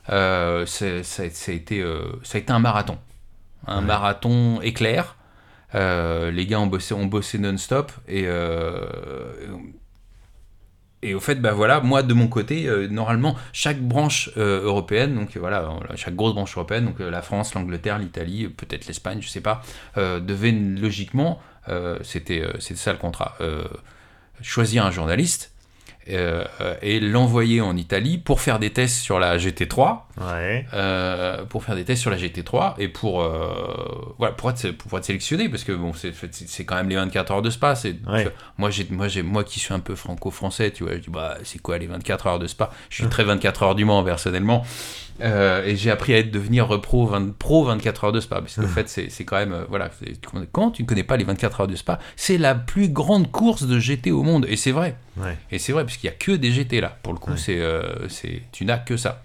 ça, 0.07 0.65
ça, 0.65 1.23
a 1.23 1.51
été, 1.53 1.81
ça 2.23 2.37
a 2.37 2.41
été 2.41 2.51
un 2.51 2.59
marathon 2.59 2.97
un 3.67 3.81
marathon 3.81 4.61
éclair. 4.61 5.15
Euh, 5.73 6.31
les 6.31 6.45
gars 6.45 6.59
ont 6.59 6.67
bossé, 6.67 6.93
ont 6.93 7.05
bossé 7.05 7.37
non-stop 7.37 7.91
et 8.07 8.23
euh, 8.25 8.85
et 11.01 11.13
au 11.13 11.19
fait, 11.19 11.35
bah 11.35 11.51
voilà, 11.51 11.81
moi 11.81 12.01
de 12.01 12.13
mon 12.15 12.27
côté, 12.27 12.67
euh, 12.67 12.87
normalement, 12.87 13.35
chaque 13.53 13.79
branche 13.79 14.31
européenne, 14.37 15.13
donc 15.13 15.37
voilà, 15.37 15.69
chaque 15.95 16.15
grosse 16.15 16.33
branche 16.33 16.55
européenne, 16.55 16.85
donc 16.85 16.99
la 16.99 17.21
France, 17.21 17.53
l'Angleterre, 17.53 17.99
l'Italie, 17.99 18.47
peut-être 18.47 18.87
l'Espagne, 18.87 19.19
je 19.21 19.29
sais 19.29 19.41
pas, 19.41 19.61
devait 19.95 20.51
logiquement, 20.51 21.39
c'était 22.01 22.43
c'était 22.59 22.79
ça 22.79 22.91
le 22.91 22.97
contrat, 22.97 23.37
choisir 24.41 24.83
un 24.83 24.89
journaliste 24.89 25.54
euh, 26.07 26.43
et 26.83 26.99
l'envoyer 26.99 27.61
en 27.61 27.75
Italie 27.75 28.19
pour 28.19 28.39
faire 28.39 28.59
des 28.59 28.69
tests 28.69 28.97
sur 28.97 29.19
la 29.19 29.37
GT3. 29.37 30.01
Ouais. 30.21 30.65
Euh, 30.73 31.43
pour 31.45 31.63
faire 31.63 31.75
des 31.75 31.83
tests 31.83 32.01
sur 32.01 32.11
la 32.11 32.17
GT3 32.17 32.75
et 32.77 32.87
pour, 32.87 33.21
euh, 33.21 34.13
voilà, 34.17 34.33
pour, 34.33 34.51
être, 34.51 34.71
pour 34.71 34.97
être 34.97 35.05
sélectionné 35.05 35.49
parce 35.49 35.63
que 35.63 35.71
bon, 35.71 35.93
c'est, 35.93 36.63
quand 36.63 36.75
même 36.75 36.89
les 36.89 36.95
24 36.95 37.31
heures 37.31 37.41
de 37.41 37.49
Spa. 37.49 37.73
Ouais. 37.83 38.23
vois, 38.23 38.31
moi, 38.57 38.69
j'ai, 38.69 38.87
moi, 38.91 39.07
j'ai, 39.07 39.23
moi 39.23 39.43
qui 39.43 39.59
suis 39.59 39.73
un 39.73 39.79
peu 39.79 39.95
franco-français, 39.95 40.71
tu 40.71 40.83
vois, 40.83 40.93
je 40.93 40.99
dis 40.99 41.09
bah, 41.09 41.37
c'est 41.43 41.59
quoi 41.59 41.77
les 41.79 41.87
24 41.87 42.27
heures 42.27 42.39
de 42.39 42.47
Spa? 42.47 42.71
Je 42.89 43.01
suis 43.01 43.09
très 43.09 43.23
24 43.23 43.63
heures 43.63 43.75
du 43.75 43.83
Mans 43.83 44.03
personnellement. 44.03 44.63
Euh, 45.21 45.65
et 45.65 45.77
j'ai 45.77 45.91
appris 45.91 46.13
à 46.13 46.17
être 46.17 46.29
devenir 46.29 46.67
pro, 46.81 47.07
20 47.07 47.37
pro 47.37 47.63
24 47.63 48.03
heures 48.03 48.11
de 48.11 48.19
Spa 48.19 48.41
parce 48.41 48.55
qu'en 48.57 48.67
fait 48.67 48.89
c'est, 48.89 49.23
quand 49.23 49.37
même 49.37 49.65
voilà 49.69 49.89
quand 50.51 50.71
tu 50.71 50.83
ne 50.83 50.87
connais 50.87 51.05
pas 51.05 51.15
les 51.15 51.23
24 51.23 51.61
heures 51.61 51.67
de 51.67 51.75
Spa 51.77 51.99
c'est 52.17 52.37
la 52.37 52.53
plus 52.53 52.89
grande 52.89 53.31
course 53.31 53.63
de 53.63 53.79
GT 53.79 54.11
au 54.11 54.23
monde 54.23 54.45
et 54.49 54.57
c'est 54.57 54.73
vrai 54.73 54.97
Ouais. 55.17 55.37
et 55.49 55.59
c'est 55.59 55.71
vrai, 55.71 55.85
parce 55.85 55.94
qu'il 55.97 56.09
n'y 56.09 56.15
a 56.15 56.17
que 56.17 56.31
des 56.33 56.51
GT 56.51 56.81
là. 56.81 56.97
Pour 57.03 57.13
le 57.13 57.19
coup, 57.19 57.31
Ouais. 57.31 57.37
c'est, 57.37 57.59
euh, 57.59 58.07
c'est, 58.09 58.41
tu 58.51 58.65
n'as 58.65 58.77
que 58.77 58.97
ça. 58.97 59.21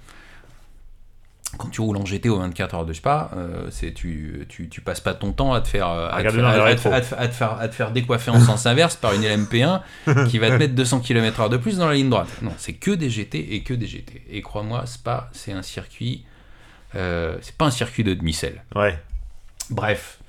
Quand 1.58 1.68
tu 1.68 1.80
roules 1.80 1.96
en 1.96 2.06
GT 2.06 2.28
aux 2.28 2.38
24 2.38 2.74
heures 2.76 2.86
de 2.86 2.92
Spa, 2.92 3.32
euh, 3.36 3.66
c'est, 3.72 3.92
tu, 3.92 4.46
tu, 4.48 4.68
tu 4.68 4.80
passes 4.82 5.00
pas 5.00 5.14
ton 5.14 5.32
temps 5.32 5.52
à 5.52 5.60
te 5.60 5.66
faire, 5.66 5.88
à 5.88 6.22
te 6.22 7.74
faire, 7.74 7.90
décoiffer 7.90 8.30
en 8.30 8.38
sens 8.38 8.66
inverse 8.66 8.94
par 8.94 9.14
une 9.14 9.22
LMP1 9.22 9.80
qui 10.28 10.38
va 10.38 10.48
te 10.50 10.54
mettre 10.54 10.74
200 10.76 11.00
km/h 11.00 11.48
de 11.48 11.56
plus 11.56 11.78
dans 11.78 11.88
la 11.88 11.94
ligne 11.94 12.08
droite. 12.08 12.28
Non, 12.42 12.52
c'est 12.56 12.74
que 12.74 12.92
des 12.92 13.10
GT 13.10 13.52
et 13.54 13.62
que 13.64 13.74
des 13.74 13.88
GT. 13.88 14.22
Et 14.30 14.42
crois-moi, 14.42 14.86
Spa, 14.86 15.28
c'est 15.32 15.50
un 15.52 15.62
circuit. 15.62 16.24
euh, 16.94 17.36
c'est 17.42 17.56
pas 17.56 17.64
un 17.66 17.70
circuit 17.72 18.04
de 18.04 18.14
demi-sel. 18.14 18.62
Ouais. 18.76 18.96
Bref. 19.70 20.19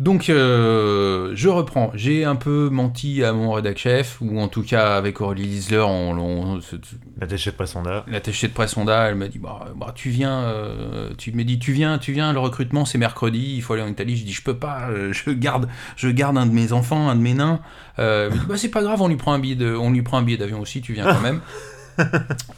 Donc, 0.00 0.28
euh, 0.28 1.30
je 1.36 1.48
reprends. 1.48 1.92
J'ai 1.94 2.24
un 2.24 2.34
peu 2.34 2.68
menti 2.68 3.22
à 3.22 3.32
mon 3.32 3.52
rédac 3.52 3.78
chef, 3.78 4.18
ou 4.20 4.40
en 4.40 4.48
tout 4.48 4.62
cas 4.64 4.96
avec 4.96 5.20
Aurélie 5.20 5.44
Lisler, 5.44 5.78
on, 5.78 6.18
on- 6.18 6.60
se- 6.60 6.74
L'attaché 7.20 7.52
de 7.52 7.56
Passonda. 7.56 8.04
l'attachée 8.08 8.48
de 8.48 8.52
presse 8.52 8.76
Honda, 8.76 9.04
elle 9.08 9.14
m'a 9.14 9.28
dit 9.28 9.38
bah, 9.38 9.68
bah, 9.76 9.92
tu 9.94 10.10
viens, 10.10 10.40
euh, 10.42 11.10
tu 11.16 11.30
me 11.30 11.44
dis 11.44 11.60
tu 11.60 11.70
viens, 11.72 11.98
tu 11.98 12.10
viens, 12.12 12.32
le 12.32 12.40
recrutement 12.40 12.84
c'est 12.84 12.98
mercredi, 12.98 13.54
il 13.54 13.62
faut 13.62 13.74
aller 13.74 13.84
en 13.84 13.88
Italie. 13.88 14.16
Je 14.16 14.24
dis 14.24 14.32
je 14.32 14.42
peux 14.42 14.56
pas, 14.56 14.88
euh, 14.90 15.12
je 15.12 15.30
garde, 15.30 15.68
je 15.96 16.08
garde 16.08 16.36
un 16.38 16.46
de 16.46 16.52
mes 16.52 16.72
enfants, 16.72 17.08
un 17.08 17.14
de 17.14 17.20
mes 17.22 17.34
nains. 17.34 17.60
Euh, 18.00 18.30
elle 18.30 18.34
me 18.36 18.40
dit 18.40 18.46
bah 18.48 18.56
c'est 18.56 18.70
pas 18.70 18.82
grave, 18.82 19.00
on 19.00 19.06
lui 19.06 19.16
prend 19.16 19.32
un 19.32 19.38
billet 19.38 19.54
de, 19.54 19.76
on 19.76 19.92
lui 19.92 20.02
prend 20.02 20.18
un 20.18 20.22
billet 20.22 20.38
d'avion 20.38 20.58
aussi, 20.60 20.80
tu 20.80 20.92
viens 20.92 21.04
quand 21.04 21.20
même. 21.20 21.40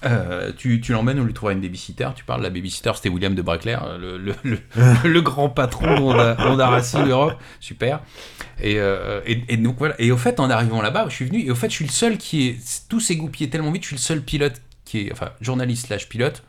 Euh, 0.05 0.53
tu 0.57 0.80
tu 0.80 0.93
l'emmènes, 0.93 1.18
on 1.18 1.24
lui 1.24 1.32
trouvera 1.32 1.53
une 1.53 1.61
babysitter. 1.61 2.09
Tu 2.14 2.22
parles, 2.24 2.43
la 2.43 2.51
babysitter 2.51 2.93
c'était 2.95 3.09
William 3.09 3.34
de 3.34 3.43
Braclair, 3.43 3.99
le, 3.99 4.18
le, 4.18 4.34
le, 4.45 4.59
le 5.05 5.20
grand 5.20 5.49
patron 5.49 5.97
d'Honda 5.97 6.37
Honda 6.39 6.68
Racing 6.68 7.09
Europe, 7.09 7.34
super. 7.59 8.01
Et, 8.61 8.78
euh, 8.78 9.20
et, 9.26 9.43
et 9.49 9.57
donc 9.57 9.78
voilà. 9.78 9.95
Et 9.99 10.12
au 10.12 10.16
fait, 10.16 10.39
en 10.39 10.49
arrivant 10.49 10.80
là-bas, 10.80 11.07
je 11.09 11.14
suis 11.14 11.24
venu 11.24 11.45
et 11.45 11.51
au 11.51 11.55
fait, 11.57 11.70
je 11.70 11.74
suis 11.74 11.84
le 11.84 11.91
seul 11.91 12.18
qui 12.18 12.49
est 12.49 12.89
tout 12.89 13.01
s'est 13.01 13.16
goupillé 13.16 13.51
tellement 13.51 13.72
vite. 13.72 13.82
Je 13.82 13.89
suis 13.89 13.97
le 13.97 14.01
seul 14.01 14.22
pilote 14.22 14.62
qui 14.84 15.01
est, 15.09 15.12
enfin, 15.12 15.30
journaliste 15.41 15.87
slash 15.89 16.09
pilote 16.09 16.45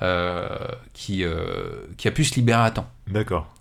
euh, 0.00 0.48
qui 0.94 1.24
euh, 1.24 1.86
qui 1.96 2.08
a 2.08 2.10
pu 2.10 2.24
se 2.24 2.34
libérer 2.36 2.62
à 2.62 2.70
temps. 2.70 2.90
D'accord. 3.08 3.52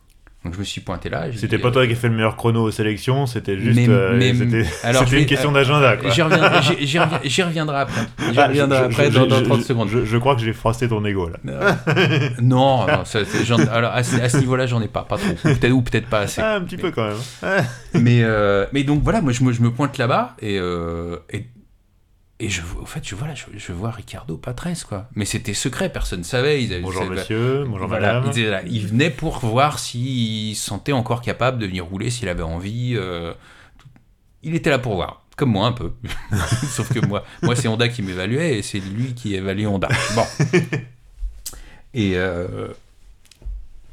Donc 0.44 0.56
je 0.56 0.60
me 0.60 0.64
suis 0.64 0.82
pointé 0.82 1.08
là. 1.10 1.26
C'était 1.36 1.58
dit, 1.58 1.62
pas 1.62 1.68
euh, 1.68 1.72
toi 1.72 1.86
qui 1.86 1.94
as 1.94 1.96
fait 1.96 2.08
le 2.08 2.16
meilleur 2.16 2.36
chrono 2.36 2.64
aux 2.64 2.72
sélections, 2.72 3.28
c'était 3.28 3.60
juste. 3.60 3.76
Mais- 3.78 3.86
euh, 3.88 4.16
mais- 4.18 4.34
c'était 4.34 4.66
alors, 4.84 5.02
c'était 5.04 5.12
je 5.12 5.16
une 5.18 5.22
vais- 5.22 5.26
question 5.28 5.52
euh, 5.52 5.54
d'agenda, 5.54 5.98
quoi. 5.98 6.10
J'y 6.10 6.22
reviendrai, 6.24 6.62
j'y- 6.64 6.88
j'y 6.88 6.98
reviens- 7.00 7.20
j'y 7.24 7.44
reviendrai 7.44 7.78
après. 7.82 8.02
J'y 8.32 8.40
Ah, 8.40 8.48
reviendrai 8.48 8.78
je- 8.80 8.84
après 8.86 9.12
je- 9.12 9.20
dans, 9.20 9.28
dans 9.28 9.38
je- 9.38 9.44
30 9.44 9.60
je- 9.60 9.66
secondes. 9.66 9.90
Je, 9.90 10.04
je 10.04 10.18
crois 10.18 10.34
que 10.36 10.42
j'ai 10.42 10.54
froissé 10.54 10.88
ton 10.90 11.06
ego, 11.06 11.30
là. 11.30 11.38
Euh, 11.48 12.30
non, 12.42 12.88
non, 12.88 13.06
ça, 13.06 13.24
c'est- 13.24 13.46
j'en- 13.46 13.58
alors 13.68 13.92
à 13.94 14.02
ce, 14.02 14.16
à 14.20 14.30
ce 14.30 14.38
niveau-là, 14.38 14.66
j'en 14.66 14.82
ai 14.82 14.88
pas, 14.88 15.04
pas 15.04 15.18
trop. 15.18 15.28
Ou 15.30 15.54
Peut-être 15.56 15.72
ou 15.74 15.82
peut-être 15.84 16.08
pas 16.08 16.22
assez. 16.22 16.42
Ah, 16.42 16.56
un 16.56 16.62
petit 16.62 16.78
peu 16.78 16.90
quand 16.90 17.08
même. 17.08 17.64
Mais, 18.02 18.22
euh, 18.24 18.66
mais 18.74 18.84
donc 18.84 19.04
voilà, 19.04 19.22
moi 19.22 19.34
je 19.34 19.44
me, 19.44 19.52
je 19.54 19.62
me 19.62 19.70
pointe 19.72 19.98
là-bas 20.00 20.36
et, 20.42 20.58
euh, 20.60 21.18
et, 21.32 21.46
et 22.44 22.50
je, 22.50 22.62
au 22.82 22.86
fait, 22.88 23.08
je 23.08 23.14
vois, 23.14 23.28
là, 23.28 23.36
je, 23.36 23.46
je 23.56 23.72
vois 23.72 23.92
Ricardo 23.92 24.36
Patrese, 24.36 24.84
quoi. 24.84 25.08
Mais 25.14 25.26
c'était 25.26 25.54
secret, 25.54 25.90
personne 25.92 26.20
ne 26.22 26.26
savait. 26.26 26.64
Ils 26.64 26.74
avaient, 26.74 26.82
Bonjour 26.82 27.04
ils 27.04 27.12
monsieur, 27.12 27.66
bonjour 27.66 27.88
voilà, 27.88 28.16
madame. 28.16 28.32
il, 28.36 28.40
était 28.42 28.50
là. 28.50 28.62
Il 28.66 28.88
venait 28.88 29.12
pour 29.12 29.38
voir 29.40 29.78
s'il 29.78 30.56
se 30.56 30.66
sentait 30.66 30.92
encore 30.92 31.22
capable 31.22 31.60
de 31.60 31.68
venir 31.68 31.86
rouler, 31.86 32.10
s'il 32.10 32.28
avait 32.30 32.42
envie. 32.42 32.94
euh. 32.96 33.32
Il 34.42 34.56
était 34.56 34.72
là 34.72 34.80
pour 34.80 34.96
voir, 34.96 35.24
comme 35.38 35.52
moi 35.52 35.68
un 35.68 35.72
peu. 35.72 35.94
Sauf 36.68 36.92
que 36.92 37.06
moi, 37.06 37.24
moi 37.44 37.56
c'est 37.56 37.68
Honda 37.68 37.88
qui 37.90 38.02
m'évaluait 38.02 38.58
et 38.58 38.62
c'est 38.64 38.80
lui 38.80 39.14
qui 39.14 39.36
évalue 39.36 39.68
Honda. 39.68 39.90
Bon. 40.16 40.26
Et, 41.94 42.14
euh, 42.16 42.70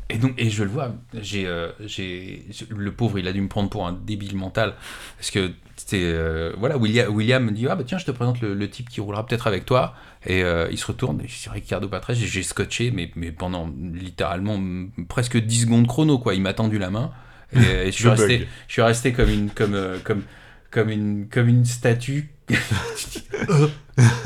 et 0.08 0.18
donc, 0.18 0.32
et 0.38 0.48
je 0.50 0.62
le 0.62 0.70
vois, 0.70 0.94
j'ai, 1.20 1.48
euh, 1.48 1.72
j'ai, 1.80 2.44
le 2.70 2.92
pauvre, 2.92 3.18
il 3.18 3.26
a 3.26 3.32
dû 3.32 3.40
me 3.40 3.48
prendre 3.48 3.68
pour 3.68 3.88
un 3.88 3.92
débile 3.92 4.36
mental. 4.36 4.74
Parce 5.18 5.32
que 5.32 5.50
c'était, 5.88 6.04
euh, 6.04 6.52
voilà, 6.58 6.76
William, 6.76 7.14
William 7.14 7.42
me 7.42 7.50
dit, 7.50 7.66
ah 7.66 7.74
bah 7.74 7.82
tiens, 7.82 7.96
je 7.96 8.04
te 8.04 8.10
présente 8.10 8.42
le, 8.42 8.52
le 8.52 8.68
type 8.68 8.90
qui 8.90 9.00
roulera 9.00 9.24
peut-être 9.24 9.46
avec 9.46 9.64
toi. 9.64 9.94
Et 10.26 10.42
euh, 10.42 10.68
il 10.70 10.76
se 10.76 10.86
retourne, 10.86 11.18
et 11.22 11.28
je 11.28 11.32
suis 11.32 11.48
Ricardo 11.48 11.88
Patrese, 11.88 12.18
j'ai 12.18 12.42
scotché, 12.42 12.90
mais, 12.90 13.10
mais 13.16 13.32
pendant 13.32 13.72
littéralement 13.94 14.60
presque 15.08 15.38
10 15.38 15.62
secondes 15.62 15.86
chrono, 15.86 16.18
quoi. 16.18 16.34
Il 16.34 16.42
m'a 16.42 16.52
tendu 16.52 16.78
la 16.78 16.90
main. 16.90 17.10
Et, 17.54 17.60
et 17.60 17.86
je, 17.86 17.90
suis 17.96 18.08
resté, 18.08 18.38
bug. 18.38 18.48
je 18.66 18.72
suis 18.74 18.82
resté 18.82 19.12
comme 19.14 19.30
une, 19.30 19.48
comme, 19.48 19.72
euh, 19.72 19.96
comme, 20.04 20.24
comme 20.70 20.90
une, 20.90 21.26
comme 21.26 21.48
une 21.48 21.64
statue. 21.64 22.32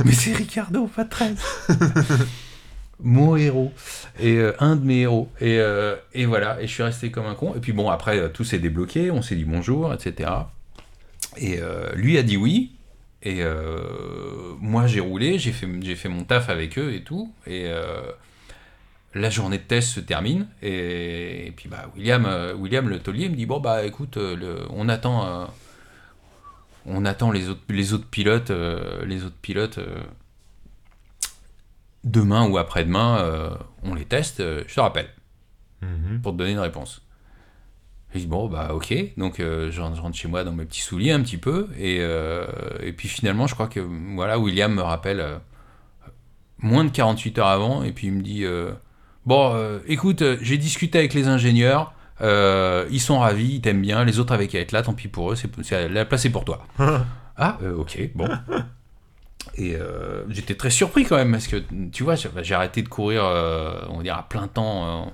mais 0.04 0.12
c'est 0.12 0.32
Ricardo 0.32 0.88
Patrese 0.88 1.38
mon 3.04 3.34
héros 3.34 3.72
et 4.20 4.36
euh, 4.36 4.52
un 4.60 4.76
de 4.76 4.84
mes 4.84 5.00
héros 5.00 5.28
et, 5.40 5.58
euh, 5.58 5.96
et 6.14 6.24
voilà 6.24 6.62
et 6.62 6.68
je 6.68 6.72
suis 6.72 6.84
resté 6.84 7.10
comme 7.10 7.26
un 7.26 7.34
con 7.34 7.52
et 7.56 7.58
puis 7.58 7.72
bon 7.72 7.90
après 7.90 8.30
tout 8.30 8.44
s'est 8.44 8.60
débloqué 8.60 9.10
on 9.10 9.22
s'est 9.22 9.34
dit 9.34 9.42
bonjour 9.42 9.92
etc 9.92 10.30
et 11.36 11.58
euh, 11.60 11.92
lui 11.94 12.18
a 12.18 12.22
dit 12.22 12.36
oui 12.36 12.72
et 13.22 13.42
euh, 13.42 14.54
moi 14.60 14.86
j'ai 14.86 15.00
roulé 15.00 15.38
j'ai 15.38 15.52
fait 15.52 15.68
j'ai 15.80 15.96
fait 15.96 16.08
mon 16.08 16.24
taf 16.24 16.48
avec 16.48 16.78
eux 16.78 16.92
et 16.92 17.02
tout 17.02 17.32
et 17.46 17.64
euh, 17.66 18.02
la 19.14 19.30
journée 19.30 19.58
de 19.58 19.62
test 19.62 19.88
se 19.90 20.00
termine 20.00 20.48
et, 20.62 21.46
et 21.46 21.50
puis 21.52 21.68
bah 21.68 21.90
William 21.96 22.24
euh, 22.26 22.54
William 22.54 22.88
le 22.88 22.98
taulier 22.98 23.28
me 23.28 23.36
dit 23.36 23.46
bon 23.46 23.60
bah 23.60 23.84
écoute 23.84 24.16
euh, 24.16 24.34
le- 24.36 24.66
on 24.70 24.88
attend 24.88 25.26
euh, 25.26 25.46
on 26.86 27.04
attend 27.04 27.30
les 27.30 27.48
autres 27.48 27.62
les 27.68 27.92
autres 27.92 28.08
pilotes 28.08 28.50
les 29.06 29.24
autres 29.24 29.36
pilotes 29.40 29.78
demain 32.04 32.48
ou 32.48 32.58
après-demain, 32.58 33.56
on 33.84 33.94
les 33.94 34.04
teste, 34.04 34.38
je 34.66 34.74
te 34.74 34.80
rappelle, 34.80 35.08
Mhm. 35.82 36.20
pour 36.20 36.32
te 36.32 36.38
donner 36.38 36.52
une 36.52 36.58
réponse. 36.58 37.00
Je 38.14 38.20
dis, 38.20 38.26
bon, 38.26 38.46
bah 38.46 38.70
ok, 38.74 38.94
donc 39.16 39.40
euh, 39.40 39.70
je, 39.70 39.80
rentre, 39.80 40.14
chez 40.14 40.28
moi 40.28 40.44
dans 40.44 40.52
mes 40.52 40.66
petits 40.66 40.82
souliers 40.82 41.12
un 41.12 41.20
petit 41.22 41.38
peu, 41.38 41.68
et, 41.78 41.98
euh, 42.00 42.44
et 42.82 42.92
puis 42.92 43.08
finalement, 43.08 43.46
je 43.46 43.54
crois 43.54 43.68
que 43.68 43.80
voilà, 44.14 44.38
William 44.38 44.74
me 44.74 44.82
rappelle 44.82 45.20
euh, 45.20 45.38
moins 46.58 46.84
de 46.84 46.90
48 46.90 47.38
heures 47.38 47.46
avant, 47.46 47.82
et 47.82 47.92
puis 47.92 48.08
il 48.08 48.12
me 48.12 48.22
dit, 48.22 48.44
bon, 49.24 49.80
écoute, 49.86 50.22
j'ai 50.42 50.58
discuté 50.58 50.98
avec 50.98 51.14
les 51.14 51.26
ingénieurs, 51.26 51.94
ils 52.20 53.00
sont 53.00 53.18
ravis, 53.18 53.54
ils 53.54 53.60
t'aiment 53.62 53.82
bien, 53.82 54.04
les 54.04 54.18
autres 54.18 54.34
avaient 54.34 54.48
qu'à 54.48 54.60
être 54.60 54.72
là, 54.72 54.82
tant 54.82 54.92
pis 54.92 55.08
pour 55.08 55.32
eux, 55.32 55.36
c'est, 55.36 55.88
la 55.88 56.04
place 56.04 56.26
est 56.26 56.30
pour 56.30 56.44
toi. 56.44 56.66
ah, 57.36 57.58
ok, 57.76 58.10
bon. 58.14 58.28
Et 59.56 59.74
j'étais 60.28 60.54
très 60.54 60.70
surpris 60.70 61.04
quand 61.04 61.16
même 61.16 61.32
parce 61.32 61.48
que 61.48 61.56
tu 61.90 62.04
vois, 62.04 62.14
j'ai 62.14 62.54
arrêté 62.54 62.82
de 62.82 62.88
courir, 62.88 63.24
on 63.88 63.96
va 63.96 64.02
dire 64.02 64.16
à 64.16 64.28
plein 64.28 64.48
temps 64.48 65.12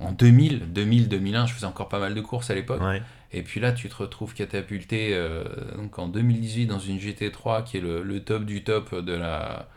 en 0.00 0.12
2000, 0.12 0.72
2000, 0.72 1.08
2001. 1.08 1.46
Je 1.46 1.54
faisais 1.54 1.66
encore 1.66 1.88
pas 1.88 1.98
mal 2.00 2.14
de 2.14 2.20
courses 2.20 2.50
à 2.50 2.54
l'époque. 2.54 2.82
Ouais. 2.82 3.02
Et 3.32 3.42
puis 3.42 3.60
là, 3.60 3.72
tu 3.72 3.88
te 3.88 3.94
retrouves 3.96 4.34
catapulté 4.34 5.10
euh, 5.12 5.44
donc 5.76 5.98
en 5.98 6.08
2018 6.08 6.66
dans 6.66 6.78
une 6.80 6.98
GT3 6.98 7.62
qui 7.64 7.76
est 7.76 7.80
le, 7.80 8.02
le 8.02 8.20
top 8.20 8.44
du 8.44 8.64
top 8.64 8.94
de 8.94 9.12
la 9.12 9.68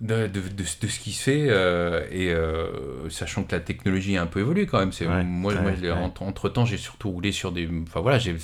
de, 0.00 0.26
de, 0.26 0.40
de- 0.40 0.48
de 0.50 0.64
ce 0.88 1.00
qui 1.00 1.12
se 1.12 1.22
fait 1.22 1.46
euh, 1.48 2.06
et 2.10 2.30
euh, 2.30 3.08
sachant 3.08 3.44
que 3.44 3.52
la 3.54 3.60
technologie 3.60 4.16
a 4.18 4.22
un 4.22 4.26
peu 4.26 4.40
évolué 4.40 4.66
quand 4.66 4.78
même. 4.78 4.92
C'est 4.92 5.06
Ouais, 5.06 5.24
moi, 5.24 5.54
ouais, 5.54 5.60
moi, 5.62 5.70
ouais. 5.72 5.90
entre, 5.90 6.48
temps, 6.50 6.66
j'ai 6.66 6.76
surtout 6.76 7.10
roulé 7.10 7.32
sur 7.32 7.50
des. 7.50 7.66
Enfin 7.82 8.00
voilà, 8.00 8.18
j'ai 8.18 8.36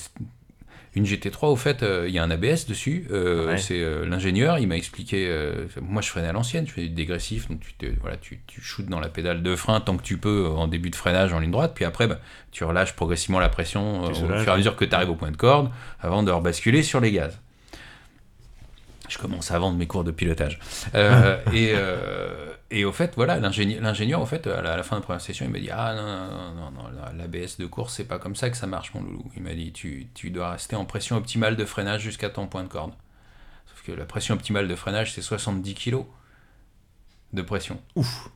une 0.94 1.06
GT3 1.06 1.46
au 1.46 1.56
fait, 1.56 1.82
euh, 1.82 2.04
il 2.06 2.14
y 2.14 2.18
a 2.18 2.22
un 2.22 2.30
ABS 2.30 2.66
dessus. 2.66 3.06
euh, 3.10 3.46
Ouais. 3.46 3.58
C'est 3.58 3.80
euh, 3.80 4.04
l'ingénieur, 4.06 4.58
il 4.58 4.68
m'a 4.68 4.76
expliqué. 4.76 5.26
moi, 5.80 6.02
je 6.02 6.08
freinais 6.08 6.28
à 6.28 6.32
l'ancienne, 6.32 6.66
je 6.66 6.72
fais 6.72 6.82
du 6.82 6.90
dégressif, 6.90 7.48
donc 7.48 7.60
tu 7.60 7.72
te, 7.74 7.86
voilà, 8.00 8.16
tu, 8.18 8.40
tu 8.46 8.60
shootes 8.60 8.86
dans 8.86 9.00
la 9.00 9.08
pédale 9.08 9.42
de 9.42 9.56
frein 9.56 9.80
tant 9.80 9.96
que 9.96 10.02
tu 10.02 10.18
peux 10.18 10.46
en 10.46 10.68
début 10.68 10.90
de 10.90 10.96
freinage 10.96 11.32
en 11.32 11.38
ligne 11.40 11.50
droite, 11.50 11.72
puis 11.74 11.84
après, 11.84 12.06
bah, 12.06 12.18
tu 12.50 12.64
relâches 12.64 12.94
progressivement 12.94 13.40
la 13.40 13.48
pression 13.48 14.02
au 14.04 14.14
fur 14.14 14.48
et 14.48 14.50
à 14.50 14.56
mesure 14.56 14.76
que 14.76 14.84
tu 14.84 14.94
arrives 14.94 15.10
au 15.10 15.14
point 15.14 15.30
de 15.30 15.36
corde, 15.36 15.70
avant 16.00 16.22
de 16.22 16.30
rebasculer 16.30 16.82
sur 16.82 17.00
les 17.00 17.12
gaz. 17.12 17.38
Je 19.08 19.18
commence 19.18 19.50
à 19.50 19.58
vendre 19.58 19.76
mes 19.76 19.86
cours 19.86 20.04
de 20.04 20.10
pilotage. 20.10 20.58
Euh, 20.94 21.36
et, 21.52 21.72
euh, 21.74 22.51
et 22.72 22.84
au 22.84 22.92
fait, 22.92 23.12
voilà, 23.16 23.38
l'ingénieur, 23.38 24.20
au 24.20 24.26
fait, 24.26 24.46
à 24.46 24.62
la, 24.62 24.72
à 24.74 24.76
la 24.76 24.82
fin 24.82 24.96
de 24.96 25.00
la 25.00 25.04
première 25.04 25.20
session, 25.20 25.44
il 25.44 25.50
m'a 25.52 25.58
dit 25.58 25.70
Ah 25.70 25.94
non, 25.94 26.02
non, 26.02 26.54
non, 26.54 26.70
non, 26.70 26.90
non, 26.90 27.16
l'ABS 27.16 27.58
de 27.58 27.66
course, 27.66 27.94
c'est 27.94 28.04
pas 28.04 28.18
comme 28.18 28.34
ça 28.36 28.50
que 28.50 28.56
ça 28.56 28.66
marche, 28.66 28.92
mon 28.94 29.02
loulou. 29.02 29.30
Il 29.36 29.42
m'a 29.42 29.54
dit 29.54 29.72
tu, 29.72 30.08
tu 30.14 30.30
dois 30.30 30.50
rester 30.52 30.76
en 30.76 30.84
pression 30.84 31.16
optimale 31.16 31.56
de 31.56 31.64
freinage 31.64 32.00
jusqu'à 32.02 32.30
ton 32.30 32.46
point 32.46 32.62
de 32.62 32.68
corde. 32.68 32.92
Sauf 33.66 33.82
que 33.84 33.92
la 33.92 34.04
pression 34.04 34.34
optimale 34.34 34.68
de 34.68 34.74
freinage, 34.74 35.12
c'est 35.12 35.22
70 35.22 35.74
kg 35.74 36.04
de 37.32 37.42
pression. 37.42 37.80
Ouf. 37.96 38.28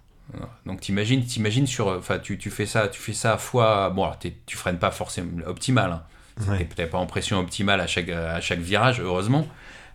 Donc 0.64 0.80
t'imagines, 0.80 1.24
t'imagines 1.24 1.66
sur, 1.68 1.86
enfin 1.88 2.18
tu, 2.18 2.36
tu 2.36 2.50
fais 2.50 2.66
ça, 2.66 2.88
tu 2.88 3.00
fais 3.00 3.12
ça 3.12 3.38
fois, 3.38 3.90
bon 3.90 4.02
alors 4.04 4.18
t'es- 4.18 4.36
tu 4.46 4.56
freines 4.56 4.78
pas 4.78 4.90
forcément 4.90 5.46
optimal, 5.46 5.92
hein. 5.92 6.02
C'était 6.38 6.64
peut-être 6.64 6.90
pas 6.90 6.98
en 6.98 7.06
pression 7.06 7.38
optimale 7.38 7.80
à 7.80 7.86
chaque, 7.86 8.10
à 8.10 8.40
chaque 8.42 8.58
virage, 8.58 9.00
heureusement. 9.00 9.46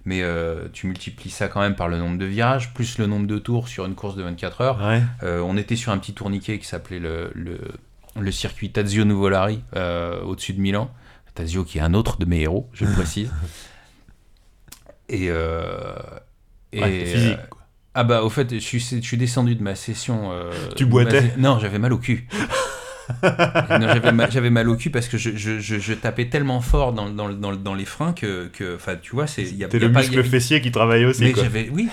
Mais 0.05 0.21
euh, 0.23 0.67
tu 0.73 0.87
multiplies 0.87 1.29
ça 1.29 1.47
quand 1.47 1.59
même 1.61 1.75
par 1.75 1.87
le 1.87 1.97
nombre 1.97 2.17
de 2.17 2.25
virages, 2.25 2.73
plus 2.73 2.97
le 2.97 3.05
nombre 3.05 3.27
de 3.27 3.37
tours 3.37 3.67
sur 3.67 3.85
une 3.85 3.93
course 3.93 4.15
de 4.15 4.23
24 4.23 4.61
heures. 4.61 4.81
Ouais. 4.81 5.01
Euh, 5.23 5.41
on 5.41 5.57
était 5.57 5.75
sur 5.75 5.91
un 5.91 5.97
petit 5.99 6.13
tourniquet 6.13 6.57
qui 6.57 6.65
s'appelait 6.65 6.99
le, 6.99 7.31
le, 7.35 7.59
le 8.19 8.31
circuit 8.31 8.71
Tazio 8.71 9.03
Nuvolari 9.05 9.63
euh, 9.75 10.21
au-dessus 10.23 10.53
de 10.53 10.59
Milan. 10.59 10.91
Tazio 11.35 11.63
qui 11.63 11.77
est 11.77 11.81
un 11.81 11.93
autre 11.93 12.17
de 12.17 12.25
mes 12.25 12.41
héros, 12.41 12.67
je 12.73 12.85
le 12.85 12.91
précise. 12.95 13.31
Et, 15.07 15.25
et 15.25 15.31
Ouais, 16.81 17.05
physique, 17.05 17.37
ah 17.93 18.03
bah 18.05 18.23
au 18.23 18.29
fait, 18.29 18.53
je 18.53 18.59
suis, 18.59 18.79
je 18.79 19.01
suis 19.01 19.17
descendu 19.17 19.55
de 19.55 19.61
ma 19.63 19.75
session. 19.75 20.31
Tu 20.77 20.85
boitais 20.85 21.33
ma 21.35 21.37
Non, 21.37 21.59
j'avais 21.59 21.79
mal 21.79 21.91
au 21.93 21.97
cul. 21.97 22.27
j'avais 24.31 24.49
mal, 24.49 24.69
au 24.69 24.75
cul 24.75 24.89
parce 24.89 25.07
que 25.07 25.17
je, 25.17 25.31
je, 25.35 25.59
je, 25.59 25.79
je 25.79 25.93
tapais 25.93 26.25
tellement 26.29 26.61
fort 26.61 26.93
dans, 26.93 27.09
dans, 27.09 27.29
dans, 27.29 27.55
dans 27.55 27.73
les 27.73 27.85
freins 27.85 28.13
que, 28.13 28.47
tu 29.01 29.11
vois, 29.15 29.27
c'est. 29.27 29.45
a 29.63 29.67
le 29.87 29.91
pas- 29.91 29.99
muscle 29.99 30.19
a- 30.19 30.23
fessier 30.23 30.61
qui 30.61 30.71
travaille 30.71 31.05
aussi. 31.05 31.23
mais 31.23 31.33
j'avais, 31.35 31.69
oui. 31.71 31.89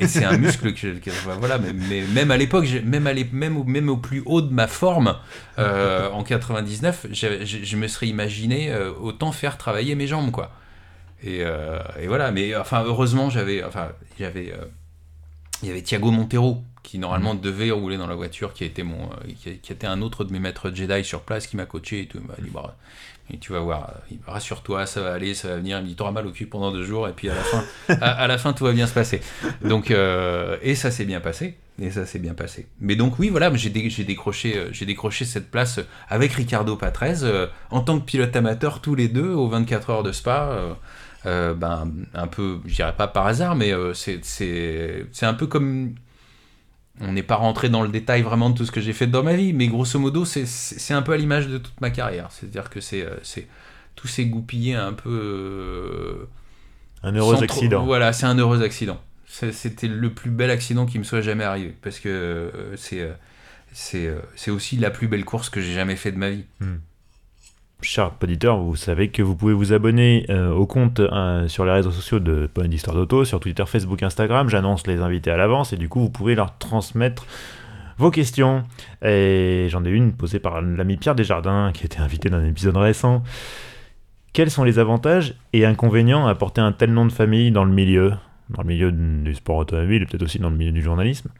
Et 0.00 0.08
c'est 0.08 0.24
un 0.24 0.36
muscle 0.36 0.72
que, 0.74 0.98
que- 0.98 1.10
voilà, 1.38 1.58
mais, 1.58 1.72
mais 1.72 2.02
même 2.12 2.32
à 2.32 2.36
l'époque, 2.36 2.66
même, 2.84 3.06
à 3.06 3.12
même, 3.32 3.56
au, 3.56 3.62
même 3.64 3.88
au 3.88 3.96
plus 3.96 4.20
haut 4.26 4.40
de 4.42 4.52
ma 4.52 4.66
forme, 4.66 5.14
euh, 5.60 6.10
en 6.10 6.24
99, 6.24 7.06
j'avais- 7.12 7.46
je, 7.46 7.58
je 7.62 7.76
me 7.76 7.86
serais 7.86 8.08
imaginé 8.08 8.72
euh, 8.72 8.90
autant 9.00 9.30
faire 9.30 9.56
travailler 9.56 9.94
mes 9.94 10.08
jambes, 10.08 10.32
quoi. 10.32 10.50
Et, 11.22 11.38
euh, 11.42 11.78
et 12.00 12.08
voilà, 12.08 12.32
mais 12.32 12.56
enfin, 12.56 12.82
heureusement, 12.84 13.30
j'avais, 13.30 13.62
enfin, 13.62 13.88
j'avais, 14.18 14.52
il 15.62 15.68
y 15.68 15.70
avait 15.70 15.82
Thiago 15.82 16.10
Montero 16.10 16.62
qui 16.86 16.98
normalement 16.98 17.34
devait 17.34 17.70
rouler 17.72 17.96
dans 17.96 18.06
la 18.06 18.14
voiture, 18.14 18.52
qui 18.54 18.64
était 18.64 18.84
mon, 18.84 19.06
euh, 19.06 19.32
qui, 19.42 19.58
qui 19.58 19.72
était 19.72 19.88
un 19.88 20.00
autre 20.02 20.22
de 20.24 20.32
mes 20.32 20.38
maîtres 20.38 20.70
Jedi 20.72 21.02
sur 21.04 21.22
place, 21.22 21.46
qui 21.48 21.56
m'a 21.56 21.66
coaché 21.66 22.02
et 22.02 22.06
tout. 22.06 22.18
Il 22.22 22.26
m'a 22.26 22.34
dit, 22.38 22.50
bah, 22.50 22.76
et 23.28 23.38
tu 23.38 23.52
vas 23.52 23.58
voir, 23.58 23.92
m'a, 24.26 24.32
rassure-toi, 24.32 24.86
ça 24.86 25.00
va 25.02 25.12
aller, 25.12 25.34
ça 25.34 25.48
va 25.48 25.56
venir. 25.56 25.78
Il 25.78 25.82
me 25.82 25.88
dit, 25.88 25.96
t'auras 25.96 26.12
mal 26.12 26.26
au 26.28 26.30
cul 26.30 26.46
pendant 26.46 26.70
deux 26.70 26.84
jours, 26.84 27.08
et 27.08 27.12
puis 27.12 27.28
à 27.28 27.34
la 27.34 27.40
fin, 27.42 27.64
à, 28.00 28.12
à 28.22 28.26
la 28.28 28.38
fin, 28.38 28.52
tout 28.52 28.62
va 28.64 28.72
bien 28.72 28.86
se 28.86 28.94
passer. 28.94 29.20
Donc, 29.62 29.90
euh, 29.90 30.56
et 30.62 30.76
ça 30.76 30.90
s'est 30.92 31.04
bien 31.04 31.20
passé. 31.20 31.56
Et 31.82 31.90
ça 31.90 32.06
s'est 32.06 32.20
bien 32.20 32.32
passé. 32.32 32.68
Mais 32.80 32.96
donc 32.96 33.18
oui, 33.18 33.28
voilà, 33.28 33.52
j'ai, 33.54 33.68
dé- 33.68 33.90
j'ai 33.90 34.04
décroché, 34.04 34.56
euh, 34.56 34.68
j'ai 34.72 34.86
décroché 34.86 35.26
cette 35.26 35.50
place 35.50 35.78
avec 36.08 36.32
Ricardo 36.32 36.74
Patrese 36.76 37.24
euh, 37.24 37.48
en 37.70 37.80
tant 37.82 37.98
que 38.00 38.04
pilote 38.06 38.34
amateur 38.34 38.80
tous 38.80 38.94
les 38.94 39.08
deux 39.08 39.28
aux 39.28 39.48
24 39.48 39.90
heures 39.90 40.02
de 40.02 40.10
Spa. 40.12 40.48
euh, 40.52 40.72
euh, 41.26 41.52
ben, 41.54 41.90
un 42.14 42.28
peu, 42.28 42.60
je 42.64 42.76
dirais 42.76 42.94
pas 42.96 43.08
par 43.08 43.26
hasard, 43.26 43.56
mais 43.56 43.72
euh, 43.74 43.92
c'est 43.92 45.02
un 45.22 45.34
peu 45.34 45.46
comme. 45.48 45.94
On 47.00 47.12
n'est 47.12 47.22
pas 47.22 47.36
rentré 47.36 47.68
dans 47.68 47.82
le 47.82 47.88
détail 47.88 48.22
vraiment 48.22 48.48
de 48.50 48.56
tout 48.56 48.64
ce 48.64 48.72
que 48.72 48.80
j'ai 48.80 48.92
fait 48.94 49.06
dans 49.06 49.22
ma 49.22 49.34
vie, 49.34 49.52
mais 49.52 49.68
grosso 49.68 49.98
modo, 49.98 50.24
c'est, 50.24 50.46
un 50.94 51.02
peu 51.02 51.12
à 51.12 51.16
l'image 51.16 51.46
de 51.46 51.58
toute 51.58 51.78
ma 51.80 51.90
carrière. 51.90 52.28
C'est-à-dire 52.30 52.70
que 52.70 52.80
c'est, 52.80 53.02
euh, 53.04 53.16
tout 53.94 54.08
s'est 54.08 54.24
goupillé 54.26 54.74
un 54.74 54.92
peu. 54.94 55.10
euh, 55.10 56.28
Un 57.02 57.14
heureux 57.14 57.34
trop- 57.34 57.44
accident. 57.44 57.84
Voilà, 57.84 58.12
c'est 58.12 58.26
un 58.26 58.38
heureux 58.38 58.62
accident. 58.62 59.00
C'était 59.26 59.88
le 59.88 60.10
plus 60.10 60.30
bel 60.30 60.50
accident 60.50 60.86
qui 60.86 60.98
me 60.98 61.04
soit 61.04 61.20
jamais 61.20 61.44
arrivé. 61.44 61.74
Parce 61.82 61.98
que 61.98 62.08
euh, 62.08 63.10
c'est 63.72 64.50
aussi 64.50 64.76
la 64.76 64.90
plus 64.90 65.08
belle 65.08 65.24
course 65.26 65.50
que 65.50 65.60
j'ai 65.60 65.74
jamais 65.74 65.96
fait 65.96 66.12
de 66.12 66.18
ma 66.18 66.30
vie. 66.30 66.44
Chers 67.82 68.12
auditeurs, 68.22 68.56
vous 68.58 68.74
savez 68.74 69.10
que 69.10 69.22
vous 69.22 69.36
pouvez 69.36 69.52
vous 69.52 69.74
abonner 69.74 70.24
euh, 70.30 70.50
au 70.50 70.66
compte 70.66 70.98
euh, 70.98 71.46
sur 71.46 71.66
les 71.66 71.72
réseaux 71.72 71.90
sociaux 71.90 72.18
de 72.18 72.46
Point 72.52 72.68
d'Histoire 72.68 72.96
d'Auto, 72.96 73.24
sur 73.26 73.38
Twitter, 73.38 73.64
Facebook, 73.66 74.02
Instagram. 74.02 74.48
J'annonce 74.48 74.86
les 74.86 75.00
invités 75.00 75.30
à 75.30 75.36
l'avance 75.36 75.74
et 75.74 75.76
du 75.76 75.88
coup, 75.88 76.00
vous 76.00 76.10
pouvez 76.10 76.34
leur 76.34 76.56
transmettre 76.56 77.26
vos 77.98 78.10
questions. 78.10 78.64
Et 79.02 79.66
j'en 79.68 79.84
ai 79.84 79.90
une 79.90 80.14
posée 80.14 80.38
par 80.38 80.62
l'ami 80.62 80.96
Pierre 80.96 81.14
Desjardins, 81.14 81.70
qui 81.72 81.84
était 81.84 82.00
invité 82.00 82.30
dans 82.30 82.38
un 82.38 82.46
épisode 82.46 82.78
récent. 82.78 83.22
Quels 84.32 84.50
sont 84.50 84.64
les 84.64 84.78
avantages 84.78 85.34
et 85.52 85.66
inconvénients 85.66 86.26
à 86.26 86.34
porter 86.34 86.62
un 86.62 86.72
tel 86.72 86.92
nom 86.92 87.04
de 87.04 87.12
famille 87.12 87.50
dans 87.50 87.64
le 87.64 87.72
milieu? 87.72 88.14
Dans 88.48 88.62
le 88.62 88.68
milieu 88.68 88.90
du 88.90 89.34
sport 89.34 89.56
automobile 89.56 90.02
et 90.02 90.06
peut-être 90.06 90.22
aussi 90.22 90.38
dans 90.38 90.50
le 90.50 90.56
milieu 90.56 90.72
du 90.72 90.82
journalisme 90.82 91.30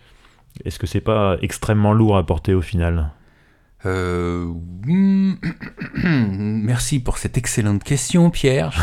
Est-ce 0.64 0.78
que 0.78 0.86
c'est 0.86 1.00
pas 1.00 1.38
extrêmement 1.40 1.92
lourd 1.92 2.16
à 2.16 2.26
porter 2.26 2.52
au 2.52 2.62
final? 2.62 3.10
Euh, 3.86 4.52
Merci 5.94 7.00
pour 7.00 7.18
cette 7.18 7.36
excellente 7.38 7.82
question, 7.84 8.30
Pierre. 8.30 8.74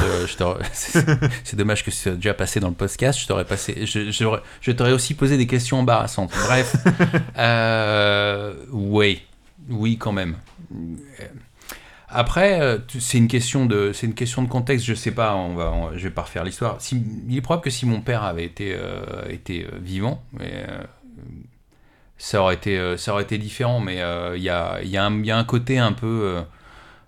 C'est 0.73 1.05
c'est 1.43 1.55
dommage 1.55 1.83
que 1.83 1.91
ce 1.91 2.03
soit 2.03 2.15
déjà 2.15 2.33
passé 2.33 2.59
dans 2.59 2.69
le 2.69 2.73
podcast. 2.75 3.19
Je 3.19 3.27
t'aurais 3.27 3.45
passé, 3.45 3.85
je, 3.85 4.11
j'aurais- 4.11 4.41
je 4.61 4.71
t'aurais 4.71 4.91
aussi 4.93 5.13
posé 5.13 5.37
des 5.37 5.47
questions 5.47 5.79
embarrassantes. 5.79 6.31
Bref, 6.47 6.75
euh, 7.37 8.53
oui, 8.71 9.21
oui 9.69 9.97
quand 9.97 10.11
même. 10.13 10.35
Après, 12.09 12.61
euh, 12.61 12.77
c'est 12.99 13.17
une 13.17 13.27
question 13.27 13.65
de, 13.65 13.91
c'est 13.93 14.05
une 14.07 14.13
question 14.13 14.43
de 14.43 14.47
contexte. 14.47 14.85
Je 14.85 14.93
sais 14.93 15.11
pas, 15.11 15.35
on 15.35 15.55
va, 15.55 15.71
on- 15.71 15.97
je 15.97 16.03
vais 16.03 16.11
pas 16.11 16.21
refaire 16.23 16.43
l'histoire. 16.43 16.79
Si- 16.79 17.03
il 17.27 17.37
est 17.37 17.41
probable 17.41 17.63
que 17.63 17.69
si 17.71 17.85
mon 17.85 18.01
père 18.01 18.23
avait 18.23 18.45
été, 18.45 18.75
euh, 18.75 19.01
été 19.29 19.65
vivant, 19.81 20.23
mais, 20.33 20.65
ça 22.17 22.41
aurait 22.41 22.55
été, 22.55 22.77
euh, 22.77 22.97
ça 22.97 23.13
aurait 23.13 23.23
été 23.23 23.37
différent. 23.37 23.79
Mais 23.79 24.01
euh, 24.01 24.35
il 24.37 24.43
y, 24.43 24.49
a, 24.49 24.81
y, 24.83 24.97
a 24.97 25.09
y 25.09 25.31
a 25.31 25.37
un 25.37 25.43
côté 25.43 25.77
un 25.79 25.93
peu 25.93 26.41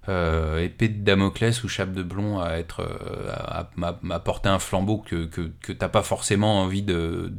euh, 0.10 0.62
épée 0.64 0.88
de 0.90 1.04
Damoclès 1.04 1.64
ou 1.64 1.68
chape 1.68 1.92
de 1.94 2.04
blond 2.04 2.40
à 2.40 2.52
être, 2.58 2.88
à, 3.32 3.70
à- 3.82 3.96
à 4.12 4.20
porter 4.20 4.50
un 4.50 4.60
flambeau 4.60 4.98
que, 5.00 5.26
que, 5.26 5.50
que 5.62 5.72
t'as 5.74 5.90
pas 5.90 6.04
forcément 6.04 6.62
envie 6.62 6.84
de, 6.84 7.34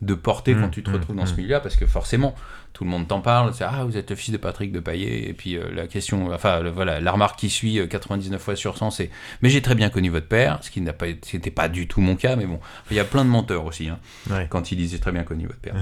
de 0.00 0.14
porter 0.14 0.54
quand 0.54 0.68
Mmh, 0.68 0.70
tu 0.70 0.82
te 0.82 0.90
mmh, 0.90 0.94
retrouves 0.94 1.16
dans 1.16 1.26
ce 1.26 1.34
mmh. 1.34 1.36
milieu-là, 1.36 1.60
parce 1.60 1.76
que 1.76 1.84
forcément, 1.86 2.34
tout 2.72 2.84
le 2.84 2.90
monde 2.90 3.06
t'en 3.06 3.20
parle. 3.20 3.52
C'est 3.52 3.64
ah, 3.64 3.84
vous 3.84 3.98
êtes 3.98 4.08
le 4.08 4.16
fils 4.16 4.30
de 4.32 4.38
Patrick 4.38 4.72
de 4.72 4.80
Paillet. 4.80 5.28
Et 5.28 5.34
puis 5.34 5.56
euh, 5.58 5.64
la 5.74 5.86
question, 5.88 6.32
enfin 6.32 6.60
le- 6.60 6.70
voilà, 6.70 7.00
la 7.00 7.12
remarque 7.12 7.38
qui 7.38 7.50
suit 7.50 7.78
euh, 7.78 7.86
99 7.86 8.40
fois 8.40 8.56
sur 8.56 8.78
100, 8.78 8.90
c'est 8.92 9.10
mais 9.42 9.50
j'ai 9.50 9.60
très 9.60 9.74
bien 9.74 9.90
connu 9.90 10.08
votre 10.08 10.28
père, 10.28 10.58
ce 10.62 10.70
qui 10.70 10.80
n'a 10.80 10.94
pas, 10.94 11.06
c'était 11.22 11.50
pas 11.50 11.68
du 11.68 11.86
tout 11.86 12.00
mon 12.00 12.16
cas, 12.16 12.36
mais 12.36 12.46
bon, 12.46 12.60
il 12.90 12.96
y 12.96 13.00
a 13.00 13.04
plein 13.04 13.24
de 13.26 13.30
menteurs 13.30 13.66
aussi. 13.66 13.88
Hein 13.90 13.98
Ouais. 14.30 14.46
quand 14.48 14.72
il 14.72 14.76
disait 14.76 14.98
très 14.98 15.12
bien 15.12 15.24
connu 15.24 15.46
votre 15.46 15.60
père. 15.60 15.74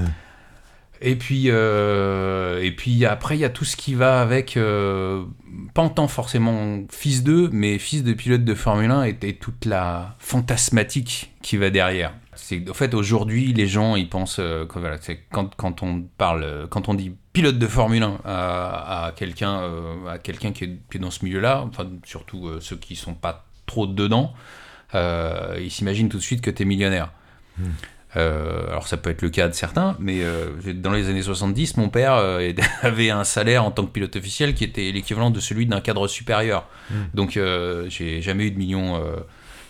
Et 1.01 1.15
puis, 1.17 1.45
euh, 1.47 2.61
et 2.63 2.73
puis 2.73 3.05
après, 3.07 3.37
il 3.37 3.41
y 3.41 3.45
a 3.45 3.51
tout 3.51 3.65
ce 3.65 3.77
qui 3.77 3.95
va 3.95 4.21
avec, 4.21 4.57
euh, 4.57 5.25
pas 5.73 5.83
en 5.83 5.91
tant 5.91 6.09
forcément 6.09 6.83
fils 6.91 7.23
d'eux, 7.23 7.49
mais 7.53 7.79
fils 7.79 8.03
de 8.03 8.13
pilote 8.13 8.45
de 8.45 8.55
Formule 8.55 8.91
1 8.91 9.05
et, 9.05 9.15
toute 9.35 9.65
la 9.65 10.17
fantasmatique 10.19 11.33
qui 11.41 11.57
va 11.57 11.71
derrière. 11.71 12.15
C'est, 12.35 12.69
en 12.69 12.75
fait, 12.75 12.95
aujourd'hui, 12.95 13.53
les 13.53 13.69
gens, 13.69 13.95
ils 13.95 14.09
pensent, 14.09 14.41
euh, 14.41 14.65
quand, 14.67 15.83
on 15.83 16.03
parle, 16.19 16.67
quand 16.69 16.89
on 16.89 16.95
dit 16.95 17.13
pilote 17.33 17.59
de 17.59 17.67
Formule 17.67 18.03
1 18.03 18.21
à, 18.25 19.13
quelqu'un, 19.15 19.61
à 20.09 20.19
quelqu'un 20.19 20.51
qui 20.51 20.65
est, 20.65 20.99
dans 20.99 21.13
ce 21.13 21.25
milieu-là, 21.25 21.65
enfin, 21.69 21.89
surtout 22.05 22.51
ceux 22.61 22.77
qui 22.77 22.97
sont 22.97 23.15
pas 23.15 23.47
trop 23.67 23.87
dedans, 23.87 24.35
ils 24.95 25.71
s'imaginent 25.71 26.09
tout 26.09 26.19
de 26.19 26.23
suite 26.23 26.41
que 26.41 26.51
tu 26.51 26.63
es 26.63 26.67
millionnaire. 26.67 27.13
Euh, 28.17 28.69
alors 28.69 28.89
ça 28.89 28.97
peut 28.97 29.11
être 29.11 29.21
le 29.21 29.29
cas 29.29 29.49
de 29.49 29.53
certains, 29.53 29.95
mais 29.99 30.21
euh, 30.23 30.47
dans 30.75 30.93
les 30.93 31.09
années 31.11 31.23
70, 31.23 31.77
mon 31.77 31.91
père 31.91 32.15
euh, 32.15 32.53
avait 32.83 33.11
un 33.11 33.25
salaire 33.25 33.65
en 33.65 33.71
tant 33.71 33.85
que 33.85 33.91
pilote 33.91 34.17
officiel 34.17 34.55
qui 34.55 34.65
était 34.65 34.91
l'équivalent 34.93 35.31
de 35.31 35.41
celui 35.41 35.67
d'un 35.67 35.81
cadre 35.81 36.09
supérieur. 36.09 36.67
Mm. 36.91 36.95
Donc 37.15 37.39
j'ai 37.89 38.23
jamais 38.23 38.47
eu 38.47 38.51
de 38.51 38.59
millions. 38.59 39.01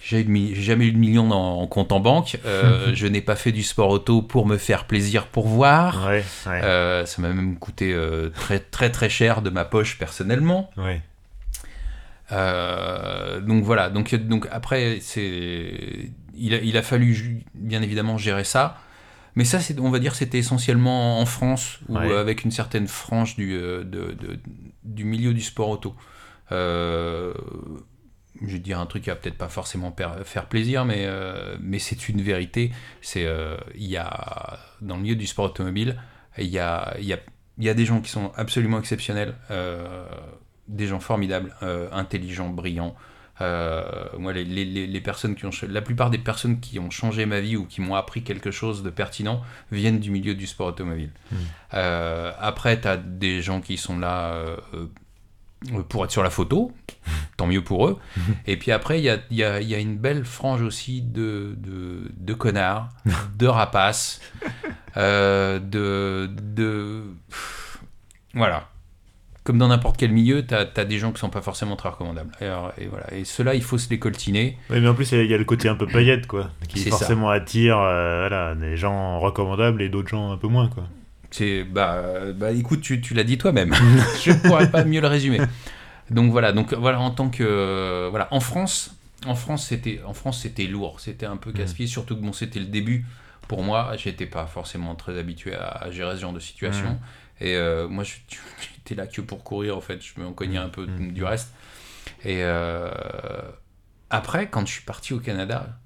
j'ai 0.03 0.24
jamais 0.55 0.86
eu 0.86 0.93
de 0.93 0.99
millions 0.99 1.30
en, 1.30 1.62
en 1.62 1.66
compte 1.66 1.91
en 1.91 2.01
banque. 2.01 2.39
Je 2.95 3.07
n'ai 3.07 3.20
pas 3.20 3.36
fait 3.36 3.53
du 3.53 3.62
sport 3.62 3.91
auto 3.91 4.22
pour 4.22 4.47
me 4.47 4.57
faire 4.57 4.84
plaisir, 4.84 5.26
pour 5.26 5.49
voir. 5.49 6.07
Ouais, 6.07 6.24
ouais, 6.47 7.03
ça 7.07 7.22
m'a 7.22 7.28
même 7.28 7.59
coûté 7.59 7.97
très 8.34 8.61
très 8.61 8.91
très 8.91 9.09
cher 9.09 9.43
de 9.43 9.51
ma 9.51 9.64
poche 9.64 9.99
personnellement. 9.99 10.70
ouais. 10.76 11.03
Donc 12.30 13.64
voilà, 13.64 13.91
donc, 13.91 14.14
donc 14.14 14.47
après, 14.53 14.99
c'est, 15.01 16.11
il, 16.39 16.55
a, 16.55 16.59
il 16.59 16.76
a 16.76 16.82
fallu 16.82 17.43
bien 17.55 17.82
évidemment 17.82 18.16
gérer 18.18 18.45
ça. 18.45 18.78
Mais 19.34 19.45
ça, 19.45 19.59
on 19.78 19.91
va 19.91 19.99
dire, 20.01 20.14
c'était 20.16 20.39
essentiellement 20.39 21.20
en 21.20 21.26
France, 21.26 21.78
ou 21.89 21.97
Ouais. 21.97 22.12
avec 22.16 22.43
une 22.45 22.51
certaine 22.51 22.89
frange 22.89 23.36
du, 23.36 23.55
euh, 23.55 23.84
de- 23.84 24.12
de- 24.12 24.41
du 24.84 25.05
milieu 25.05 25.32
du 25.32 25.43
sport 25.43 25.68
auto. 25.68 25.95
Euh, 26.51 27.32
je 28.41 28.53
vais 28.53 28.59
dire 28.59 28.78
un 28.80 28.86
truc 28.86 29.05
qui 29.05 29.11
va 29.11 29.16
peut-être 29.16 29.39
pas 29.39 29.49
forcément 29.49 29.95
faire 30.24 30.47
plaisir, 30.47 30.84
mais, 30.84 31.05
euh, 31.07 31.57
mais 31.61 31.78
c'est 31.78 32.09
une 32.09 32.20
vérité. 32.22 32.72
C'est, 33.01 33.26
euh, 33.26 33.57
il 33.74 33.86
y 33.86 33.97
a, 33.97 34.59
dans 34.80 34.97
le 34.97 35.03
milieu 35.03 35.16
du 35.16 35.26
sport 35.26 35.47
automobile, 35.47 36.01
il 36.39 36.47
y 36.47 36.59
a, 36.59 36.95
il 36.99 37.05
y 37.05 37.12
a, 37.12 37.18
il 37.59 37.64
y 37.64 37.68
a 37.68 37.74
des 37.74 37.84
gens 37.84 38.01
qui 38.01 38.11
sont 38.11 38.30
absolument 38.36 38.78
exceptionnels, 38.78 39.34
des 40.68 40.86
gens 40.86 41.01
formidables, 41.01 41.53
intelligents, 41.93 42.49
brillants. 42.51 42.95
Euh, 43.41 43.84
moi, 44.18 44.32
les, 44.32 44.45
les- 44.45 44.64
les- 44.64 44.86
les 44.86 45.01
personnes 45.01 45.34
qui 45.36 45.47
ont, 45.47 45.51
la 45.68 45.80
plupart 45.82 46.11
des 46.11 46.18
personnes 46.18 46.59
qui 46.61 46.78
ont 46.78 46.91
changé 46.91 47.24
ma 47.26 47.41
vie 47.41 47.57
ou 47.57 47.64
qui 47.66 47.80
m'ont 47.80 47.95
appris 47.95 48.22
quelque 48.22 48.51
chose 48.51 48.82
de 48.82 48.91
pertinent 48.91 49.43
viennent 49.70 50.01
du 50.01 50.11
milieu 50.11 50.34
du 50.34 50.47
sport 50.47 50.66
automobile. 50.68 51.11
Mm. 51.30 51.36
Euh, 51.74 52.32
après, 52.41 52.80
tu 52.80 52.89
as 52.89 52.97
des 52.97 53.41
gens 53.43 53.61
qui 53.61 53.76
sont 53.76 53.99
là 53.99 54.32
euh, 54.32 54.57
pour 55.89 56.05
être 56.05 56.11
sur 56.12 56.22
la 56.22 56.30
photo, 56.30 56.72
tant 57.36 57.47
mieux 57.47 57.62
pour 57.62 57.86
eux. 57.89 57.99
Et 58.47 58.57
puis 58.57 58.70
après, 58.72 58.99
il 59.01 59.05
y 59.05 59.11
a, 59.11 59.18
il 59.30 59.36
y 59.36 59.45
a- 59.45 59.61
il 59.61 59.68
y 59.68 59.74
a 59.74 59.78
une 59.78 59.97
belle 59.99 60.24
frange 60.24 60.62
aussi 60.62 61.03
de, 61.03 61.55
de, 61.59 62.11
de 62.16 62.34
connards, 62.34 62.89
de 63.36 63.47
rapaces, 63.47 64.20
euh, 64.97 65.59
de, 65.61 66.28
de. 66.32 67.05
Voilà. 68.34 68.68
Comme 69.49 69.57
dans 69.57 69.69
n'importe 69.69 69.97
quel 69.97 70.13
milieu, 70.13 70.45
tu 70.47 70.55
as, 70.55 70.85
des 70.85 70.99
gens 70.99 71.11
qui 71.11 71.21
sont 71.21 71.31
pas 71.31 71.41
forcément 71.41 71.75
très 71.75 71.89
recommandables. 71.89 72.31
Et, 72.43 72.87
voilà. 72.87 73.15
et 73.15 73.25
ceux-là, 73.25 73.55
il 73.55 73.63
faut 73.63 73.79
se 73.79 73.89
les 73.89 73.99
coltiner. 73.99 74.59
Oui, 74.69 74.79
mais 74.79 74.89
en 74.89 74.93
plus, 74.93 75.11
il 75.13 75.25
y 75.25 75.33
a 75.33 75.39
le 75.39 75.45
côté 75.47 75.71
un 75.71 75.75
peu 75.75 75.87
paillette, 75.87 76.27
quoi, 76.27 76.51
qui 76.69 76.81
forcément 76.91 77.31
attire 77.31 77.79
euh, 77.79 78.29
voilà, 78.29 78.55
des 78.55 78.77
gens 78.77 79.19
recommandables 79.21 79.81
et 79.81 79.89
d'autres 79.89 80.11
gens 80.11 80.33
un 80.33 80.37
peu 80.37 80.49
moins, 80.49 80.69
quoi. 80.69 80.85
C'est 81.31 81.65
bah, 81.65 82.03
bah 82.35 82.53
écoute, 82.53 82.83
tu, 82.83 83.01
tu 83.01 83.15
l'as 83.15 83.25
dit 83.25 83.39
toi-même. 83.39 83.75
Je 84.23 84.33
ne 84.33 84.37
pourrais 84.37 84.71
pas 84.71 84.85
mieux 84.85 85.01
le 85.01 85.09
résumer. 85.09 85.41
Donc 86.11 86.31
voilà, 86.31 86.53
donc 86.53 86.75
voilà 86.75 87.01
en 87.01 87.11
tant 87.11 87.31
que 87.31 88.09
voilà 88.11 88.29
en 88.31 88.41
France, 88.41 88.99
en 89.25 89.35
France 89.35 89.67
c'était 89.67 90.01
en 90.07 90.13
France 90.13 90.41
c'était 90.43 90.65
lourd, 90.65 91.01
c'était 91.01 91.27
un 91.27 91.39
peu 91.39 91.51
mmh. 91.51 91.55
casse-pied, 91.55 91.87
surtout 91.87 92.17
que 92.17 92.23
bon 92.23 92.33
c'était 92.33 92.61
le 92.61 92.67
début 92.67 93.07
pour 93.47 93.63
moi, 93.63 93.93
j'étais 93.97 94.27
pas 94.27 94.47
forcément 94.47 94.95
très 94.95 95.19
habitué 95.19 95.55
à, 95.55 95.91
gérer 95.91 96.17
ce 96.17 96.21
genre 96.21 96.35
de 96.35 96.41
situation. 96.41 96.91
Mmh. 96.91 96.99
Et 97.41 97.55
euh, 97.55 97.89
moi, 97.89 98.05
là 98.95 99.07
que 99.07 99.20
pour 99.20 99.45
courir, 99.45 99.76
en 99.76 99.80
fait. 99.80 100.01
Je 100.03 100.20
me 100.20 100.30
cognais 100.30 100.59
un 100.59 100.68
peu 100.68 100.86
mmh. 100.86 101.12
du 101.12 101.24
reste. 101.24 101.53
Et 102.24 102.43
euh, 102.43 102.91
après, 104.11 104.49
quand 104.49 104.66
je 104.66 104.72
suis 104.72 104.84
parti 104.84 105.14
au 105.14 105.20
Canada, 105.20 105.78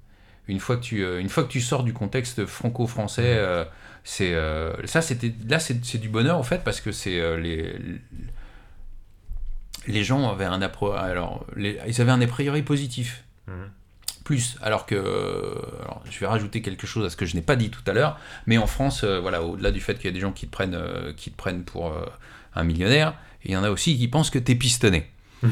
une 0.47 0.59
fois 0.59 0.77
que 0.77 0.81
tu, 0.81 1.03
euh, 1.03 1.19
une 1.19 1.29
fois 1.29 1.43
que 1.43 1.49
tu 1.49 1.61
sors 1.61 1.83
du 1.83 1.93
contexte 1.93 2.45
franco-français, 2.45 3.41
c'est 4.03 4.35
ça, 4.85 5.01
c'était 5.01 5.33
là, 5.47 5.59
c'est 5.59 5.97
du 5.97 6.09
bonheur 6.09 6.37
en 6.37 6.43
fait 6.43 6.63
parce 6.63 6.81
que 6.81 6.91
c'est 6.91 7.37
les 7.37 7.75
les 9.85 10.03
gens 10.03 10.31
avaient 10.31 10.45
un 10.45 10.61
alors 10.61 11.45
ils 11.57 12.01
avaient 12.01 12.11
un 12.11 12.21
a 12.21 12.27
priori 12.27 12.63
positif 12.63 13.23
plus. 14.23 14.57
Alors 14.61 14.85
que, 14.85 15.55
je 16.09 16.19
vais 16.19 16.27
rajouter 16.27 16.61
quelque 16.61 16.87
chose 16.87 17.05
à 17.05 17.09
ce 17.09 17.17
que 17.17 17.25
je 17.25 17.35
n'ai 17.35 17.41
pas 17.41 17.55
dit 17.55 17.69
tout 17.69 17.83
à 17.85 17.93
l'heure, 17.93 18.19
mais 18.47 18.57
en 18.57 18.67
France, 18.67 19.03
euh, 19.03 19.19
voilà, 19.19 19.43
au-delà 19.43 19.71
du 19.71 19.81
fait 19.81 19.95
qu'il 19.95 20.05
y 20.05 20.09
a 20.09 20.11
des 20.11 20.19
gens 20.19 20.31
qui 20.31 20.47
te 20.47 20.51
prennent, 20.51 20.75
euh, 20.75 21.13
qui 21.13 21.31
te 21.31 21.37
prennent 21.37 21.63
pour 21.63 21.91
euh, 21.91 22.05
un 22.55 22.63
millionnaire, 22.63 23.15
il 23.43 23.51
y 23.51 23.57
en 23.57 23.63
a 23.63 23.69
aussi 23.69 23.97
qui 23.97 24.07
pensent 24.07 24.29
que 24.29 24.39
tu 24.39 24.51
es 24.51 24.55
pistonné. 24.55 25.09
Mmh. 25.41 25.49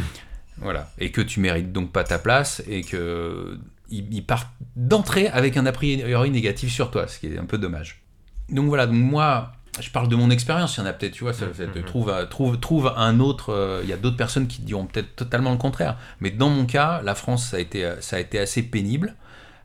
Voilà, 0.57 0.91
et 0.99 1.11
que 1.11 1.21
tu 1.21 1.39
mérites 1.39 1.71
donc 1.71 1.91
pas 1.91 2.03
ta 2.03 2.19
place 2.19 2.61
et 2.67 2.83
que 2.83 3.57
ils, 3.89 4.25
partent 4.25 4.51
d'entrée 4.75 5.27
avec 5.27 5.57
un 5.57 5.65
a 5.65 5.71
priori 5.71 6.31
négatif 6.31 6.71
sur 6.71 6.91
toi, 6.91 7.07
ce 7.07 7.19
qui 7.19 7.27
est 7.27 7.37
un 7.37 7.45
peu 7.45 7.57
dommage. 7.57 8.01
Donc 8.49 8.67
voilà, 8.67 8.85
donc 8.85 8.95
moi, 8.95 9.53
je 9.79 9.89
parle 9.89 10.07
de 10.07 10.15
mon 10.15 10.29
expérience, 10.29 10.77
il 10.77 10.81
y 10.81 10.83
en 10.83 10.85
a 10.85 10.93
peut-être, 10.93 11.13
tu 11.13 11.23
vois, 11.23 11.33
ça, 11.33 11.47
mm-hmm. 11.47 11.83
trouve, 11.83 12.13
trouve, 12.29 12.59
trouve 12.59 12.93
un 12.95 13.19
autre, 13.19 13.49
euh, 13.49 13.81
il 13.83 13.89
y 13.89 13.93
a 13.93 13.97
d'autres 13.97 14.17
personnes 14.17 14.47
qui 14.47 14.61
diront 14.61 14.85
peut-être 14.85 15.15
totalement 15.15 15.51
le 15.51 15.57
contraire. 15.57 15.97
Mais 16.19 16.31
dans 16.31 16.49
mon 16.49 16.65
cas, 16.65 17.01
la 17.03 17.15
France, 17.15 17.49
ça 17.49 17.57
a 17.57 17.59
été, 17.59 17.93
ça 17.99 18.17
a 18.17 18.19
été 18.19 18.39
assez 18.39 18.63
pénible. 18.63 19.15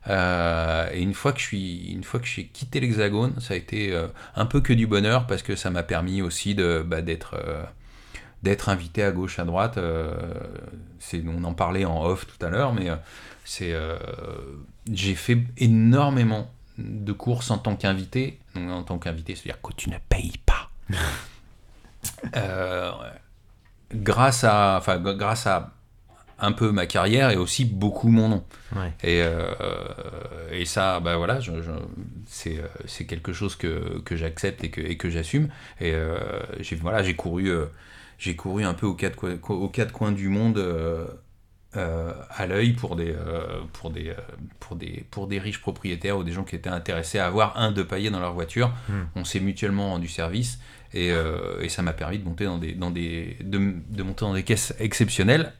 Euh, 0.07 0.89
et 0.93 1.01
une 1.01 1.13
fois 1.13 1.33
que 1.33 1.39
je 1.39 1.45
suis, 1.45 1.91
une 1.91 2.03
fois 2.03 2.19
que 2.19 2.25
j'ai 2.25 2.45
quitté 2.45 2.79
l'Hexagone, 2.79 3.39
ça 3.39 3.53
a 3.53 3.57
été 3.57 3.91
euh, 3.91 4.07
un 4.35 4.45
peu 4.45 4.61
que 4.61 4.73
du 4.73 4.87
bonheur 4.87 5.27
parce 5.27 5.41
que 5.41 5.55
ça 5.55 5.69
m'a 5.69 5.83
permis 5.83 6.21
aussi 6.21 6.55
de 6.55 6.83
bah, 6.85 7.01
d'être 7.01 7.35
d'être 8.43 8.69
invité 8.69 9.03
à 9.03 9.11
gauche 9.11 9.39
à 9.39 9.45
droite. 9.45 9.79
c'est, 10.99 11.23
on 11.27 11.43
en 11.43 11.53
parlait 11.53 11.85
en 11.85 12.05
off 12.05 12.25
tout 12.27 12.45
à 12.45 12.49
l'heure, 12.49 12.73
mais 12.73 12.89
c'est 13.43 13.75
j'ai 14.91 15.15
fait 15.15 15.39
énormément 15.57 16.51
de 16.77 17.11
courses 17.11 17.51
en 17.51 17.57
tant 17.57 17.75
qu'invité. 17.75 18.39
En 18.55 18.83
tant 18.83 18.99
qu'invité, 18.99 19.35
c'est-à-dire 19.35 19.61
que 19.61 19.73
tu 19.73 19.89
ne 19.89 19.97
payes 20.09 20.37
pas. 20.45 20.69
Euh, 22.35 22.91
grâce 23.93 24.43
à, 24.43 24.77
enfin, 24.77 24.97
grâce 24.97 25.45
à 25.45 25.73
un 26.39 26.51
peu 26.51 26.71
ma 26.71 26.85
carrière 26.85 27.29
et 27.31 27.35
aussi 27.35 27.65
beaucoup 27.65 28.09
mon 28.09 28.29
nom. 28.29 28.43
Et, 29.03 29.21
euh, 29.23 29.53
et 30.51 30.65
ça, 30.65 30.99
bah 30.99 31.17
voilà, 31.17 31.39
je, 31.39 31.51
c'est, 32.25 32.61
c'est 32.85 33.05
quelque 33.05 33.33
chose 33.33 33.55
que, 33.55 33.99
que 33.99 34.15
j'accepte 34.15 34.63
et 34.63 34.69
que, 34.69 34.81
et 34.81 34.97
que 34.97 35.09
j'assume. 35.09 35.49
Et 35.79 35.93
euh, 35.93 36.17
j'ai, 36.59 36.75
voilà, 36.75 37.03
j'ai 37.03 37.15
couru, 37.15 37.51
j'ai 38.17 38.35
couru 38.35 38.63
un 38.63 38.73
peu 38.73 38.85
aux 38.85 38.93
quatre, 38.93 39.39
aux 39.49 39.69
quatre 39.69 39.91
coins 39.91 40.11
du 40.11 40.29
monde 40.29 40.57
euh, 41.75 42.13
à 42.29 42.47
l'œil 42.47 42.71
pour 42.71 42.95
des, 42.95 43.11
euh, 43.11 43.61
pour, 43.73 43.91
des, 43.91 44.09
euh, 44.09 44.15
pour, 44.61 44.77
des, 44.77 45.05
pour 45.11 45.27
des 45.27 45.37
riches 45.37 45.59
propriétaires 45.59 46.17
ou 46.17 46.23
des 46.23 46.31
gens 46.31 46.45
qui 46.45 46.55
étaient 46.55 46.69
intéressés 46.69 47.19
à 47.19 47.27
avoir 47.27 47.57
un 47.57 47.73
de 47.73 47.83
paillé 47.83 48.09
dans 48.09 48.21
leur 48.21 48.33
voiture. 48.33 48.71
Hmm. 48.87 49.03
On 49.15 49.25
s'est 49.25 49.41
mutuellement 49.41 49.89
rendu 49.91 50.07
service 50.07 50.59
et, 50.93 51.11
et 51.61 51.69
ça 51.69 51.81
m'a 51.81 51.91
permis 51.91 52.17
de 52.17 52.23
monter 52.23 52.45
dans 52.45 52.57
des, 52.57 52.71
dans 52.71 52.89
des, 52.89 53.37
de, 53.43 53.73
de, 53.89 54.03
monter 54.03 54.21
dans 54.21 54.33
des 54.33 54.43
caisses 54.43 54.73
exceptionnelles 54.79 55.51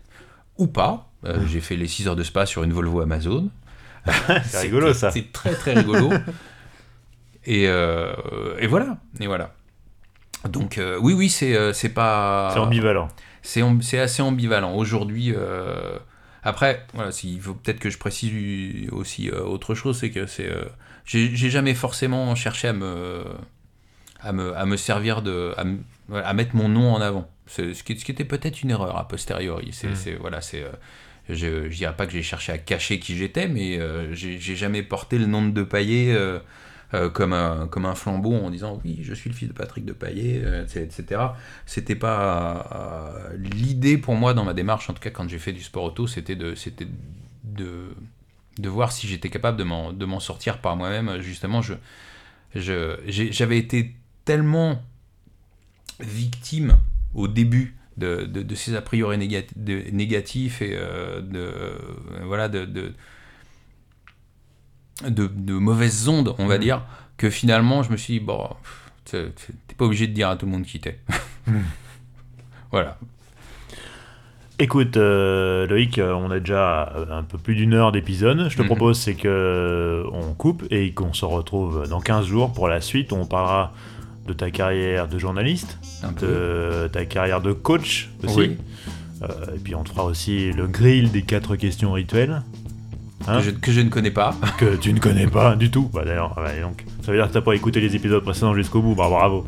ou 0.57 0.67
pas. 0.67 1.09
Hmm. 1.23 1.45
J'ai 1.47 1.61
fait 1.61 1.75
les 1.75 1.87
6 1.87 2.07
heures 2.07 2.15
de 2.15 2.23
spa 2.23 2.45
sur 2.45 2.63
une 2.63 2.73
Volvo 2.73 3.01
Amazon. 3.01 3.49
c'est 4.45 4.59
rigolo 4.59 4.93
ça. 4.93 5.11
C'est 5.11 5.31
très 5.31 5.53
très 5.53 5.73
rigolo. 5.73 6.11
et, 7.45 7.63
et 7.63 8.67
voilà. 8.67 8.97
Et 9.19 9.27
voilà. 9.27 9.53
Donc 10.47 10.79
oui, 11.01 11.13
oui, 11.13 11.29
c'est 11.29 11.73
c'est 11.73 11.89
pas. 11.89 12.51
C'est 12.53 12.59
ambivalent 12.59 13.09
c'est 13.81 13.99
assez 13.99 14.21
ambivalent. 14.21 14.75
Aujourd'hui, 14.75 15.33
euh, 15.35 15.97
après, 16.43 16.85
voilà, 16.93 17.11
il 17.23 17.39
faut 17.39 17.53
peut-être 17.53 17.79
que 17.79 17.89
je 17.89 17.97
précise 17.97 18.89
aussi 18.91 19.29
euh, 19.29 19.41
autre 19.41 19.73
chose, 19.73 19.97
c'est 19.99 20.11
que 20.11 20.25
c'est, 20.25 20.49
euh, 20.49 20.65
j'ai 21.05 21.49
jamais 21.49 21.73
forcément 21.73 22.35
cherché 22.35 22.67
à 22.67 22.73
me, 22.73 23.23
à 24.19 24.33
me, 24.33 24.55
à 24.55 24.65
me 24.65 24.75
servir 24.75 25.21
de, 25.21 25.55
à, 26.13 26.33
mettre 26.33 26.55
mon 26.55 26.67
nom 26.67 26.93
en 26.93 27.01
avant. 27.01 27.29
Ce 27.47 27.83
qui, 27.83 27.99
ce 27.99 28.05
qui 28.05 28.11
était 28.11 28.25
peut-être 28.25 28.61
une 28.61 28.71
erreur 28.71 28.97
a 28.97 29.07
posteriori. 29.07 29.69
C'est, 29.71 29.87
mmh. 29.87 30.17
voilà, 30.19 30.41
c'est, 30.41 30.65
je, 31.29 31.63
ne 31.63 31.69
dirais 31.69 31.95
pas 31.95 32.05
que 32.05 32.11
j'ai 32.11 32.23
cherché 32.23 32.51
à 32.51 32.57
cacher 32.57 32.99
qui 32.99 33.15
j'étais, 33.15 33.47
mais 33.47 33.79
j'ai 34.13 34.55
jamais 34.55 34.83
porté 34.83 35.17
le 35.17 35.25
nom 35.25 35.47
de 35.47 35.63
Paillet 35.63 36.15
euh, 36.93 37.09
comme, 37.09 37.33
un, 37.33 37.67
comme 37.67 37.85
un 37.85 37.95
flambeau 37.95 38.33
en 38.33 38.49
disant 38.49 38.79
oui, 38.85 38.99
je 39.01 39.13
suis 39.13 39.29
le 39.29 39.35
fils 39.35 39.49
de 39.49 39.53
Patrick 39.53 39.83
de 39.83 39.91
Paillet, 39.91 40.41
euh, 40.41 40.63
etc. 40.63 41.21
C'était 41.65 41.95
pas 41.95 43.27
euh, 43.33 43.35
l'idée 43.37 43.97
pour 43.97 44.15
moi 44.15 44.33
dans 44.33 44.45
ma 44.45 44.53
démarche, 44.53 44.89
en 44.89 44.93
tout 44.93 45.01
cas 45.01 45.09
quand 45.09 45.27
j'ai 45.27 45.37
fait 45.37 45.51
du 45.51 45.61
sport 45.61 45.83
auto, 45.83 46.07
c'était 46.07 46.37
de, 46.37 46.55
c'était 46.55 46.87
de, 47.43 47.93
de 48.57 48.69
voir 48.69 48.93
si 48.93 49.05
j'étais 49.05 49.29
capable 49.29 49.57
de 49.57 49.65
m'en, 49.65 49.91
de 49.91 50.05
m'en 50.05 50.21
sortir 50.21 50.59
par 50.59 50.77
moi-même. 50.77 51.19
Justement, 51.19 51.61
je, 51.61 51.73
je, 52.55 52.95
j'avais 53.05 53.57
été 53.57 53.93
tellement 54.23 54.81
victime 55.99 56.77
au 57.13 57.27
début 57.27 57.75
de, 57.97 58.25
de, 58.25 58.55
ces 58.55 58.75
a 58.75 58.81
priori 58.81 59.17
négatifs 59.17 60.61
et 60.61 60.75
de, 60.75 61.51
voilà, 62.25 62.47
de, 62.47 62.65
de, 65.05 65.53
mauvaises 65.53 66.07
ondes, 66.07 66.35
on 66.37 66.45
va 66.45 66.57
mm. 66.57 66.61
dire, 66.61 66.81
que 67.17 67.29
finalement, 67.29 67.83
je 67.83 67.91
me 67.91 67.97
suis 67.97 68.19
dit, 68.19 68.19
bon, 68.19 68.49
t'es 69.05 69.31
pas 69.77 69.85
obligé 69.85 70.07
de 70.07 70.13
dire 70.13 70.29
à 70.29 70.35
tout 70.35 70.45
le 70.45 70.51
monde 70.51 70.63
qui 70.63 70.79
t'es. 70.79 70.99
Mm. 71.47 71.59
voilà. 72.71 72.97
Écoute, 74.59 74.97
euh, 74.97 75.67
Loïc, 75.67 75.99
euh, 75.99 76.13
on 76.13 76.31
a 76.31 76.39
déjà 76.39 76.91
un 77.11 77.21
peu 77.21 77.37
plus 77.37 77.53
d'une 77.53 77.75
heure 77.75 77.91
d'épisode. 77.91 78.49
Je 78.49 78.57
te 78.57 78.63
mm-hmm. 78.63 78.65
propose, 78.65 78.99
c'est 78.99 79.13
que 79.13 79.27
euh, 79.27 80.09
on 80.11 80.33
coupe 80.33 80.65
et 80.71 80.93
qu'on 80.95 81.13
se 81.13 81.25
retrouve 81.25 81.87
dans 81.87 82.01
15 82.01 82.25
jours 82.25 82.53
pour 82.53 82.67
la 82.67 82.81
suite. 82.81 83.13
On 83.13 83.27
parlera 83.27 83.71
de 84.27 84.33
ta 84.33 84.51
carrière 84.51 85.07
de 85.07 85.17
journaliste, 85.17 85.77
de 86.21 86.89
ta 86.91 87.05
carrière 87.05 87.41
de 87.41 87.53
coach 87.53 88.09
aussi. 88.23 88.57
et 89.21 89.59
puis 89.63 89.73
on 89.73 89.83
te 89.83 89.89
fera 89.89 90.05
aussi 90.05 90.51
le 90.51 90.67
grill 90.67 91.11
des 91.11 91.23
quatre 91.23 91.55
questions 91.55 91.93
rituelles. 91.93 92.43
Hein 93.27 93.41
que, 93.61 93.71
je, 93.71 93.81
ne 93.81 93.89
connais 93.89 94.11
pas. 94.11 94.35
Que 94.57 94.75
tu 94.75 94.93
ne 94.93 94.99
connais 94.99 95.27
pas 95.27 95.55
du 95.55 95.71
tout. 95.71 95.89
Bah 95.93 96.03
d'ailleurs, 96.05 96.35
donc, 96.61 96.85
ça 97.03 97.11
veut 97.11 97.17
dire 97.17 97.27
que 97.27 97.33
t'as 97.33 97.41
pas 97.41 97.53
écouté 97.53 97.79
les 97.79 97.95
épisodes 97.95 98.23
précédents 98.23 98.53
jusqu'au 98.53 98.81
bout. 98.81 98.95
Bah 98.95 99.07
bravo. 99.09 99.45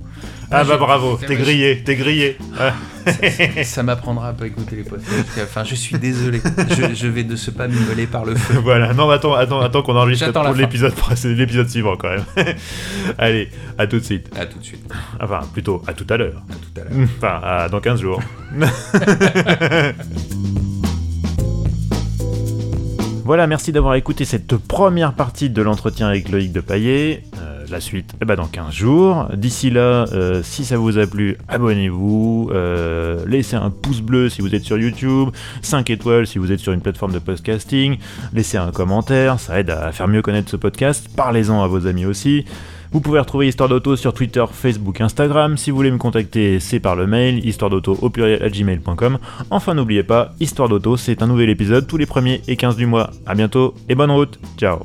Ah, 0.52 0.64
bah 0.64 0.78
bravo, 0.78 1.20
t'es 1.26 1.36
grillé, 1.36 1.84
t'es 1.84 1.96
grillé. 1.96 2.38
Ça, 3.64 3.84
m'apprendra 3.84 4.30
à 4.30 4.34
pas 4.34 4.48
écouter 4.48 4.76
les 4.78 4.84
podcasts. 4.84 5.40
Enfin, 5.44 5.64
je 5.64 5.76
suis 5.76 5.98
désolé. 6.00 6.42
Je, 6.94 7.08
vais 7.08 7.24
de 7.24 7.36
ce 7.36 7.52
pas 7.52 7.68
m'isoler 7.68 8.08
par 8.08 8.26
le 8.26 8.36
feu. 8.36 8.60
voilà, 8.64 8.94
non, 8.94 9.10
attends, 9.10 9.36
attends, 9.36 9.62
attends 9.62 9.84
qu'on 9.84 9.96
enregistre 9.96 10.32
pour 10.32 10.54
l'épisode 10.54 10.94
l'épisode 11.24 11.70
suivant 11.70 11.96
quand 11.96 12.10
même. 12.10 12.26
Allez, 13.18 13.50
à 13.78 13.88
tout 13.88 14.00
de 14.00 14.04
suite. 14.04 14.30
À 14.36 14.46
tout 14.46 14.60
de 14.60 14.64
suite. 14.64 14.84
Enfin, 15.22 15.42
plutôt 15.54 15.84
à 15.88 15.94
tout 15.94 16.08
à 16.10 16.18
l'heure. 16.18 16.42
À 16.50 16.54
tout 16.54 16.82
à 16.82 16.84
l'heure. 16.84 17.08
Enfin, 17.18 17.40
à 17.44 17.70
dans 17.70 17.80
15 17.80 18.02
jours. 18.02 18.22
Voilà, 23.30 23.46
merci 23.46 23.72
d'avoir 23.72 23.94
écouté 23.94 24.26
cette 24.26 24.58
première 24.58 25.14
partie 25.14 25.52
de 25.52 25.62
l'entretien 25.62 26.08
avec 26.08 26.30
Loïc 26.30 26.52
de 26.52 26.62
Paillet. 26.62 27.22
Euh, 27.38 27.64
la 27.70 27.80
suite, 27.80 28.16
eh 28.20 28.26
ben 28.26 28.36
dans 28.36 28.48
15 28.48 28.74
jours. 28.74 29.28
D'ici 29.36 29.70
là, 29.70 30.08
euh, 30.14 30.42
si 30.42 30.66
ça 30.66 30.78
vous 30.78 30.98
a 30.98 31.06
plu, 31.06 31.38
abonnez-vous. 31.48 32.50
Euh, 32.52 33.24
laissez 33.28 33.56
un 33.56 33.70
pouce 33.70 34.02
bleu 34.02 34.30
si 34.30 34.42
vous 34.42 34.56
êtes 34.56 34.64
sur 34.64 34.80
YouTube. 34.80 35.30
5 35.62 35.92
étoiles 35.92 36.26
si 36.26 36.40
vous 36.40 36.52
êtes 36.52 36.60
sur 36.60 36.74
une 36.74 36.82
plateforme 36.82 37.14
de 37.14 37.20
podcasting. 37.20 38.00
Laissez 38.34 38.58
un 38.58 38.72
commentaire, 38.72 39.40
ça 39.40 39.60
aide 39.60 39.70
à 39.70 39.92
faire 39.92 40.08
mieux 40.08 40.24
connaître 40.24 40.50
ce 40.50 40.58
podcast. 40.58 41.08
Parlez-en 41.16 41.62
à 41.62 41.68
vos 41.68 41.86
amis 41.86 42.08
aussi. 42.08 42.46
Vous 42.92 43.02
pouvez 43.02 43.20
retrouver 43.20 43.48
Histoire 43.48 43.70
d'Auto 43.70 43.96
sur 43.96 44.14
Twitter, 44.14 44.44
Facebook, 44.52 45.00
Instagram. 45.00 45.58
Si 45.58 45.70
vous 45.70 45.78
voulez 45.78 45.92
me 45.92 45.98
contacter, 45.98 46.60
c'est 46.60 46.80
par 46.80 46.96
le 46.96 47.06
mail, 47.06 47.46
histoire 47.46 47.70
d'auto. 47.70 47.98
Enfin, 49.52 49.74
n'oubliez 49.76 50.04
pas, 50.04 50.34
Histoire 50.40 50.70
d'Auto, 50.70 50.98
c'est 50.98 51.22
un 51.22 51.28
nouvel 51.28 51.50
épisode 51.50 51.86
tous 51.86 51.98
les 51.98 52.08
premiers 52.08 52.42
et 52.48 52.56
15 52.56 52.76
du 52.78 52.88
mois. 52.88 53.12
A 53.26 53.36
bientôt 53.36 53.76
et 53.88 53.96
bonne 53.96 54.12
route. 54.12 54.40
Ciao. 54.58 54.80